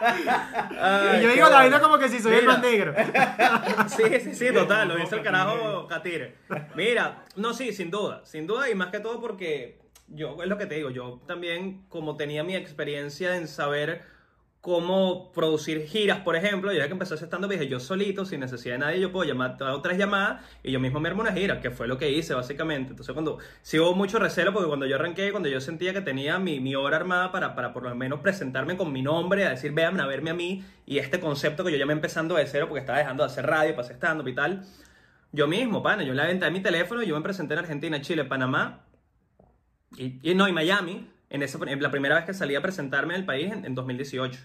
y 1.18 1.22
yo 1.22 1.32
digo 1.32 1.48
la 1.48 1.56
vaina 1.56 1.80
como 1.80 1.98
que 1.98 2.08
si 2.08 2.18
soy 2.20 2.34
el 2.36 2.40
Mira. 2.42 2.52
más 2.54 2.62
negro. 2.62 2.94
Sí, 3.88 4.02
sí, 4.20 4.34
sí, 4.34 4.52
total, 4.54 4.88
lo 4.88 4.96
dice 4.96 5.16
el 5.16 5.22
carajo 5.22 5.86
Catire. 5.86 6.36
Mira, 6.74 7.24
no, 7.36 7.52
sí, 7.54 7.72
sin 7.72 7.90
duda, 7.90 8.22
sin 8.24 8.46
duda 8.46 8.68
y 8.70 8.74
más 8.74 8.88
que 8.88 9.00
todo 9.00 9.20
porque 9.20 9.80
yo, 10.08 10.42
es 10.42 10.48
lo 10.48 10.56
que 10.56 10.66
te 10.66 10.76
digo, 10.76 10.90
yo 10.90 11.20
también 11.26 11.84
como 11.88 12.16
tenía 12.16 12.42
mi 12.44 12.56
experiencia 12.56 13.36
en 13.36 13.48
saber 13.48 14.02
cómo 14.68 15.32
producir 15.32 15.86
giras, 15.86 16.20
por 16.20 16.36
ejemplo, 16.36 16.70
yo 16.72 16.78
ya 16.78 16.86
que 16.86 16.92
empecé 16.92 17.14
ese 17.14 17.24
stand 17.24 17.50
dije, 17.50 17.68
yo 17.68 17.80
solito, 17.80 18.24
sin 18.26 18.40
necesidad 18.40 18.74
de 18.74 18.78
nadie, 18.78 19.00
yo 19.00 19.10
puedo 19.10 19.26
llamar, 19.26 19.56
hago 19.60 19.80
tres 19.80 19.96
llamadas 19.96 20.44
y 20.62 20.70
yo 20.70 20.78
mismo 20.78 21.00
me 21.00 21.08
armo 21.08 21.22
una 21.22 21.32
gira, 21.32 21.60
que 21.60 21.70
fue 21.70 21.88
lo 21.88 21.96
que 21.96 22.10
hice 22.10 22.34
básicamente. 22.34 22.90
Entonces 22.90 23.14
cuando, 23.14 23.38
sí 23.62 23.78
hubo 23.78 23.94
mucho 23.94 24.18
recelo 24.18 24.52
porque 24.52 24.68
cuando 24.68 24.86
yo 24.86 24.96
arranqué, 24.96 25.30
cuando 25.30 25.48
yo 25.48 25.60
sentía 25.60 25.94
que 25.94 26.02
tenía 26.02 26.38
mi, 26.38 26.60
mi 26.60 26.74
obra 26.74 26.98
armada 26.98 27.32
para, 27.32 27.54
para 27.54 27.72
por 27.72 27.82
lo 27.82 27.94
menos 27.94 28.20
presentarme 28.20 28.76
con 28.76 28.92
mi 28.92 29.00
nombre, 29.02 29.46
a 29.46 29.50
decir, 29.50 29.72
vean 29.72 29.98
a 30.00 30.06
verme 30.06 30.30
a 30.30 30.34
mí 30.34 30.62
y 30.84 30.98
este 30.98 31.18
concepto 31.18 31.64
que 31.64 31.72
yo 31.72 31.78
llamé 31.78 31.94
empezando 31.94 32.34
de 32.34 32.46
cero 32.46 32.66
porque 32.68 32.80
estaba 32.80 32.98
dejando 32.98 33.22
de 33.22 33.30
hacer 33.30 33.46
radio, 33.46 33.74
pasé 33.74 33.94
stand 33.94 34.20
up 34.20 34.28
y 34.28 34.34
tal. 34.34 34.64
Yo 35.32 35.48
mismo, 35.48 35.82
pana, 35.82 36.02
yo 36.02 36.12
le 36.12 36.22
aventé 36.22 36.50
mi 36.50 36.60
teléfono 36.60 37.02
yo 37.02 37.16
me 37.16 37.22
presenté 37.22 37.54
en 37.54 37.60
Argentina, 37.60 38.00
Chile, 38.00 38.24
Panamá 38.26 38.84
y, 39.96 40.30
y 40.30 40.34
no, 40.34 40.46
y 40.46 40.52
Miami, 40.52 41.08
en, 41.30 41.42
esa, 41.42 41.58
en 41.66 41.82
la 41.82 41.90
primera 41.90 42.14
vez 42.16 42.24
que 42.24 42.34
salí 42.34 42.54
a 42.54 42.62
presentarme 42.62 43.14
en 43.14 43.20
el 43.20 43.26
país 43.26 43.52
en, 43.52 43.64
en 43.64 43.74
2018. 43.74 44.38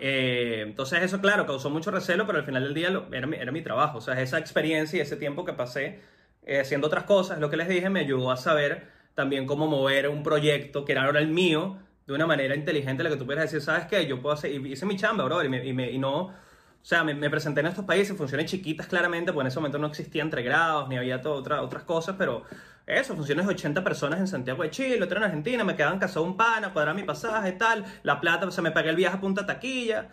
Eh, 0.00 0.62
entonces 0.66 1.02
eso, 1.02 1.20
claro, 1.20 1.46
causó 1.46 1.70
mucho 1.70 1.90
recelo, 1.90 2.26
pero 2.26 2.38
al 2.38 2.44
final 2.44 2.64
del 2.64 2.74
día 2.74 2.90
lo- 2.90 3.06
era, 3.12 3.26
mi, 3.26 3.36
era 3.36 3.52
mi 3.52 3.62
trabajo. 3.62 3.98
O 3.98 4.00
sea, 4.00 4.20
esa 4.20 4.38
experiencia 4.38 4.98
y 4.98 5.00
ese 5.00 5.16
tiempo 5.16 5.44
que 5.44 5.52
pasé 5.52 6.00
eh, 6.44 6.60
haciendo 6.60 6.88
otras 6.88 7.04
cosas, 7.04 7.38
lo 7.38 7.50
que 7.50 7.56
les 7.56 7.68
dije, 7.68 7.88
me 7.90 8.00
ayudó 8.00 8.30
a 8.30 8.36
saber 8.36 8.88
también 9.14 9.46
cómo 9.46 9.66
mover 9.68 10.08
un 10.08 10.22
proyecto 10.22 10.84
que 10.84 10.92
era 10.92 11.04
ahora 11.04 11.20
el 11.20 11.28
mío 11.28 11.78
de 12.06 12.14
una 12.14 12.26
manera 12.26 12.56
inteligente, 12.56 13.02
la 13.04 13.10
que 13.10 13.16
tú 13.16 13.24
pudieras 13.24 13.44
decir, 13.50 13.60
¿sabes 13.64 13.86
qué? 13.86 14.06
Yo 14.06 14.20
puedo 14.20 14.34
hacer, 14.34 14.50
hice 14.50 14.84
mi 14.86 14.96
chamba, 14.96 15.24
bro, 15.24 15.44
y, 15.44 15.48
me- 15.48 15.64
y 15.64 15.72
me- 15.72 15.90
y 15.90 15.98
no... 15.98 16.34
O 16.82 16.84
sea, 16.84 17.04
me, 17.04 17.14
me 17.14 17.30
presenté 17.30 17.60
en 17.60 17.66
estos 17.66 17.84
países, 17.84 18.16
funciones 18.16 18.50
chiquitas 18.50 18.88
claramente, 18.88 19.32
porque 19.32 19.42
en 19.42 19.46
ese 19.48 19.60
momento 19.60 19.78
no 19.78 19.86
existían 19.86 20.26
entregrados, 20.26 20.88
ni 20.88 20.96
había 20.98 21.20
to- 21.22 21.32
otra- 21.34 21.62
otras 21.62 21.84
cosas, 21.84 22.16
pero 22.18 22.42
eso, 22.86 23.14
funciones 23.14 23.46
de 23.46 23.52
80 23.52 23.84
personas 23.84 24.18
en 24.20 24.26
Santiago 24.26 24.62
de 24.62 24.70
Chile, 24.70 25.02
otra 25.02 25.18
en 25.18 25.24
Argentina, 25.24 25.64
me 25.64 25.76
quedaban 25.76 25.98
casado 25.98 26.24
un 26.24 26.36
pana, 26.36 26.72
cuadrar 26.72 26.94
mi 26.94 27.04
pasaje, 27.04 27.52
tal, 27.52 27.84
la 28.02 28.20
plata, 28.20 28.50
se 28.50 28.60
me 28.62 28.70
pagué 28.72 28.90
el 28.90 28.96
viaje 28.96 29.16
a 29.16 29.20
punta 29.20 29.46
taquilla. 29.46 30.08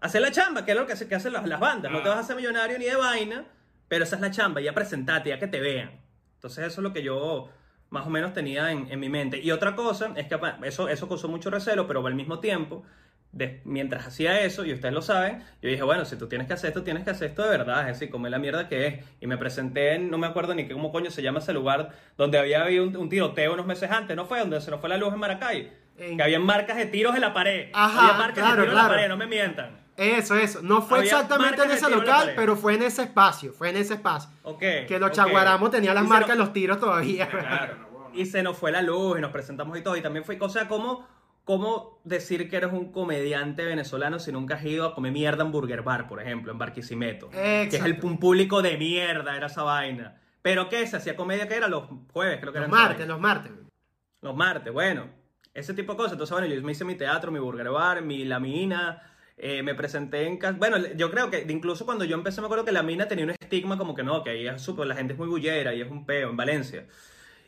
Hacer 0.00 0.20
la 0.20 0.30
chamba, 0.30 0.64
que 0.64 0.72
es 0.72 0.76
lo 0.76 0.86
que, 0.86 0.92
hace- 0.92 1.08
que 1.08 1.14
hacen 1.14 1.32
las, 1.32 1.46
las 1.46 1.58
bandas. 1.58 1.90
No 1.90 2.02
te 2.02 2.08
vas 2.08 2.18
a 2.18 2.20
hacer 2.20 2.36
millonario 2.36 2.78
ni 2.78 2.84
de 2.84 2.96
vaina, 2.96 3.44
pero 3.88 4.04
esa 4.04 4.16
es 4.16 4.22
la 4.22 4.30
chamba, 4.30 4.60
ya 4.60 4.72
presentate, 4.74 5.30
ya 5.30 5.38
que 5.38 5.46
te 5.48 5.60
vean. 5.60 5.90
Entonces 6.34 6.66
eso 6.66 6.80
es 6.80 6.82
lo 6.84 6.92
que 6.92 7.02
yo 7.02 7.48
más 7.90 8.06
o 8.06 8.10
menos 8.10 8.32
tenía 8.32 8.70
en, 8.72 8.90
en 8.90 9.00
mi 9.00 9.08
mente. 9.08 9.40
Y 9.40 9.50
otra 9.52 9.74
cosa 9.74 10.12
es 10.16 10.26
que 10.28 10.38
eso, 10.64 10.88
eso 10.88 11.08
causó 11.08 11.28
mucho 11.28 11.50
recelo, 11.50 11.86
pero 11.86 12.06
al 12.06 12.14
mismo 12.14 12.40
tiempo, 12.40 12.82
de- 13.36 13.60
mientras 13.64 14.06
hacía 14.06 14.40
eso, 14.40 14.64
y 14.64 14.72
ustedes 14.72 14.94
lo 14.94 15.02
saben, 15.02 15.42
yo 15.62 15.68
dije, 15.68 15.82
bueno, 15.82 16.04
si 16.04 16.16
tú 16.16 16.26
tienes 16.28 16.46
que 16.46 16.54
hacer 16.54 16.68
esto, 16.68 16.82
tienes 16.82 17.04
que 17.04 17.10
hacer 17.10 17.28
esto 17.28 17.42
de 17.42 17.50
verdad, 17.50 17.82
es 17.82 17.98
decir, 17.98 18.10
comer 18.10 18.30
la 18.30 18.38
mierda 18.38 18.68
que 18.68 18.86
es. 18.86 19.04
Y 19.20 19.26
me 19.26 19.36
presenté 19.36 19.94
en, 19.94 20.10
no 20.10 20.18
me 20.18 20.26
acuerdo 20.26 20.54
ni 20.54 20.66
qué, 20.66 20.72
cómo 20.72 20.90
coño 20.92 21.10
se 21.10 21.22
llama 21.22 21.38
ese 21.40 21.52
lugar, 21.52 21.90
donde 22.16 22.38
había 22.38 22.62
habido 22.62 22.84
un, 22.84 22.96
un 22.96 23.08
tiroteo 23.08 23.52
unos 23.54 23.66
meses 23.66 23.90
antes, 23.90 24.16
¿no 24.16 24.24
fue? 24.24 24.40
Donde 24.40 24.60
se 24.60 24.70
nos 24.70 24.80
fue 24.80 24.88
la 24.88 24.96
luz 24.96 25.12
en 25.12 25.20
Maracay. 25.20 25.72
En- 25.98 26.16
Que 26.16 26.22
habían 26.22 26.42
marcas 26.44 26.76
de 26.76 26.86
tiros 26.86 27.14
en 27.14 27.20
la 27.20 27.32
pared. 27.34 27.68
Ajá, 27.72 28.00
había 28.08 28.18
marcas 28.18 28.38
claro, 28.44 28.56
de 28.62 28.62
tiros 28.68 28.78
en 28.80 28.82
la 28.84 28.88
pared, 28.88 29.08
no 29.08 29.16
me 29.16 29.26
mientan. 29.26 29.86
Eso, 29.96 30.36
eso. 30.36 30.60
No 30.62 30.82
fue 30.82 30.98
Había 30.98 31.12
exactamente 31.12 31.62
en 31.62 31.70
ese 31.70 31.86
en 31.86 31.92
local, 31.92 32.32
pero 32.36 32.54
fue 32.56 32.74
en 32.74 32.82
ese 32.82 33.02
espacio. 33.04 33.52
Fue 33.54 33.70
en 33.70 33.76
ese 33.76 33.94
espacio. 33.94 34.28
Ok. 34.42 34.60
Que 34.86 34.98
los 35.00 35.10
chaguaramos 35.12 35.70
tenían 35.70 35.94
las 35.94 36.04
marcas 36.04 36.32
en 36.32 36.38
los 36.38 36.52
tiros 36.52 36.78
todavía. 36.78 37.28
Claro, 37.28 37.76
no, 37.78 37.88
bueno. 37.88 38.10
Y 38.12 38.26
se 38.26 38.42
nos 38.42 38.58
fue 38.58 38.70
la 38.72 38.82
luz 38.82 39.16
y 39.16 39.22
nos 39.22 39.30
presentamos 39.30 39.78
y 39.78 39.82
todo. 39.82 39.96
Y 39.96 40.02
también 40.02 40.22
fue, 40.24 40.36
o 40.38 40.48
sea, 40.50 40.68
¿cómo, 41.46 42.00
decir 42.02 42.50
que 42.50 42.56
eres 42.56 42.72
un 42.72 42.90
comediante 42.90 43.64
venezolano 43.64 44.18
si 44.18 44.32
nunca 44.32 44.56
has 44.56 44.64
ido 44.64 44.84
a 44.84 44.94
comer 44.94 45.12
mierda 45.12 45.44
en 45.44 45.52
Burger 45.52 45.82
Bar, 45.82 46.08
por 46.08 46.20
ejemplo, 46.20 46.50
en 46.50 46.58
Barquisimeto? 46.58 47.30
Que 47.30 47.68
es 47.70 47.84
el 47.84 47.98
un 48.02 48.18
público 48.18 48.62
de 48.62 48.76
mierda, 48.76 49.36
era 49.36 49.46
esa 49.46 49.62
vaina. 49.62 50.20
Pero 50.42 50.68
¿qué? 50.68 50.84
Se 50.88 50.96
hacía 50.96 51.14
comedia 51.14 51.46
que 51.46 51.54
era 51.54 51.68
los 51.68 51.84
jueves, 52.12 52.40
creo 52.40 52.52
que 52.52 52.58
Los 52.58 52.68
martes, 52.68 53.06
los 53.06 53.20
martes. 53.20 53.52
Los 54.20 54.36
martes, 54.36 54.72
bueno. 54.72 55.08
Ese 55.54 55.72
tipo 55.72 55.92
de 55.92 55.96
cosas. 55.96 56.12
Entonces, 56.12 56.36
bueno, 56.36 56.52
yo 56.52 56.60
me 56.62 56.72
hice 56.72 56.84
mi 56.84 56.96
teatro, 56.96 57.30
mi 57.30 57.38
Burger 57.38 57.70
Bar, 57.70 58.02
mi 58.02 58.24
La 58.24 58.40
Mina. 58.40 59.00
eh, 59.38 59.62
me 59.62 59.76
presenté 59.76 60.26
en 60.26 60.38
casa. 60.38 60.58
Bueno, 60.58 60.78
yo 60.96 61.12
creo 61.12 61.30
que 61.30 61.46
incluso 61.48 61.86
cuando 61.86 62.04
yo 62.04 62.16
empecé, 62.16 62.40
me 62.40 62.46
acuerdo 62.46 62.64
que 62.64 62.72
La 62.72 62.82
Mina 62.82 63.06
tenía 63.06 63.24
un 63.24 63.30
estigma 63.30 63.78
como 63.78 63.94
que 63.94 64.02
no, 64.02 64.24
que 64.24 64.30
ahí 64.30 64.48
es 64.48 64.60
súper, 64.60 64.88
la 64.88 64.96
gente 64.96 65.12
es 65.12 65.18
muy 65.18 65.28
bullera 65.28 65.72
y 65.74 65.80
es 65.80 65.90
un 65.90 66.04
peo 66.06 66.30
en 66.30 66.36
Valencia. 66.36 66.86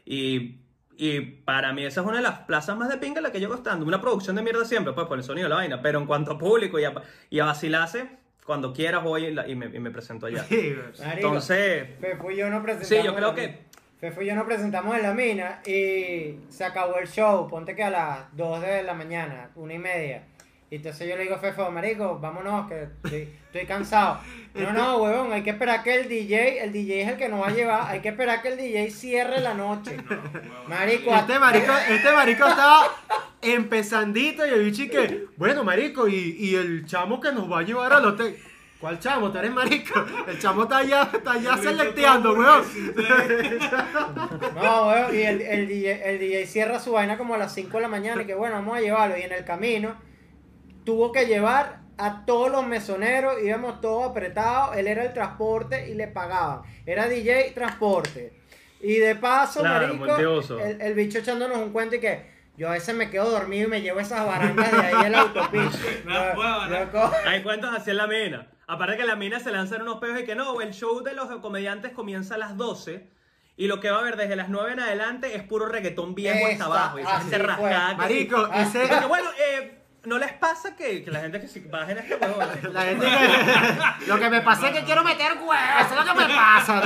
Y, 0.05 0.68
y 0.99 1.21
para 1.21 1.73
mí 1.73 1.85
esa 1.87 2.01
es 2.03 2.07
una 2.07 2.17
de 2.17 2.23
las 2.23 2.41
plazas 2.41 2.77
más 2.77 2.89
de 2.91 2.99
pinga 2.99 3.19
en 3.21 3.23
la 3.23 3.33
que 3.33 3.41
yo 3.41 3.55
estando. 3.55 3.87
Una 3.87 4.01
producción 4.01 4.37
de 4.37 4.43
mierda 4.43 4.65
siempre, 4.65 4.93
pues 4.93 5.07
por 5.07 5.17
el 5.17 5.25
sonido 5.25 5.45
de 5.47 5.51
la 5.51 5.55
vaina. 5.55 5.81
Pero 5.81 5.99
en 6.01 6.07
cuanto 6.07 6.33
a 6.33 6.39
público 6.39 6.79
y 6.79 6.85
a, 6.85 6.93
y 7.31 7.39
a 7.41 7.45
vacilarse, 7.47 8.09
cuando 8.45 8.73
quieras 8.73 9.03
voy 9.05 9.27
y, 9.27 9.31
la- 9.33 9.47
y 9.49 9.55
me, 9.55 9.67
y 9.67 9.79
me 9.79 9.91
presento 9.91 10.27
allá. 10.27 10.43
Sí, 10.45 10.75
Entonces, 11.15 11.89
Fefo 12.01 12.31
y 12.31 12.37
yo 12.37 12.51
nos 12.51 12.63
presentamos. 12.63 12.89
sí, 12.89 12.97
yo 13.05 13.11
en 13.11 13.17
creo 13.17 13.29
la 13.29 13.35
que-. 13.35 13.59
Fefo 14.01 14.23
y 14.23 14.27
yo 14.27 14.35
nos 14.35 14.45
presentamos 14.47 14.97
en 14.97 15.03
la 15.03 15.13
mina 15.15 15.61
y 15.67 16.39
se 16.49 16.65
acabó 16.65 16.99
el 16.99 17.09
show. 17.09 17.49
Ponte 17.49 17.75
que 17.75 17.83
a 17.83 17.91
las 17.91 18.37
2 18.37 18.61
de 18.63 18.83
la 18.85 18.95
mañana, 18.95 19.51
una 19.57 19.75
y 19.75 19.79
media. 19.79 20.23
Y 20.71 20.77
entonces 20.77 21.09
yo 21.09 21.17
le 21.17 21.23
digo 21.23 21.37
a 21.37 21.39
Fefo, 21.39 21.71
marico, 21.71 22.19
vámonos, 22.19 22.69
que 22.69 22.83
estoy, 22.83 23.29
estoy 23.47 23.67
cansado. 23.67 24.21
No, 24.55 24.73
no, 24.73 24.99
huevón, 24.99 25.33
hay 25.33 25.43
que 25.43 25.51
esperar 25.51 25.83
que 25.83 25.95
el 25.95 26.09
DJ, 26.09 26.63
el 26.63 26.73
DJ 26.73 27.03
es 27.03 27.09
el 27.09 27.17
que 27.17 27.29
nos 27.29 27.41
va 27.41 27.49
a 27.49 27.53
llevar, 27.53 27.91
hay 27.91 28.01
que 28.01 28.09
esperar 28.11 28.43
que 28.43 28.49
el 28.49 28.59
DJ 28.59 28.91
cierre 28.91 29.41
la 29.41 29.55
noche. 29.55 29.97
Marico, 30.69 31.15
Este 31.15 31.39
marico, 31.39 31.73
este 31.89 32.13
marico 32.13 32.47
estaba 32.47 32.87
empezandito 33.41 34.47
y 34.47 34.51
el 34.51 34.65
bicho 34.65 34.91
que, 34.91 35.27
bueno, 35.39 35.65
marico, 35.65 36.07
y, 36.07 36.37
y 36.39 36.55
el 36.55 36.85
chamo 36.85 37.19
que 37.19 37.33
nos 37.33 37.51
va 37.51 37.61
a 37.61 37.63
llevar 37.63 37.95
al 37.95 38.05
hotel. 38.05 38.37
¿Cuál 38.79 39.01
chamo? 39.01 39.33
¿Tú 39.33 39.39
eres 39.39 39.51
marico? 39.51 40.05
El 40.29 40.39
chamo 40.39 40.65
está 40.65 40.79
allá, 40.79 41.11
está 41.13 41.33
allá 41.33 41.57
selecteando, 41.57 42.35
weón. 42.35 42.63
No, 44.55 44.89
weón, 44.89 45.15
y 45.15 45.23
el, 45.23 45.41
el, 45.41 45.67
DJ, 45.67 46.11
el 46.11 46.19
DJ 46.19 46.47
cierra 46.47 46.79
su 46.79 46.93
vaina 46.93 47.17
como 47.17 47.35
a 47.35 47.39
las 47.39 47.55
5 47.55 47.77
de 47.77 47.81
la 47.81 47.89
mañana 47.89 48.23
y 48.23 48.27
que 48.27 48.35
bueno, 48.35 48.57
vamos 48.57 48.77
a 48.77 48.81
llevarlo. 48.81 49.17
Y 49.17 49.23
en 49.23 49.33
el 49.33 49.45
camino 49.45 50.08
tuvo 50.89 51.13
que 51.13 51.27
llevar 51.27 51.81
a 51.99 52.25
todos 52.25 52.51
los 52.51 52.67
mesoneros, 52.67 53.35
íbamos 53.45 53.83
todos 53.83 54.09
apretados, 54.09 54.75
él 54.75 54.87
era 54.87 55.05
el 55.05 55.13
transporte 55.13 55.91
y 55.91 55.93
le 55.93 56.09
pagaban. 56.09 56.63
Era 56.87 57.07
DJ 57.07 57.51
transporte. 57.55 58.33
Y 58.81 58.95
de 58.95 59.15
paso, 59.15 59.61
Claro, 59.61 59.89
marico, 59.89 60.07
multiuso. 60.07 60.59
el, 60.59 60.81
el 60.81 60.95
bicho 60.95 61.19
echándonos 61.19 61.59
un 61.59 61.73
cuento 61.73 61.97
y 61.97 62.01
que 62.01 62.25
yo 62.57 62.71
a 62.71 62.73
veces 62.73 62.95
me 62.95 63.11
quedo 63.11 63.29
dormido 63.31 63.67
y 63.69 63.71
me 63.71 63.83
llevo 63.83 64.01
esas 64.01 64.25
barrancas 64.25 64.73
de 64.73 64.79
ahí 64.79 65.05
en 65.07 65.13
la 65.13 65.21
autopista. 65.21 65.79
No, 66.07 66.69
no. 66.69 67.13
Hay 67.27 67.43
cuentos 67.43 67.71
así 67.77 67.91
en 67.91 67.99
la 67.99 68.07
mina. 68.07 68.49
Aparte 68.67 68.97
que 68.97 69.03
en 69.03 69.09
la 69.09 69.17
mina 69.17 69.41
se 69.41 69.51
lanzan 69.51 69.83
unos 69.83 69.99
peos 69.99 70.19
y 70.19 70.25
que 70.25 70.35
no, 70.35 70.59
el 70.63 70.73
show 70.73 71.03
de 71.03 71.13
los 71.13 71.29
comediantes 71.43 71.93
comienza 71.93 72.37
a 72.37 72.39
las 72.39 72.57
12 72.57 73.07
y 73.59 73.67
lo 73.67 73.81
que 73.81 73.91
va 73.91 73.99
a 73.99 74.01
haber 74.01 74.17
desde 74.17 74.37
las 74.37 74.49
9 74.49 74.73
en 74.73 74.81
adelante 74.81 75.37
es 75.37 75.43
puro 75.43 75.67
reggaetón 75.67 76.15
viejo 76.15 76.47
hasta 76.51 76.65
abajo. 76.65 76.99
Y 76.99 77.05
gente 77.05 77.37
fue. 77.37 77.47
rascada. 77.47 77.95
Marico, 77.95 78.47
ese... 78.55 78.87
Porque, 78.87 79.07
bueno, 79.07 79.29
eh, 79.39 79.78
¿no 80.09 80.19
les 80.19 80.33
pasa 80.33 80.75
que, 80.75 81.05
que 81.05 81.11
la 81.11 81.21
gente 81.21 81.41
que 81.41 81.47
si 81.49 81.61
bajen 81.61 81.99
este 81.99 82.17
huevo? 82.17 82.39
La 82.73 82.83
gente 82.83 83.07
que- 83.07 84.07
lo 84.07 84.19
que 84.19 84.31
me 84.31 84.41
pasa 84.41 84.69
es 84.69 84.79
que 84.79 84.85
quiero 84.85 85.05
meter 85.05 85.33
huevos, 85.35 85.57
eso 85.81 86.01
es 86.01 86.07
lo 86.07 86.13
que 86.13 86.19
me 86.21 86.35
pasa. 86.35 86.81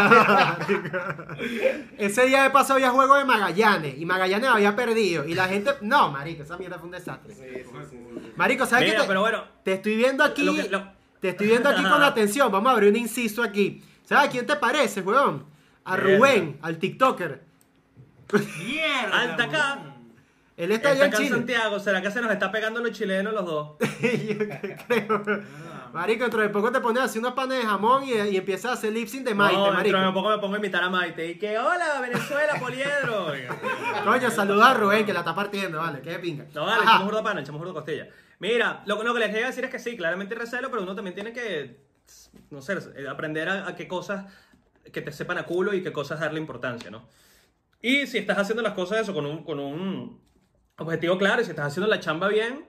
¿no? 0.69 1.37
Ese 1.99 2.27
día 2.27 2.43
de 2.43 2.51
paso 2.51 2.75
había 2.75 2.91
juego 2.91 3.17
de 3.17 3.25
Magallanes 3.25 3.95
y 3.99 4.05
Magallanes 4.05 4.51
había 4.51 4.75
perdido 4.77 5.25
y 5.27 5.35
la 5.35 5.47
gente, 5.49 5.71
no, 5.81 6.11
marico, 6.11 6.43
esa 6.43 6.57
mierda 6.59 6.77
fue 6.79 6.87
un 6.87 6.93
desastre. 6.93 7.35
Marico, 8.37 8.67
¿sabes 8.67 8.85
qué? 8.87 8.91
Mira, 8.93 9.03
te, 9.03 9.09
pero 9.09 9.21
bueno, 9.21 9.45
te 9.65 9.73
estoy 9.75 9.97
viendo 9.97 10.25
aquí, 10.25 10.45
Lo 10.45 10.55
que- 10.55 10.69
lo- 10.69 10.93
te 11.21 11.29
estoy 11.31 11.47
viendo 11.47 11.69
aquí 11.69 11.83
con 11.83 12.03
atención, 12.03 12.51
vamos 12.51 12.71
a 12.71 12.73
abrir 12.73 12.91
un 12.91 12.97
inciso 12.97 13.43
aquí. 13.45 13.83
¿Sabes 14.05 14.29
a 14.29 14.31
quién 14.31 14.45
te 14.47 14.57
parece, 14.57 15.01
weón? 15.03 15.47
A. 15.85 15.97
Rubén, 15.97 16.59
al 16.63 16.79
TikToker. 16.79 17.43
Mierda. 18.33 19.21
Alta 19.21 19.45
acá. 19.45 19.79
Él 20.63 20.71
está 20.71 20.91
allá 20.91 21.07
en 21.07 21.13
Chile. 21.13 21.29
Santiago, 21.31 21.81
¿será 21.81 22.01
que 22.01 22.11
se 22.11 22.21
nos 22.21 22.31
está 22.31 22.53
pegando 22.53 22.81
los 22.81 22.93
chilenos 22.93 23.33
los 23.35 23.45
dos? 23.45 23.77
Yo 24.01 24.39
creo. 24.87 25.23
Ah, 25.27 25.91
Marico, 25.93 26.23
dentro 26.23 26.41
de 26.41 26.51
poco 26.51 26.71
te 26.71 26.81
pones 26.81 27.03
así 27.03 27.19
unos 27.19 27.33
panes 27.35 27.59
de 27.59 27.65
jamón 27.65 28.05
y, 28.05 28.13
y 28.13 28.37
empiezas 28.37 28.71
a 28.71 28.75
hacer 28.75 28.93
lip 28.93 29.09
sync 29.09 29.25
de 29.27 29.35
Maite, 29.35 29.57
no, 29.57 29.73
marico. 29.73 29.83
dentro 29.83 30.07
de 30.07 30.13
poco 30.13 30.29
me 30.31 30.39
pongo 30.39 30.55
a 30.55 30.59
imitar 30.59 30.83
a 30.85 30.89
Maite 30.89 31.31
y 31.31 31.39
que 31.39 31.59
hola 31.59 32.01
Venezuela, 32.01 32.55
Poliedro. 32.61 33.27
Coño, 34.05 34.31
saluda 34.31 34.71
a 34.71 34.75
Rubén 34.75 35.05
que 35.05 35.13
la 35.13 35.19
está 35.19 35.35
partiendo, 35.35 35.79
vale, 35.79 36.01
qué 36.01 36.11
de 36.11 36.19
pinga. 36.21 36.47
No, 36.55 36.65
vale, 36.65 36.85
echamos 36.85 37.17
de 37.17 37.23
pana, 37.23 37.41
echamos 37.41 37.67
de 37.67 37.73
costilla. 37.73 38.09
Mira, 38.39 38.83
lo, 38.87 39.03
lo 39.03 39.15
que 39.15 39.21
les 39.21 39.31
quería 39.31 39.47
decir 39.47 39.65
es 39.65 39.71
que 39.71 39.79
sí, 39.81 39.97
claramente 39.97 40.35
recelo, 40.37 40.71
pero 40.71 40.83
uno 40.83 40.95
también 40.95 41.15
tiene 41.15 41.33
que, 41.33 41.81
no 42.51 42.63
sé, 42.63 42.79
eh, 42.97 43.09
aprender 43.09 43.49
a, 43.49 43.67
a 43.69 43.75
qué 43.75 43.89
cosas 43.89 44.33
que 44.93 45.03
te 45.03 45.11
sepan 45.13 45.39
a 45.39 45.43
culo 45.43 45.75
y 45.75 45.83
qué 45.83 45.93
cosas 45.93 46.21
darle 46.21 46.39
importancia, 46.41 46.91
¿no? 46.91 47.07
Y 47.83 48.07
si 48.07 48.19
estás 48.19 48.39
haciendo 48.39 48.63
las 48.63 48.75
cosas 48.75 49.01
eso 49.01 49.13
con 49.13 49.27
un, 49.27 49.43
con 49.45 49.59
un 49.59 50.23
objetivo 50.83 51.19
claro 51.19 51.41
y 51.43 51.45
si 51.45 51.51
estás 51.51 51.67
haciendo 51.69 51.89
la 51.89 52.01
chamba 52.01 52.29
bien, 52.29 52.65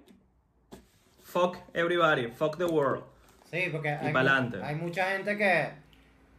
fuck 1.23 1.57
everybody, 1.73 2.27
fuck 2.27 2.57
the 2.57 2.65
world. 2.65 3.03
Sí, 3.51 3.69
porque 3.71 3.89
hay, 3.89 4.11
mu- 4.13 4.63
hay 4.63 4.75
mucha 4.75 5.11
gente 5.11 5.37
que 5.37 5.69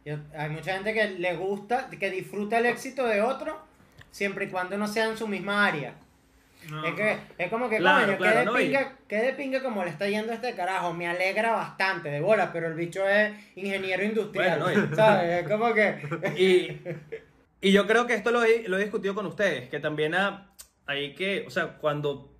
yo- 0.05 0.17
hay 0.37 0.49
mucha 0.49 0.73
gente 0.73 0.93
que 0.93 1.07
le 1.11 1.35
gusta, 1.35 1.89
que 1.89 2.09
disfruta 2.09 2.57
el 2.59 2.65
éxito 2.65 3.05
de 3.07 3.21
otro 3.21 3.57
siempre 4.11 4.45
y 4.45 4.49
cuando 4.49 4.77
no 4.77 4.87
sea 4.87 5.05
en 5.09 5.17
su 5.17 5.27
misma 5.27 5.65
área. 5.65 5.93
No, 6.69 6.83
Es 6.83 6.95
que 6.95 7.17
es 7.37 7.49
como 7.49 7.69
que 7.69 7.77
Claro, 7.77 8.05
coño, 8.07 8.17
claro, 8.17 8.33
qué 8.33 8.39
de 8.39 8.45
¿no? 8.45 8.59
Y- 8.59 8.65
pinga, 8.65 8.93
qué 9.07 9.17
de 9.17 9.33
pinga 9.33 9.61
como 9.61 9.83
le 9.83 9.91
está 9.91 10.07
yendo 10.09 10.31
a 10.31 10.35
este 10.35 10.55
carajo, 10.55 10.93
me 10.93 11.07
alegra 11.07 11.51
bastante 11.51 12.09
de 12.09 12.19
bola, 12.21 12.51
pero 12.51 12.67
el 12.67 12.73
bicho 12.73 13.07
es 13.07 13.33
ingeniero 13.55 14.03
industrial, 14.03 14.61
Bueno, 14.61 14.87
¿no? 14.87 14.95
¿sabes? 14.95 15.43
Es 15.43 15.47
como 15.49 15.73
que 15.73 16.01
Y, 17.61 17.67
y 17.67 17.71
yo 17.71 17.85
creo 17.85 18.07
que 18.07 18.15
esto 18.15 18.31
lo 18.31 18.43
he, 18.43 18.67
lo 18.67 18.77
he 18.77 18.81
discutido 18.81 19.13
con 19.13 19.27
ustedes, 19.27 19.69
que 19.69 19.79
también 19.79 20.15
ha- 20.15 20.47
hay 20.85 21.13
que, 21.13 21.45
o 21.47 21.49
sea, 21.49 21.77
cuando 21.77 22.31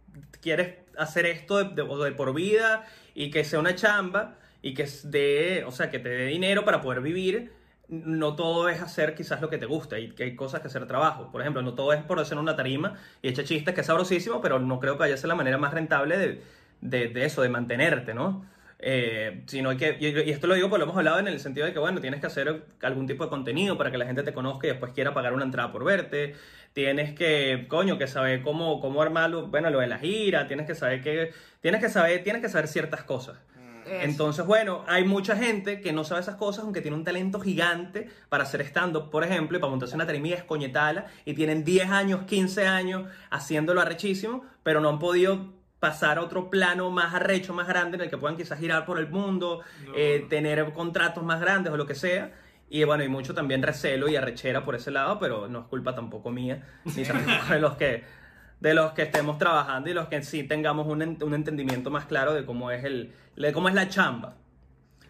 quieres 0.41 0.76
hacer 0.97 1.26
esto 1.26 1.63
de, 1.63 2.11
por 2.11 2.34
vida 2.34 2.85
y 3.13 3.31
que 3.31 3.43
sea 3.43 3.59
una 3.59 3.76
chamba 3.76 4.38
y 4.61 4.73
que 4.73 4.88
de, 5.03 5.63
o 5.67 5.72
sea, 5.72 5.89
que 5.89 5.99
te 5.99 6.09
dé 6.09 6.26
dinero 6.26 6.65
para 6.65 6.81
poder 6.81 7.01
vivir, 7.01 7.51
no 7.88 8.35
todo 8.35 8.69
es 8.69 8.81
hacer 8.81 9.13
quizás 9.13 9.41
lo 9.41 9.49
que 9.49 9.57
te 9.57 9.65
gusta 9.65 9.99
y 9.99 10.11
que 10.11 10.23
hay 10.23 10.35
cosas 10.35 10.61
que 10.61 10.67
hacer 10.67 10.88
trabajo. 10.88 11.31
Por 11.31 11.41
ejemplo, 11.41 11.61
no 11.61 11.76
todo 11.76 11.93
es 11.93 12.01
por 12.03 12.19
hacer 12.19 12.38
una 12.38 12.55
tarima 12.55 12.95
y 13.22 13.30
echar 13.30 13.45
chistes, 13.45 13.76
que 13.76 13.81
es 13.81 13.88
sabrosísimo, 13.88 14.41
pero 14.41 14.59
no 14.59 14.80
creo 14.80 14.93
que 14.93 15.01
vaya 15.01 15.13
a 15.15 15.17
ser 15.17 15.27
la 15.27 15.35
manera 15.35 15.57
más 15.57 15.73
rentable 15.73 16.17
de, 16.17 16.41
de, 16.81 17.26
eso, 17.26 17.41
de 17.41 17.49
mantenerte, 17.49 18.13
¿no? 18.13 18.45
Eh, 18.80 19.43
sino 19.45 19.76
que, 19.77 19.97
y 19.99 20.30
esto 20.30 20.47
lo 20.47 20.53
digo 20.53 20.69
porque 20.69 20.80
lo 20.80 20.85
hemos 20.85 20.97
hablado 20.97 21.19
en 21.19 21.27
el 21.27 21.39
sentido 21.39 21.65
de 21.65 21.73
que, 21.73 21.80
bueno, 21.80 22.01
tienes 22.01 22.19
que 22.19 22.27
hacer 22.27 22.65
algún 22.81 23.07
tipo 23.07 23.23
de 23.23 23.30
contenido 23.30 23.77
para 23.77 23.89
que 23.89 23.97
la 23.97 24.05
gente 24.05 24.23
te 24.23 24.34
conozca 24.34 24.67
y 24.67 24.72
después 24.72 24.91
quiera 24.93 25.13
pagar 25.13 25.34
una 25.34 25.45
entrada 25.45 25.72
por 25.72 25.84
verte. 25.84 26.35
Tienes 26.76 27.14
que, 27.14 27.68
coño, 27.69 27.97
que 27.97 28.06
saber 28.06 28.41
cómo, 28.41 28.81
cómo 28.81 29.02
armarlo, 29.02 29.47
bueno, 29.47 29.69
lo 29.69 29.80
de 29.80 29.88
la 29.88 29.97
gira, 29.97 30.45
tienes 30.45 30.68
que 30.68 30.76
saber 30.76 31.02
que, 31.02 31.31
tienes 31.61 31.80
que 31.80 31.88
saber, 31.88 32.22
tienes 32.22 32.41
que 32.41 32.49
saber 32.49 32.68
ciertas 32.68 33.03
cosas. 33.06 33.38
Eso. 33.85 34.02
Entonces, 34.02 34.45
bueno, 34.45 34.84
hay 34.85 35.06
mucha 35.06 35.38
gente 35.38 35.80
que 35.80 35.93
no 35.93 36.03
sabe 36.03 36.19
esas 36.19 36.35
cosas, 36.35 36.65
aunque 36.65 36.81
tiene 36.81 36.97
un 36.97 37.06
talento 37.06 37.39
gigante 37.39 38.10
para 38.27 38.43
hacer 38.43 38.60
stand-up, 38.60 39.10
por 39.10 39.23
ejemplo, 39.23 39.57
y 39.57 39.61
para 39.61 39.69
montarse 39.72 39.95
una 39.95 40.06
tarimilla 40.06 40.35
escoñetala, 40.35 41.06
y 41.23 41.34
tienen 41.34 41.64
10 41.64 41.89
años, 41.91 42.23
15 42.26 42.68
años 42.68 43.07
haciéndolo 43.30 43.80
arrechísimo, 43.80 44.43
pero 44.61 44.81
no 44.81 44.89
han 44.89 44.99
podido 44.99 45.53
pasar 45.80 46.18
a 46.18 46.23
otro 46.23 46.49
plano 46.49 46.89
más 46.91 47.14
arrecho, 47.14 47.53
más 47.53 47.69
grande, 47.69 47.95
en 47.95 48.02
el 48.02 48.10
que 48.10 48.18
puedan 48.18 48.35
quizás 48.35 48.60
girar 48.60 48.85
por 48.85 48.99
el 48.99 49.07
mundo, 49.07 49.61
No. 49.85 49.93
eh, 49.95 50.26
tener 50.30 50.73
contratos 50.73 51.23
más 51.23 51.39
grandes 51.39 51.72
o 51.72 51.77
lo 51.77 51.85
que 51.85 51.95
sea. 51.95 52.34
Y 52.69 52.83
bueno, 52.83 53.03
hay 53.03 53.09
mucho 53.09 53.33
también 53.33 53.61
recelo 53.61 54.07
y 54.09 54.15
arrechera 54.15 54.63
por 54.63 54.75
ese 54.75 54.91
lado, 54.91 55.19
pero 55.19 55.47
no 55.47 55.59
es 55.59 55.65
culpa 55.65 55.93
tampoco 55.95 56.31
mía, 56.31 56.63
ni 56.83 57.03
tampoco 57.03 57.53
de 57.53 57.59
los 57.59 57.75
que, 57.75 58.03
de 58.59 58.73
los 58.73 58.91
que 58.93 59.03
estemos 59.03 59.37
trabajando 59.37 59.89
y 59.89 59.93
los 59.93 60.07
que 60.07 60.23
sí 60.23 60.43
tengamos 60.43 60.87
un, 60.87 61.01
un 61.21 61.33
entendimiento 61.33 61.91
más 61.91 62.05
claro 62.05 62.33
de 62.33 62.45
cómo 62.45 62.71
es, 62.71 62.83
el, 62.83 63.13
de 63.35 63.53
cómo 63.53 63.69
es 63.69 63.75
la 63.75 63.87
chamba. 63.89 64.35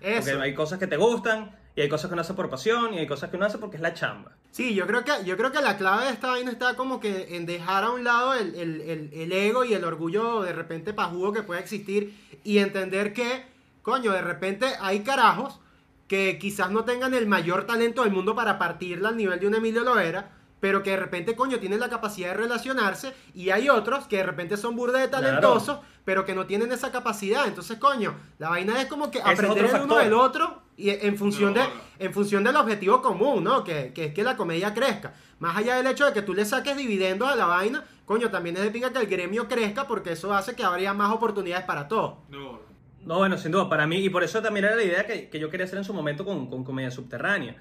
Eso. 0.01 0.29
Porque 0.31 0.43
hay 0.43 0.53
cosas 0.53 0.79
que 0.79 0.87
te 0.87 0.97
gustan 0.97 1.55
y 1.75 1.81
hay 1.81 1.89
cosas 1.89 2.09
que 2.09 2.13
uno 2.13 2.21
hace 2.21 2.33
por 2.33 2.49
pasión 2.49 2.93
y 2.93 2.99
hay 2.99 3.07
cosas 3.07 3.29
que 3.29 3.37
uno 3.37 3.45
hace 3.45 3.57
porque 3.57 3.77
es 3.77 3.81
la 3.81 3.93
chamba. 3.93 4.33
Sí, 4.51 4.73
yo 4.75 4.85
creo 4.87 5.03
que, 5.03 5.11
yo 5.25 5.35
creo 5.37 5.51
que 5.51 5.61
la 5.61 5.77
clave 5.77 6.05
de 6.05 6.11
esta 6.11 6.27
vaina 6.31 6.51
está 6.51 6.75
como 6.75 6.99
que 6.99 7.35
en 7.37 7.45
dejar 7.45 7.83
a 7.85 7.89
un 7.91 8.03
lado 8.03 8.33
el, 8.33 8.53
el- 8.55 8.81
el- 8.81 9.09
el 9.13 9.31
ego 9.31 9.63
y 9.65 9.73
el 9.73 9.83
orgullo 9.83 10.41
de 10.43 10.53
repente 10.53 10.93
pajugo 10.93 11.33
que 11.33 11.43
puede 11.43 11.61
existir 11.61 12.13
y 12.43 12.59
entender 12.59 13.13
que, 13.13 13.45
coño, 13.81 14.11
de 14.11 14.21
repente 14.21 14.67
hay 14.79 14.99
carajos 15.01 15.59
que 16.07 16.37
quizás 16.39 16.71
no 16.71 16.83
tengan 16.85 17.13
el 17.13 17.27
mayor 17.27 17.65
talento 17.65 18.03
del 18.03 18.11
mundo 18.13 18.35
para 18.35 18.57
partirla 18.59 19.09
al 19.09 19.17
nivel 19.17 19.39
de 19.39 19.47
un 19.47 19.55
Emilio 19.55 19.83
Loera, 19.83 20.31
pero 20.59 20.81
que 20.83 20.91
de 20.91 20.97
repente, 20.97 21.35
coño, 21.35 21.59
tienen 21.59 21.79
la 21.79 21.89
capacidad 21.89 22.29
de 22.29 22.37
relacionarse 22.37 23.13
y 23.33 23.49
hay 23.49 23.69
otros 23.69 24.07
que 24.07 24.17
de 24.17 24.23
repente 24.23 24.57
son 24.57 24.75
burda 24.75 24.99
de 24.99 25.09
Claro. 25.09 25.25
talentosos, 25.25 25.79
pero 26.03 26.25
que 26.25 26.33
no 26.33 26.45
tienen 26.45 26.71
esa 26.71 26.91
capacidad. 26.91 27.47
Entonces, 27.47 27.77
coño, 27.77 28.15
la 28.39 28.49
vaina 28.49 28.81
es 28.81 28.87
como 28.87 29.11
que 29.11 29.21
aprender 29.21 29.65
el 29.65 29.81
uno 29.81 29.97
del 29.97 30.13
otro 30.13 30.61
y 30.77 30.89
en 30.89 31.17
función 31.17 31.53
No, 31.53 31.61
de 31.61 31.67
en 32.05 32.13
función 32.13 32.43
del 32.43 32.55
objetivo 32.55 33.01
común, 33.01 33.43
¿no? 33.43 33.63
Que, 33.63 33.91
que 33.93 34.05
es 34.05 34.13
que 34.13 34.23
la 34.23 34.35
comedia 34.37 34.73
crezca. 34.73 35.13
Más 35.39 35.55
allá 35.57 35.75
del 35.75 35.87
hecho 35.87 36.05
de 36.05 36.13
que 36.13 36.21
tú 36.21 36.33
le 36.33 36.45
saques 36.45 36.75
dividendos 36.77 37.29
a 37.29 37.35
la 37.35 37.45
vaina, 37.45 37.83
coño, 38.05 38.29
también 38.31 38.55
es 38.57 38.63
de 38.63 38.71
pinga 38.71 38.91
que 38.91 38.99
el 38.99 39.07
gremio 39.07 39.47
crezca 39.47 39.87
porque 39.87 40.13
eso 40.13 40.33
hace 40.33 40.55
que 40.55 40.63
habría 40.63 40.93
más 40.93 41.11
oportunidades 41.13 41.65
para 41.65 41.87
todos. 41.87 42.15
No, 42.29 42.59
No, 43.05 43.17
bueno, 43.19 43.37
sin 43.37 43.51
duda, 43.51 43.69
para 43.69 43.85
mí, 43.85 43.97
y 43.97 44.09
por 44.09 44.23
eso 44.23 44.41
también 44.41 44.65
era 44.65 44.75
la 44.75 44.83
idea 44.83 45.05
que, 45.05 45.29
que 45.29 45.39
yo 45.39 45.49
quería 45.49 45.65
hacer 45.65 45.77
en 45.77 45.85
su 45.85 45.93
momento 45.93 46.25
con, 46.25 46.49
con 46.49 46.63
Comedia 46.63 46.91
Subterránea. 46.91 47.55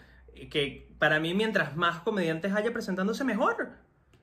Que 0.51 0.89
para 0.99 1.21
mí, 1.21 1.35
mientras 1.35 1.77
más 1.77 2.01
comediantes 2.01 2.53
haya 2.55 2.73
presentándose, 2.73 3.25
mejor. 3.25 3.73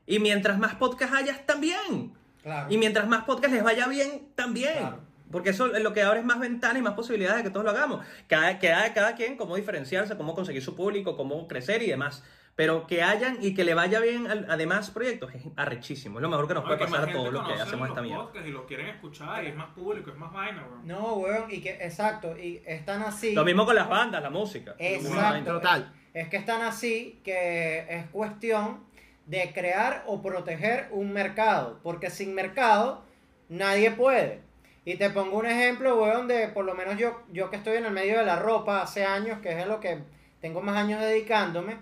Y 0.08 0.20
mientras 0.20 0.58
más 0.58 0.76
podcast 0.76 1.14
haya, 1.14 1.46
también. 1.46 2.14
claro. 2.42 2.72
Y 2.72 2.78
mientras 2.78 3.08
más 3.08 3.24
podcast 3.24 3.54
les 3.54 3.64
vaya 3.64 3.88
bien, 3.88 4.30
también. 4.36 4.78
Claro. 4.78 5.00
Porque 5.32 5.52
eso 5.52 5.74
es 5.74 5.82
lo 5.82 5.94
que 5.94 6.02
abre 6.02 6.20
es 6.20 6.26
más 6.26 6.40
ventanas 6.40 6.78
y 6.78 6.82
más 6.82 6.94
posibilidades 6.94 7.38
de 7.38 7.44
que 7.44 7.50
todos 7.52 7.64
lo 7.64 7.72
hagamos. 7.72 8.06
Cada, 8.28 8.60
cada, 8.60 8.94
cada 8.94 9.16
quien, 9.16 9.38
cómo 9.38 9.56
diferenciarse, 9.56 10.18
cómo 10.18 10.36
conseguir 10.36 10.62
su 10.62 10.76
público, 10.76 11.16
cómo 11.16 11.48
crecer 11.48 11.82
y 11.84 11.88
demás. 11.88 12.24
Pero 12.62 12.86
que 12.86 13.02
hayan 13.02 13.40
y 13.42 13.56
que 13.56 13.64
le 13.64 13.74
vaya 13.74 14.00
bien 14.00 14.28
al- 14.28 14.46
a 14.48 14.56
demás 14.56 14.92
proyectos 14.92 15.34
es 15.34 15.42
arrechísimo. 15.56 16.20
Es 16.20 16.22
lo 16.22 16.30
mejor 16.30 16.48
que 16.48 16.54
nos 16.54 16.62
No, 16.64 16.68
puede 16.68 16.78
que 16.78 16.86
pasar 16.86 17.10
a 17.10 17.12
todos 17.12 17.34
los 17.34 17.48
que 17.48 17.54
hacemos 17.54 17.80
los 17.80 17.90
esta 17.90 18.02
mierda. 18.04 18.48
Y 18.48 18.52
lo 18.52 18.68
quieren 18.68 18.86
escuchar 18.90 19.44
y 19.44 19.48
es 19.48 19.56
más 19.56 19.70
público, 19.70 20.12
es 20.12 20.16
más 20.18 20.32
vaina, 20.32 20.64
weón. 20.70 20.86
No, 20.88 21.14
weón, 21.16 21.50
y 21.50 21.60
que 21.60 21.72
exacto, 21.72 22.38
y 22.38 22.62
están 22.64 23.02
así. 23.02 23.34
Lo 23.34 23.44
mismo 23.44 23.66
con 23.66 23.74
las 23.74 23.90
bandas, 23.90 24.22
la 24.22 24.30
música. 24.30 24.76
Exacto. 24.78 25.54
Total. 25.54 25.92
Es 26.14 26.28
que 26.30 26.38
están 26.38 26.62
así 26.62 27.20
que 27.24 27.88
es 27.90 28.06
cuestión 28.12 28.84
de 29.26 29.52
crear 29.56 30.04
o 30.06 30.22
proteger 30.22 30.90
un 30.92 31.12
mercado, 31.14 31.80
porque 31.82 32.12
sin 32.12 32.36
mercado 32.36 33.04
nadie 33.50 33.90
puede. 33.90 34.42
Y 34.86 34.98
te 34.98 35.10
pongo 35.10 35.40
un 35.40 35.48
ejemplo, 35.48 36.00
weón, 36.00 36.28
de 36.28 36.48
por 36.50 36.66
lo 36.66 36.76
menos 36.76 36.96
yo, 36.96 37.24
yo 37.32 37.50
que 37.50 37.56
estoy 37.56 37.78
en 37.78 37.86
el 37.86 37.92
medio 37.92 38.20
de 38.20 38.26
la 38.26 38.36
ropa 38.36 38.84
hace 38.84 39.04
años, 39.04 39.40
que 39.40 39.50
es 39.50 39.58
en 39.64 39.68
lo 39.68 39.80
que 39.80 39.98
tengo 40.42 40.62
más 40.62 40.78
años 40.78 41.02
dedicándome. 41.02 41.78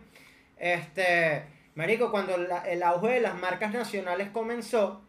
Este, 0.59 1.45
marico, 1.75 2.11
cuando 2.11 2.35
el 2.35 2.83
auge 2.83 3.13
de 3.13 3.21
las 3.21 3.35
marcas 3.35 3.73
nacionales 3.73 4.29
comenzó, 4.29 5.01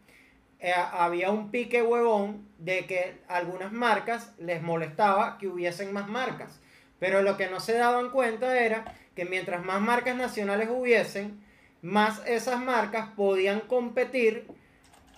eh, 0.60 0.72
había 0.74 1.30
un 1.30 1.50
pique 1.50 1.82
huevón 1.82 2.46
de 2.58 2.86
que 2.86 3.18
algunas 3.28 3.72
marcas 3.72 4.32
les 4.38 4.62
molestaba 4.62 5.38
que 5.38 5.48
hubiesen 5.48 5.92
más 5.92 6.08
marcas. 6.08 6.60
Pero 6.98 7.22
lo 7.22 7.38
que 7.38 7.48
no 7.48 7.60
se 7.60 7.72
daban 7.74 8.10
cuenta 8.10 8.58
era 8.58 8.94
que 9.16 9.24
mientras 9.24 9.64
más 9.64 9.80
marcas 9.80 10.16
nacionales 10.16 10.68
hubiesen, 10.70 11.42
más 11.80 12.22
esas 12.26 12.60
marcas 12.60 13.08
podían 13.16 13.60
competir 13.60 14.46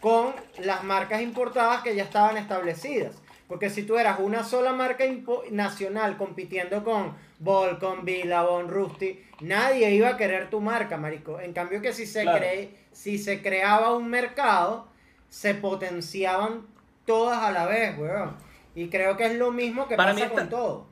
con 0.01 0.33
las 0.59 0.85
marcas 0.85 1.23
importadas 1.23 1.83
que 1.83 1.97
ya 1.97 2.05
estaban 2.05 2.37
establecidas. 2.37 3.21
Porque 3.49 3.69
si 3.71 3.83
tú 3.83 3.99
eras 3.99 4.19
una 4.21 4.45
sola 4.45 4.73
marca 4.73 5.05
nacional 5.51 6.17
compitiendo 6.17 6.83
con 6.85 7.15
Volcom, 7.39 8.05
Billabong, 8.05 8.69
Rusty, 8.69 9.23
nadie 9.41 9.91
iba 9.95 10.09
a 10.09 10.17
querer 10.17 10.49
tu 10.49 10.61
marca, 10.61 10.97
marico. 10.97 11.39
En 11.41 11.53
cambio 11.53 11.83
que 11.83 11.93
si 11.93 12.07
se, 12.07 12.23
Claro. 12.23 12.39
cre- 12.45 12.71
si 12.93 13.19
se 13.19 13.43
creaba 13.43 13.95
un 13.95 14.09
mercado, 14.09 14.89
se 15.29 15.55
potenciaban 15.55 16.67
todas 17.05 17.39
a 17.43 17.53
la 17.53 17.67
vez, 17.67 17.99
weón. 17.99 18.37
Y 18.75 18.89
creo 18.89 19.17
que 19.17 19.27
es 19.27 19.35
lo 19.35 19.51
mismo 19.53 19.87
que 19.87 19.97
Para 19.97 20.15
pasa 20.15 20.31
con 20.31 20.49
todo. 20.49 20.87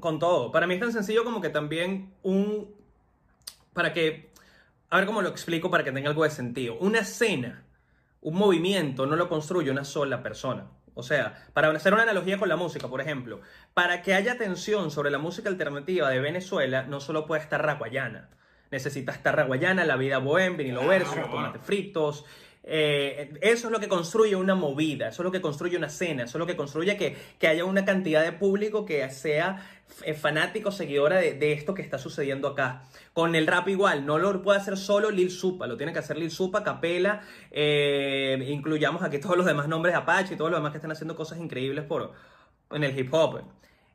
Con 0.00 0.18
todo. 0.18 0.50
Para 0.50 0.66
mí 0.66 0.74
es 0.74 0.80
tan 0.80 0.92
sencillo 0.92 1.24
como 1.24 1.40
que 1.40 1.50
también 1.50 2.12
un... 2.22 2.74
Para 3.74 3.92
que... 3.92 4.28
A 4.90 4.96
ver 4.96 5.06
cómo 5.06 5.20
lo 5.22 5.28
explico 5.28 5.70
para 5.70 5.84
que 5.84 5.92
tenga 5.92 6.08
algo 6.08 6.24
de 6.24 6.30
sentido. 6.30 6.76
Una 6.80 7.00
escena, 7.00 7.64
un 8.22 8.34
movimiento, 8.34 9.06
no 9.06 9.16
lo 9.16 9.28
construye 9.28 9.70
una 9.70 9.84
sola 9.84 10.22
persona. 10.22 10.66
O 10.98 11.04
sea, 11.04 11.46
para 11.52 11.70
hacer 11.70 11.94
una 11.94 12.02
analogía 12.02 12.38
con 12.38 12.48
la 12.48 12.56
música, 12.56 12.88
por 12.88 13.00
ejemplo, 13.00 13.40
para 13.72 14.02
que 14.02 14.14
haya 14.14 14.32
atención 14.32 14.90
sobre 14.90 15.12
la 15.12 15.18
música 15.18 15.48
alternativa 15.48 16.10
de 16.10 16.18
Venezuela, 16.18 16.82
no 16.82 16.98
solo 16.98 17.24
puede 17.24 17.40
estar 17.40 17.64
Raguayana. 17.64 18.30
Necesita 18.72 19.12
estar 19.12 19.36
Raguayana, 19.36 19.84
La 19.84 19.94
Vida 19.94 20.18
Bohem, 20.18 20.56
Vinilo 20.56 20.82
bueno. 20.82 21.04
Tomates 21.30 21.62
Fritos. 21.62 22.24
Eh, 22.70 23.32
eso 23.40 23.68
es 23.68 23.72
lo 23.72 23.80
que 23.80 23.88
construye 23.88 24.36
una 24.36 24.54
movida, 24.54 25.08
eso 25.08 25.22
es 25.22 25.24
lo 25.24 25.32
que 25.32 25.40
construye 25.40 25.78
una 25.78 25.86
escena, 25.86 26.24
eso 26.24 26.36
es 26.36 26.40
lo 26.40 26.46
que 26.46 26.54
construye 26.54 26.98
que, 26.98 27.16
que 27.38 27.48
haya 27.48 27.64
una 27.64 27.86
cantidad 27.86 28.22
de 28.22 28.32
público 28.32 28.84
que 28.84 29.08
sea 29.08 29.66
eh, 30.02 30.12
fanático, 30.12 30.70
seguidora 30.70 31.16
de, 31.16 31.32
de 31.32 31.52
esto 31.52 31.72
que 31.72 31.80
está 31.80 31.96
sucediendo 31.96 32.46
acá. 32.46 32.82
Con 33.14 33.34
el 33.34 33.46
rap 33.46 33.68
igual, 33.68 34.04
no 34.04 34.18
lo 34.18 34.42
puede 34.42 34.58
hacer 34.58 34.76
solo 34.76 35.10
Lil 35.10 35.30
Supa, 35.30 35.66
lo 35.66 35.78
tiene 35.78 35.94
que 35.94 36.00
hacer 36.00 36.18
Lil 36.18 36.30
Supa, 36.30 36.62
Capela, 36.62 37.22
eh, 37.50 38.38
incluyamos 38.48 39.02
aquí 39.02 39.18
todos 39.18 39.38
los 39.38 39.46
demás 39.46 39.66
nombres 39.66 39.94
de 39.94 40.00
Apache 40.00 40.34
y 40.34 40.36
todos 40.36 40.50
los 40.50 40.60
demás 40.60 40.72
que 40.72 40.76
están 40.76 40.92
haciendo 40.92 41.16
cosas 41.16 41.38
increíbles 41.38 41.86
por, 41.86 42.12
en 42.70 42.84
el 42.84 42.98
hip 42.98 43.08
hop. 43.14 43.44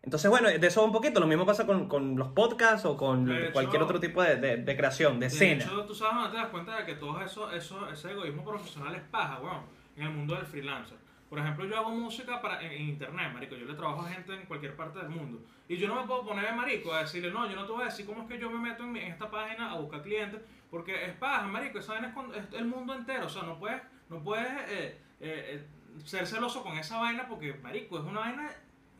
Entonces, 0.04 0.30
bueno, 0.30 0.50
de 0.50 0.68
eso 0.68 0.84
un 0.84 0.92
poquito. 0.92 1.20
Lo 1.22 1.28
mismo 1.28 1.46
pasa 1.46 1.66
con, 1.66 1.88
con 1.88 2.18
los 2.18 2.28
podcasts 2.30 2.86
o 2.86 2.98
con 2.98 3.32
hecho- 3.32 3.54
cualquier 3.54 3.82
otro 3.82 4.00
tipo 4.00 4.22
de, 4.22 4.36
de- 4.36 4.58
de 4.58 4.76
creación, 4.78 5.14
de 5.20 5.28
De 5.30 5.34
escena. 5.34 5.64
hecho, 5.64 5.86
tú 5.86 5.96
sabes, 5.96 6.16
no 6.16 6.30
te 6.30 6.38
das 6.38 6.48
cuenta 6.48 6.78
de 6.78 6.86
que 6.86 6.96
todo 6.96 7.22
eso, 7.22 7.50
eso, 7.52 7.90
ese 7.90 8.12
egoísmo 8.12 8.44
profesional 8.44 8.94
es 8.96 9.02
paja, 9.04 9.40
weón, 9.40 9.62
en 9.96 10.04
el 10.04 10.10
mundo 10.12 10.36
del 10.36 10.46
freelancer. 10.46 10.98
Por 11.30 11.40
ejemplo, 11.40 11.66
yo 11.66 11.78
hago 11.78 11.90
música 11.90 12.42
para, 12.42 12.62
en, 12.62 12.74
en 12.74 12.82
internet, 12.90 13.32
marico. 13.34 13.56
Yo 13.56 13.66
le 13.66 13.74
trabajo 13.76 14.02
a 14.02 14.10
gente 14.10 14.34
en 14.36 14.46
cualquier 14.46 14.76
parte 14.76 15.00
del 15.00 15.10
mundo. 15.10 15.40
Y 15.70 15.78
yo 15.78 15.88
no 15.88 15.96
me 15.96 16.06
puedo 16.06 16.24
poner 16.26 16.46
de 16.46 16.52
marico 16.52 16.94
a 16.94 17.00
decirle, 17.00 17.32
no, 17.32 17.50
yo 17.50 17.56
no 17.56 17.66
te 17.66 17.72
voy 17.72 17.82
a 17.84 17.86
decir 17.86 18.06
cómo 18.06 18.22
es 18.24 18.28
que 18.28 18.38
yo 18.38 18.52
me 18.52 18.60
meto 18.60 18.84
en, 18.84 18.92
mi- 18.92 19.00
en 19.00 19.14
esta 19.14 19.32
página 19.32 19.72
a 19.72 19.80
buscar 19.80 20.02
clientes. 20.04 20.42
Porque 20.70 21.06
es 21.06 21.14
paja, 21.14 21.48
marico. 21.48 21.80
Esa 21.80 21.94
vaina 21.94 22.10
es, 22.10 22.14
con- 22.14 22.36
es 22.36 22.44
el 22.54 22.66
mundo 22.66 22.94
entero. 22.94 23.26
O 23.26 23.30
sea, 23.30 23.44
no 23.44 23.58
puedes, 23.58 23.82
no 24.10 24.22
puedes 24.22 24.48
eh, 24.70 24.98
eh, 25.22 25.62
eh, 25.62 25.64
ser 26.04 26.28
celoso 26.28 26.62
con 26.62 26.78
esa 26.78 27.00
vaina 27.00 27.26
porque, 27.28 27.54
marico, 27.64 27.98
es 27.98 28.04
una 28.06 28.20
vaina 28.20 28.52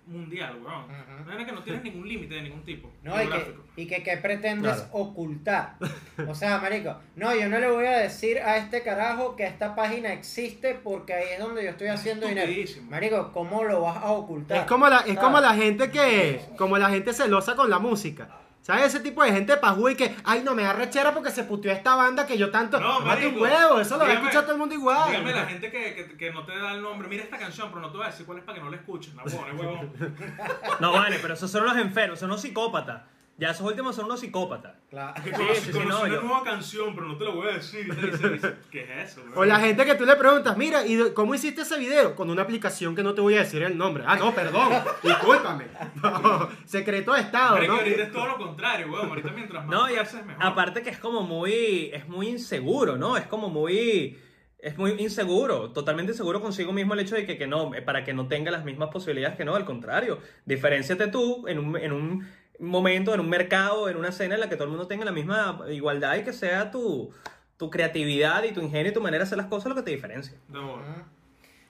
mundial, 0.06 0.58
weón. 0.64 0.84
Una 0.86 1.24
vaina 1.26 1.46
que 1.46 1.52
no 1.52 1.64
tiene 1.64 1.82
ningún 1.82 2.08
límite 2.08 2.36
de 2.36 2.42
ningún 2.44 2.64
tipo. 2.64 2.92
No, 3.04 3.22
y 3.22 3.28
que, 3.28 3.56
y 3.76 3.88
que, 3.88 4.04
¿qué 4.04 4.18
pretendes 4.18 4.74
Claro. 4.76 4.90
ocultar? 4.94 5.76
O 6.28 6.36
sea, 6.36 6.60
marico, 6.60 6.96
no, 7.16 7.36
yo 7.36 7.50
no 7.50 7.60
le 7.60 7.70
voy 7.70 7.86
a 7.86 7.98
decir 7.98 8.40
a 8.40 8.58
este 8.58 8.84
carajo 8.84 9.36
que 9.36 9.46
esta 9.46 9.76
página 9.76 10.14
existe 10.14 10.76
porque 10.76 11.14
ahí 11.14 11.26
es 11.34 11.40
donde 11.40 11.64
yo 11.64 11.70
estoy 11.72 11.88
haciendo 11.88 12.28
dinero. 12.28 12.52
Marico, 12.90 13.32
¿cómo 13.32 13.64
lo 13.64 13.82
vas 13.82 13.98
a 13.98 14.12
ocultar? 14.12 14.58
Es 14.58 14.64
como 14.66 14.88
la, 14.88 14.98
es 14.98 15.04
¿Sabes? 15.06 15.20
como 15.20 15.40
la 15.40 15.54
gente 15.56 15.90
que, 15.90 16.42
como 16.58 16.78
la 16.78 16.90
gente 16.90 17.14
celosa 17.14 17.56
con 17.56 17.70
la 17.70 17.80
música. 17.80 18.30
¿Sabes? 18.64 18.86
Ese 18.86 19.02
tipo 19.02 19.22
de 19.22 19.32
gente 19.34 19.58
pajú 19.58 19.90
y 19.90 19.96
que, 19.96 20.16
ay, 20.24 20.42
no 20.42 20.56
me 20.56 20.64
da 20.64 20.72
rechera 20.72 21.14
porque 21.14 21.32
se 21.32 21.44
puteó 21.44 21.70
esta 21.70 21.96
banda 21.96 22.26
que 22.26 22.38
yo 22.38 22.50
tanto. 22.50 22.80
No, 22.80 23.02
Mate 23.02 23.28
un 23.28 23.34
marico, 23.36 23.42
huevo, 23.42 23.80
eso 23.82 23.98
lo 23.98 24.06
va 24.06 24.12
a 24.12 24.14
escuchar 24.14 24.44
todo 24.44 24.54
el 24.54 24.58
mundo 24.58 24.74
igual. 24.74 25.12
Dígame 25.12 25.34
la 25.34 25.46
gente 25.46 25.70
que, 25.70 25.94
que, 25.94 26.18
que 26.18 26.32
no 26.32 26.46
te 26.46 26.58
da 26.58 26.72
el 26.72 26.82
nombre. 26.82 27.10
Mira 27.10 27.24
esta 27.24 27.38
canción, 27.38 27.68
pero 27.70 27.82
no 27.82 27.92
te 27.92 27.98
voy 27.98 28.06
a 28.06 28.10
decir 28.10 28.26
cuál 28.26 28.38
es 28.38 28.46
para 28.46 28.58
que 28.58 28.64
no 28.64 28.70
la 28.70 28.78
escuches. 28.78 29.14
No, 29.16 29.24
huevón, 29.24 29.60
huevón. 29.60 29.94
No, 30.80 30.94
vale, 30.94 31.20
pero 31.22 31.34
esos 31.34 31.52
son 31.52 31.66
los 31.66 31.76
enfermos, 31.76 32.20
son 32.20 32.30
los 32.30 32.40
psicópatas. 32.40 33.02
Ya 33.36 33.50
esos 33.50 33.66
últimos 33.66 33.96
son 33.96 34.06
unos 34.06 34.20
psicópatas. 34.20 34.76
Claro. 34.92 35.14
Sí, 35.24 35.32
conocí, 35.32 35.56
sí, 35.56 35.62
sí, 35.66 35.72
conocí 35.72 35.90
no, 35.90 36.00
una 36.02 36.14
yo- 36.14 36.22
nueva 36.22 36.44
canción, 36.44 36.94
pero 36.94 37.08
no 37.08 37.18
te 37.18 37.24
la 37.26 37.32
voy 37.32 37.48
a 37.50 37.54
decir. 37.54 37.88
Y 37.88 38.40
te 38.40 38.54
¿Qué 38.70 38.84
es 39.02 39.12
eso? 39.12 39.24
O 39.36 39.44
la 39.44 39.60
gente 39.60 39.86
que 39.86 39.96
tú 39.96 40.06
le 40.06 40.16
preguntas, 40.16 40.56
mira, 40.56 40.86
¿y 40.86 41.12
cómo 41.16 41.34
hiciste 41.34 41.64
ese 41.64 41.80
video? 41.80 42.16
Con 42.16 42.30
una 42.30 42.44
aplicación 42.44 42.96
que 42.96 43.02
no 43.02 43.16
te 43.16 43.22
voy 43.22 43.34
a 43.34 43.40
decir 43.40 43.64
el 43.64 43.76
nombre. 43.76 44.04
Ah, 44.06 44.18
no, 44.18 44.36
perdón, 44.36 44.72
discúlpame. 45.04 45.66
No, 46.02 46.48
secreto 46.66 47.14
de 47.14 47.22
Estado, 47.22 47.56
Marico, 47.56 47.74
¿no? 47.74 47.80
ahorita 47.80 48.04
es 48.04 48.12
todo 48.12 48.28
lo 48.28 48.38
contrario, 48.38 48.92
weón. 48.92 49.10
Ahorita 49.10 49.32
mientras 49.32 49.66
más 49.66 49.76
No, 49.76 49.90
y 49.90 49.94
fuerza 49.96 50.20
es 50.20 50.26
mejor. 50.28 50.46
aparte 50.46 50.84
que 50.84 50.92
es 50.92 51.00
como 51.00 51.24
muy, 51.24 51.90
es 51.92 52.08
muy 52.08 52.28
inseguro, 52.30 52.98
¿no? 52.98 53.18
Es 53.18 53.26
como 53.26 53.50
muy, 53.50 54.20
es 54.60 54.78
muy 54.78 54.92
inseguro, 54.92 55.72
totalmente 55.72 56.12
inseguro 56.12 56.40
consigo 56.40 56.72
mismo 56.72 56.94
el 56.94 57.00
hecho 57.00 57.16
de 57.16 57.26
que, 57.26 57.36
que 57.40 57.48
no, 57.48 57.74
eh, 57.74 57.82
para 57.82 58.04
que 58.04 58.14
no 58.14 58.28
tenga 58.28 58.52
las 58.52 58.64
mismas 58.64 58.90
posibilidades 58.90 59.36
que 59.36 59.44
no, 59.44 59.56
al 59.56 59.66
contrario, 59.66 60.20
diferenciate 60.46 61.08
tú 61.08 61.48
en 61.48 61.58
un, 61.58 61.78
en 61.78 61.92
un 61.92 62.28
momento, 62.68 63.14
en 63.14 63.20
un 63.20 63.30
mercado, 63.30 63.90
en 63.90 63.98
una 63.98 64.10
escena 64.10 64.36
en 64.36 64.42
la 64.42 64.50
que 64.50 64.56
todo 64.56 64.66
el 64.66 64.70
mundo 64.72 64.88
tenga 64.88 65.06
la 65.06 65.12
misma 65.12 65.60
igualdad 65.70 66.16
y 66.16 66.24
que 66.24 66.34
sea 66.34 66.72
tu, 66.72 67.14
tu 67.58 67.70
creatividad 67.70 68.44
y 68.44 68.52
tu 68.52 68.62
ingenio 68.62 68.92
y 68.92 68.94
tu 68.94 69.02
manera 69.02 69.24
de 69.24 69.28
hacer 69.28 69.38
las 69.38 69.48
cosas 69.48 69.70
lo 69.70 69.76
que 69.76 69.84
te 69.84 69.92
diferencia. 69.92 70.38
Ujú. 70.50 70.80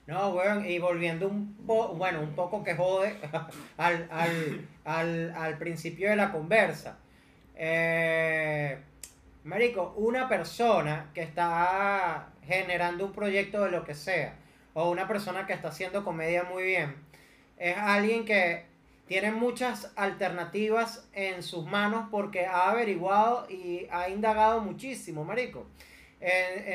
No, 0.05 0.29
weón, 0.31 0.65
y 0.65 0.79
volviendo 0.79 1.27
un 1.27 1.55
poco, 1.65 1.95
bueno, 1.95 2.19
un 2.19 2.35
poco 2.35 2.63
que 2.63 2.75
jode 2.75 3.15
al, 3.77 4.07
al, 4.11 4.67
al, 4.83 5.33
al 5.35 5.57
principio 5.57 6.09
de 6.09 6.17
la 6.17 6.31
conversa. 6.31 6.97
Eh, 7.55 8.77
marico, 9.43 9.93
una 9.95 10.27
persona 10.27 11.09
que 11.13 11.21
está 11.21 12.29
generando 12.45 13.05
un 13.05 13.13
proyecto 13.13 13.63
de 13.63 13.71
lo 13.71 13.85
que 13.85 13.95
sea, 13.95 14.35
o 14.73 14.89
una 14.89 15.07
persona 15.07 15.47
que 15.47 15.53
está 15.53 15.69
haciendo 15.69 16.03
comedia 16.03 16.43
muy 16.43 16.63
bien, 16.63 16.95
es 17.57 17.77
alguien 17.77 18.25
que 18.25 18.65
tiene 19.07 19.31
muchas 19.31 19.91
alternativas 19.95 21.07
en 21.13 21.43
sus 21.43 21.65
manos 21.65 22.07
porque 22.09 22.45
ha 22.45 22.69
averiguado 22.69 23.49
y 23.49 23.87
ha 23.91 24.09
indagado 24.09 24.61
muchísimo, 24.61 25.23
marico. 25.23 25.65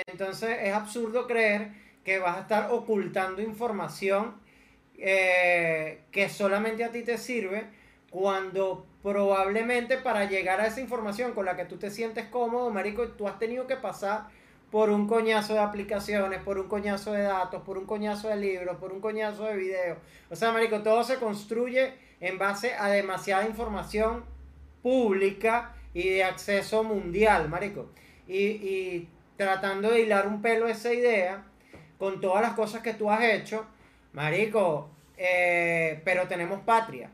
Entonces 0.06 0.58
es 0.62 0.74
absurdo 0.74 1.26
creer 1.26 1.72
que 2.04 2.18
vas 2.18 2.36
a 2.36 2.40
estar 2.40 2.70
ocultando 2.70 3.40
información 3.42 4.34
eh, 5.00 6.00
que 6.10 6.28
solamente 6.28 6.84
a 6.84 6.90
ti 6.90 7.02
te 7.02 7.18
sirve 7.18 7.66
cuando 8.10 8.86
probablemente 9.02 9.96
para 9.96 10.24
llegar 10.24 10.60
a 10.60 10.66
esa 10.66 10.80
información 10.80 11.32
con 11.32 11.44
la 11.44 11.56
que 11.56 11.64
tú 11.64 11.76
te 11.76 11.90
sientes 11.90 12.26
cómodo, 12.26 12.70
marico, 12.70 13.08
tú 13.08 13.28
has 13.28 13.38
tenido 13.38 13.66
que 13.66 13.76
pasar 13.76 14.26
por 14.70 14.90
un 14.90 15.06
coñazo 15.06 15.54
de 15.54 15.60
aplicaciones, 15.60 16.40
por 16.40 16.58
un 16.58 16.68
coñazo 16.68 17.12
de 17.12 17.22
datos, 17.22 17.62
por 17.62 17.78
un 17.78 17.86
coñazo 17.86 18.28
de 18.28 18.36
libros, 18.36 18.76
por 18.78 18.92
un 18.92 19.00
coñazo 19.00 19.44
de 19.44 19.56
videos. 19.56 19.98
O 20.30 20.36
sea, 20.36 20.52
marico, 20.52 20.82
todo 20.82 21.04
se 21.04 21.16
construye 21.16 21.94
en 22.20 22.38
base 22.38 22.74
a 22.74 22.88
demasiada 22.88 23.46
información 23.46 24.24
pública 24.82 25.74
y 25.94 26.08
de 26.08 26.24
acceso 26.24 26.84
mundial, 26.84 27.48
marico. 27.48 27.90
Y, 28.26 29.08
tratando 29.36 29.90
de 29.90 30.00
hilar 30.00 30.26
un 30.26 30.42
pelo 30.42 30.66
esa 30.66 30.92
idea 30.92 31.44
con 31.96 32.20
todas 32.20 32.42
las 32.42 32.54
cosas 32.54 32.82
que 32.82 32.92
tú 32.92 33.08
has 33.10 33.22
hecho, 33.22 33.66
marico, 34.12 34.90
eh, 35.16 36.00
pero 36.04 36.26
tenemos 36.26 36.60
patria. 36.60 37.10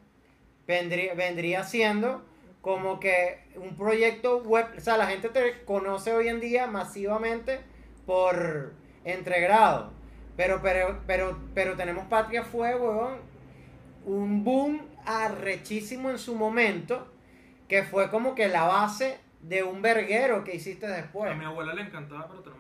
Vendría, 0.67 1.13
vendría 1.15 1.65
siendo 1.65 2.25
como 2.63 2.99
que 2.99 3.41
un 3.57 3.77
proyecto 3.77 4.39
web, 4.39 4.67
o 4.77 4.81
sea, 4.81 4.97
la 4.97 5.07
gente 5.07 5.29
te 5.29 5.65
conoce 5.67 6.15
hoy 6.15 6.29
en 6.29 6.41
día 6.41 6.67
masivamente 6.67 7.61
por 8.07 8.73
entregrado. 9.05 9.93
Pero, 10.37 10.61
pero, 10.63 11.01
pero, 11.07 11.39
pero 11.55 11.77
tenemos 11.77 12.07
patria 12.07 12.43
fue, 12.43 12.75
huevón, 12.75 13.19
un 14.07 14.45
boom 14.45 14.94
arrechísimo 15.07 16.11
en 16.11 16.19
su 16.19 16.35
momento, 16.35 17.13
que 17.69 17.83
fue 17.83 18.11
como 18.11 18.35
que 18.35 18.49
la 18.49 18.65
base 18.65 19.19
de 19.41 19.63
un 19.63 19.83
verguero 19.83 20.45
que 20.45 20.55
hiciste 20.55 20.87
después. 20.87 21.31
A 21.31 21.35
mi 21.35 21.45
abuela 21.45 21.75
le 21.75 21.83
encantaba, 21.83 22.29
pero. 22.29 22.54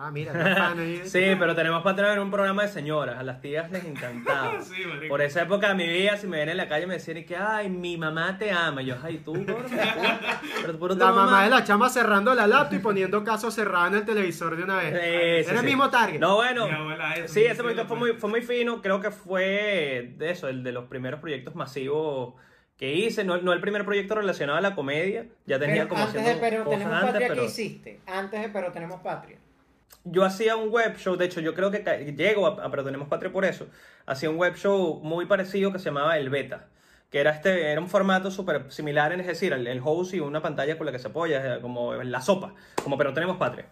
Ah, 0.00 0.12
mira, 0.12 0.32
fan 0.32 0.78
ahí. 0.78 1.02
Sí, 1.04 1.34
pero 1.36 1.56
tenemos 1.56 1.82
para 1.82 1.96
traer 1.96 2.20
un 2.20 2.30
programa 2.30 2.62
de 2.62 2.68
señoras, 2.68 3.18
a 3.18 3.24
las 3.24 3.40
tías 3.40 3.68
les 3.72 3.84
encantaba. 3.84 4.52
Sí, 4.62 4.84
marico. 4.86 5.08
Por 5.08 5.22
esa 5.22 5.42
época 5.42 5.70
de 5.70 5.74
mi 5.74 5.88
vida, 5.88 6.16
si 6.16 6.28
me 6.28 6.36
ven 6.38 6.50
en 6.50 6.56
la 6.56 6.68
calle 6.68 6.86
me 6.86 6.94
decían 6.94 7.16
y 7.16 7.24
que, 7.24 7.36
ay, 7.36 7.68
mi 7.68 7.96
mamá 7.96 8.38
te 8.38 8.52
ama. 8.52 8.80
Y 8.82 8.86
yo, 8.86 8.96
ay, 9.02 9.18
tú, 9.24 9.34
gordo, 9.34 9.54
tú, 9.54 9.76
pero 10.62 10.78
por 10.78 10.96
La 10.96 11.10
mamá 11.10 11.42
de 11.44 11.50
la 11.50 11.64
chama 11.64 11.88
cerrando 11.88 12.32
la 12.34 12.46
laptop 12.46 12.78
y 12.78 12.82
poniendo 12.82 13.24
caso 13.24 13.50
cerrado 13.50 13.88
en 13.88 13.94
el 13.94 14.04
televisor 14.04 14.56
de 14.56 14.62
una 14.62 14.76
vez. 14.76 14.92
Sí, 14.92 15.44
sí, 15.44 15.50
Era 15.50 15.60
el 15.60 15.60
sí. 15.60 15.66
mismo 15.66 15.90
target. 15.90 16.20
No, 16.20 16.36
bueno. 16.36 16.66
Mi 16.66 16.74
abuela 16.74 17.14
eso, 17.14 17.34
Sí, 17.34 17.40
mi 17.40 17.46
ese 17.46 17.62
proyecto 17.62 17.86
fue 17.86 17.96
muy, 17.96 18.12
fue 18.12 18.30
muy 18.30 18.42
fino. 18.42 18.80
Creo 18.80 19.00
que 19.00 19.10
fue 19.10 20.14
de 20.16 20.30
eso, 20.30 20.48
el 20.48 20.62
de 20.62 20.70
los 20.70 20.84
primeros 20.84 21.18
proyectos 21.18 21.56
masivos 21.56 22.34
que 22.76 22.94
hice. 22.94 23.24
No, 23.24 23.38
no 23.38 23.52
el 23.52 23.60
primer 23.60 23.84
proyecto 23.84 24.14
relacionado 24.14 24.58
a 24.58 24.60
la 24.62 24.76
comedia. 24.76 25.26
Ya 25.46 25.58
tenía 25.58 25.74
Pero 25.82 25.88
como 25.88 26.04
antes 26.04 26.24
de 26.24 26.34
Pero 26.36 26.64
cosas 26.64 26.78
Tenemos 26.78 26.94
antes, 26.94 27.10
Patria, 27.10 27.28
pero 27.28 27.40
¿qué 27.40 27.46
hiciste? 27.48 28.00
Antes 28.06 28.42
de 28.42 28.48
Pero 28.48 28.70
Tenemos 28.72 29.00
Patria. 29.00 29.38
Yo 30.04 30.24
hacía 30.24 30.56
un 30.56 30.70
web 30.70 30.96
show. 30.96 31.16
De 31.16 31.24
hecho, 31.26 31.40
yo 31.40 31.54
creo 31.54 31.70
que 31.70 32.14
llego 32.16 32.46
a, 32.46 32.64
a 32.64 32.70
Pero 32.70 32.84
Tenemos 32.84 33.08
Patria 33.08 33.32
por 33.32 33.44
eso. 33.44 33.66
Hacía 34.06 34.30
un 34.30 34.36
web 34.36 34.54
show 34.56 35.00
muy 35.02 35.26
parecido 35.26 35.72
que 35.72 35.78
se 35.78 35.86
llamaba 35.86 36.16
El 36.18 36.30
Beta. 36.30 36.66
Que 37.10 37.20
era, 37.20 37.30
este, 37.30 37.70
era 37.72 37.80
un 37.80 37.88
formato 37.88 38.30
súper 38.30 38.70
similar, 38.70 39.12
es 39.18 39.26
decir, 39.26 39.52
el, 39.54 39.66
el 39.66 39.80
host 39.82 40.12
y 40.14 40.20
una 40.20 40.42
pantalla 40.42 40.76
con 40.76 40.84
la 40.86 40.92
que 40.92 40.98
se 40.98 41.08
apoya, 41.08 41.60
como 41.62 41.94
la 41.94 42.20
sopa, 42.20 42.54
como 42.82 42.98
Pero 42.98 43.14
Tenemos 43.14 43.38
Patria. 43.38 43.66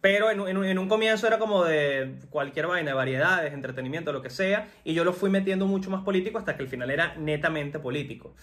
Pero 0.00 0.30
en, 0.30 0.40
un- 0.40 0.48
en 0.48 0.56
un- 0.56 0.64
en 0.64 0.78
un 0.78 0.88
comienzo 0.88 1.26
era 1.26 1.38
como 1.38 1.64
de 1.64 2.14
cualquier 2.30 2.66
vaina, 2.68 2.90
de 2.92 2.94
variedades, 2.96 3.52
entretenimiento, 3.52 4.12
lo 4.12 4.22
que 4.22 4.30
sea, 4.30 4.68
y 4.84 4.94
yo 4.94 5.04
lo 5.04 5.12
fui 5.12 5.28
metiendo 5.28 5.66
mucho 5.66 5.90
más 5.90 6.02
político 6.04 6.38
hasta 6.38 6.56
que 6.56 6.62
al 6.62 6.68
final 6.68 6.90
era 6.90 7.14
netamente 7.16 7.78
político. 7.80 8.34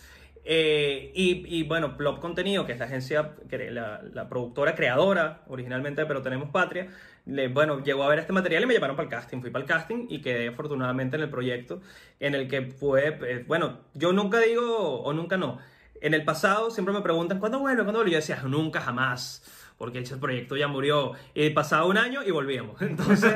Eh, 0.47 1.11
y, 1.15 1.43
y, 1.59 1.63
bueno, 1.63 1.97
Plop 1.97 2.19
Contenido, 2.19 2.65
que 2.67 2.73
es 2.73 2.79
la 2.79 2.85
agencia, 2.85 3.35
la, 3.71 4.03
la 4.13 4.29
productora 4.29 4.75
creadora 4.75 5.41
originalmente, 5.47 6.05
pero 6.05 6.21
tenemos 6.21 6.49
patria, 6.51 6.87
le- 7.25 7.47
bueno, 7.47 7.83
llegó 7.83 8.03
a 8.03 8.09
ver 8.09 8.19
este 8.19 8.31
material 8.31 8.61
y 8.63 8.65
me 8.67 8.73
llamaron 8.75 8.95
para 8.95 9.05
el 9.05 9.09
casting. 9.09 9.41
Fui 9.41 9.49
para 9.49 9.63
el 9.63 9.67
casting 9.69 10.05
y 10.09 10.21
quedé 10.21 10.47
afortunadamente 10.49 11.15
en 11.17 11.23
el 11.23 11.29
proyecto 11.31 11.81
en 12.19 12.35
el 12.35 12.47
que 12.47 12.61
fue, 12.67 13.17
eh, 13.23 13.43
bueno, 13.47 13.79
yo 13.95 14.13
nunca 14.13 14.39
digo 14.39 15.01
o 15.01 15.13
nunca 15.13 15.35
no. 15.37 15.57
En 16.01 16.13
el 16.13 16.23
pasado 16.23 16.69
siempre 16.69 16.93
me 16.93 17.01
preguntan, 17.01 17.39
¿cuándo 17.39 17.59
vuelve? 17.59 17.81
¿Cuándo 17.83 17.99
vuelve? 17.99 18.11
Yo 18.11 18.17
decía, 18.17 18.41
nunca 18.43 18.81
jamás 18.81 19.64
porque 19.77 19.99
ese 19.99 20.17
proyecto 20.17 20.55
ya 20.55 20.67
murió. 20.67 21.13
Y 21.33 21.49
pasaba 21.49 21.85
un 21.85 21.97
año 21.97 22.23
y 22.23 22.31
volvíamos. 22.31 22.81
Entonces, 22.81 23.33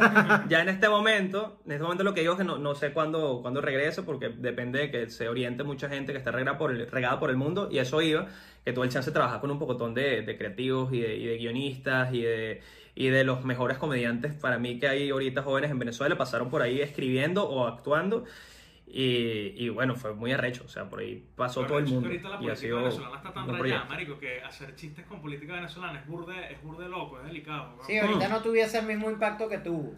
ya 0.47 0.61
en 0.61 0.69
este 0.69 0.89
momento, 0.89 1.59
en 1.65 1.73
este 1.73 1.83
momento 1.83 2.03
lo 2.03 2.13
que 2.13 2.21
digo 2.21 2.33
es 2.33 2.39
que 2.39 2.45
no, 2.45 2.57
no 2.57 2.75
sé 2.75 2.91
cuándo, 2.91 3.41
cuándo 3.41 3.61
regrese, 3.61 4.03
porque 4.03 4.29
depende 4.29 4.79
de 4.79 4.91
que 4.91 5.09
se 5.09 5.27
oriente 5.27 5.63
mucha 5.63 5.89
gente 5.89 6.11
que 6.11 6.17
está 6.17 6.31
regada 6.31 6.57
por 6.57 6.71
el, 6.71 6.89
regada 6.89 7.19
por 7.19 7.29
el 7.29 7.37
mundo, 7.37 7.69
y 7.71 7.79
eso 7.79 8.01
iba, 8.01 8.27
que 8.63 8.73
tuve 8.73 8.85
el 8.85 8.91
chance 8.91 9.09
de 9.09 9.13
trabajar 9.13 9.41
con 9.41 9.51
un 9.51 9.59
pocotón 9.59 9.93
de, 9.93 10.21
de 10.21 10.37
creativos 10.37 10.93
y 10.93 11.01
de, 11.01 11.15
y 11.17 11.25
de 11.25 11.37
guionistas 11.37 12.13
y 12.13 12.21
de, 12.21 12.61
y 12.95 13.07
de 13.07 13.23
los 13.23 13.43
mejores 13.45 13.77
comediantes 13.77 14.33
para 14.33 14.57
mí 14.59 14.79
que 14.79 14.87
hay 14.87 15.09
ahorita 15.09 15.41
jóvenes 15.43 15.71
en 15.71 15.79
Venezuela, 15.79 16.17
pasaron 16.17 16.49
por 16.49 16.61
ahí 16.61 16.81
escribiendo 16.81 17.47
o 17.47 17.67
actuando. 17.67 18.25
Y, 18.91 19.53
y 19.55 19.69
bueno, 19.69 19.95
fue 19.95 20.13
muy 20.15 20.31
arrecho, 20.31 20.63
o 20.65 20.67
sea, 20.67 20.89
por 20.89 20.99
ahí 20.99 21.23
pasó 21.35 21.63
todo 21.65 21.77
el 21.77 21.85
mundo. 21.85 22.09
que 22.09 22.15
Ahorita 22.15 22.29
la 22.29 22.33
Y 22.33 22.37
ha 22.37 22.39
política 22.39 22.55
sido 22.59 22.77
venezolana 22.79 23.17
está 23.17 23.33
tan 23.33 23.47
rayada, 23.59 23.85
marico, 23.85 24.17
que 24.19 24.41
hacer 24.41 24.75
chistes 24.75 25.05
con 25.05 25.21
política 25.21 25.53
venezolana 25.53 25.99
es 25.99 26.07
burde, 26.07 26.51
es 26.51 26.61
burde 26.63 26.89
loco, 26.89 27.19
es 27.19 27.25
delicado. 27.27 27.73
weón. 27.75 27.85
Sí, 27.85 27.97
ahorita 27.99 28.27
no 28.29 28.41
tuviese 28.41 28.79
el 28.79 28.87
mismo 28.87 29.11
impacto 29.11 29.47
que 29.47 29.59
tuvo. 29.59 29.93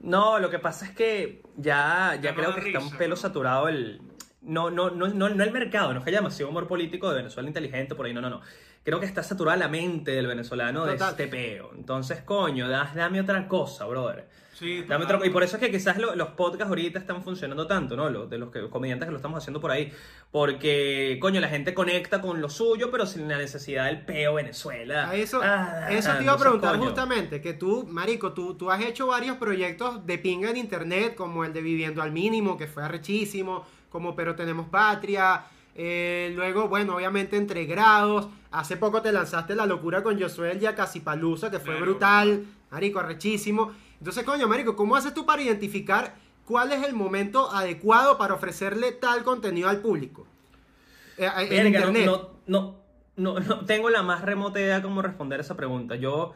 No, 0.00 0.38
lo 0.38 0.48
que 0.48 0.60
pasa 0.60 0.86
es 0.86 0.92
que 0.92 1.42
ya, 1.56 2.14
ya 2.14 2.20
Ya 2.20 2.30
no 2.30 2.36
creo 2.36 2.54
que 2.54 2.60
está 2.68 2.78
risa, 2.78 2.92
un 2.92 2.98
pelo 2.98 3.10
¿no? 3.10 3.16
saturado 3.16 3.68
el... 3.68 4.00
No, 4.42 4.70
no, 4.70 4.88
no, 4.90 5.08
no, 5.08 5.28
no 5.28 5.44
el 5.44 5.52
mercado, 5.52 5.92
no 5.92 5.98
es 5.98 6.04
que 6.04 6.10
haya 6.10 6.20
demasiado 6.20 6.50
humor 6.50 6.66
político 6.66 7.10
de 7.10 7.16
Venezuela 7.16 7.48
inteligente 7.48 7.94
por 7.94 8.06
ahí, 8.06 8.14
no, 8.14 8.20
no, 8.22 8.30
no. 8.30 8.40
Creo 8.84 8.98
que 8.98 9.04
está 9.06 9.22
saturada 9.22 9.58
la 9.58 9.68
mente 9.68 10.12
del 10.12 10.26
venezolano 10.26 10.86
de 10.86 10.92
Total. 10.92 11.10
este 11.10 11.26
peo. 11.26 11.72
Entonces, 11.76 12.22
coño, 12.22 12.66
da- 12.68 12.90
dame 12.94 13.20
otra 13.20 13.46
cosa, 13.46 13.84
brother. 13.86 14.26
Sí, 14.60 14.82
Dame 14.86 15.06
y 15.24 15.30
por 15.30 15.42
eso 15.42 15.56
es 15.56 15.62
que 15.62 15.70
quizás 15.70 15.96
lo- 15.96 16.14
los 16.14 16.28
podcasts 16.28 16.68
ahorita 16.68 16.98
están 16.98 17.22
funcionando 17.24 17.66
tanto, 17.66 17.96
¿no? 17.96 18.10
Los, 18.10 18.28
de 18.28 18.36
los 18.36 18.50
que, 18.50 18.68
comediantes 18.68 19.06
que 19.06 19.10
lo 19.10 19.16
estamos 19.16 19.38
haciendo 19.38 19.58
por 19.58 19.70
ahí. 19.70 19.90
Porque, 20.30 21.18
coño, 21.20 21.40
la 21.40 21.48
gente 21.48 21.72
conecta 21.72 22.20
con 22.20 22.42
lo 22.42 22.50
suyo, 22.50 22.90
pero 22.90 23.06
sin 23.06 23.26
la 23.26 23.38
necesidad 23.38 23.86
del 23.86 24.04
peo 24.04 24.34
Venezuela. 24.34 25.08
A 25.08 25.14
eso, 25.14 25.40
Ah, 25.42 25.86
eso 25.90 26.10
ah, 26.12 26.18
te 26.18 26.24
iba 26.24 26.32
a 26.32 26.36
entonces, 26.36 26.40
preguntar 26.42 26.70
coño. 26.72 26.84
justamente, 26.84 27.40
que 27.40 27.54
tú, 27.54 27.86
Marico, 27.90 28.32
tú, 28.34 28.54
tú 28.54 28.70
has 28.70 28.82
hecho 28.84 29.06
varios 29.06 29.38
proyectos 29.38 30.04
de 30.04 30.18
pinga 30.18 30.50
en 30.50 30.58
internet, 30.58 31.14
como 31.14 31.44
el 31.46 31.54
de 31.54 31.62
Viviendo 31.62 32.02
al 32.02 32.12
Mínimo, 32.12 32.58
que 32.58 32.66
fue 32.66 32.82
arrechísimo, 32.84 33.64
como 33.88 34.14
Pero 34.14 34.34
Tenemos 34.36 34.68
Patria, 34.68 35.42
eh, 35.74 36.32
luego, 36.36 36.68
bueno, 36.68 36.96
obviamente 36.96 37.36
Entre 37.38 37.64
Grados, 37.64 38.28
hace 38.50 38.76
poco 38.76 39.00
te 39.00 39.10
lanzaste 39.10 39.54
La 39.54 39.64
Locura 39.64 40.02
con 40.02 40.20
Josué 40.20 40.52
el 40.52 41.00
Palusa, 41.02 41.50
que 41.50 41.58
fue 41.58 41.72
Claro. 41.76 41.80
brutal, 41.86 42.44
Marico, 42.70 43.00
arrechísimo. 43.00 43.72
Entonces, 44.00 44.24
coño, 44.24 44.48
Marico, 44.48 44.74
¿cómo 44.76 44.96
haces 44.96 45.14
tú 45.14 45.24
para 45.26 45.42
identificar 45.42 46.16
cuál 46.46 46.72
es 46.72 46.82
el 46.84 46.94
momento 46.94 47.50
adecuado 47.52 48.18
para 48.18 48.34
ofrecerle 48.34 48.92
tal 48.92 49.22
contenido 49.22 49.68
al 49.68 49.80
público? 49.80 50.26
Eh, 51.18 51.26
eh, 51.26 51.48
en 51.50 51.66
internet. 51.68 52.06
No, 52.06 52.30
no, 52.46 52.76
no, 53.16 53.38
no 53.40 53.64
tengo 53.66 53.90
la 53.90 54.02
más 54.02 54.22
remota 54.22 54.58
idea 54.58 54.82
cómo 54.82 55.02
responder 55.02 55.40
esa 55.40 55.56
pregunta. 55.56 55.96
Yo 55.96 56.32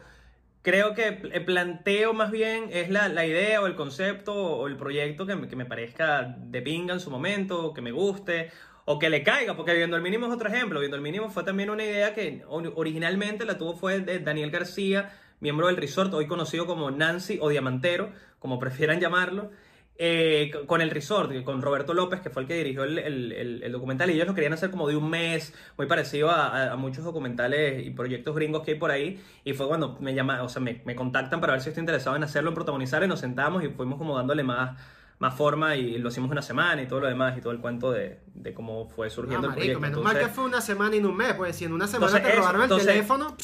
creo 0.61 0.93
que 0.93 1.21
el 1.31 1.43
planteo 1.45 2.13
más 2.13 2.31
bien 2.31 2.69
es 2.71 2.89
la, 2.89 3.09
la 3.09 3.25
idea 3.25 3.61
o 3.61 3.65
el 3.67 3.75
concepto 3.75 4.33
o 4.35 4.67
el 4.67 4.77
proyecto 4.77 5.25
que 5.25 5.35
me, 5.35 5.47
que 5.47 5.55
me 5.55 5.65
parezca 5.65 6.35
de 6.37 6.61
pinga 6.61 6.93
en 6.93 6.99
su 6.99 7.09
momento, 7.09 7.73
que 7.73 7.81
me 7.81 7.91
guste 7.91 8.51
o 8.85 8.99
que 8.99 9.09
le 9.09 9.23
caiga, 9.23 9.55
porque 9.55 9.73
Viendo 9.73 9.95
el 9.95 10.03
Mínimo 10.03 10.27
es 10.27 10.33
otro 10.33 10.47
ejemplo. 10.49 10.79
Viendo 10.79 10.97
el 10.97 11.01
Mínimo 11.03 11.31
fue 11.31 11.43
también 11.43 11.71
una 11.71 11.83
idea 11.83 12.13
que 12.13 12.43
or- 12.47 12.73
originalmente 12.75 13.43
la 13.45 13.57
tuvo 13.57 13.75
fue 13.75 14.01
de 14.01 14.19
Daniel 14.19 14.51
García, 14.51 15.11
miembro 15.39 15.67
del 15.67 15.77
resort, 15.77 16.13
hoy 16.13 16.27
conocido 16.27 16.65
como 16.65 16.91
Nancy 16.91 17.37
o 17.41 17.49
Diamantero, 17.49 18.09
como 18.39 18.59
prefieran 18.59 18.99
llamarlo. 18.99 19.51
eh, 19.97 20.51
con 20.67 20.81
el 20.81 20.89
resort, 20.91 21.31
con 21.45 21.61
Roberto 21.61 21.93
López, 21.93 22.19
que 22.19 22.29
fue 22.29 22.41
el 22.41 22.49
que 22.49 22.55
dirigió 22.55 22.83
el, 22.83 22.99
el- 22.99 23.31
el- 23.31 23.63
el 23.63 23.71
documental, 23.71 24.09
y 24.09 24.13
ellos 24.15 24.27
lo 24.27 24.33
querían 24.35 24.51
hacer 24.51 24.69
como 24.69 24.89
de 24.89 24.97
un 24.97 25.09
mes, 25.09 25.53
muy 25.77 25.87
parecido 25.87 26.29
a, 26.31 26.47
a- 26.47 26.73
a 26.73 26.75
muchos 26.75 27.05
documentales 27.05 27.87
y 27.87 27.91
proyectos 27.91 28.35
gringos 28.35 28.63
que 28.63 28.71
hay 28.71 28.77
por 28.77 28.91
ahí, 28.91 29.21
y 29.45 29.53
fue 29.53 29.69
cuando 29.69 29.97
me 30.01 30.13
llama, 30.13 30.43
o 30.43 30.49
sea, 30.49 30.61
me, 30.61 30.81
me 30.83 30.97
contactan 30.97 31.39
para 31.39 31.53
ver 31.53 31.61
si 31.61 31.69
estoy 31.69 31.79
interesado 31.79 32.13
en 32.17 32.25
hacerlo, 32.25 32.49
en 32.49 32.55
protagonizar, 32.55 33.01
y 33.05 33.07
nos 33.07 33.21
sentamos 33.21 33.63
y 33.63 33.69
fuimos 33.69 33.97
como 33.97 34.17
dándole 34.17 34.43
más, 34.43 34.77
más 35.19 35.33
forma, 35.33 35.77
y 35.77 35.97
lo 35.97 36.09
hicimos 36.09 36.29
una 36.29 36.41
semana 36.41 36.81
y 36.81 36.87
todo 36.89 36.99
lo 36.99 37.07
demás, 37.07 37.37
y 37.37 37.39
todo 37.39 37.53
el 37.53 37.59
cuento 37.59 37.93
de, 37.93 38.19
de 38.33 38.53
cómo 38.53 38.89
fue 38.89 39.07
No, 39.07 39.11
surgiendo 39.13 39.47
el 39.47 39.51
marico, 39.55 39.79
proyecto. 39.79 39.79
menos 39.79 39.97
Entonces- 39.99 40.13
mal 40.21 40.27
que 40.29 40.35
fue 40.35 40.43
una 40.43 40.59
semana 40.59 40.93
y 40.97 40.99
no 40.99 41.07
un 41.07 41.15
mes, 41.15 41.33
pues 41.35 41.55
si 41.55 41.63
en 41.63 41.71
una 41.71 41.87
semana 41.87 42.21
te 42.21 42.27
eso, 42.27 42.37
robaron 42.39 42.59
el 42.59 42.65
entonces- 42.65 42.87
teléfono, 42.87 43.37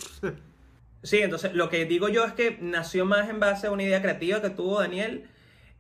Sí, 1.04 1.20
entonces 1.20 1.54
lo 1.54 1.70
que 1.70 1.86
digo 1.86 2.10
yo 2.10 2.26
es 2.26 2.34
que 2.34 2.58
nació 2.62 3.06
más 3.06 3.30
en 3.30 3.40
base 3.40 3.68
a 3.68 3.72
una 3.72 3.84
idea 3.84 4.02
creativa 4.02 4.42
que 4.42 4.50
tuvo 4.52 4.80
Daniel, 4.80 5.28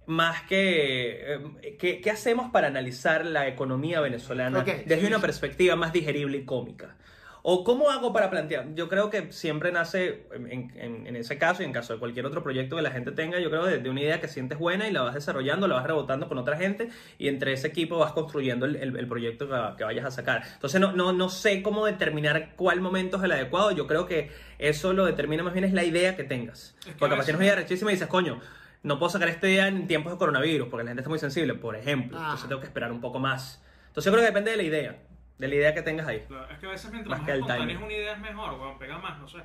más 0.08 0.42
que 0.44 1.36
eh, 1.36 1.78
¿qué, 1.80 2.02
qué 2.02 2.12
hacemos 2.12 2.52
para 2.52 2.68
analizar 2.68 3.26
la 3.26 3.48
economía 3.48 4.02
venezolana 4.02 4.60
Ok, 4.60 4.68
desde 4.86 5.02
sí, 5.02 5.08
una 5.08 5.20
perspectiva 5.20 5.76
más 5.76 5.94
digerible 5.94 6.40
y 6.40 6.46
cómica. 6.46 6.96
¿O 7.44 7.64
cómo 7.64 7.90
hago 7.90 8.14
para 8.14 8.30
plantear? 8.30 8.76
Yo 8.76 8.88
creo 8.88 9.10
que 9.10 9.32
siempre 9.32 9.72
nace, 9.72 10.28
en, 10.34 10.72
en- 10.76 11.08
en 11.08 11.16
ese 11.16 11.38
caso 11.40 11.64
y 11.64 11.66
en 11.66 11.74
caso 11.74 11.94
de 11.94 12.00
cualquier 12.00 12.26
otro 12.28 12.44
proyecto 12.44 12.76
que 12.76 12.84
la 12.84 12.92
gente 12.92 13.12
tenga, 13.12 13.40
yo 13.40 13.50
creo 13.50 13.66
de, 13.66 13.80
de 13.80 13.90
una 13.90 14.02
idea 14.02 14.22
que 14.22 14.28
sientes 14.28 14.60
buena 14.60 14.88
y 14.88 14.92
la 14.92 15.02
vas 15.02 15.16
desarrollando, 15.16 15.68
la 15.68 15.76
vas 15.76 15.86
rebotando 15.88 16.28
con 16.28 16.38
otra 16.38 16.56
gente 16.58 16.90
y 17.18 17.28
entre 17.30 17.54
ese 17.54 17.68
equipo 17.68 17.98
vas 17.98 18.12
construyendo 18.14 18.66
el, 18.68 18.76
el- 18.76 18.96
el 18.96 19.08
proyecto 19.08 19.48
que, 19.50 19.56
que 19.78 19.84
vayas 19.84 20.06
a 20.06 20.12
sacar. 20.12 20.44
Entonces 20.54 20.80
no, 20.80 20.92
no, 20.92 21.14
no 21.14 21.30
sé 21.30 21.64
cómo 21.64 21.86
determinar 21.88 22.56
cuál 22.56 22.80
momento 22.80 23.18
es 23.18 23.24
el 23.24 23.32
adecuado, 23.32 23.72
yo 23.72 23.88
creo 23.88 24.06
que 24.06 24.30
eso 24.60 24.94
lo 24.94 25.06
determina 25.06 25.42
más 25.42 25.54
bien 25.54 25.66
es 25.66 25.74
la 25.74 25.84
idea 25.84 26.16
que 26.16 26.24
tengas. 26.24 26.76
Es 26.82 26.86
que 26.86 26.92
Porque 26.94 27.06
a 27.06 27.10
capaz 27.18 27.26
tienes 27.26 27.26
veces- 27.26 27.36
una 27.38 27.46
idea 27.46 27.56
rechísima 27.56 27.92
y 27.92 27.96
dices, 27.96 28.08
coño, 28.08 28.40
no 28.84 29.00
puedo 29.00 29.10
sacar 29.10 29.30
esta 29.30 29.48
idea 29.50 29.68
en 29.68 29.88
tiempos 29.88 30.12
de 30.12 30.18
coronavirus 30.20 30.68
porque 30.70 30.84
la 30.84 30.90
gente 30.92 31.02
está 31.02 31.10
muy 31.10 31.20
sensible, 31.20 31.56
por 31.56 31.76
ejemplo. 31.76 32.18
Ah. 32.20 32.24
Entonces 32.26 32.48
tengo 32.50 32.62
que 32.62 32.68
esperar 32.68 32.92
un 32.92 33.02
poco 33.02 33.18
más. 33.20 33.64
Entonces 33.88 34.06
yo 34.06 34.12
creo 34.12 34.22
que 34.24 34.28
depende 34.32 34.52
de 34.52 34.58
la 34.58 34.64
idea, 34.64 34.96
de 35.42 35.48
la 35.48 35.56
idea 35.56 35.74
que 35.74 35.82
tengas 35.82 36.08
ahí. 36.08 36.24
Claro, 36.28 36.48
Es 36.52 36.60
que 36.60 36.68
a 36.68 36.70
veces 36.70 36.92
mientras 36.92 37.10
Más 37.10 37.20
más, 37.20 37.26
que 37.26 37.32
el 37.34 37.40
espontánea 37.40 37.68
timing. 37.68 37.78
es 37.78 37.84
una 37.84 37.94
idea 37.94 38.14
es 38.14 38.20
mejor, 38.20 38.54
weón, 38.60 38.78
pega 38.80 38.98
más, 39.00 39.20
no 39.20 39.28
sé. 39.28 39.40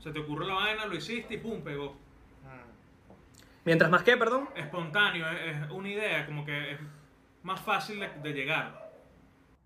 Se 0.00 0.10
te 0.10 0.18
ocurre 0.18 0.46
la 0.46 0.54
vaina, 0.54 0.86
lo 0.86 0.94
hiciste 0.96 1.34
y 1.34 1.36
pum, 1.36 1.60
pegó. 1.62 1.94
Mientras 3.64 3.90
más 3.90 4.02
que, 4.02 4.16
perdón. 4.16 4.48
Espontáneo, 4.56 5.28
es, 5.30 5.56
es 5.64 5.70
una 5.70 5.88
idea, 5.88 6.26
como 6.26 6.44
que 6.44 6.72
es 6.72 6.78
más 7.44 7.60
fácil 7.60 8.00
de, 8.00 8.08
de 8.22 8.32
llegar. 8.32 8.90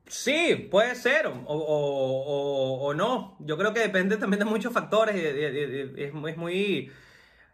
Sí, 0.07 0.69
puede 0.71 0.95
ser, 0.97 1.27
o, 1.29 1.31
o- 1.31 1.57
o- 1.57 2.87
o 2.89 2.95
no. 2.95 3.37
Yo 3.41 3.57
creo 3.57 3.73
que 3.73 3.81
depende 3.81 4.17
también 4.19 4.41
de 4.41 4.45
muchos 4.45 4.73
factores. 4.73 5.17
y- 5.17 5.21
y- 5.21 6.01
y- 6.01 6.05
Es 6.05 6.13
muy, 6.13 6.31
es 6.33 6.37
muy, 6.37 6.93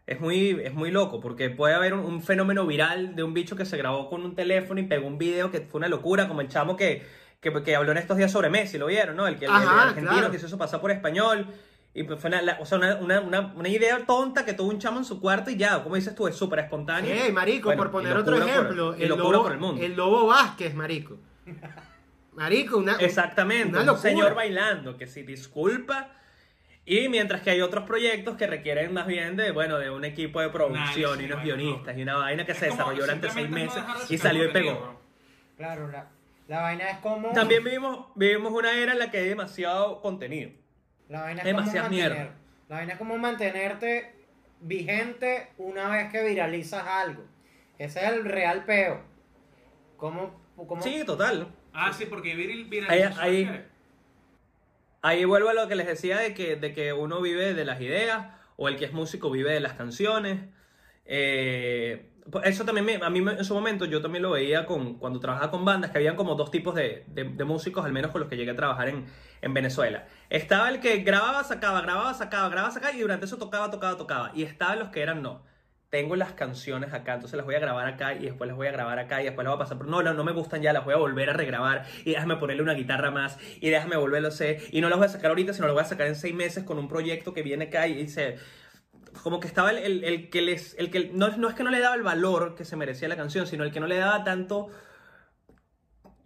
es 0.05 0.19
muy, 0.19 0.49
es 0.63 0.73
muy 0.73 0.91
loco, 0.91 1.19
porque 1.21 1.49
puede 1.49 1.75
haber 1.75 1.93
un, 1.93 2.01
un 2.01 2.21
fenómeno 2.21 2.65
viral 2.67 3.15
de 3.15 3.23
un 3.23 3.33
bicho 3.33 3.55
que 3.55 3.65
se 3.65 3.77
grabó 3.77 4.09
con 4.09 4.23
un 4.25 4.35
teléfono 4.35 4.79
y 4.81 4.83
pegó 4.83 5.07
un 5.07 5.17
video 5.17 5.49
que 5.49 5.61
fue 5.61 5.77
una 5.79 5.87
locura, 5.87 6.27
como 6.27 6.41
el 6.41 6.49
chamo 6.49 6.75
que, 6.75 7.03
que, 7.43 7.61
que 7.63 7.75
habló 7.75 7.91
en 7.91 7.97
estos 7.99 8.17
días 8.17 8.31
sobre 8.31 8.49
Messi, 8.49 8.79
¿lo 8.79 8.87
vieron? 8.87 9.15
¿no? 9.15 9.27
El, 9.27 9.37
que, 9.37 9.45
el- 9.45 9.51
argentino 9.51 10.11
claro. 10.11 10.31
que 10.31 10.39
se 10.39 10.47
hizo 10.47 10.57
pasar 10.57 10.81
por 10.81 10.89
español. 10.89 11.45
Y 11.95 12.01
pues 12.03 12.19
fue 12.19 12.29
una, 12.29 12.41
la- 12.41 12.57
o 12.59 12.65
sea, 12.65 12.79
una, 12.79 12.95
una, 12.95 13.19
una, 13.19 13.53
una 13.55 13.69
idea 13.69 13.99
tonta 14.07 14.43
que 14.45 14.53
tuvo 14.53 14.69
un 14.71 14.79
chamo 14.79 14.97
en 14.97 15.05
su 15.05 15.21
cuarto 15.21 15.51
y 15.51 15.57
ya, 15.57 15.83
como 15.83 15.93
dices 15.95 16.15
tú, 16.15 16.27
es 16.27 16.35
súper 16.35 16.57
espontáneo. 16.59 17.13
Ey, 17.13 17.31
marico, 17.31 17.65
Bueno, 17.67 17.83
por 17.83 17.91
poner 17.91 18.17
otro 18.17 18.39
por- 18.39 18.47
ejemplo, 18.49 18.93
el, 18.95 19.09
lobo, 19.09 19.43
por 19.43 19.51
el 19.51 19.59
mundo. 19.59 19.79
el 19.83 19.93
Lobo 19.95 20.25
Vázquez, 20.25 20.73
marico. 20.73 21.17
Marico, 22.33 22.77
una, 22.77 22.95
Exactamente, 22.95 23.77
una 23.77 23.91
un 23.91 23.97
señor 23.99 24.33
bailando 24.33 24.97
que 24.97 25.05
si 25.05 25.21
disculpa. 25.21 26.09
Y 26.85 27.07
mientras 27.07 27.41
que 27.41 27.51
hay 27.51 27.61
otros 27.61 27.85
proyectos 27.85 28.35
que 28.35 28.45
requieren 28.47 28.91
más 28.91 29.05
bien 29.07 29.37
de, 29.37 29.51
bueno, 29.51 29.77
de 29.77 29.89
un 29.89 30.03
equipo 30.03 30.41
de 30.41 30.49
producción 30.49 31.21
y 31.21 31.25
unos 31.25 31.43
guionistas 31.43 31.95
y 31.97 32.01
una 32.01 32.17
vaina 32.17 32.45
que 32.45 32.51
Es 32.53 32.57
se 32.57 32.65
desarrolló 32.65 33.01
durante 33.03 33.29
seis 33.29 33.49
no 33.49 33.55
meses 33.55 33.83
de 34.09 34.15
y 34.15 34.17
salió 34.17 34.45
y 34.45 34.47
pegó. 34.51 34.99
Claro, 35.55 35.87
la, 35.89 36.09
la 36.47 36.61
vaina 36.61 36.89
es 36.89 36.97
como. 36.99 37.31
También 37.33 37.63
vivimos, 37.63 38.07
vivimos 38.15 38.51
una 38.51 38.73
era 38.77 38.93
en 38.93 38.99
la 38.99 39.09
que 39.11 39.17
hay 39.17 39.29
demasiado 39.29 40.01
contenido. 40.01 40.51
La 41.09 41.21
vaina 41.21 41.41
es 41.41 41.45
Demasiada 41.45 41.87
como 41.87 41.97
mantener, 41.97 42.17
mierda. 42.17 42.35
La 42.69 42.75
vaina 42.77 42.93
es 42.93 42.97
como 42.99 43.17
mantenerte 43.17 44.15
vigente 44.61 45.49
una 45.57 45.89
vez 45.89 46.11
que 46.11 46.23
viralizas 46.27 46.83
algo. 46.85 47.23
Ese 47.77 47.99
es 48.05 48.11
el 48.13 48.25
real 48.25 48.63
peo. 48.65 49.01
¿Cómo, 49.97 50.41
cómo- 50.55 50.81
Sí, 50.81 51.03
total. 51.05 51.47
Ah, 51.73 51.91
sí, 51.93 52.05
porque 52.05 52.35
vir- 52.35 52.51
Ahí- 52.51 52.63
viralizar. 52.65 53.23
ahí-. 53.23 53.65
Ahí 55.01 55.25
vuelvo 55.25 55.49
a 55.49 55.53
lo 55.53 55.67
que 55.67 55.75
les 55.75 55.85
decía 55.87 56.17
de 56.19 56.33
que, 56.33 56.55
de 56.55 56.73
que 56.73 56.93
uno 56.93 57.19
vive 57.21 57.53
de 57.53 57.65
las 57.65 57.81
ideas 57.81 58.27
o 58.55 58.67
el 58.69 58.77
que 58.77 58.85
es 58.85 58.93
músico 58.93 59.29
vive 59.29 59.51
de 59.51 59.59
las 59.59 59.73
canciones. 59.73 60.39
Eh, 61.05 62.09
eso 62.43 62.63
también 62.65 62.85
me- 62.85 62.95
a 62.95 63.09
mí 63.09 63.19
en 63.19 63.43
su 63.43 63.53
momento 63.53 63.85
yo 63.85 64.01
también 64.01 64.21
lo 64.23 64.31
veía 64.31 64.65
con, 64.65 64.95
cuando 64.97 65.19
trabajaba 65.19 65.51
con 65.51 65.65
bandas, 65.65 65.91
que 65.91 65.97
habían 65.97 66.15
como 66.15 66.35
dos 66.35 66.51
tipos 66.51 66.73
de, 66.75 67.03
de- 67.07 67.25
de 67.25 67.43
músicos, 67.43 67.83
al 67.85 67.91
menos 67.91 68.11
con 68.11 68.21
los 68.21 68.29
que 68.29 68.37
llegué 68.37 68.51
a 68.51 68.55
trabajar 68.55 68.87
en, 68.89 69.05
en 69.41 69.53
Venezuela. 69.53 70.05
Estaba 70.29 70.69
el 70.69 70.79
que 70.79 70.97
grababa, 70.99 71.43
sacaba, 71.43 71.81
grababa, 71.81 72.13
sacaba, 72.13 72.49
grababa, 72.49 72.73
sacaba 72.73 72.93
y 72.93 72.99
durante 73.01 73.25
eso 73.25 73.37
tocaba, 73.37 73.69
tocaba, 73.71 73.97
tocaba. 73.97 74.31
Y 74.33 74.43
estaban 74.43 74.79
los 74.79 74.89
que 74.89 75.01
eran 75.01 75.21
no. 75.21 75.43
Tengo 75.89 76.15
las 76.15 76.31
canciones 76.31 76.91
acá, 76.91 77.13
entonces 77.13 77.37
las 77.37 77.45
voy 77.45 77.53
a 77.53 77.59
grabar 77.59 77.85
acá 77.85 78.15
y 78.15 78.23
después 78.25 78.47
las 78.47 78.57
voy 78.57 78.65
a 78.65 78.71
grabar 78.71 78.97
acá 78.97 79.21
y 79.21 79.25
después 79.25 79.45
las 79.45 79.51
voy 79.51 79.57
a 79.57 79.63
pasar. 79.63 79.77
Pero 79.77 79.91
no, 79.91 80.01
no, 80.01 80.15
no 80.15 80.23
me 80.23 80.31
gustan 80.31 80.61
ya, 80.63 80.73
las 80.73 80.83
voy 80.85 80.95
a 80.95 80.97
volver 80.97 81.29
a 81.29 81.33
regrabar 81.33 81.85
y 82.03 82.11
déjame 82.13 82.37
ponerle 82.37 82.63
una 82.63 82.73
guitarra 82.73 83.11
más 83.11 83.37
y 83.61 83.69
déjame 83.69 83.95
volverlo 83.97 84.29
a 84.29 84.31
hacer. 84.31 84.59
Y 84.71 84.81
no 84.81 84.89
las 84.89 84.97
voy 84.97 85.05
a 85.05 85.09
sacar 85.09 85.29
ahorita, 85.29 85.53
sino 85.53 85.67
las 85.67 85.75
voy 85.75 85.83
a 85.83 85.85
sacar 85.85 86.07
en 86.07 86.15
seis 86.15 86.33
meses 86.33 86.63
con 86.63 86.79
un 86.79 86.87
proyecto 86.87 87.33
que 87.33 87.43
viene 87.43 87.65
acá 87.65 87.87
y 87.87 87.93
dice. 87.93 88.37
Como 89.23 89.39
que 89.39 89.47
estaba 89.47 89.71
el, 89.71 89.77
el- 89.77 90.03
el 90.03 90.29
que 90.29 90.41
les. 90.41 90.75
El 90.77 90.91
que, 90.91 91.09
no, 91.13 91.29
no 91.37 91.47
es 91.49 91.55
que 91.55 91.63
no 91.63 91.69
le 91.71 91.79
daba 91.79 91.95
el 91.95 92.03
valor 92.03 92.55
que 92.55 92.65
se 92.65 92.75
merecía 92.75 93.07
la 93.07 93.15
canción, 93.15 93.47
sino 93.47 93.63
el 93.63 93.71
que 93.71 93.79
no 93.79 93.87
le 93.87 93.97
daba 93.97 94.23
tanto. 94.23 94.67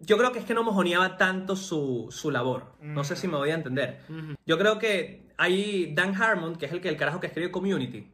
Yo 0.00 0.16
creo 0.16 0.32
que 0.32 0.38
es 0.38 0.44
que 0.44 0.54
no 0.54 0.62
mojoneaba 0.62 1.16
tanto 1.16 1.56
su, 1.56 2.06
su 2.10 2.30
labor. 2.30 2.74
No 2.80 3.02
sé 3.04 3.16
si 3.16 3.26
me 3.28 3.36
voy 3.36 3.50
a 3.50 3.54
entender. 3.54 4.00
Yo 4.46 4.58
creo 4.58 4.78
que 4.78 5.28
hay 5.36 5.92
Dan 5.94 6.14
Harmon, 6.20 6.56
que 6.56 6.66
es 6.66 6.72
el 6.72 6.80
que 6.80 6.88
el 6.88 6.96
carajo 6.96 7.18
que 7.20 7.26
escribe 7.28 7.50
Community. 7.50 8.12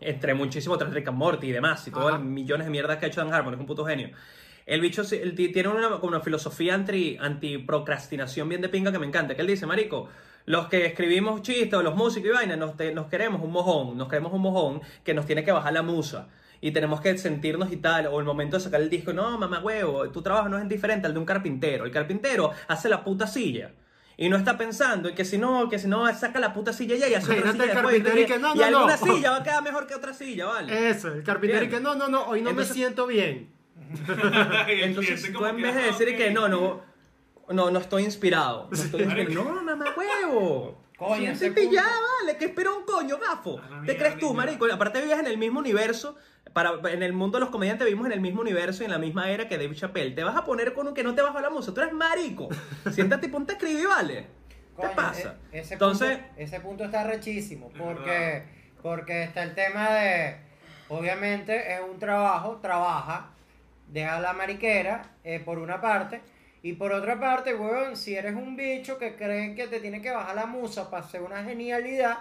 Entre 0.00 0.32
muchísimos 0.34 0.76
otros, 0.76 0.92
Rick 0.94 1.08
and 1.08 1.18
Morty 1.18 1.48
y 1.48 1.52
demás, 1.52 1.86
y 1.86 1.90
todos 1.90 2.12
los 2.12 2.22
millones 2.22 2.66
de 2.66 2.70
mierdas 2.70 2.96
que 2.98 3.04
ha 3.04 3.08
hecho 3.08 3.20
Dan 3.22 3.32
Harmon, 3.34 3.52
es 3.54 3.60
un 3.60 3.66
puto 3.66 3.84
genio. 3.84 4.10
El 4.66 4.80
bicho 4.80 5.02
tiene 5.04 5.68
una, 5.68 5.88
como 6.00 6.08
una 6.08 6.20
filosofía 6.20 6.74
anti, 6.74 7.16
anti-procrastinación 7.20 8.48
bien 8.48 8.60
de 8.62 8.68
pinga 8.68 8.92
que 8.92 8.98
me 8.98 9.06
encanta. 9.06 9.34
Que 9.34 9.40
él 9.42 9.46
dice, 9.48 9.66
marico, 9.66 10.08
los 10.46 10.68
que 10.68 10.86
escribimos 10.86 11.42
chistes 11.42 11.74
o 11.74 11.82
los 11.82 11.94
músicos 11.94 12.30
y 12.30 12.32
vaina, 12.32 12.56
nos, 12.56 12.76
te- 12.76 12.92
nos 12.94 13.06
queremos 13.06 13.42
un 13.42 13.52
mojón, 13.52 13.96
nos 13.96 14.08
queremos 14.08 14.32
un 14.32 14.42
mojón 14.42 14.80
que 15.04 15.14
nos 15.14 15.26
tiene 15.26 15.44
que 15.44 15.52
bajar 15.52 15.72
la 15.72 15.82
musa. 15.82 16.28
Y 16.62 16.72
tenemos 16.72 17.00
que 17.00 17.16
sentirnos 17.16 17.72
y 17.72 17.76
tal, 17.76 18.06
o 18.08 18.18
el 18.18 18.26
momento 18.26 18.56
de 18.58 18.62
sacar 18.62 18.80
el 18.82 18.90
disco, 18.90 19.12
no, 19.14 19.38
mamá 19.38 19.60
huevo, 19.60 20.08
tu 20.10 20.20
trabajo 20.22 20.48
no 20.48 20.58
es 20.58 20.68
diferente 20.68 21.06
al 21.06 21.14
de 21.14 21.18
un 21.20 21.24
carpintero. 21.24 21.84
El 21.86 21.90
carpintero 21.90 22.50
hace 22.68 22.88
la 22.88 23.02
puta 23.04 23.26
silla. 23.26 23.70
y 24.18 24.28
no 24.28 24.36
está 24.36 24.58
pensando 24.58 25.08
en 25.08 25.14
que 25.14 25.24
si 25.24 25.38
no, 25.38 25.70
que 25.70 25.78
si 25.78 25.88
no 25.88 26.06
saca 26.14 26.38
la 26.38 26.52
puta 26.52 26.74
silla 26.74 26.94
ya 26.96 27.08
y 27.08 27.14
hace 27.14 27.32
otra 27.32 27.36
Imagínate 27.52 27.52
silla 27.52 27.64
el 27.64 27.74
después, 27.76 28.02
carpintero 28.02 28.20
y 28.20 28.26
que 28.26 28.38
no, 28.38 28.54
y 28.54 28.58
no, 28.58 28.64
alguna 28.66 28.96
no. 28.98 29.06
silla 29.14 29.30
va 29.30 29.36
a 29.38 29.42
quedar 29.42 29.62
mejor 29.62 29.86
que 29.86 29.94
otra 29.94 30.12
silla, 30.12 30.44
¿vale? 30.46 30.90
Eso, 30.90 31.08
el 31.08 31.22
carpintero 31.22 31.64
y 31.64 31.68
que 31.70 31.80
no, 31.80 31.94
no, 31.94 32.08
no, 32.08 32.24
hoy 32.26 32.42
no 32.42 32.50
Entonces- 32.50 32.76
me 32.76 32.82
siento 32.82 33.06
bien. 33.06 33.48
Y 34.68 34.82
Entonces 34.82 35.32
tú 35.32 35.46
en 35.46 35.56
vez 35.62 35.74
de 35.74 35.80
ah, 35.82 35.86
decir 35.86 36.14
que 36.16 36.30
no, 36.30 36.48
no, 36.48 36.82
no, 37.50 37.70
no 37.70 37.78
estoy 37.78 38.04
inspirado, 38.04 38.68
no 38.70 38.76
estoy 38.76 39.02
inspirado, 39.02 39.44
no, 39.54 39.62
mamá 39.62 39.86
huevo. 39.96 40.78
Coño, 40.96 41.34
Siéntete 41.34 41.62
punto- 41.62 41.74
ya, 41.76 41.86
vale, 42.20 42.36
que 42.36 42.44
espera 42.46 42.72
un 42.72 42.84
coño, 42.84 43.18
gafo. 43.18 43.58
A 43.58 43.80
la 43.80 43.82
¿Te 43.86 43.96
crees 43.96 44.18
tú, 44.18 44.34
marico? 44.34 44.66
Aparte 44.70 45.00
vives 45.00 45.18
en 45.18 45.26
el 45.26 45.38
mismo 45.38 45.58
universo, 45.60 46.14
para, 46.52 46.72
en 46.92 47.02
el 47.02 47.12
mundo 47.14 47.38
de 47.38 47.40
los 47.44 47.50
comediantes 47.50 47.86
vivimos 47.86 48.06
en 48.06 48.12
el 48.12 48.20
mismo 48.20 48.42
universo 48.42 48.82
y 48.82 48.86
en 48.86 48.90
la 48.92 48.98
misma 48.98 49.30
era 49.30 49.48
que 49.48 49.56
Dave 49.56 49.74
Chappelle. 49.74 50.14
Te 50.14 50.24
vas 50.24 50.36
a 50.36 50.44
poner 50.44 50.74
con 50.74 50.86
un 50.88 50.92
que 50.94 51.02
no 51.02 51.14
te 51.14 51.22
baja 51.22 51.40
la 51.40 51.48
musa, 51.48 51.72
tú 51.72 51.80
eres 51.80 51.94
marico. 51.94 52.48
Siéntate 52.92 53.26
y 53.26 53.30
ponte 53.30 53.52
a 53.52 53.56
escribir, 53.56 53.86
¿vale? 53.88 54.26
¿Qué 54.50 54.56
Coño, 54.82 54.92
pasa? 54.94 55.36
e- 55.52 55.60
ese 55.60 55.74
Entonces, 55.74 56.18
punto, 56.18 56.32
ese 56.36 56.60
punto 56.60 56.84
está 56.84 57.04
rechísimo, 57.04 57.70
porque, 57.78 58.42
porque 58.82 59.22
está 59.24 59.42
el 59.42 59.54
tema 59.54 59.88
de, 59.90 60.36
obviamente 60.88 61.74
es 61.74 61.80
un 61.80 61.98
trabajo, 61.98 62.58
trabaja, 62.60 63.30
deja 63.88 64.20
la 64.20 64.32
mariquera, 64.34 65.02
eh, 65.24 65.40
por 65.40 65.58
una 65.58 65.80
parte, 65.80 66.20
y 66.62 66.74
por 66.74 66.92
otra 66.92 67.18
parte, 67.18 67.54
weón, 67.54 67.96
si 67.96 68.14
eres 68.14 68.34
un 68.34 68.56
bicho 68.56 68.98
que 68.98 69.16
cree 69.16 69.54
que 69.54 69.66
te 69.66 69.80
tiene 69.80 70.02
que 70.02 70.10
bajar 70.10 70.34
la 70.36 70.46
musa 70.46 70.90
para 70.90 71.04
hacer 71.04 71.22
una 71.22 71.42
genialidad, 71.44 72.18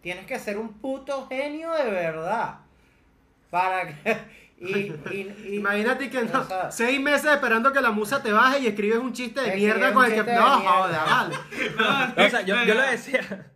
tienes 0.00 0.26
que 0.26 0.38
ser 0.38 0.58
un 0.58 0.74
puto 0.74 1.26
genio 1.28 1.72
de 1.72 1.90
verdad. 1.90 2.56
Para 3.50 3.86
que... 3.88 4.16
Y, 4.58 4.74
y- 4.74 5.36
y- 5.44 5.54
Imagínate 5.56 6.08
que 6.08 6.22
no, 6.22 6.40
o 6.40 6.44
sea, 6.44 6.70
seis 6.70 6.98
meses 6.98 7.30
esperando 7.30 7.74
que 7.74 7.80
la 7.82 7.90
musa 7.90 8.22
te 8.22 8.32
baje 8.32 8.60
y 8.60 8.66
escribes 8.66 8.96
un 8.96 9.12
chiste 9.12 9.38
de 9.42 9.54
mierda 9.54 9.92
con 9.92 10.06
el 10.06 10.14
que. 10.24 10.32
No, 10.32 10.60
joda, 10.60 11.04
vale. 11.04 11.36
No, 12.16 12.24
o 12.24 12.30
sea, 12.30 12.40
yo, 12.40 12.64
yo 12.64 12.72
lo 12.74 12.80
decía. 12.80 13.20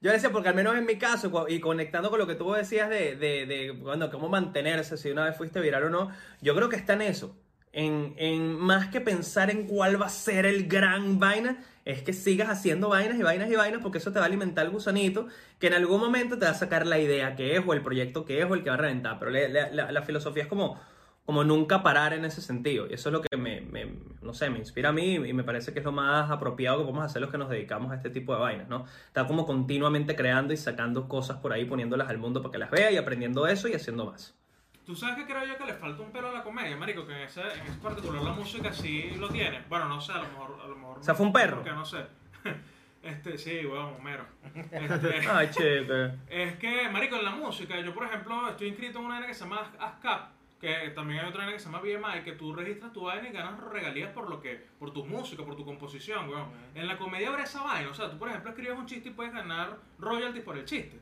Yo 0.00 0.12
decía, 0.12 0.30
porque 0.30 0.48
al 0.50 0.54
menos 0.54 0.76
en 0.76 0.86
mi 0.86 0.96
caso, 0.96 1.46
y 1.48 1.58
conectando 1.58 2.08
con 2.08 2.20
lo 2.20 2.28
que 2.28 2.36
tú 2.36 2.52
decías 2.52 2.88
de, 2.88 3.16
de, 3.16 3.46
de 3.46 3.72
bueno, 3.72 4.12
cómo 4.12 4.28
mantenerse, 4.28 4.96
si 4.96 5.10
una 5.10 5.24
vez 5.24 5.36
fuiste 5.36 5.58
viral 5.60 5.82
o 5.82 5.90
no, 5.90 6.12
yo 6.40 6.54
creo 6.54 6.68
que 6.68 6.76
está 6.76 6.92
en 6.92 7.02
eso. 7.02 7.36
En, 7.72 8.54
más 8.58 8.88
que 8.88 9.00
pensar 9.00 9.50
en 9.50 9.66
cuál 9.66 10.00
va 10.00 10.06
a 10.06 10.08
ser 10.08 10.46
el 10.46 10.66
gran 10.68 11.18
vaina, 11.18 11.62
es 11.84 12.02
que 12.02 12.12
sigas 12.12 12.48
haciendo 12.50 12.88
vainas 12.88 13.18
y 13.18 13.22
vainas 13.22 13.50
y 13.50 13.56
vainas, 13.56 13.80
porque 13.82 13.98
eso 13.98 14.12
te 14.12 14.18
va 14.18 14.24
a 14.24 14.28
alimentar 14.28 14.64
el 14.66 14.72
gusanito, 14.72 15.28
que 15.58 15.68
en 15.68 15.74
algún 15.74 16.00
momento 16.00 16.38
te 16.38 16.44
va 16.46 16.50
a 16.52 16.54
sacar 16.54 16.86
la 16.86 16.98
idea 16.98 17.36
que 17.36 17.56
es, 17.56 17.62
o 17.66 17.72
el 17.74 17.82
proyecto 17.82 18.24
que 18.24 18.40
es, 18.40 18.50
o 18.50 18.54
el 18.54 18.62
que 18.62 18.70
va 18.70 18.74
a 18.76 18.78
reventar. 18.78 19.18
Pero 19.18 19.30
la, 19.30 20.02
filosofía 20.02 20.42
es 20.44 20.48
como, 20.48 20.80
como 21.24 21.44
nunca 21.44 21.82
parar 21.82 22.12
en 22.14 22.24
ese 22.24 22.40
sentido. 22.40 22.86
Y 22.88 22.94
eso 22.94 23.08
es 23.10 23.12
lo 23.12 23.22
que 23.22 23.36
me, 23.36 23.60
me- 23.60 23.94
no 24.22 24.34
sé, 24.34 24.50
me 24.50 24.58
inspira 24.58 24.90
a 24.90 24.92
mí 24.92 25.14
y 25.14 25.32
me 25.32 25.44
parece 25.44 25.72
que 25.72 25.78
es 25.80 25.84
lo 25.84 25.92
más 25.92 26.30
apropiado 26.30 26.78
que 26.78 26.84
podemos 26.84 27.04
hacer 27.04 27.20
los 27.22 27.30
que 27.30 27.38
nos 27.38 27.48
dedicamos 27.50 27.92
a 27.92 27.96
este 27.96 28.10
tipo 28.10 28.34
de 28.34 28.40
vainas, 28.40 28.68
¿no? 28.68 28.86
Estar 29.06 29.26
como 29.26 29.46
continuamente 29.46 30.16
creando 30.16 30.52
y 30.54 30.56
sacando 30.56 31.08
cosas 31.08 31.38
por 31.38 31.52
ahí, 31.52 31.64
poniéndolas 31.66 32.08
al 32.08 32.18
mundo 32.18 32.42
para 32.42 32.52
que 32.52 32.58
las 32.58 32.70
vea 32.70 32.90
y 32.92 32.96
aprendiendo 32.96 33.46
eso 33.46 33.68
y 33.68 33.74
haciendo 33.74 34.06
más. 34.06 34.37
Tú 34.88 34.96
sabes 34.96 35.16
que 35.16 35.26
creo 35.26 35.44
yo 35.44 35.58
que 35.58 35.66
le 35.66 35.74
falta 35.74 36.02
un 36.02 36.10
pelo 36.10 36.30
a 36.30 36.32
la 36.32 36.42
comedia, 36.42 36.74
marico, 36.74 37.06
que 37.06 37.12
en 37.12 37.20
ese, 37.20 37.42
en 37.42 37.66
ese 37.66 37.78
particular 37.78 38.22
la 38.22 38.32
música 38.32 38.72
sí 38.72 39.10
lo 39.18 39.28
tiene. 39.28 39.62
Bueno, 39.68 39.84
no 39.84 40.00
sé, 40.00 40.12
a 40.12 40.16
lo 40.16 40.28
mejor, 40.28 40.58
a 40.64 40.66
lo 40.66 40.76
mejor. 40.76 40.98
O 41.00 41.02
sea, 41.02 41.14
fue 41.14 41.26
un 41.26 41.32
perro. 41.34 41.62
Que 41.62 41.70
no 41.70 41.84
sé. 41.84 42.06
Este, 43.02 43.36
sí, 43.38 43.64
weón, 43.66 43.94
Homero. 43.96 44.24
Este, 44.72 45.28
Ay, 45.30 45.50
chica. 45.50 46.16
es 46.28 46.56
que, 46.56 46.88
marico, 46.88 47.16
en 47.16 47.24
la 47.26 47.30
música, 47.32 47.78
yo 47.80 47.92
por 47.94 48.06
ejemplo 48.06 48.48
estoy 48.48 48.68
inscrito 48.68 48.98
en 48.98 49.04
una 49.04 49.14
vaina 49.14 49.26
que 49.26 49.34
se 49.34 49.44
llama 49.44 49.70
ASCAP, 49.78 50.30
que 50.58 50.90
también 50.94 51.20
hay 51.20 51.28
otra 51.28 51.40
vaina 51.40 51.52
que 51.52 51.58
se 51.58 51.66
llama 51.66 51.80
BMI, 51.80 52.24
que 52.24 52.32
tú 52.32 52.54
registras 52.54 52.90
tu 52.92 53.02
vaina 53.02 53.28
y 53.28 53.32
ganas 53.32 53.60
regalías 53.60 54.10
por 54.12 54.30
lo 54.30 54.40
que, 54.40 54.68
por 54.78 54.92
tu 54.94 55.04
música, 55.04 55.44
por 55.44 55.54
tu 55.54 55.66
composición, 55.66 56.30
weón. 56.30 56.48
En 56.74 56.88
la 56.88 56.96
comedia 56.96 57.28
habrá 57.28 57.44
esa 57.44 57.62
vaina, 57.62 57.90
o 57.90 57.94
sea, 57.94 58.10
tú 58.10 58.18
por 58.18 58.30
ejemplo 58.30 58.50
escribes 58.50 58.78
un 58.78 58.86
chiste 58.86 59.10
y 59.10 59.12
puedes 59.12 59.34
ganar 59.34 59.76
royalties 59.98 60.44
por 60.44 60.56
el 60.56 60.64
chiste. 60.64 60.98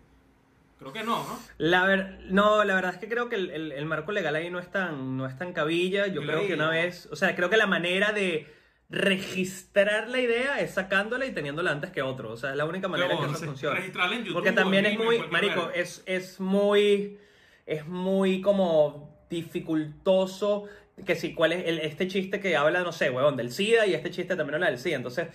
Creo 0.78 0.92
que 0.92 1.02
no, 1.04 1.18
¿no? 1.24 1.38
La 1.58 1.84
ver- 1.86 2.18
no, 2.30 2.62
la 2.64 2.74
verdad 2.74 2.92
es 2.94 2.98
que 3.00 3.08
creo 3.08 3.28
que 3.28 3.36
el, 3.36 3.50
el- 3.50 3.72
el 3.72 3.84
marco 3.86 4.12
legal 4.12 4.34
ahí 4.36 4.50
no 4.50 4.58
es 4.58 4.70
tan, 4.70 5.16
no 5.16 5.26
es 5.26 5.36
tan 5.38 5.52
cabilla. 5.52 6.06
Yo 6.06 6.22
creo 6.22 6.46
que 6.46 6.54
una 6.54 6.68
vez, 6.68 7.08
o 7.10 7.16
sea, 7.16 7.34
creo 7.34 7.48
que 7.48 7.56
la 7.56 7.66
manera 7.66 8.12
de 8.12 8.46
registrar 8.88 10.08
la 10.08 10.20
idea 10.20 10.60
es 10.60 10.72
sacándola 10.74 11.26
y 11.26 11.32
teniéndola 11.32 11.70
antes 11.72 11.90
que 11.90 12.02
otro. 12.02 12.30
O 12.32 12.36
sea, 12.36 12.50
es 12.50 12.56
la 12.56 12.64
única 12.66 12.88
manera 12.88 13.08
Pero, 13.16 13.20
que 13.28 13.34
eso 13.34 13.44
funciona. 13.46 13.76
registrarla 13.76 14.16
en 14.16 14.20
YouTube 14.24 14.34
Porque 14.34 14.52
también 14.52 14.86
es 14.86 14.98
muy, 14.98 15.18
marico, 15.30 15.70
es, 15.74 16.02
es 16.06 16.38
muy, 16.40 17.18
es 17.64 17.86
muy 17.86 18.40
como 18.42 19.16
dificultoso 19.30 20.64
que 21.04 21.14
si 21.14 21.34
cuál 21.34 21.52
es 21.52 21.66
el- 21.66 21.78
este 21.80 22.06
chiste 22.08 22.40
que 22.40 22.56
habla, 22.56 22.80
no 22.82 22.92
sé, 22.92 23.10
huevón, 23.10 23.36
del 23.36 23.50
SIDA 23.50 23.86
y 23.86 23.94
este 23.94 24.10
chiste 24.10 24.34
también 24.36 24.54
habla 24.54 24.68
del 24.70 24.78
SIDA. 24.78 24.96
Entonces, 24.96 25.28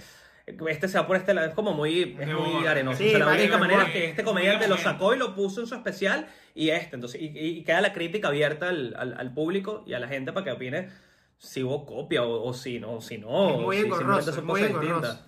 este 0.70 0.88
se 0.88 0.98
va 0.98 1.08
por 1.08 1.16
este 1.18 1.34
lado, 1.34 1.48
es 1.48 1.54
como 1.54 1.74
muy, 1.74 2.16
es 2.20 2.28
muy 2.34 2.66
arenoso. 2.68 2.98
Sí, 2.98 3.08
o 3.08 3.18
sea, 3.18 3.20
la 3.26 3.34
única 3.34 3.58
manera 3.58 3.84
es 3.84 3.92
que 3.92 4.06
este 4.10 4.24
comediante 4.24 4.68
lo 4.68 4.78
sacó 4.78 5.14
y 5.14 5.18
lo 5.18 5.34
puso 5.36 5.62
en 5.62 5.68
su 5.68 5.76
especial 5.76 6.28
y 6.56 6.70
este. 6.70 6.96
Entonces, 6.96 7.22
y, 7.22 7.32
y- 7.38 7.64
queda 7.64 7.82
la 7.82 7.94
crítica 7.94 8.28
abierta 8.30 8.70
al, 8.70 8.94
al- 8.98 9.16
al 9.18 9.34
público 9.34 9.84
y 9.88 9.94
a 9.94 10.00
la 10.00 10.08
gente 10.08 10.32
para 10.34 10.44
que 10.46 10.52
opine 10.52 10.90
si 11.38 11.64
hubo 11.64 11.86
copia 11.86 12.24
o, 12.24 12.44
o 12.48 12.54
si 12.54 12.80
no, 12.80 13.02
si 13.02 13.18
no. 13.18 13.50
Es 13.56 13.58
muy 13.62 13.78
si 13.78 13.84
engorroso, 13.86 14.32
son 14.34 14.46
muy 14.46 14.62
engorroso. 14.62 15.20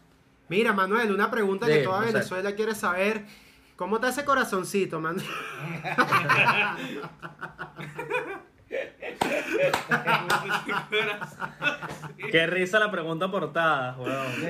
Mira, 0.50 0.74
Manuel, 0.74 1.12
una 1.12 1.32
pregunta 1.32 1.66
que 1.68 1.80
Sí, 1.80 1.84
toda 1.84 2.00
no 2.02 2.06
sé. 2.08 2.14
Venezuela 2.14 2.54
quiere 2.56 2.76
saber. 2.76 3.26
¿Cómo 3.76 3.96
está 3.96 4.10
ese 4.10 4.24
corazoncito, 4.24 5.00
man? 5.00 5.18
Qué 12.32 12.48
risa 12.48 12.80
la 12.80 12.90
pregunta 12.92 13.30
portada, 13.30 13.96
sí. 14.36 14.46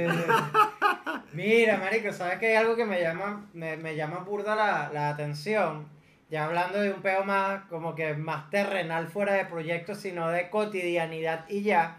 Mira, 1.34 1.78
marico, 1.78 2.12
¿sabes 2.14 2.40
que 2.40 2.48
hay 2.48 2.56
algo 2.56 2.76
que 2.76 2.86
me 2.86 3.02
llama, 3.02 3.46
me, 3.54 3.78
me 3.78 3.96
llama 3.96 4.20
burda 4.20 4.56
la, 4.56 4.90
la 4.94 5.10
atención? 5.10 5.88
Ya 6.30 6.46
hablando 6.46 6.80
de 6.80 6.92
un 6.94 7.02
peo 7.02 7.24
más, 7.26 7.64
como 7.66 7.96
que 7.96 8.14
más 8.16 8.50
terrenal 8.50 9.08
fuera 9.08 9.34
de 9.34 9.46
proyectos, 9.46 9.98
sino 10.00 10.30
de 10.30 10.50
cotidianidad 10.50 11.46
y 11.50 11.62
ya. 11.64 11.98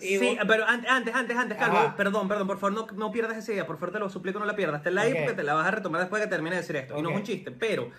Y 0.00 0.18
Sí, 0.18 0.36
vos- 0.38 0.46
pero 0.46 0.66
an- 0.66 0.86
antes, 0.88 1.14
antes, 1.14 1.36
antes, 1.36 1.58
Calvo, 1.58 1.76
Ajá. 1.78 1.96
perdón, 1.96 2.26
perdón, 2.28 2.46
por 2.46 2.58
favor, 2.58 2.72
no, 2.72 2.86
no 2.96 3.10
pierdas 3.12 3.36
esa 3.36 3.52
idea, 3.52 3.66
por 3.66 3.76
favor, 3.78 3.92
te 3.92 3.98
lo 3.98 4.08
suplico, 4.08 4.38
no 4.38 4.46
la 4.46 4.56
pierdas. 4.56 4.82
Te 4.82 4.90
la 4.90 5.02
Ok. 5.02 5.08
porque 5.18 5.32
te 5.34 5.42
la 5.42 5.54
vas 5.54 5.66
a 5.66 5.70
retomar 5.72 6.00
después 6.00 6.22
de 6.22 6.28
que 6.28 6.34
termine 6.34 6.56
de 6.56 6.62
decir 6.62 6.76
esto. 6.76 6.96
Y 6.98 7.02
no 7.02 7.10
es 7.10 7.16
un 7.16 7.22
chiste, 7.22 7.50
pero, 7.50 7.90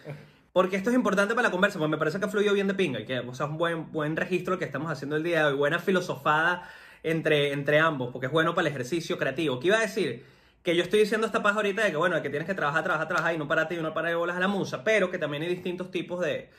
porque 0.54 0.76
esto 0.76 0.90
es 0.90 0.96
importante 0.96 1.34
para 1.36 1.48
la 1.48 1.52
conversa, 1.52 1.80
porque 1.80 1.92
me 1.92 1.98
parece 1.98 2.20
que 2.20 2.28
fluyó 2.28 2.54
bien 2.54 2.68
de 2.68 2.74
pinga 2.74 3.00
y 3.00 3.06
que, 3.06 3.18
es 3.18 3.40
un 3.40 3.58
buen, 3.58 3.92
buen 3.92 4.16
registro 4.16 4.58
que 4.60 4.66
estamos 4.66 4.92
haciendo 4.92 5.16
el 5.16 5.24
día 5.24 5.40
de 5.40 5.46
hoy, 5.52 5.58
buena 5.58 5.80
filosofada 5.80 6.70
entre, 7.04 7.54
entre 7.54 7.80
ambos, 7.80 8.10
porque 8.12 8.28
es 8.28 8.32
bueno 8.32 8.54
para 8.54 8.68
el 8.68 8.74
ejercicio 8.74 9.18
creativo. 9.18 9.60
¿Qué 9.60 9.68
iba 9.68 9.78
a 9.78 9.82
decir? 9.82 10.24
Que 10.64 10.76
yo 10.76 10.84
estoy 10.84 11.00
diciendo 11.00 11.26
esta 11.26 11.42
paja 11.42 11.56
ahorita 11.56 11.84
de 11.84 11.92
que, 11.92 11.98
bueno, 11.98 12.16
de 12.16 12.22
que 12.22 12.30
tienes 12.30 12.48
que 12.48 12.54
trabajar, 12.54 12.84
trabajar, 12.84 13.08
trabajar 13.08 13.34
y 13.34 13.38
no 13.38 13.48
pararte 13.48 13.74
y 13.76 13.78
no 13.82 13.94
parar 13.94 14.12
de 14.12 14.16
bolas 14.16 14.36
a 14.36 14.40
la 14.40 14.48
musa, 14.48 14.84
pero 14.84 15.10
que 15.10 15.18
también 15.18 15.42
hay 15.42 15.50
distintos 15.50 15.90
tipos 15.90 16.20
de, 16.20 16.50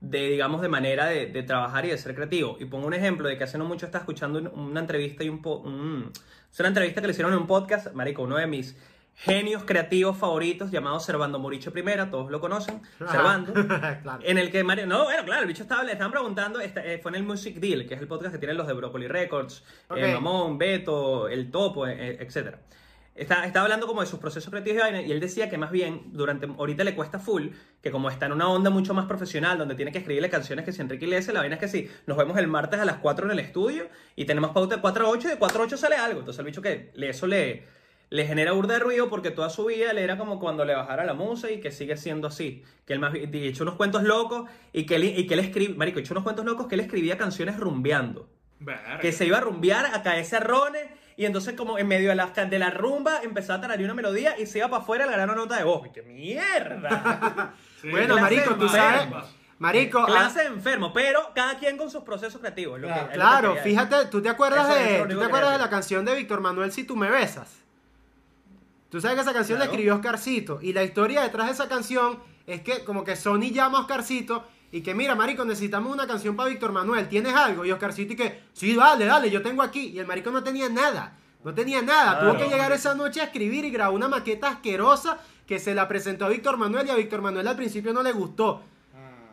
de 0.00 0.28
digamos, 0.30 0.62
de 0.62 0.68
manera 0.68 1.06
de, 1.06 1.26
trabajar 1.42 1.84
y 1.84 1.88
de 1.90 1.98
ser 1.98 2.14
creativo. 2.14 2.56
Y 2.58 2.64
pongo 2.64 2.86
un 2.86 2.94
ejemplo 2.94 3.28
de 3.28 3.36
que 3.36 3.44
hace 3.44 3.58
no 3.58 3.66
mucho 3.66 3.84
estaba 3.84 4.02
escuchando 4.02 4.38
un- 4.38 4.46
una 4.70 4.80
entrevista 4.80 5.24
y 5.24 5.28
un, 5.28 5.42
po- 5.42 5.58
un- 5.58 6.10
es 6.50 6.58
una 6.60 6.68
entrevista 6.68 7.00
que 7.02 7.08
le 7.08 7.10
hicieron 7.12 7.32
en 7.34 7.40
un 7.40 7.46
podcast, 7.46 7.92
marico, 7.92 8.22
uno 8.22 8.36
de 8.36 8.46
mis 8.46 8.76
genios 9.22 9.64
creativos 9.64 10.16
favoritos 10.16 10.70
llamado 10.70 10.98
Servando 11.00 11.38
Moricho 11.38 11.72
Primera, 11.72 12.10
todos 12.10 12.30
lo 12.30 12.40
conocen, 12.40 12.80
Servando. 12.98 13.52
claro. 14.02 14.20
En 14.22 14.38
el 14.38 14.50
que 14.50 14.64
Mario, 14.64 14.86
no, 14.86 15.04
bueno, 15.04 15.24
claro, 15.24 15.42
el 15.42 15.48
bicho 15.48 15.62
estaba, 15.62 15.82
le 15.84 15.92
estaban 15.92 16.10
preguntando, 16.12 16.58
esta- 16.60 16.84
eh, 16.84 16.98
fue 16.98 17.10
en 17.10 17.16
el 17.16 17.22
Music 17.24 17.56
Deal, 17.56 17.86
que 17.86 17.94
es 17.94 18.00
el 18.00 18.08
podcast 18.08 18.32
que 18.32 18.38
tienen 18.38 18.56
los 18.56 18.66
de 18.66 18.72
Broccoli 18.72 19.08
Records, 19.08 19.62
eh, 19.94 20.04
Ok. 20.06 20.14
Mamón, 20.14 20.56
Beto, 20.58 21.28
El 21.28 21.50
Topo, 21.50 21.86
eh, 21.86 22.16
etcétera. 22.20 22.60
Está, 23.14 23.44
estaba 23.44 23.64
hablando 23.64 23.86
como 23.86 24.00
de 24.00 24.06
sus 24.06 24.18
procesos 24.18 24.48
creativos 24.50 24.78
y 24.78 24.80
vaina, 24.80 25.02
y 25.02 25.12
él 25.12 25.20
decía 25.20 25.50
que 25.50 25.58
más 25.58 25.70
bien, 25.70 26.04
durante, 26.12 26.46
ahorita 26.46 26.84
le 26.84 26.94
cuesta 26.94 27.18
full, 27.18 27.48
que 27.82 27.90
como 27.90 28.08
está 28.08 28.24
en 28.26 28.32
una 28.32 28.48
onda 28.48 28.70
mucho 28.70 28.94
más 28.94 29.04
profesional, 29.04 29.58
donde 29.58 29.74
tiene 29.74 29.92
que 29.92 29.98
escribirle 29.98 30.30
canciones 30.30 30.64
que 30.64 30.72
si 30.72 30.80
Enrique 30.80 31.04
Iglesias, 31.04 31.34
la 31.34 31.40
vaina 31.40 31.56
es 31.56 31.60
que 31.60 31.68
sí, 31.68 31.90
nos 32.06 32.16
vemos 32.16 32.38
el 32.38 32.46
martes 32.46 32.80
a 32.80 32.86
las 32.86 32.96
4 32.96 33.26
en 33.26 33.32
el 33.32 33.40
estudio, 33.40 33.88
y 34.16 34.24
tenemos 34.24 34.52
pauta 34.52 34.76
de 34.76 34.80
4 34.80 35.04
a 35.06 35.10
8, 35.10 35.28
y 35.28 35.30
de 35.32 35.36
4 35.38 35.60
a 35.62 35.66
8 35.66 35.76
sale 35.76 35.96
algo. 35.96 36.20
Entonces 36.20 36.38
el 36.38 36.46
bicho 36.46 36.62
que 36.62 36.92
le- 36.94 37.10
eso 37.10 37.26
le, 37.26 37.66
le 38.10 38.26
genera 38.26 38.52
burda 38.52 38.74
de 38.74 38.80
ruido 38.80 39.08
porque 39.08 39.30
toda 39.30 39.50
su 39.50 39.64
vida 39.66 39.92
él 39.92 39.98
era 39.98 40.18
como 40.18 40.40
cuando 40.40 40.64
le 40.64 40.74
bajara 40.74 41.04
la 41.04 41.14
musa 41.14 41.50
y 41.50 41.60
que 41.60 41.70
sigue 41.70 41.96
siendo 41.96 42.26
así. 42.28 42.64
Que 42.84 42.92
él 42.92 42.98
más 42.98 43.14
y 43.14 43.46
echó 43.46 43.62
unos 43.62 43.76
cuentos 43.76 44.02
locos 44.02 44.50
y 44.72 44.84
que 44.84 44.96
él, 44.96 45.04
y 45.04 45.26
que 45.28 45.34
él 45.34 45.40
escribe, 45.40 45.74
marico, 45.74 46.00
echó 46.00 46.12
unos 46.14 46.24
cuentos 46.24 46.44
locos 46.44 46.66
que 46.66 46.74
él 46.74 46.80
escribía 46.80 47.16
canciones 47.16 47.56
rumbeando. 47.56 48.28
Verga. 48.58 48.98
Que 48.98 49.12
se 49.12 49.26
iba 49.26 49.38
a 49.38 49.40
rumbear, 49.40 49.86
a 49.94 50.02
caerse 50.02 50.36
a 50.36 50.40
rones 50.40 50.82
y 51.16 51.24
entonces 51.24 51.54
como 51.54 51.78
en 51.78 51.86
medio 51.86 52.08
de 52.08 52.16
la, 52.16 52.26
de 52.26 52.58
la 52.58 52.70
rumba 52.70 53.20
empezaba 53.22 53.58
a 53.58 53.60
tararear 53.60 53.84
una 53.84 53.94
melodía 53.94 54.38
y 54.38 54.46
se 54.46 54.58
iba 54.58 54.68
para 54.68 54.82
afuera 54.82 55.04
a 55.04 55.08
ganar 55.08 55.28
una 55.28 55.36
nota 55.36 55.56
de 55.56 55.64
voz. 55.64 55.86
¡Y 55.86 55.90
¡Qué 55.90 56.02
mierda! 56.02 57.54
Sí, 57.80 57.88
Bueno, 57.90 58.16
clase 58.16 58.36
marico, 58.36 58.54
tú 58.56 58.68
sabes. 58.68 59.08
Marico, 59.58 60.00
ah, 60.00 60.06
Clase 60.06 60.40
de 60.40 60.46
enfermo, 60.46 60.92
pero 60.92 61.32
cada 61.34 61.58
quien 61.58 61.78
con 61.78 61.90
sus 61.90 62.02
procesos 62.02 62.40
creativos. 62.40 62.78
que- 62.78 63.14
Claro, 63.14 63.48
lo 63.48 63.54
que 63.54 63.60
fíjate, 63.60 64.06
¿tú 64.10 64.20
te 64.20 64.28
acuerdas 64.28 64.68
Eso 64.68 64.78
de, 65.06 65.14
¿tú 65.14 65.18
te 65.18 65.24
acuerdas 65.24 65.52
de 65.52 65.58
la 65.58 65.70
canción 65.70 66.04
de 66.04 66.14
Víctor 66.14 66.40
Manuel 66.40 66.72
Si 66.72 66.84
tú 66.84 66.96
me 66.96 67.10
besas? 67.10 67.59
Tú 68.90 69.00
sabes 69.00 69.14
que 69.16 69.22
esa 69.22 69.32
canción 69.32 69.58
la 69.58 69.66
escribió 69.66 69.94
Oscarcito 69.94 70.58
y 70.60 70.72
la 70.72 70.82
historia 70.82 71.22
detrás 71.22 71.46
de 71.46 71.52
esa 71.52 71.68
canción 71.68 72.18
es 72.46 72.62
que 72.62 72.84
como 72.84 73.04
que 73.04 73.14
Sony 73.14 73.52
llama 73.52 73.78
a 73.78 73.80
Oscarcito 73.82 74.44
y 74.72 74.82
que 74.82 74.94
mira, 74.94 75.14
marico, 75.14 75.44
necesitamos 75.44 75.92
una 75.92 76.06
canción 76.06 76.36
para 76.36 76.48
Víctor 76.48 76.72
Manuel, 76.72 77.08
¿tienes 77.08 77.34
algo? 77.34 77.64
Y 77.64 77.70
Oscarcito 77.70 78.12
y 78.12 78.16
que, 78.16 78.42
sí, 78.52 78.74
dale, 78.74 79.04
dale, 79.04 79.30
yo 79.30 79.42
tengo 79.42 79.62
aquí. 79.62 79.88
Y 79.88 79.98
el 79.98 80.06
marico 80.06 80.30
no 80.30 80.42
tenía 80.42 80.68
nada, 80.68 81.16
No 81.44 81.54
tenía 81.54 81.82
nada. 81.82 82.18
Claro. 82.18 82.32
Tuvo 82.32 82.40
que 82.42 82.50
llegar 82.50 82.70
esa 82.72 82.94
noche 82.94 83.20
a 83.20 83.24
escribir 83.24 83.64
y 83.64 83.70
grabó 83.70 83.96
una 83.96 84.08
maqueta 84.08 84.48
asquerosa 84.48 85.18
que 85.46 85.58
se 85.58 85.74
la 85.74 85.88
presentó 85.88 86.26
a 86.26 86.28
Víctor 86.28 86.56
Manuel 86.56 86.86
y 86.86 86.90
a 86.90 86.94
Víctor 86.96 87.22
Manuel 87.22 87.48
al 87.48 87.56
principio 87.56 87.92
no 87.92 88.02
le 88.02 88.12
gustó. 88.12 88.62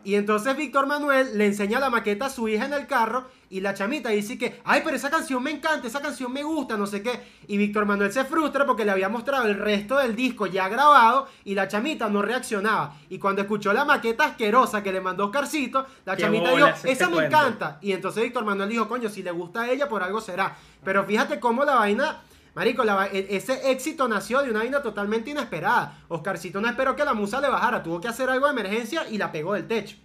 Y 0.03 0.15
entonces 0.15 0.55
Víctor 0.55 0.87
Manuel 0.87 1.37
le 1.37 1.45
enseña 1.47 1.79
la 1.79 1.89
maqueta 1.89 2.27
a 2.27 2.29
su 2.29 2.47
hija 2.47 2.65
en 2.65 2.73
el 2.73 2.87
carro 2.87 3.27
y 3.49 3.59
la 3.59 3.73
chamita 3.73 4.09
dice 4.09 4.37
que, 4.37 4.61
ay, 4.63 4.81
pero 4.83 4.95
esa 4.95 5.09
canción 5.09 5.43
me 5.43 5.51
encanta, 5.51 5.87
esa 5.87 6.01
canción 6.01 6.31
me 6.31 6.43
gusta, 6.43 6.77
no 6.77 6.87
sé 6.87 7.01
qué. 7.01 7.19
Y 7.47 7.57
Víctor 7.57 7.85
Manuel 7.85 8.11
se 8.11 8.23
frustra 8.23 8.65
porque 8.65 8.85
le 8.85 8.91
había 8.91 9.09
mostrado 9.09 9.45
el 9.47 9.55
resto 9.57 9.97
del 9.97 10.15
disco 10.15 10.47
ya 10.47 10.69
grabado 10.69 11.27
y 11.43 11.55
la 11.55 11.67
chamita 11.67 12.09
no 12.09 12.21
reaccionaba. 12.21 12.95
Y 13.09 13.19
cuando 13.19 13.41
escuchó 13.41 13.73
la 13.73 13.85
maqueta 13.85 14.25
asquerosa 14.25 14.81
que 14.81 14.91
le 14.91 15.01
mandó 15.01 15.25
Oscarcito, 15.25 15.85
la 16.05 16.15
Qué 16.15 16.23
chamita 16.23 16.51
dijo, 16.51 16.67
este 16.67 16.91
esa 16.91 17.07
me 17.07 17.15
cuento". 17.15 17.37
encanta. 17.37 17.77
Y 17.81 17.91
entonces 17.91 18.23
Víctor 18.23 18.45
Manuel 18.45 18.69
dijo, 18.69 18.87
coño, 18.87 19.09
si 19.09 19.23
le 19.23 19.31
gusta 19.31 19.61
a 19.61 19.69
ella, 19.69 19.89
por 19.89 20.03
algo 20.03 20.21
será. 20.21 20.55
Pero 20.83 21.03
fíjate 21.05 21.39
cómo 21.39 21.65
la 21.65 21.75
vaina... 21.75 22.21
Marico, 22.57 22.84
la 22.84 23.05
e- 23.13 23.27
ese 23.38 23.69
éxito 23.71 24.07
nació 24.07 24.41
de 24.41 24.49
una 24.49 24.59
vaina 24.61 24.81
totalmente 24.81 25.29
inesperada. 25.29 25.93
Oscarcito 26.07 26.59
no 26.59 26.67
esperó 26.67 26.95
que 26.95 27.05
la 27.05 27.13
musa 27.13 27.39
le 27.39 27.49
bajara, 27.49 27.84
tuvo 27.84 28.01
que 28.01 28.07
hacer 28.07 28.31
algo 28.31 28.47
de 28.47 28.51
emergencia 28.53 29.07
y 29.07 29.19
la 29.19 29.31
pegó 29.31 29.53
del 29.53 29.67
techo. 29.67 29.95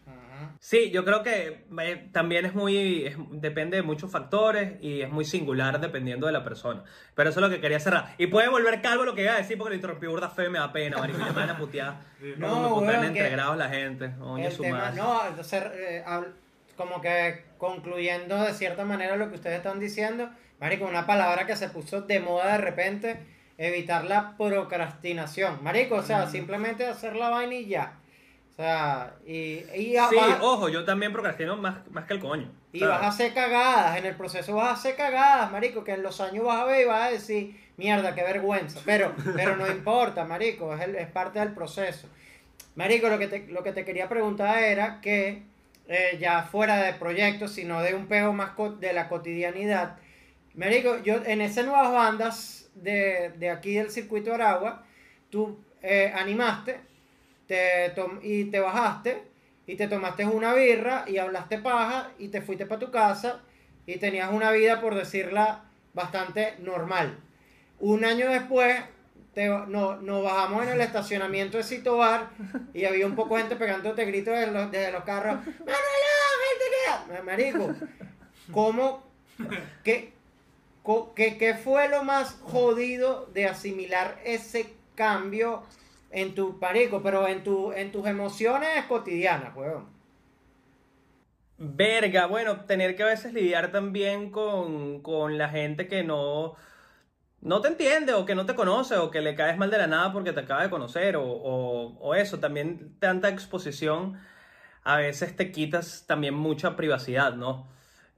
Sí, 0.61 0.91
yo 0.93 1.03
creo 1.05 1.23
que 1.25 1.65
eh, 1.81 2.09
también 2.13 2.45
es 2.45 2.55
muy, 2.55 3.07
es- 3.07 3.17
depende 3.31 3.79
de 3.79 3.83
muchos 3.83 4.11
factores 4.13 4.75
y 4.83 5.01
es 5.01 5.11
muy 5.11 5.25
singular 5.25 5.81
dependiendo 5.81 6.27
de 6.27 6.33
la 6.35 6.45
persona. 6.45 6.85
Pero 7.15 7.31
eso 7.31 7.41
es 7.41 7.47
lo 7.47 7.51
que 7.51 7.59
quería 7.61 7.81
cerrar. 7.81 8.15
Y 8.19 8.27
puede 8.27 8.49
volver 8.49 8.83
calvo 8.83 9.05
lo 9.05 9.15
que 9.15 9.23
iba 9.23 9.33
a 9.33 9.39
decir 9.39 9.57
porque 9.57 9.71
lo 9.71 9.75
interrumpí 9.77 10.07
burda 10.07 10.29
feo 10.29 10.47
y 10.47 10.51
me 10.51 10.59
da 10.59 10.71
pena, 10.71 10.99
marico, 10.99 11.19
me 11.21 11.31
van 11.33 11.49
a 11.51 11.57
putear. 11.57 11.97
No, 12.37 12.69
No, 12.69 12.81
me 12.83 12.95
entregados 13.07 13.57
la 13.57 13.71
gente. 13.71 14.13
Oye, 14.21 14.51
su 14.53 14.63
tema, 14.63 14.79
madre. 14.79 15.01
no, 15.01 15.27
entonces, 15.27 15.65
eh, 15.75 16.05
como 16.83 17.01
que 17.01 17.45
concluyendo 17.59 18.43
de 18.43 18.53
cierta 18.55 18.85
manera 18.85 19.17
lo 19.17 19.29
que 19.29 19.37
ustedes 19.37 19.59
están 19.59 19.79
diciendo, 19.79 20.29
Marico, 20.61 20.85
una 20.87 21.07
palabra 21.07 21.47
que 21.47 21.57
se 21.57 21.69
puso 21.69 22.03
de 22.03 22.21
moda 22.21 22.53
de 22.53 22.59
repente, 22.59 23.19
evitar 23.59 24.05
la 24.05 24.37
procrastinación. 24.37 25.63
Marico, 25.63 25.97
o 25.97 26.03
sea, 26.03 26.29
simplemente 26.29 26.87
hacer 26.87 27.17
la 27.17 27.29
vaina 27.31 27.55
y 27.55 27.67
ya. 27.67 27.95
O 28.51 28.55
sea, 28.55 29.15
y, 29.27 29.65
y, 29.75 29.97
Sí, 30.11 30.17
vas, 30.17 30.39
ojo, 30.41 30.69
yo 30.69 30.85
también 30.85 31.13
procrastino 31.13 31.57
más, 31.57 31.77
más 31.91 32.05
que 32.05 32.15
el 32.15 32.21
coño. 32.21 32.51
y 32.73 32.81
¿sabes? 32.81 32.95
vas 32.97 33.03
a 33.05 33.09
hacer 33.09 33.33
cagadas, 33.35 33.97
en 33.99 34.07
el 34.07 34.15
proceso 34.15 34.55
vas 34.55 34.69
a 34.69 34.73
hacer 34.73 34.95
cagadas, 34.97 35.51
Marico, 35.51 35.83
que 35.85 35.93
en 35.93 36.03
los 36.03 36.21
años 36.21 36.45
vas 36.45 36.61
a 36.61 36.65
ver 36.65 36.83
y 36.83 36.85
vas 36.89 37.09
a 37.09 37.11
decir, 37.11 37.59
mierda, 37.77 38.15
qué 38.15 38.23
vergüenza. 38.23 38.81
Pero, 38.85 39.15
pero 39.37 39.57
no 39.57 39.67
importa, 39.69 40.25
Marico, 40.25 40.75
es, 40.75 40.81
el- 40.83 40.97
es 40.97 41.09
parte 41.09 41.39
del 41.39 41.53
proceso. 41.55 42.09
Marico, 42.75 43.09
lo 43.09 43.19
que 43.19 43.29
te, 43.29 43.47
lo 43.49 43.63
que 43.63 43.73
te 43.73 43.85
quería 43.85 44.09
preguntar 44.09 44.63
era 44.63 45.01
que, 45.01 45.43
eh, 45.93 46.19
ya 46.19 46.43
fuera 46.43 46.83
de 46.83 46.95
proyectos, 46.95 47.53
sino 47.53 47.83
de 47.83 47.95
un 47.95 48.07
pego 48.07 48.33
más 48.33 48.53
de 48.81 48.93
la 48.93 49.09
cotidianidad, 49.09 49.99
Marico, 50.55 51.03
yo 51.03 51.23
en 51.25 51.41
esas 51.41 51.65
nuevas 51.65 51.93
bandas 51.93 52.71
de, 52.75 53.33
de 53.39 53.51
aquí 53.51 53.75
del 53.75 53.91
circuito 53.91 54.35
Aragua, 54.35 54.85
tú 55.31 55.59
eh, 55.81 56.13
animaste 56.15 56.79
te 57.47 57.93
y 58.23 58.45
te 58.45 58.61
bajaste 58.61 59.23
y 59.67 59.77
te 59.77 59.89
tomaste 59.89 60.27
una 60.27 60.55
birra 60.55 61.05
y 61.07 61.19
hablaste 61.19 61.59
paja 61.59 62.13
y 62.19 62.29
te 62.29 62.43
fuiste 62.43 62.67
para 62.67 62.81
tu 62.81 62.91
casa 62.91 63.41
y 63.87 63.97
tenías 63.97 64.33
una 64.33 64.51
vida, 64.53 64.81
por 64.81 64.95
decirla, 64.95 65.65
bastante 65.95 66.55
normal. 66.61 67.19
Un 67.81 68.05
año 68.05 68.29
después 68.29 68.77
te- 69.35 69.49
no, 69.49 69.97
nos 69.97 70.23
bajamos 70.25 70.63
en 70.65 70.69
el 70.71 70.81
estacionamiento 70.81 71.57
de 71.59 71.65
Cito 71.65 71.97
Bar 71.99 72.31
y 72.75 72.85
había 72.85 73.07
un 73.07 73.15
poco 73.15 73.35
de 73.37 73.43
gente 73.43 73.57
pegándote 73.57 74.05
gritos 74.05 74.35
desde 74.35 74.53
los, 74.53 74.71
desde 74.71 74.93
los 74.93 75.05
carros. 75.05 75.37
¡Manuel! 75.47 77.25
Marico, 77.25 77.75
¿cómo? 78.53 79.03
¿Qué, 79.85 80.13
qué, 81.15 81.37
qué 81.39 81.55
fue 81.55 81.89
lo 81.89 82.05
más 82.05 82.39
jodido 82.43 83.27
de 83.35 83.47
asimilar 83.47 84.19
ese 84.25 84.73
cambio 84.95 85.63
en 86.11 86.35
tu 86.35 86.59
pareco, 86.59 87.03
pero 87.03 87.27
en, 87.27 87.43
tu, 87.43 87.73
en 87.73 87.91
tus 87.93 88.07
emociones 88.07 88.85
cotidianas, 88.87 89.55
weón? 89.57 89.87
Verga, 91.59 92.27
bueno, 92.27 92.61
tener 92.65 92.97
que 92.97 93.03
a 93.05 93.07
veces 93.07 93.33
lidiar 93.33 93.71
también 93.71 94.31
con, 94.31 95.01
con 95.01 95.39
la 95.39 95.49
gente 95.49 95.87
que 95.87 96.03
no, 96.03 96.55
no 97.43 97.61
te 97.61 97.69
entiende 97.69 98.15
o 98.15 98.25
que 98.25 98.35
no 98.35 98.47
te 98.47 98.55
conoce 98.55 98.97
o 98.97 99.11
que 99.11 99.21
le 99.21 99.35
caes 99.35 99.59
mal 99.59 99.71
de 99.71 99.79
la 99.79 99.87
nada 99.87 100.13
porque 100.13 100.33
te 100.33 100.41
acaba 100.41 100.63
de 100.63 100.71
conocer 100.71 101.17
o, 101.17 101.25
o, 101.25 101.99
o 101.99 102.15
eso, 102.15 102.39
también 102.39 102.97
tanta 102.99 103.29
exposición 103.29 104.19
a 104.85 104.97
veces 104.97 105.37
te 105.37 105.53
quitas 105.53 106.05
también 106.07 106.35
mucha 106.35 106.77
privacidad, 106.77 107.35
¿no? 107.35 107.69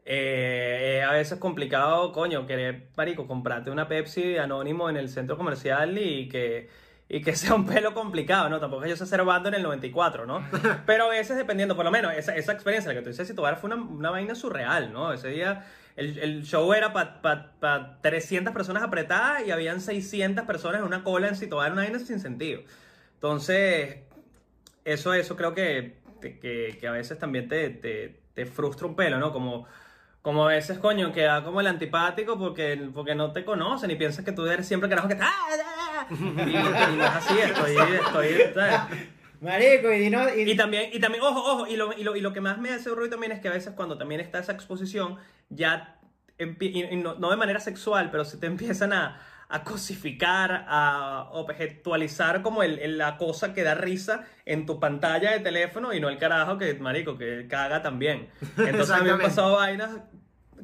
Eh, 0.07 0.99
es 1.01 1.09
a 1.09 1.13
veces 1.13 1.39
complicado, 1.39 2.13
coño, 2.13 2.47
querer, 2.47 2.89
marico, 2.97 3.27
comprarte 3.27 3.71
una 3.71 3.89
Pepsi 3.89 4.37
anónimo 4.37 4.91
en 4.91 4.97
el 4.97 5.09
centro 5.09 5.37
comercial 5.37 5.97
y 5.99 6.29
que, 6.29 6.69
y 7.09 7.23
que 7.23 7.35
sea 7.37 7.55
un 7.55 7.67
pelo 7.67 7.95
complicado, 7.95 8.49
¿no? 8.49 8.61
Tampoco 8.61 8.87
yo 8.87 8.97
sé 8.97 9.07
ser 9.07 9.25
bando 9.25 9.49
en 9.49 9.55
el 9.57 9.63
94, 9.63 10.27
¿no? 10.27 10.47
Pero 10.87 11.07
a 11.07 11.09
veces 11.11 11.37
dependiendo, 11.37 11.77
por 11.77 11.85
lo 11.85 11.91
menos, 11.91 12.13
esa, 12.15 12.35
esa 12.37 12.53
experiencia, 12.53 12.91
la 12.93 12.99
que 12.99 13.03
tú 13.03 13.11
dices, 13.11 13.29
Situar 13.29 13.57
fue 13.57 13.71
una, 13.71 13.83
una 13.83 14.11
vaina 14.11 14.35
surreal, 14.35 14.93
¿no? 14.93 15.13
Ese 15.13 15.29
día 15.29 15.65
el, 15.97 16.19
el 16.19 16.45
show 16.45 16.73
era 16.73 16.93
para 16.93 17.23
pa, 17.23 17.53
pa 17.61 17.99
300 18.03 18.53
personas 18.53 18.83
apretadas 18.83 19.47
y 19.47 19.51
habían 19.51 19.81
600 19.81 20.45
personas 20.45 20.81
en 20.81 20.87
una 20.87 21.05
cola 21.05 21.29
en 21.29 21.37
Situar, 21.37 21.73
una 21.73 21.83
vaina 21.83 21.99
sin 21.99 22.21
sentido. 22.21 22.63
Entonces, 23.15 23.99
eso, 24.85 25.15
eso 25.15 25.37
creo 25.37 25.55
que, 25.55 25.99
que, 26.21 26.77
que 26.81 26.89
a 26.89 26.93
veces 26.93 27.19
también 27.19 27.49
te, 27.49 27.71
te, 27.71 28.47
frustra 28.47 28.87
un 28.87 28.97
pelo, 28.97 29.19
¿no? 29.19 29.33
Como, 29.33 29.67
como 30.21 30.45
a 30.45 30.49
veces, 30.49 30.79
coño, 30.79 31.13
queda 31.13 31.45
como 31.45 31.61
el 31.61 31.67
antipático 31.69 32.39
porque, 32.39 32.91
porque 32.93 33.15
no 33.15 33.33
te 33.33 33.45
conocen 33.45 33.91
y 33.91 33.97
piensas 33.97 34.25
que 34.25 34.33
tú 34.33 34.47
eres 34.47 34.67
siempre 34.67 34.89
carajo 34.89 35.09
que... 35.09 35.15
¡Ah, 35.15 35.33
ah, 35.65 36.07
ah! 36.11 36.15
Y, 36.15 36.51
y 36.51 36.97
no 36.97 37.05
es 37.05 37.11
así, 37.11 37.39
estoy... 37.39 37.77
estoy 37.77 38.53
¿sabes? 38.53 39.15
Marico, 39.41 39.93
y 39.93 39.99
dinos... 39.99 40.29
y- 40.37 40.51
Y 40.51 40.57
también, 40.57 40.91
y 40.93 41.01
también, 41.01 41.23
ojo, 41.25 41.41
ojo, 41.41 41.67
y 41.67 41.77
lo, 41.77 41.93
y, 41.93 42.03
lo, 42.05 42.17
y 42.17 42.21
lo 42.21 42.33
que 42.33 42.41
más 42.41 42.59
me 42.59 42.71
hace 42.71 42.91
ruido 42.91 43.11
también 43.11 43.33
es 43.33 43.41
que 43.41 43.49
a 43.49 43.53
veces 43.53 43.73
cuando 43.75 43.99
también 43.99 44.21
está 44.21 44.39
esa 44.39 44.53
exposición, 44.53 45.17
ya, 45.49 45.99
y, 46.39 46.97
no, 46.97 47.15
no 47.15 47.31
de 47.31 47.37
manera 47.37 47.61
sexual, 47.61 48.11
pero 48.11 48.25
si 48.25 48.39
te 48.41 48.47
empiezan 48.55 48.93
a, 48.93 49.21
a 49.49 49.63
cosificar, 49.65 50.65
a 50.69 51.29
objetualizar 51.33 52.43
como 52.43 52.63
el, 52.63 52.79
el- 52.79 52.99
la 52.99 53.17
cosa 53.19 53.53
que 53.55 53.63
da 53.63 53.75
risa 53.75 54.25
en 54.47 54.67
tu 54.67 54.81
pantalla 54.81 55.33
de 55.33 55.41
teléfono 55.41 55.93
y 55.93 56.01
no 56.01 56.09
el 56.09 56.19
carajo 56.19 56.57
que, 56.59 56.75
marico, 56.75 57.19
que 57.19 57.47
caga 57.49 57.83
también. 57.83 58.29
Entonces 58.57 58.91
a 58.91 58.99
mí 58.99 59.05
me 59.05 59.11
han 59.13 59.21
pasado 59.21 59.57
vainas 59.57 59.91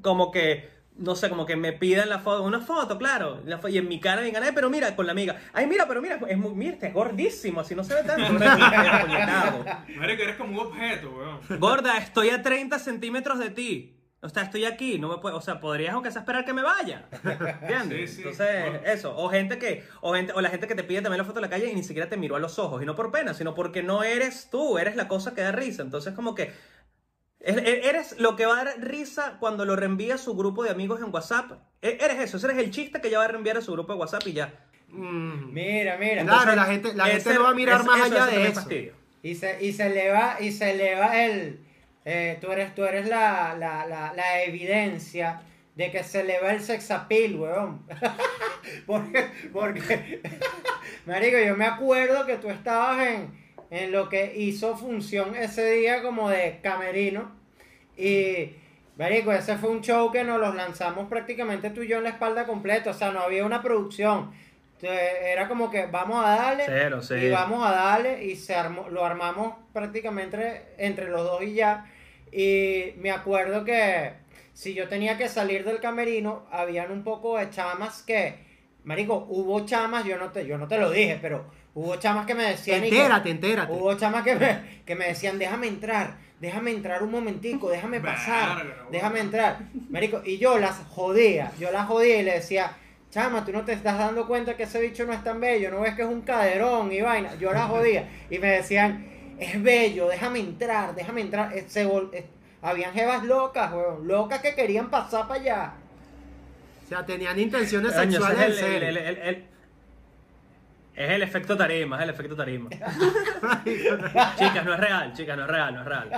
como 0.03 0.31
que 0.31 0.80
no 1.01 1.15
sé, 1.17 1.29
como 1.29 1.47
que 1.47 1.57
me 1.57 1.73
piden 1.73 2.09
la 2.09 2.19
foto, 2.21 2.43
una 2.45 2.61
foto, 2.61 2.99
claro, 2.99 3.41
la 3.47 3.61
fo- 3.61 3.71
y 3.73 3.79
en 3.79 3.89
mi 3.89 3.99
cara 4.01 4.21
me 4.21 4.27
digan, 4.27 4.43
ay, 4.45 4.53
pero 4.55 4.71
mira, 4.71 4.95
con 4.95 5.07
la 5.07 5.13
amiga, 5.13 5.37
ay, 5.53 5.67
mira, 5.67 5.89
pero 5.89 6.01
mira, 6.01 6.21
es 6.29 6.39
muy, 6.39 6.53
mira, 6.55 6.75
este 6.75 6.89
es 6.89 6.95
gordísimo, 6.95 7.61
así 7.61 7.75
no 7.75 7.83
se 7.83 7.95
ve 7.95 8.03
tanto. 8.05 8.27
Puñetado. 9.07 9.65
Marico, 9.97 10.23
eres 10.23 10.37
como 10.37 10.53
un 10.61 10.67
objeto, 10.69 11.11
weón. 11.11 11.61
Gorda, 11.61 11.97
estoy 11.99 12.31
a 12.31 12.43
30 12.43 12.79
centímetros 12.79 13.39
de 13.39 13.51
ti. 13.51 13.97
O 14.23 14.29
sea, 14.29 14.43
estoy 14.43 14.67
aquí, 14.67 14.99
no 14.99 15.09
me 15.09 15.17
puedo, 15.17 15.39
o 15.39 15.41
sea, 15.41 15.61
podrías 15.61 15.95
aunque 15.95 16.11
sea 16.11 16.21
esperar 16.21 16.45
que 16.45 16.53
me 16.53 16.61
vaya. 16.63 17.07
¿Entiendes? 17.63 18.11
Sí, 18.11 18.17
sí. 18.17 18.23
Entonces, 18.23 18.65
Bueno. 18.71 18.81
eso, 18.85 19.17
o 19.17 19.31
gente 19.31 19.59
que, 19.59 19.85
o 20.03 20.13
gente, 20.13 20.35
o 20.35 20.43
la 20.43 20.51
gente 20.51 20.67
que 20.67 20.75
te 20.75 20.85
pide 20.85 21.01
también 21.01 21.17
la 21.19 21.25
foto 21.25 21.39
en 21.39 21.43
la 21.45 21.49
calle 21.49 21.71
y 21.71 21.75
ni 21.75 21.83
siquiera 21.83 22.07
te 22.11 22.19
miró 22.19 22.37
a 22.37 22.39
los 22.39 22.59
ojos, 22.59 22.83
y 22.83 22.85
no 22.85 22.95
por 22.95 23.11
pena, 23.11 23.33
sino 23.33 23.55
porque 23.55 23.83
no 23.83 24.03
eres 24.03 24.49
tú, 24.51 24.77
eres 24.77 24.95
la 24.95 25.09
cosa 25.09 25.35
que 25.35 25.41
da 25.41 25.53
risa. 25.53 25.81
Entonces, 25.83 26.13
como 26.13 26.35
que 26.35 26.53
eres 27.43 28.19
lo 28.19 28.37
que 28.37 28.47
va 28.47 28.61
a 28.61 28.65
dar 28.65 28.75
risa 28.81 29.37
cuando 29.41 29.65
lo 29.65 29.75
reenvía 29.77 30.17
a 30.17 30.19
su 30.19 30.35
grupo 30.37 30.63
de 30.63 30.71
amigos 30.71 31.01
en 31.01 31.13
WhatsApp. 31.13 31.53
E- 31.83 31.99
Eres 32.01 32.19
eso, 32.19 32.47
eres 32.47 32.59
el 32.59 32.71
chiste 32.71 33.01
que 33.01 33.11
ya 33.11 33.19
va 33.19 33.25
a 33.25 33.29
reenviar 33.29 33.57
a 33.57 33.63
su 33.63 33.73
grupo 33.73 33.93
de 33.95 33.99
WhatsApp 33.99 34.27
y 34.27 34.33
ya. 34.35 34.53
Mm. 34.89 35.53
Mira, 35.53 35.97
mira. 35.99 36.23
Claro, 36.25 36.53
entonces- 36.53 36.57
la 36.57 36.65
gente, 36.67 36.95
la 36.95 37.07
gente 37.07 37.35
no 37.35 37.43
va 37.45 37.51
a 37.51 37.55
mirar 37.55 37.81
ese- 37.81 37.87
más 37.89 38.01
eso- 38.07 38.07
allá 38.23 38.25
eso 38.49 38.69
de 38.69 38.81
eso. 38.89 38.95
Y 39.23 39.35
se, 39.35 39.65
y 39.65 39.73
se 39.73 39.87
eleva, 39.87 40.37
y 40.41 40.53
se 40.53 40.71
eleva 40.73 41.25
el. 41.25 41.61
eh, 42.05 42.39
tú 42.41 42.51
eres, 42.51 42.75
tú 42.75 42.85
eres 42.85 43.07
la, 43.09 43.55
la, 43.59 43.87
la, 43.87 44.13
la 44.15 44.43
evidencia 44.43 45.43
de 45.77 45.91
que 45.91 46.03
se 46.03 46.21
eleva 46.21 46.51
el 46.53 46.61
sex 46.63 46.91
appeal, 46.91 47.37
weón. 47.37 47.83
porque, 48.87 49.27
porque, 49.53 50.21
Marico, 51.07 51.39
yo 51.39 51.57
me 51.57 51.67
acuerdo 51.67 52.27
que 52.27 52.37
tú 52.37 52.49
estabas 52.51 53.07
en, 53.07 53.40
en 53.71 53.93
lo 53.93 54.09
que 54.09 54.35
hizo 54.37 54.77
función 54.77 55.35
ese 55.37 55.71
día 55.71 56.03
como 56.03 56.29
de 56.29 56.59
camerino. 56.63 57.31
Y, 57.97 58.53
Marico, 58.99 59.33
ese 59.33 59.57
fue 59.57 59.71
un 59.71 59.81
show 59.81 60.11
que 60.11 60.25
nos 60.25 60.41
los 60.41 60.55
lanzamos 60.55 61.09
prácticamente 61.09 61.71
tú 61.71 61.83
y 61.83 61.89
yo 61.89 61.99
en 61.99 62.05
la 62.05 62.11
espalda 62.11 62.47
completa. 62.47 62.91
O 62.91 62.95
sea, 62.95 63.13
no 63.13 63.21
había 63.21 63.45
una 63.45 63.63
producción. 63.63 64.33
Entonces, 64.75 65.01
Era 65.23 65.47
como 65.47 65.71
que 65.71 65.87
vamos 65.87 66.25
a 66.25 66.31
darle. 66.31 66.65
Cero, 66.67 67.01
sí. 67.03 67.15
Y 67.15 67.31
vamos 67.31 67.67
a 67.67 67.73
darle 67.73 68.25
y 68.25 68.37
se 68.37 68.55
armó, 68.55 68.89
lo 68.89 69.05
armamos 69.05 69.55
prácticamente 69.73 70.37
entre, 70.37 70.63
entre 70.79 71.09
los 71.09 71.23
dos 71.23 71.43
y 71.43 71.55
ya. 71.55 71.87
Y 72.33 72.95
me 72.99 73.11
acuerdo 73.11 73.65
que 73.65 74.13
si 74.53 74.75
yo 74.75 74.89
tenía 74.89 75.17
que 75.17 75.29
salir 75.29 75.65
del 75.65 75.81
camerino, 75.81 76.47
habían 76.51 76.91
un 76.91 77.05
poco 77.05 77.39
de 77.39 77.51
chamas 77.51 78.03
que, 78.03 78.35
marico, 78.85 79.27
hubo 79.29 79.65
chamas, 79.65 80.05
yo 80.05 80.19
no 80.19 80.31
te, 80.31 80.47
yo 80.47 80.59
no 80.59 80.69
te 80.69 80.79
lo 80.79 80.91
dije, 80.91 81.19
pero 81.21 81.45
hubo 81.75 81.97
chamas 81.97 82.27
que 82.27 82.35
me 82.35 82.45
decían... 82.45 82.85
y 82.85 82.91
que- 82.91 82.97
Entérate, 82.97 83.31
entérate. 83.31 83.73
Hubo 83.73 83.95
chamas 83.95 84.23
que 84.25 84.35
me, 84.35 84.83
que 84.85 84.95
me 84.95 85.07
decían, 85.07 85.39
déjame 85.39 85.69
entrar, 85.69 86.17
déjame 86.41 86.71
entrar 86.73 87.03
un 87.03 87.11
momentico, 87.11 87.71
déjame 87.71 88.01
pasar, 88.01 88.65
déjame 88.91 89.21
entrar. 89.21 89.59
Marico, 89.89 90.23
y 90.25 90.39
yo 90.39 90.59
las 90.59 90.77
jodía, 90.89 91.53
yo 91.59 91.71
las 91.71 91.87
jodía 91.87 92.19
y 92.21 92.23
le 92.25 92.33
decía, 92.35 92.73
chama, 93.11 93.45
tú 93.45 93.53
no 93.53 93.65
te 93.65 93.73
estás 93.73 93.99
dando 93.99 94.27
cuenta 94.27 94.57
que 94.57 94.63
ese 94.65 94.81
bicho 94.81 95.05
no 95.07 95.13
es 95.13 95.23
tan 95.25 95.41
bello, 95.41 95.71
no 95.71 95.81
ves 95.81 95.95
que 95.95 96.03
es 96.03 96.09
un 96.09 96.23
caderón 96.23 96.93
y 96.93 97.01
vaina. 97.01 97.35
Yo 97.37 97.53
la 97.53 97.67
jodía. 97.67 98.09
Y 98.31 98.39
me 98.39 98.49
decían, 98.53 99.07
es 99.39 99.61
bello, 99.63 100.09
déjame 100.09 100.39
entrar, 100.41 100.95
déjame 100.95 101.21
entrar. 101.23 101.57
Eh, 101.57 101.65
se 101.69 101.87
vol- 101.87 102.11
eh, 102.13 102.27
habían 102.63 102.93
jevas 102.93 103.25
locas, 103.25 103.73
weón, 103.73 104.07
locas 104.07 104.41
que 104.43 104.55
querían 104.55 104.91
pasar 104.91 105.27
para 105.27 105.41
allá. 105.41 105.73
O 106.85 106.89
sea, 106.89 107.07
tenían 107.07 107.39
intenciones 107.39 107.93
sexuales 108.19 108.59
el- 108.77 108.83
el- 108.97 109.19
el- 109.19 109.45
es 111.05 111.11
el 111.11 111.23
efecto 111.23 111.57
tarima, 111.57 111.97
es 111.97 112.03
el 112.03 112.11
efecto 112.11 112.37
tarima. 112.37 112.69
chicas, 113.65 114.65
no 114.65 114.75
es 114.75 114.81
real, 114.81 115.13
chicas, 115.15 115.37
no 115.37 115.45
es 115.45 115.51
real, 115.51 115.75
no 115.75 115.81
es 115.81 115.87
real. 115.87 116.11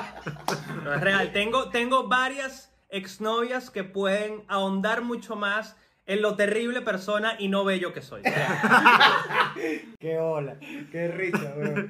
No 0.83 0.95
es 0.95 1.01
real. 1.01 1.33
Tengo, 1.33 1.71
tengo 1.71 2.09
varias 2.09 2.75
exnovias 2.89 3.71
que 3.71 3.85
pueden 3.85 4.43
ahondar 4.49 5.03
mucho 5.03 5.37
más 5.37 5.77
en 6.07 6.21
lo 6.21 6.35
terrible 6.35 6.81
persona 6.81 7.37
y 7.39 7.47
no 7.47 7.65
bello 7.65 7.93
que 7.93 8.03
soy. 8.03 8.23
Qué 10.01 10.19
hola, 10.19 10.57
qué 10.91 11.09
risa, 11.09 11.55
cagada. 11.55 11.87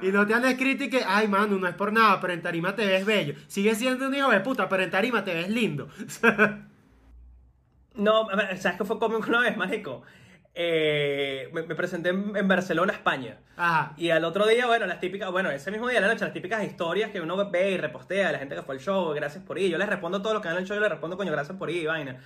Y 0.00 0.12
no 0.12 0.24
te 0.24 0.34
han 0.34 0.44
escrito 0.44 0.84
y 0.84 0.90
que, 0.90 1.02
ay, 1.04 1.26
mano, 1.26 1.58
no 1.58 1.66
es 1.66 1.74
por 1.74 1.92
nada, 1.92 2.20
pero 2.20 2.32
en 2.32 2.40
tarima 2.40 2.76
te 2.76 2.86
ves 2.86 3.04
bello. 3.04 3.34
Sigue 3.48 3.74
siendo 3.74 4.06
un 4.06 4.14
hijo 4.14 4.30
de 4.30 4.38
puta, 4.40 4.68
pero 4.68 4.84
en 4.84 4.90
tarima 4.90 5.24
te 5.24 5.34
ves 5.34 5.48
lindo. 5.48 5.88
No, 7.94 8.28
¿sabes 8.60 8.78
qué 8.78 8.84
fue 8.84 8.96
cómico 9.00 9.28
una 9.28 9.40
vez, 9.40 9.56
marico? 9.56 10.04
Eh, 10.60 11.48
me, 11.52 11.62
me 11.62 11.76
presenté 11.76 12.08
en, 12.08 12.34
en 12.36 12.48
Barcelona, 12.48 12.92
España. 12.92 13.38
Ajá. 13.56 13.94
Y 13.96 14.10
al 14.10 14.24
otro 14.24 14.44
día, 14.44 14.66
bueno, 14.66 14.86
las 14.86 14.98
típicas, 14.98 15.30
bueno, 15.30 15.50
ese 15.52 15.70
mismo 15.70 15.86
día 15.88 16.00
de 16.00 16.06
la 16.08 16.12
noche, 16.12 16.24
las 16.24 16.34
típicas 16.34 16.64
historias 16.64 17.10
que 17.12 17.20
uno 17.20 17.48
ve 17.48 17.70
y 17.70 17.76
repostea 17.76 18.32
la 18.32 18.40
gente 18.40 18.56
que 18.56 18.62
fue 18.62 18.74
al 18.74 18.80
show, 18.80 19.14
gracias 19.14 19.44
por 19.44 19.56
ir. 19.56 19.70
Yo 19.70 19.78
les 19.78 19.88
respondo 19.88 20.18
a 20.18 20.22
todos 20.22 20.34
los 20.34 20.42
que 20.42 20.48
el 20.48 20.66
show, 20.66 20.74
yo 20.74 20.80
les 20.80 20.90
respondo, 20.90 21.16
coño, 21.16 21.30
gracias 21.30 21.56
por 21.56 21.70
ir, 21.70 21.86
vaina. 21.86 22.20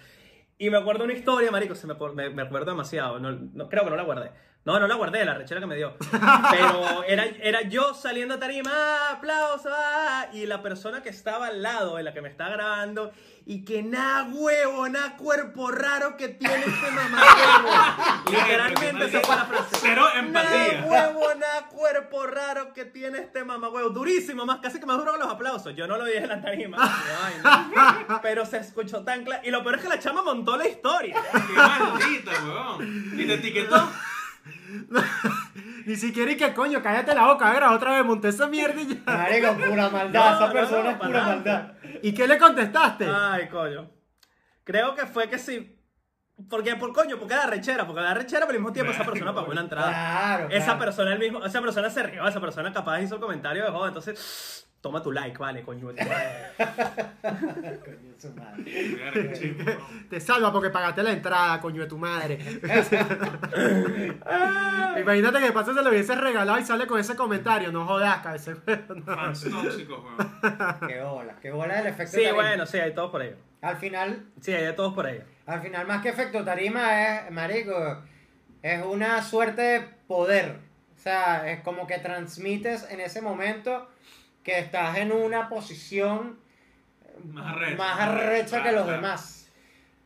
Y 0.56 0.70
me 0.70 0.78
acuerdo 0.78 1.04
una 1.04 1.12
historia, 1.12 1.50
marico, 1.50 1.74
se 1.74 1.86
me, 1.86 1.94
me, 2.14 2.30
me 2.30 2.40
acuerdo 2.42 2.70
demasiado. 2.70 3.18
No, 3.18 3.32
no- 3.32 3.68
creo 3.68 3.84
que 3.84 3.90
no 3.90 3.96
la 3.96 4.02
guardé. 4.04 4.30
No, 4.64 4.78
no 4.78 4.86
la 4.86 4.94
guardé, 4.94 5.24
la 5.24 5.34
rechera 5.34 5.60
que 5.60 5.66
me 5.66 5.74
dio. 5.74 5.97
Pero 6.51 7.02
era, 7.05 7.24
era 7.24 7.62
yo 7.62 7.94
saliendo 7.94 8.34
a 8.34 8.39
tarima, 8.39 8.70
¡ah, 8.72 9.14
aplauso, 9.14 9.68
ah", 9.72 10.26
y 10.32 10.47
la 10.47 10.62
persona 10.62 11.02
que 11.02 11.09
estaba 11.09 11.48
al 11.48 11.62
lado 11.62 11.97
de 11.97 12.05
la 12.05 12.14
que 12.14 12.22
me 12.22 12.28
está 12.28 12.48
grabando, 12.48 13.10
y 13.44 13.64
que 13.64 13.82
nada 13.82 14.28
huevo, 14.32 14.89
nada 14.89 15.16
cuerpo 15.16 15.72
raro 15.72 16.16
que 16.16 16.28
tiene 16.28 16.59
este 16.64 16.90
mamá 16.93 18.22
Literalmente 18.30 19.05
esa 19.06 19.20
fue 19.20 19.34
la 19.34 19.44
frase. 19.47 19.76
Cero 19.80 20.06
empatía. 20.14 20.80
Nada 20.80 20.86
huevo, 20.86 21.34
nada 21.34 21.66
cuerpo 21.66 22.26
raro 22.28 22.72
que 22.72 22.84
tiene 22.84 23.18
este 23.18 23.43
mamá 23.43 23.68
huevo. 23.68 23.90
Durísimo, 23.90 24.47
más 24.47 24.60
casi 24.60 24.78
que 24.78 24.86
duro 24.86 25.14
que 25.14 25.18
los 25.18 25.28
aplausos. 25.28 25.74
Yo 25.74 25.89
no 25.89 25.97
lo 25.97 26.05
dije 26.05 26.18
en 26.18 26.28
la 26.28 26.40
tarima. 26.40 26.78
Ay, 26.80 27.34
no. 28.09 28.20
Pero 28.22 28.47
se 28.47 28.59
escuchó 28.59 29.02
tan 29.02 29.24
claro. 29.24 29.43
Y 29.44 29.51
lo 29.51 29.64
peor 29.64 29.74
es 29.74 29.82
que 29.82 29.89
la 29.89 29.98
chama 29.98 30.22
montó 30.22 30.56
la 30.56 30.68
historia. 30.68 31.16
Qué 31.32 31.52
maldita, 31.52 32.30
weón. 32.44 33.20
Y 33.20 33.26
te 33.26 33.34
etiquetó. 33.34 33.90
Ni 35.86 35.96
siquiera 35.96 36.30
y 36.32 36.36
que 36.36 36.54
coño, 36.54 36.82
cállate 36.82 37.14
la 37.14 37.26
boca, 37.26 37.48
a 37.50 37.52
ver, 37.54 37.64
otra 37.64 37.96
vez 37.96 38.04
monté 38.04 38.28
esa 38.28 38.46
mierda 38.46 38.80
y 38.80 38.86
ya. 38.86 39.00
Marico, 39.04 39.54
pura 39.68 39.88
maldad, 39.90 40.30
No, 40.30 40.36
esa 40.36 40.46
no, 40.46 40.52
persona 40.52 40.82
no, 40.84 40.90
es 40.90 40.96
pura 40.96 41.08
para 41.08 41.20
nada. 41.20 41.34
maldad. 41.36 41.72
¿Y 42.02 42.12
qué 42.14 42.26
le 42.28 42.38
contestaste? 42.38 43.06
Ay, 43.08 43.48
coño. 43.48 43.90
Creo 44.64 44.94
que 44.94 45.06
fue 45.06 45.28
que 45.28 45.38
sí. 45.38 45.76
Porque, 46.48 46.77
por 46.77 46.93
coño, 46.93 47.19
porque 47.19 47.35
la 47.35 47.47
rechera, 47.47 47.86
porque 47.86 48.01
la 48.01 48.14
rechera, 48.14 48.47
pero 48.47 48.59
al 48.59 48.62
mismo 48.62 48.73
tiempo 48.73 48.93
esa 48.93 49.05
persona 49.05 49.35
pagó 49.35 49.51
una 49.51 49.62
entrada. 49.62 49.89
Claro, 49.90 50.48
Esa 50.51 50.78
persona 50.78 51.12
el 51.12 51.19
mismo, 51.19 51.44
esa 51.44 51.60
persona 51.60 51.90
se 51.90 52.02
rió, 52.02 52.27
esa 52.27 52.40
persona 52.40 52.73
capaz 52.73 53.01
hizo 53.01 53.16
el 53.16 53.20
comentario 53.20 53.64
de 53.64 53.70
joder, 53.70 53.89
entonces 53.89 54.59
toma 54.82 55.01
tu 55.01 55.12
like, 55.12 55.39
vale, 55.39 55.62
coño. 55.62 55.89
Coño, 57.23 58.14
su 58.19 58.35
madre. 58.35 59.78
Te 60.10 60.20
salva 60.20 60.52
porque 60.52 60.70
pagaste 60.70 61.02
la 61.02 61.12
entrada, 61.12 61.60
coño 61.60 61.82
de 61.82 61.89
tu 61.89 61.97
madre. 61.98 62.35
Imagínate 65.01 65.39
que 65.39 65.44
de 65.47 65.52
paso 65.52 65.73
se 65.73 65.82
lo 65.82 65.89
hubiese 65.89 66.14
regalado 66.16 66.59
y 66.59 66.64
sale 66.64 66.86
con 66.86 66.98
ese 66.98 67.14
comentario. 67.16 67.73
No 67.73 67.86
jodas, 67.86 68.19
cabeza. 68.20 68.52
Fans 69.06 69.44
tóxicos, 69.48 70.01
weón. 70.05 70.16
Qué 70.89 71.01
bola, 71.01 71.36
qué 71.40 71.51
bola 71.52 71.81
el 71.81 71.86
efecto 71.86 72.16
Sí, 72.16 72.24
bueno, 72.35 72.66
sí, 72.66 72.78
hay 72.78 72.93
todos 72.94 73.10
por 73.10 73.23
ello. 73.23 73.36
Al 73.60 73.77
final, 73.77 74.27
Sí, 74.40 74.52
hay 74.52 74.64
de 74.64 74.73
todos 74.73 74.93
por 74.94 75.06
ello. 75.09 75.23
Al 75.47 75.60
final 75.62 75.86
más 75.86 76.02
que 76.02 76.09
efecto 76.10 76.44
tarima 76.44 77.02
es, 77.27 77.31
marico, 77.31 78.02
es 78.62 78.82
una 78.85 79.23
suerte 79.23 79.62
de 79.62 79.81
poder. 80.06 80.56
O 80.97 80.98
sea, 81.02 81.51
es 81.51 81.60
como 81.62 81.86
que 81.86 81.98
transmites 81.98 82.86
en 82.90 83.01
ese 83.01 83.20
momento 83.20 83.89
que 84.44 84.59
estás 84.59 84.97
en 84.98 85.10
una 85.12 85.48
posición 85.48 86.39
Más 87.24 87.55
arrecha. 87.56 87.77
más 87.77 88.01
arrecha 88.01 88.62
que 88.62 88.73
los 88.73 88.82
claro. 88.85 89.01
demás. 89.02 89.51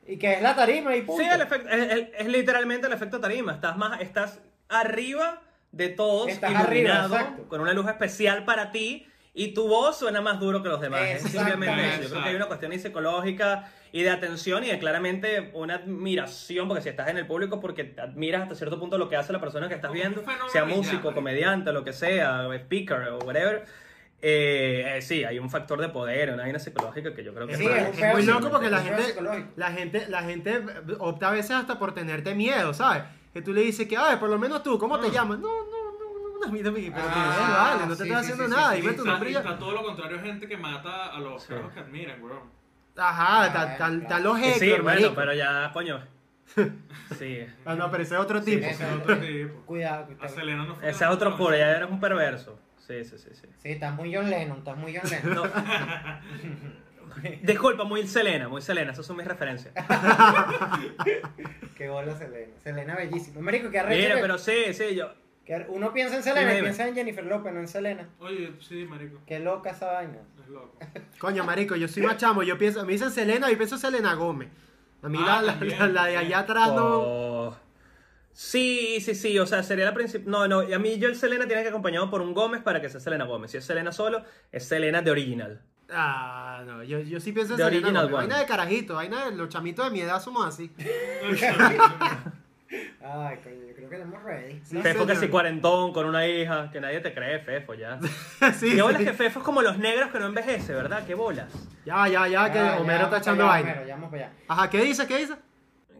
Y 0.06 0.18
que 0.18 0.34
es 0.34 0.42
la 0.42 0.54
tarima 0.54 0.94
y 0.96 1.02
punto. 1.02 1.22
Sí, 1.22 1.28
el 1.28 1.40
efecto, 1.40 1.68
es, 1.68 1.92
es- 1.92 2.08
es 2.18 2.26
literalmente 2.28 2.86
el 2.86 2.92
efecto 2.92 3.20
tarima. 3.20 3.52
Estás 3.52 3.76
más, 3.76 4.00
estás 4.00 4.40
arriba 4.68 5.42
de 5.72 5.88
todos, 5.90 6.28
Estás 6.28 6.54
arriba, 6.54 6.90
iluminado, 6.90 7.16
exacto. 7.16 7.48
con 7.48 7.60
una 7.60 7.72
luz 7.72 7.88
especial 7.88 8.44
para 8.44 8.70
ti, 8.72 9.06
y 9.38 9.48
tu 9.48 9.68
voz 9.68 9.98
suena 9.98 10.22
más 10.22 10.40
duro 10.40 10.62
que 10.62 10.70
los 10.70 10.80
demás. 10.80 11.02
Es 11.02 11.22
simplemente 11.24 11.88
eso. 11.88 12.02
Yo 12.04 12.08
creo 12.08 12.22
que 12.22 12.28
hay 12.30 12.34
una 12.36 12.46
cuestión 12.46 12.72
psicológica 12.72 13.70
y 13.92 14.02
de 14.02 14.08
atención 14.08 14.64
y 14.64 14.68
de 14.68 14.78
claramente 14.78 15.50
una 15.52 15.74
admiración, 15.74 16.66
porque 16.66 16.82
si 16.82 16.88
estás 16.88 17.08
en 17.08 17.18
el 17.18 17.26
público, 17.26 17.60
porque 17.60 17.94
admiras 17.98 18.44
hasta 18.44 18.54
cierto 18.54 18.80
punto 18.80 18.96
lo 18.96 19.10
que 19.10 19.16
hace 19.16 19.34
la 19.34 19.40
persona 19.40 19.68
que 19.68 19.74
estás 19.74 19.92
viendo, 19.92 20.24
sea 20.50 20.64
músico, 20.64 21.12
comediante, 21.12 21.70
lo 21.74 21.84
que 21.84 21.92
sea, 21.92 22.48
speaker 22.50 23.08
o 23.08 23.18
whatever. 23.18 23.66
Eh, 24.22 24.96
eh, 24.96 25.02
sí, 25.02 25.22
hay 25.24 25.38
un 25.38 25.50
factor 25.50 25.82
de 25.82 25.90
poder, 25.90 26.32
una 26.32 26.44
vaina 26.44 26.58
psicológica 26.58 27.14
que 27.14 27.22
yo 27.22 27.34
creo 27.34 27.46
que 27.46 27.58
Sí, 27.58 27.66
es 27.66 28.14
muy 28.14 28.22
loco 28.22 28.50
porque 28.50 28.70
la 28.70 28.80
gente, 28.80 29.02
psicológico. 29.02 29.48
la 29.56 29.70
gente, 29.70 30.06
la 30.08 30.22
gente 30.22 30.64
opta 30.98 31.28
a 31.28 31.32
veces 31.32 31.50
hasta 31.50 31.78
por 31.78 31.94
tenerte 31.94 32.34
miedo, 32.34 32.72
¿sabes? 32.72 33.02
Que 33.34 33.42
tú 33.42 33.52
le 33.52 33.60
dices 33.60 33.86
que, 33.86 33.98
ay, 33.98 34.16
por 34.16 34.30
lo 34.30 34.38
menos 34.38 34.62
tú, 34.62 34.78
¿cómo 34.78 34.98
te 34.98 35.10
llamas? 35.10 35.38
No, 35.40 35.48
no, 35.66 35.75
no, 36.46 36.70
no, 36.70 36.74
pero 36.74 36.92
Ah, 36.96 37.44
que, 37.46 37.52
vale, 37.76 37.86
no 37.86 37.96
te 37.96 37.96
sí, 37.96 38.02
estoy 38.02 38.08
sí, 38.08 38.14
haciendo 38.14 38.44
sí, 38.44 38.50
nada, 38.50 38.70
sí, 38.70 38.76
dime 38.80 38.90
sí, 38.90 38.96
tu 38.96 39.02
Está, 39.02 39.10
nombre 39.12 39.30
y 39.30 39.32
ya. 39.32 39.38
está 39.40 39.58
todo 39.58 39.72
lo 39.72 39.82
contrario, 39.84 40.20
gente 40.20 40.48
que 40.48 40.56
mata 40.56 41.06
a 41.06 41.18
los 41.20 41.44
que 41.46 41.54
admiran, 41.80 42.22
weón. 42.22 42.40
Ajá, 42.96 43.52
tal, 43.52 44.02
Ah, 44.04 44.08
tal 44.08 44.22
los 44.22 44.38
Que 44.38 44.54
sí, 44.54 44.68
bueno, 44.70 44.84
marico. 44.84 45.14
pero 45.14 45.34
ya, 45.34 45.70
coño. 45.72 46.00
Sí. 47.18 47.46
Ah, 47.64 47.74
no, 47.74 47.90
pero 47.90 48.02
ese 48.02 48.14
es 48.14 48.20
otro 48.20 48.42
tipo. 48.42 48.64
sí, 48.64 48.70
Ese 48.70 48.84
es 48.84 48.92
otro 48.96 49.16
tipo. 49.18 49.60
Cuidado, 49.66 50.04
A 50.04 50.06
cuidado. 50.06 50.28
Selena 50.34 50.64
no 50.64 50.74
fue 50.74 50.88
Ese 50.90 51.04
es 51.04 51.10
otro 51.10 51.36
puro, 51.36 51.56
ya 51.56 51.70
eres 51.76 51.90
un 51.90 52.00
perverso. 52.00 52.58
Sí, 52.86 53.04
sí, 53.04 53.18
sí, 53.18 53.30
sí. 53.34 53.46
Sí, 53.58 53.68
estás 53.70 53.94
muy 53.94 54.14
John 54.14 54.28
Lennon, 54.30 54.58
estás 54.58 54.76
muy 54.76 54.96
John 54.96 55.10
Lennon. 55.10 55.34
No. 55.34 55.44
Disculpa, 57.42 57.84
muy 57.84 58.06
Selena, 58.06 58.48
muy 58.48 58.60
Selena, 58.62 58.92
esas 58.92 59.06
son 59.06 59.16
mis 59.16 59.26
referencias. 59.26 59.72
Qué 61.76 61.88
bola 61.88 62.14
Selena. 62.16 62.52
Selena 62.62 62.94
bellísima. 62.96 63.40
Marico, 63.40 63.70
qué 63.70 63.78
arrecho 63.80 64.02
Mira, 64.02 64.14
que- 64.16 64.20
pero 64.22 64.38
sí, 64.38 64.72
sí, 64.72 64.94
yo. 64.94 65.12
Que 65.46 65.64
uno 65.68 65.92
piensa 65.92 66.16
en 66.16 66.22
Selena 66.24 66.58
y 66.58 66.60
piensa 66.60 66.86
en 66.88 66.94
Jennifer 66.94 67.24
López, 67.24 67.52
no 67.54 67.60
en 67.60 67.68
Selena. 67.68 68.08
Oye, 68.18 68.52
sí, 68.60 68.84
marico. 68.84 69.20
Qué 69.26 69.38
loca 69.38 69.70
esa 69.70 69.92
vaina. 69.92 70.18
Es 70.42 70.48
loco. 70.48 70.76
Coño, 71.18 71.44
marico, 71.44 71.76
yo 71.76 71.86
soy 71.88 72.02
más 72.02 72.16
chamo, 72.16 72.42
yo 72.42 72.58
pienso, 72.58 72.84
me 72.84 72.92
dicen 72.92 73.10
Selena 73.10 73.50
y 73.50 73.56
pienso 73.56 73.78
Selena 73.78 74.14
Gómez. 74.14 74.48
A 75.02 75.08
mí 75.08 75.18
Ah, 75.20 75.40
la, 75.40 75.42
la, 75.42 75.58
también. 75.58 75.78
la- 75.78 75.86
la 75.88 76.06
de 76.06 76.16
allá 76.16 76.38
atrás 76.40 76.68
no... 76.74 76.84
Oh. 76.84 77.56
Sí, 78.32 78.98
sí, 79.00 79.14
sí, 79.14 79.38
o 79.38 79.46
sea, 79.46 79.62
sería 79.62 79.86
la 79.86 79.94
principal. 79.94 80.30
No, 80.30 80.46
no, 80.48 80.60
a 80.60 80.78
mí 80.78 80.98
yo 80.98 81.08
el 81.08 81.16
Selena 81.16 81.46
tiene 81.46 81.62
que 81.62 81.68
acompañado 81.70 82.10
por 82.10 82.20
un 82.20 82.34
Gómez 82.34 82.60
para 82.62 82.82
que 82.82 82.90
sea 82.90 83.00
Selena 83.00 83.24
Gómez. 83.24 83.50
Si 83.52 83.56
es 83.56 83.64
Selena 83.64 83.92
solo, 83.92 84.24
es 84.52 84.66
Selena 84.68 85.00
de 85.00 85.10
original. 85.10 85.62
Ah, 85.90 86.62
no, 86.66 86.82
yo, 86.82 86.98
yo 87.00 87.18
sí 87.20 87.32
pienso 87.32 87.54
en 87.54 87.58
The 87.58 87.64
Selena 87.64 87.78
original 87.86 88.04
Gómez. 88.10 88.26
Vaina 88.28 88.38
de 88.40 88.46
carajito, 88.46 88.94
vaina 88.96 89.30
de 89.30 89.36
los 89.36 89.48
chamitos 89.48 89.86
de 89.86 89.90
mi 89.92 90.00
edad 90.00 90.20
somos 90.20 90.44
así. 90.44 90.70
Ay, 92.68 93.36
coño, 93.44 93.56
yo 93.68 93.74
creo 93.74 93.88
que 93.88 93.96
estamos 93.96 94.22
ready. 94.24 94.60
Sí, 94.64 94.82
Fefo 94.82 95.06
que 95.06 95.14
si 95.16 95.28
cuarentón 95.28 95.92
con 95.92 96.06
una 96.06 96.26
hija, 96.26 96.70
que 96.72 96.80
nadie 96.80 97.00
te 97.00 97.14
cree, 97.14 97.38
Fefo, 97.38 97.74
ya. 97.74 97.98
sí, 98.58 98.74
Qué 98.74 98.82
bolas 98.82 98.98
sí. 99.00 99.06
que 99.06 99.12
Fefo 99.12 99.38
es 99.38 99.44
como 99.44 99.62
los 99.62 99.78
negros 99.78 100.10
que 100.10 100.18
no 100.18 100.26
envejece, 100.26 100.74
¿verdad? 100.74 101.04
Qué 101.06 101.14
bolas. 101.14 101.52
Ya, 101.84 102.08
ya, 102.08 102.26
ya, 102.26 102.50
que 102.52 102.58
Ah, 102.58 102.78
Homero 102.80 102.98
ya, 102.98 103.04
está 103.04 103.18
echando 103.18 103.46
vaina. 103.46 103.70
Homero, 103.72 103.86
ya 103.86 103.94
vamos 103.94 104.10
para 104.10 104.26
allá. 104.26 104.34
Ajá, 104.48 104.70
¿qué 104.70 104.80
dice? 104.82 105.06
¿Qué 105.06 105.18
dice? 105.18 105.34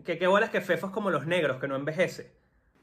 Que 0.05 0.19
qué 0.19 0.27
bolas 0.27 0.51
que 0.51 0.61
Fefo 0.61 0.87
es 0.87 0.93
como 0.93 1.11
los 1.11 1.27
negros 1.27 1.61
que 1.61 1.69
no 1.69 1.77
envejece. 1.77 2.33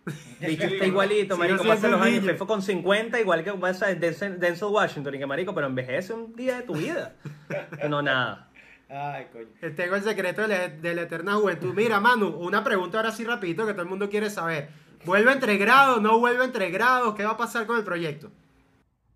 Bicho 0.39 0.65
está 0.65 0.85
igualito, 0.85 1.37
marico, 1.37 1.63
pasa 1.63 1.87
los 1.87 2.01
años. 2.01 2.25
Fefo 2.25 2.45
con 2.47 2.61
50, 2.61 3.19
igual 3.19 3.43
que 3.43 3.53
pasa 3.53 3.93
Denzel 3.93 4.37
Washington, 4.69 5.15
y 5.15 5.19
que 5.19 5.25
marico, 5.25 5.53
pero 5.53 5.67
envejece 5.67 6.13
un 6.13 6.33
día 6.35 6.57
de 6.57 6.63
tu 6.63 6.75
vida. 6.75 7.15
No, 7.89 8.01
nada. 8.01 8.49
Ay, 8.89 9.27
coño. 9.31 9.47
Eh, 9.61 9.69
Tengo 9.71 9.95
el 9.95 10.03
secreto 10.03 10.41
de 10.43 10.47
la, 10.49 10.67
de 10.67 10.93
la 10.95 11.01
eterna 11.03 11.33
juventud. 11.35 11.73
Mira, 11.73 11.99
Manu, 11.99 12.27
una 12.27 12.63
pregunta 12.63 12.97
ahora 12.97 13.11
sí 13.11 13.23
rapidito 13.23 13.65
que 13.65 13.73
todo 13.73 13.83
el 13.83 13.89
mundo 13.89 14.09
quiere 14.09 14.29
saber. 14.29 14.69
¿Vuelve 15.05 15.31
entre 15.31 15.57
grados? 15.57 16.01
¿No 16.01 16.19
vuelve 16.19 16.45
entre 16.45 16.69
grados? 16.69 17.15
¿Qué 17.15 17.23
va 17.25 17.31
a 17.31 17.37
pasar 17.37 17.65
con 17.65 17.77
el 17.77 17.83
proyecto? 17.83 18.31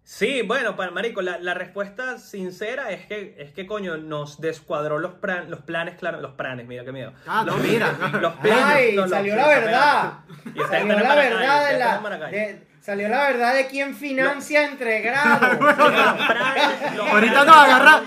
Sí, 0.04 0.42
bueno, 0.42 0.78
para 0.78 0.90
marico, 0.92 1.22
la, 1.22 1.38
la 1.38 1.54
respuesta 1.54 2.18
sincera 2.18 2.92
es 2.92 3.06
que, 3.08 3.36
es 3.40 3.52
que 3.52 3.68
coño, 3.68 3.98
nos 3.98 4.40
descuadró 4.40 5.00
los, 5.00 5.16
plan- 5.16 5.52
los 5.52 5.62
planes, 5.62 5.96
claro, 5.96 6.22
los 6.22 6.32
planes, 6.32 6.66
mira 6.66 6.86
qué 6.86 6.94
miedo. 6.94 7.12
Ah, 7.28 7.44
no, 7.46 7.58
mira. 7.58 7.92
Los 8.22 8.34
planes. 8.36 8.64
Ay, 8.66 8.96
no, 8.96 9.06
salió 9.10 9.36
la 9.36 9.48
verdad. 9.50 10.14
Y 10.56 10.60
Salió 10.62 10.98
la 10.98 11.16
verdad 11.16 11.70
de 11.72 11.78
la. 11.78 12.28
De- 12.30 12.68
salió 12.88 13.10
la 13.10 13.28
verdad 13.28 13.54
de 13.54 13.68
quién 13.68 13.94
financia 13.94 14.64
entre 14.64 15.02
grados. 15.02 15.60
Los 15.60 15.76
planes, 15.76 16.96
los 16.96 17.10
Ahorita 17.10 17.44
nos 17.44 17.58
agarra, 17.58 18.02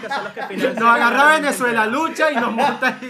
nos 0.57 0.79
agarra 0.79 1.17
la 1.19 1.33
Venezuela 1.33 1.85
lucha 1.85 2.33
y 2.33 2.37
nos 2.37 2.51
monta 2.51 2.87
ahí. 2.99 3.09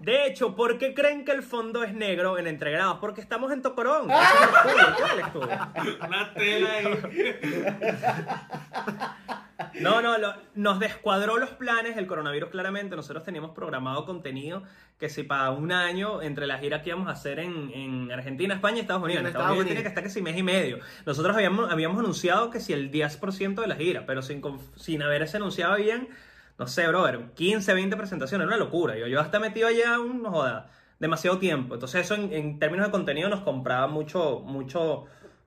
De 0.00 0.26
hecho, 0.26 0.56
¿por 0.56 0.78
qué 0.78 0.94
creen 0.94 1.24
que 1.24 1.30
el 1.30 1.44
fondo 1.44 1.84
es 1.84 1.94
negro 1.94 2.38
en 2.38 2.48
entregrados? 2.48 2.98
Porque 2.98 3.20
estamos 3.20 3.52
en 3.52 3.62
Tocorón. 3.62 4.08
Ah. 4.10 4.24
Ese 4.66 5.04
es 5.04 5.12
el 5.12 5.20
estudio, 5.20 5.48
¿qué 5.76 5.78
es 5.78 5.78
el 5.78 5.86
estudio? 5.86 6.06
Una 6.08 6.34
tela 6.34 6.70
ahí. 6.72 6.88
No, 9.80 10.02
no, 10.02 10.18
lo- 10.18 10.34
nos 10.54 10.78
descuadró 10.80 11.38
los 11.38 11.50
planes 11.50 11.96
el 11.96 12.06
coronavirus 12.06 12.50
claramente. 12.50 12.96
Nosotros 12.96 13.24
teníamos 13.24 13.52
programado 13.52 14.04
contenido 14.04 14.62
que 14.98 15.08
si 15.08 15.22
para 15.24 15.50
un 15.50 15.72
año 15.72 16.22
entre 16.22 16.46
la 16.46 16.58
gira 16.58 16.82
que 16.82 16.90
íbamos 16.90 17.08
a 17.08 17.12
hacer 17.12 17.38
en, 17.40 17.70
en 17.74 18.10
Argentina, 18.12 18.54
España 18.54 18.78
y 18.78 18.80
Estados 18.80 19.02
Unidos. 19.02 19.20
En 19.20 19.26
Estados 19.28 19.50
Unidos 19.50 19.66
tiene 19.66 19.82
que 19.82 19.88
estar 19.88 20.04
que 20.04 20.10
si 20.10 20.22
mes 20.22 20.36
y 20.36 20.42
medio. 20.42 20.78
Nosotros 21.06 21.34
habíamos, 21.34 21.70
habíamos 21.72 21.98
anunciado 21.98 22.50
que 22.50 22.60
si 22.60 22.72
el 22.72 22.90
10% 22.90 23.60
de 23.60 23.66
la 23.66 23.74
gira, 23.76 24.06
pero 24.06 24.22
sin, 24.22 24.42
sin 24.76 25.02
haberse 25.02 25.36
anunciado 25.38 25.76
bien, 25.76 26.08
no 26.58 26.66
sé, 26.68 26.86
brother, 26.86 27.20
15, 27.34 27.74
20 27.74 27.96
presentaciones, 27.96 28.46
era 28.46 28.54
una 28.56 28.64
locura. 28.64 28.96
Yo, 28.96 29.06
yo 29.08 29.20
hasta 29.20 29.40
metido 29.40 29.66
allá 29.68 29.98
un, 29.98 30.22
no 30.22 30.30
joda, 30.30 30.70
demasiado 31.00 31.38
tiempo. 31.38 31.74
Entonces 31.74 32.04
eso 32.04 32.14
en, 32.14 32.32
en 32.32 32.58
términos 32.60 32.86
de 32.86 32.92
contenido 32.92 33.28
nos 33.28 33.40
compraba 33.40 33.88
mucho, 33.88 34.38
mucho, 34.40 35.06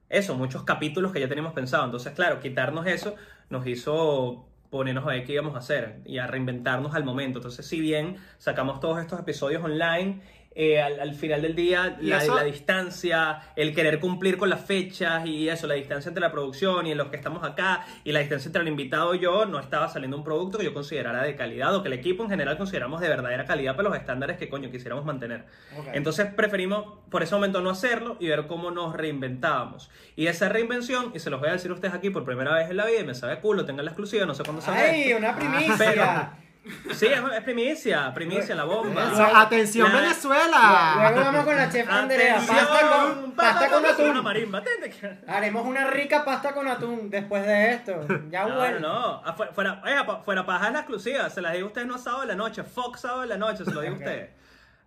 eso, 0.09 0.35
muchos 0.35 0.63
capítulos 0.63 1.13
que 1.13 1.21
ya 1.21 1.29
teníamos 1.29 1.53
pensado. 1.53 1.85
Entonces, 1.85 2.11
claro, 2.13 2.41
quitarnos 2.41 2.85
eso 2.87 3.15
nos 3.49 3.67
hizo 3.67 4.45
ponernos 4.69 5.05
a 5.05 5.07
ver 5.07 5.23
qué 5.23 5.33
íbamos 5.33 5.55
a 5.55 5.59
hacer 5.59 6.01
y 6.05 6.17
a 6.17 6.27
reinventarnos 6.27 6.95
al 6.95 7.03
momento. 7.03 7.39
Entonces, 7.39 7.65
si 7.65 7.79
bien 7.79 8.17
sacamos 8.37 8.79
todos 8.79 8.99
estos 8.99 9.19
episodios 9.19 9.63
online, 9.63 10.21
eh, 10.57 10.81
al, 10.81 10.99
al 11.01 11.13
final 11.15 11.41
del 11.41 11.53
día, 11.53 11.97
¿Y 12.01 12.05
la, 12.05 12.43
distancia, 12.43 13.41
el 13.57 13.75
querer 13.75 13.99
cumplir 13.99 14.37
con 14.37 14.49
las 14.49 14.61
fechas 14.63 15.25
y 15.25 15.49
eso, 15.49 15.67
la 15.67 15.73
distancia 15.73 16.07
entre 16.09 16.21
la 16.21 16.31
producción 16.31 16.87
y 16.87 16.91
en 16.93 16.97
los 16.97 17.07
que 17.09 17.17
estamos 17.17 17.43
acá 17.43 17.85
y 18.05 18.13
la 18.13 18.19
distancia 18.21 18.47
entre 18.47 18.61
el 18.61 18.69
invitado 18.69 19.13
y 19.15 19.19
yo, 19.19 19.45
no 19.45 19.59
estaba 19.59 19.89
saliendo 19.89 20.15
un 20.17 20.23
producto 20.23 20.57
que 20.57 20.63
yo 20.63 20.73
considerara 20.73 21.23
de 21.23 21.35
calidad 21.35 21.75
o 21.75 21.81
que 21.83 21.87
el 21.89 21.93
equipo 21.93 22.23
en 22.23 22.29
general 22.29 22.57
consideramos 22.57 23.01
de 23.01 23.09
verdadera 23.09 23.43
calidad 23.45 23.75
para 23.75 23.89
los 23.89 23.97
estándares 23.97 24.37
que 24.37 24.47
coño 24.49 24.71
quisiéramos 24.71 25.03
mantener. 25.03 25.45
Entonces 25.93 26.27
preferimos 26.33 26.99
por 27.09 27.21
ese 27.21 27.35
momento 27.35 27.59
no 27.61 27.69
hacerlo 27.69 28.15
y 28.21 28.27
ver 28.29 28.47
cómo 28.47 28.71
nos 28.71 28.95
reinventábamos. 28.95 29.89
Y 30.15 30.27
esa 30.27 30.47
reinvención, 30.47 31.11
y 31.13 31.19
se 31.19 31.29
los 31.29 31.39
voy 31.41 31.49
a 31.49 31.53
decir 31.53 31.69
a 31.71 31.73
ustedes 31.73 31.93
aquí 31.93 32.09
por 32.09 32.23
primera 32.23 32.53
vez 32.53 32.69
en 32.69 32.77
la 32.77 32.85
vida, 32.85 33.01
y 33.01 33.03
me 33.05 33.13
sabe 33.13 33.39
culo, 33.41 33.65
tengan 33.65 33.83
la 33.85 33.91
exclusiva, 33.91 34.25
no 34.25 34.33
sé 34.33 34.43
cuándo 34.43 34.61
salga 34.61 34.81
¡Ay, 34.83 35.01
esto. 35.11 35.17
una 35.17 35.35
primicia! 35.35 35.75
Pero- 35.77 36.44
Sí, 36.93 37.05
es, 37.05 37.19
es 37.37 37.43
primicia, 37.43 38.11
primicia, 38.13 38.55
la 38.55 38.63
bomba. 38.63 39.03
Eso, 39.11 39.23
atención 39.35 39.91
La- 39.93 40.01
Venezuela. 40.01 40.95
Luego 41.11 41.19
vamos 41.25 41.45
con 41.45 41.55
la 41.55 41.69
chef 41.69 41.87
Andrea. 41.89 42.33
Atención, 42.35 42.57
Pasta 42.67 42.89
con, 42.89 43.31
pasta 43.33 43.69
con 43.69 43.79
Una 43.83 43.89
atún. 43.91 44.23
marimba. 44.23 44.63
Haremos 45.27 45.65
una 45.67 45.87
rica 45.91 46.25
pasta 46.25 46.53
con 46.53 46.67
atún 46.67 47.09
después 47.11 47.45
de 47.45 47.73
esto. 47.73 48.07
Ya 48.31 48.45
No, 48.47 48.55
bueno. 48.55 48.79
no, 48.79 48.99
no. 48.99 49.21
Ah, 49.25 49.33
Fuera, 49.53 49.81
pa- 50.07 50.21
fuera 50.23 50.45
paja 50.45 50.67
es 50.67 50.73
la 50.73 50.79
exclusiva. 50.79 51.29
Se 51.29 51.41
las 51.41 51.53
digo 51.53 51.65
a 51.65 51.67
ustedes 51.67 51.87
no 51.87 51.97
sábado 51.99 52.21
de 52.21 52.27
la 52.29 52.35
noche. 52.35 52.63
Fox 52.63 53.01
sábado 53.01 53.21
de 53.21 53.27
la 53.27 53.37
noche, 53.37 53.63
se 53.63 53.71
lo 53.71 53.81
digo 53.81 53.93
a 53.93 53.97
Ok. 53.97 54.01
ustedes. 54.03 54.29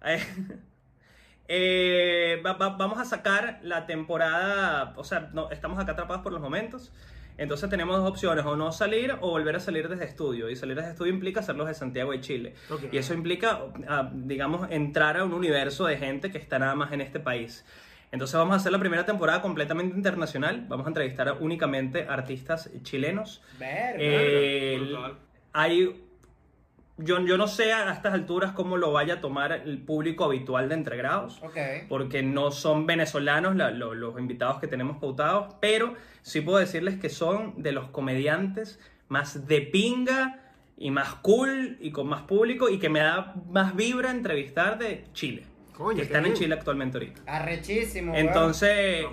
Eh, 0.05 0.27
eh, 1.49 2.43
va- 2.45 2.55
va- 2.55 2.77
vamos 2.77 2.99
a 2.99 3.05
sacar 3.05 3.61
la 3.63 3.87
temporada. 3.87 4.93
O 4.97 5.05
sea, 5.05 5.29
no, 5.33 5.51
estamos 5.51 5.79
acá 5.79 5.93
atrapados 5.93 6.23
por 6.23 6.33
los 6.33 6.41
momentos. 6.41 6.93
Entonces 7.39 7.70
tenemos 7.70 7.97
dos 7.97 8.10
opciones, 8.10 8.44
o 8.44 8.56
no 8.56 8.73
salir 8.73 9.12
o 9.20 9.31
volver 9.31 9.56
a 9.56 9.60
salir 9.60 9.89
desde 9.89 10.05
estudio. 10.05 10.51
Y 10.51 10.56
salir 10.56 10.77
desde 10.77 10.90
estudio 10.90 11.12
implica 11.12 11.40
hacerlos 11.40 11.69
de 11.69 11.74
Santiago 11.74 12.12
de 12.12 12.20
Chile. 12.20 12.55
Y 12.90 12.98
eso 12.98 13.15
implica, 13.15 13.60
ah, 13.89 14.10
digamos, 14.12 14.70
entrar 14.70 15.16
a 15.16 15.24
un 15.24 15.32
universo 15.32 15.86
de 15.86 15.97
gente 15.97 16.31
que 16.31 16.39
está 16.39 16.59
nada 16.59 16.74
más 16.74 16.93
en 16.93 17.01
este 17.01 17.20
país. 17.20 17.65
Entonces 18.10 18.36
vamos 18.36 18.55
a 18.55 18.56
hacer 18.56 18.73
la 18.73 18.78
primera 18.78 19.06
temporada 19.06 19.40
completamente 19.40 19.97
internacional. 19.97 20.66
Vamos 20.69 20.86
a 20.86 20.89
entrevistar 20.89 21.28
a 21.28 21.35
únicamente 21.35 22.06
artistas 22.09 22.70
chilenos. 22.82 23.43
Verga. 23.59 23.97
Eh, 23.98 24.81
hay 25.52 26.08
yo, 26.99 27.20
yo 27.20 27.37
no 27.39 27.47
sé 27.49 27.73
a 27.73 27.93
estas 27.93 28.12
alturas 28.15 28.53
cómo 28.53 28.77
lo 28.77 28.93
vaya 28.93 29.15
a 29.15 29.20
tomar 29.20 29.53
el 29.53 29.79
público 29.79 30.25
habitual 30.25 30.69
de 30.69 30.75
Entregrados, 30.75 31.41
ok. 31.43 31.57
porque 31.89 32.23
no 32.23 32.51
son 32.51 32.87
venezolanos 32.87 33.57
la- 33.57 33.70
lo- 33.70 33.95
los 33.95 34.19
invitados 34.19 34.59
que 34.61 34.66
tenemos 34.66 34.99
pautados, 34.99 35.55
pero 35.61 35.95
sí 36.23 36.41
puedo 36.41 36.59
decirles 36.59 36.99
que 36.99 37.09
son 37.09 37.62
de 37.62 37.73
los 37.73 37.89
comediantes 37.89 38.79
más 39.09 39.47
de 39.47 39.61
pinga 39.62 40.41
y 40.77 40.91
más 40.91 41.15
cool 41.16 41.77
y 41.81 41.91
con 41.93 42.07
más 42.09 42.23
público 42.23 42.69
y 42.69 42.79
que 42.79 42.89
me 42.89 43.01
da 43.01 43.35
más 43.51 43.75
vibra 43.75 44.11
entrevistar 44.11 44.79
de 44.79 45.05
Chile. 45.12 45.45
Coño, 45.77 45.97
que 45.97 46.03
están 46.03 46.19
en 46.25 46.33
bien. 46.33 46.35
Chile 46.37 46.55
actualmente 46.55 46.99
ahorita. 46.99 47.20
Arrechísimo. 47.27 48.12
Entonces, 48.16 49.07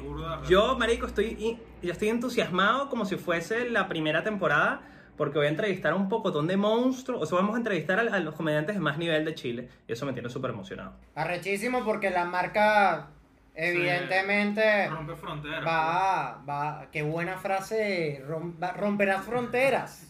yo, 0.49 0.75
marico, 0.77 1.05
estoy, 1.05 1.57
yo 1.83 1.91
estoy 1.91 2.09
entusiasmado 2.09 2.89
como 2.89 3.05
si 3.05 3.15
fuese 3.17 3.69
la 3.69 3.87
primera 3.87 4.23
temporada, 4.23 4.81
porque 5.17 5.37
voy 5.37 5.47
a 5.47 5.49
entrevistar 5.49 5.93
a 5.93 5.95
un 5.95 6.09
pocotón 6.09 6.47
de 6.47 6.57
monstruos, 6.57 7.21
o 7.21 7.25
sea, 7.25 7.37
vamos 7.37 7.55
a 7.55 7.57
entrevistar 7.57 7.99
a, 7.99 8.15
a 8.15 8.19
los 8.19 8.35
comediantes 8.35 8.75
de 8.75 8.81
más 8.81 8.97
nivel 8.97 9.25
de 9.25 9.35
Chile, 9.35 9.69
y 9.87 9.93
eso 9.93 10.05
me 10.05 10.13
tiene 10.13 10.29
súper 10.29 10.51
emocionado. 10.51 10.93
Arrechísimo 11.15 11.83
porque 11.83 12.09
la 12.09 12.25
marca, 12.25 13.09
evidentemente, 13.55 14.87
Rompe 14.89 15.15
fronteras. 15.15 15.65
va, 15.65 16.41
va. 16.47 16.87
Qué 16.91 17.01
buena 17.03 17.37
frase. 17.37 18.23
rom- 18.27 18.53
va- 18.61 18.73
romperás 18.73 19.23
fronteras. 19.25 20.07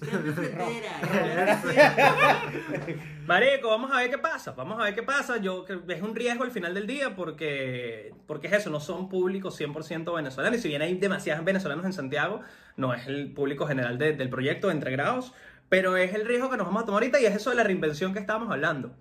Marico, 3.25 3.69
vamos 3.69 3.91
a 3.91 3.97
ver 3.97 4.09
qué 4.09 4.17
pasa, 4.17 4.51
vamos 4.51 4.79
a 4.79 4.83
ver 4.83 4.93
qué 4.95 5.03
pasa, 5.03 5.37
yo 5.37 5.65
que 5.65 5.79
es 5.89 6.01
un 6.01 6.15
riesgo 6.15 6.43
al 6.43 6.51
final 6.51 6.73
del 6.73 6.85
día, 6.87 7.15
porque, 7.15 8.13
porque 8.27 8.47
es 8.47 8.53
eso, 8.53 8.69
no 8.69 8.79
son 8.79 9.09
públicos 9.09 9.59
100% 9.59 10.13
venezolanos, 10.15 10.59
y 10.59 10.61
si 10.61 10.67
bien 10.67 10.81
hay 10.81 10.95
demasiados 10.95 11.43
venezolanos 11.43 11.85
en 11.85 11.93
Santiago, 11.93 12.41
no 12.77 12.93
es 12.93 13.07
el 13.07 13.31
público 13.33 13.65
general 13.65 13.97
de- 13.97 14.13
del 14.13 14.29
proyecto 14.29 14.67
de 14.67 14.73
Entre 14.73 14.91
Grados, 14.91 15.33
pero 15.69 15.97
es 15.97 16.13
el 16.13 16.25
riesgo 16.27 16.49
que 16.51 16.57
nos 16.57 16.67
vamos 16.67 16.83
a 16.83 16.85
tomar 16.85 17.01
ahorita 17.01 17.19
y 17.19 17.25
es 17.25 17.35
eso 17.35 17.49
de 17.49 17.55
la 17.55 17.63
reinvención 17.63 18.13
que 18.13 18.19
estábamos 18.19 18.51
hablando. 18.51 18.95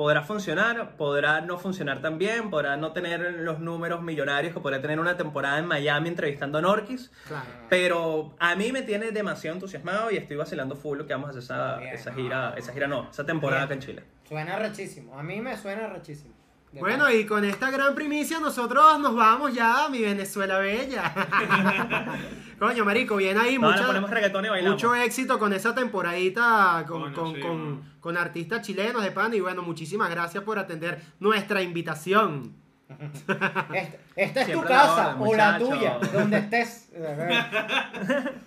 Podrá 0.00 0.22
funcionar, 0.22 0.96
podrá 0.96 1.42
no 1.42 1.58
funcionar 1.58 2.00
tan 2.00 2.16
bien, 2.16 2.48
podrá 2.48 2.74
no 2.78 2.92
tener 2.92 3.20
los 3.40 3.60
números 3.60 4.00
millonarios 4.00 4.54
que 4.54 4.58
podrá 4.60 4.80
tener 4.80 4.98
una 4.98 5.14
temporada 5.18 5.58
en 5.58 5.66
Miami 5.66 6.08
entrevistando 6.08 6.56
a 6.56 6.62
Norquis, 6.62 7.10
Claro. 7.28 7.44
pero 7.68 8.34
a 8.38 8.54
mí 8.56 8.72
me 8.72 8.80
tiene 8.80 9.10
demasiado 9.12 9.56
entusiasmado 9.56 10.10
y 10.10 10.16
estoy 10.16 10.38
vacilando 10.38 10.74
full 10.74 10.96
lo 10.96 11.06
que 11.06 11.12
vamos 11.12 11.26
a 11.26 11.30
hacer 11.32 11.42
esa, 11.42 11.76
Bien. 11.76 11.92
esa 11.94 12.14
gira, 12.14 12.54
esa 12.56 12.72
gira 12.72 12.86
no, 12.86 13.10
esa 13.10 13.26
temporada 13.26 13.64
acá 13.64 13.74
Bien. 13.74 13.82
en 13.82 13.86
Chile. 13.86 14.04
Suena 14.26 14.56
arrechísimo. 14.56 15.18
A 15.18 15.22
mí 15.22 15.38
me 15.42 15.54
suena 15.58 15.84
arrechísimo. 15.84 16.32
De 16.72 16.78
Bueno, 16.80 17.10
y 17.10 17.26
con 17.26 17.44
esta 17.44 17.68
gran 17.70 17.94
primicia 17.96 18.38
nosotros 18.38 19.00
nos 19.00 19.14
vamos 19.16 19.52
ya 19.52 19.84
a 19.86 19.88
mi 19.88 20.00
Venezuela 20.02 20.58
bella. 20.58 21.12
Coño, 22.60 22.84
marico, 22.84 23.16
bien 23.16 23.38
ahí, 23.38 23.58
No, 23.58 23.68
mucha- 23.68 23.80
le 23.80 23.86
ponemos 23.86 24.10
reggaetón 24.10 24.44
y 24.44 24.48
bailamos. 24.50 24.74
mucho 24.76 24.94
éxito 24.94 25.38
con 25.38 25.52
esa 25.52 25.74
temporadita 25.74 26.84
con, 26.86 27.12
con, 27.12 27.34
sí, 27.34 27.40
con- 27.40 27.82
con 27.98 28.16
artistas 28.16 28.64
chilenos 28.64 29.02
de 29.02 29.10
pan 29.10 29.34
y 29.34 29.40
bueno, 29.40 29.62
muchísimas 29.62 30.10
gracias 30.10 30.44
por 30.44 30.58
atender 30.58 31.00
nuestra 31.18 31.60
invitación. 31.62 32.54
Esta, 32.98 33.96
esta 34.16 34.42
es 34.42 34.52
tu 34.52 34.62
casa 34.62 35.16
o 35.18 35.34
la 35.34 35.58
tuya, 35.58 35.98
donde 36.12 36.38
estés. 36.38 36.90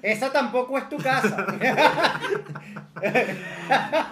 Esa 0.02 0.32
tampoco 0.32 0.78
es 0.78 0.90
tu 0.90 0.98
casa. 0.98 1.46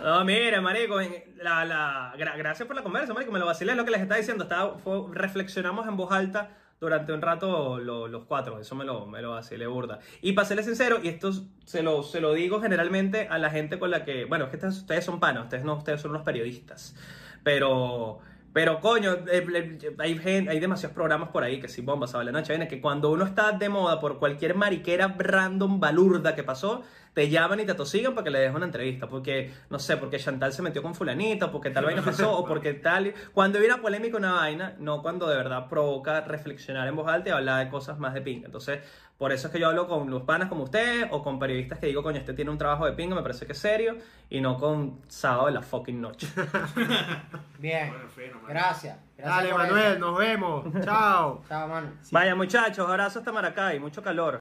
No, 0.03 0.23
mire, 0.25 0.59
marico, 0.61 0.99
en- 0.99 1.23
la, 1.37 1.65
la, 1.65 2.13
gra- 2.17 2.37
gracias 2.37 2.67
por 2.67 2.75
la 2.75 2.83
conversa, 2.83 3.13
marico, 3.13 3.31
me 3.31 3.39
lo 3.39 3.45
vacilé, 3.45 3.75
lo 3.75 3.85
que 3.85 3.91
les 3.91 4.01
estaba 4.01 4.17
diciendo, 4.17 4.43
estaba, 4.43 4.77
fue- 4.79 5.03
reflexionamos 5.13 5.87
en 5.87 5.95
voz 5.97 6.11
alta 6.11 6.49
durante 6.79 7.13
un 7.13 7.21
rato 7.21 7.77
lo- 7.79 8.07
los 8.07 8.25
cuatro, 8.25 8.59
eso 8.59 8.75
me 8.75 8.85
lo, 8.85 9.05
me 9.05 9.21
lo 9.21 9.31
vacilé 9.31 9.67
burda. 9.67 9.99
Y 10.21 10.33
para 10.33 10.47
serles 10.47 10.65
sincero, 10.65 10.99
y 11.01 11.09
esto 11.09 11.31
se 11.65 11.83
lo, 11.83 12.03
se 12.03 12.21
lo 12.21 12.33
digo 12.33 12.59
generalmente 12.61 13.27
a 13.29 13.37
la 13.37 13.49
gente 13.49 13.77
con 13.79 13.91
la 13.91 14.03
que, 14.03 14.25
bueno, 14.25 14.45
es 14.45 14.49
que 14.51 14.57
ustedes, 14.57 14.77
ustedes 14.77 15.05
son 15.05 15.19
panas, 15.19 15.43
ustedes 15.43 15.63
no, 15.63 15.75
ustedes 15.75 16.01
son 16.01 16.11
unos 16.11 16.23
periodistas, 16.23 16.95
pero... 17.43 18.19
Pero 18.53 18.79
coño, 18.81 19.13
eh, 19.31 19.79
hay, 19.99 20.17
gen- 20.17 20.49
hay 20.49 20.59
demasiados 20.59 20.93
programas 20.93 21.29
por 21.29 21.43
ahí 21.43 21.59
que 21.59 21.67
si 21.69 21.81
bomba, 21.81 22.05
sabe 22.07 22.25
la 22.25 22.31
noche 22.33 22.51
viene, 22.53 22.67
que 22.67 22.81
cuando 22.81 23.09
uno 23.09 23.25
está 23.25 23.51
de 23.53 23.69
moda 23.69 23.99
por 23.99 24.19
cualquier 24.19 24.55
mariquera 24.55 25.15
random 25.17 25.79
balurda 25.79 26.35
que 26.35 26.43
pasó, 26.43 26.83
te 27.13 27.29
llaman 27.29 27.59
y 27.61 27.65
te 27.65 27.73
tosigan 27.73 28.13
para 28.13 28.23
que 28.25 28.29
le 28.31 28.39
des 28.39 28.53
una 28.53 28.65
entrevista. 28.65 29.07
Porque, 29.07 29.51
no 29.69 29.79
sé, 29.79 29.95
porque 29.97 30.17
Chantal 30.17 30.51
se 30.53 30.61
metió 30.61 30.81
con 30.81 30.95
fulanito, 30.95 31.51
porque 31.51 31.69
tal 31.69 31.85
vaina 31.85 32.01
pasó, 32.01 32.37
o 32.37 32.45
porque 32.45 32.73
tal. 32.73 33.13
Cuando 33.33 33.59
una 33.59 33.81
polémica 33.81 34.17
una 34.17 34.33
vaina, 34.33 34.75
no 34.79 35.01
cuando 35.01 35.27
de 35.27 35.35
verdad 35.35 35.67
provoca 35.69 36.21
reflexionar 36.21 36.87
en 36.87 36.95
voz 36.95 37.07
alta 37.07 37.29
y 37.29 37.31
hablar 37.33 37.63
de 37.65 37.71
cosas 37.71 37.99
más 37.99 38.13
de 38.13 38.21
pinga. 38.21 38.47
Entonces, 38.47 38.79
por 39.21 39.31
eso 39.31 39.45
es 39.45 39.53
que 39.53 39.59
yo 39.59 39.67
hablo 39.67 39.87
con 39.87 40.09
los 40.09 40.23
panas 40.23 40.49
como 40.49 40.63
ustedes, 40.63 41.05
o 41.11 41.21
con 41.21 41.37
periodistas 41.37 41.77
que 41.77 41.85
digo, 41.85 42.01
coño, 42.01 42.17
este 42.17 42.33
tiene 42.33 42.49
un 42.49 42.57
trabajo 42.57 42.87
de 42.87 42.93
pinga, 42.93 43.13
me 43.13 43.21
parece 43.21 43.45
que 43.45 43.51
es 43.51 43.59
serio, 43.59 43.95
y 44.31 44.41
no 44.41 44.57
con 44.57 44.99
sábado 45.09 45.45
de 45.45 45.51
la 45.51 45.61
fucking 45.61 46.01
noche. 46.01 46.27
Bien. 47.59 47.91
Bueno, 47.91 48.09
fino. 48.09 48.41
Gracias. 48.47 48.97
Gracias 49.15 49.37
Dale, 49.37 49.53
Manuel, 49.53 49.91
eso. 49.91 49.99
nos 49.99 50.17
vemos. 50.17 50.65
Chao. 50.83 51.43
Chao, 51.47 51.67
mano. 51.67 51.91
Vaya 52.09 52.33
muchachos, 52.33 52.89
abrazo 52.89 53.19
hasta 53.19 53.31
Maracay, 53.31 53.79
mucho 53.79 54.01
calor. 54.01 54.39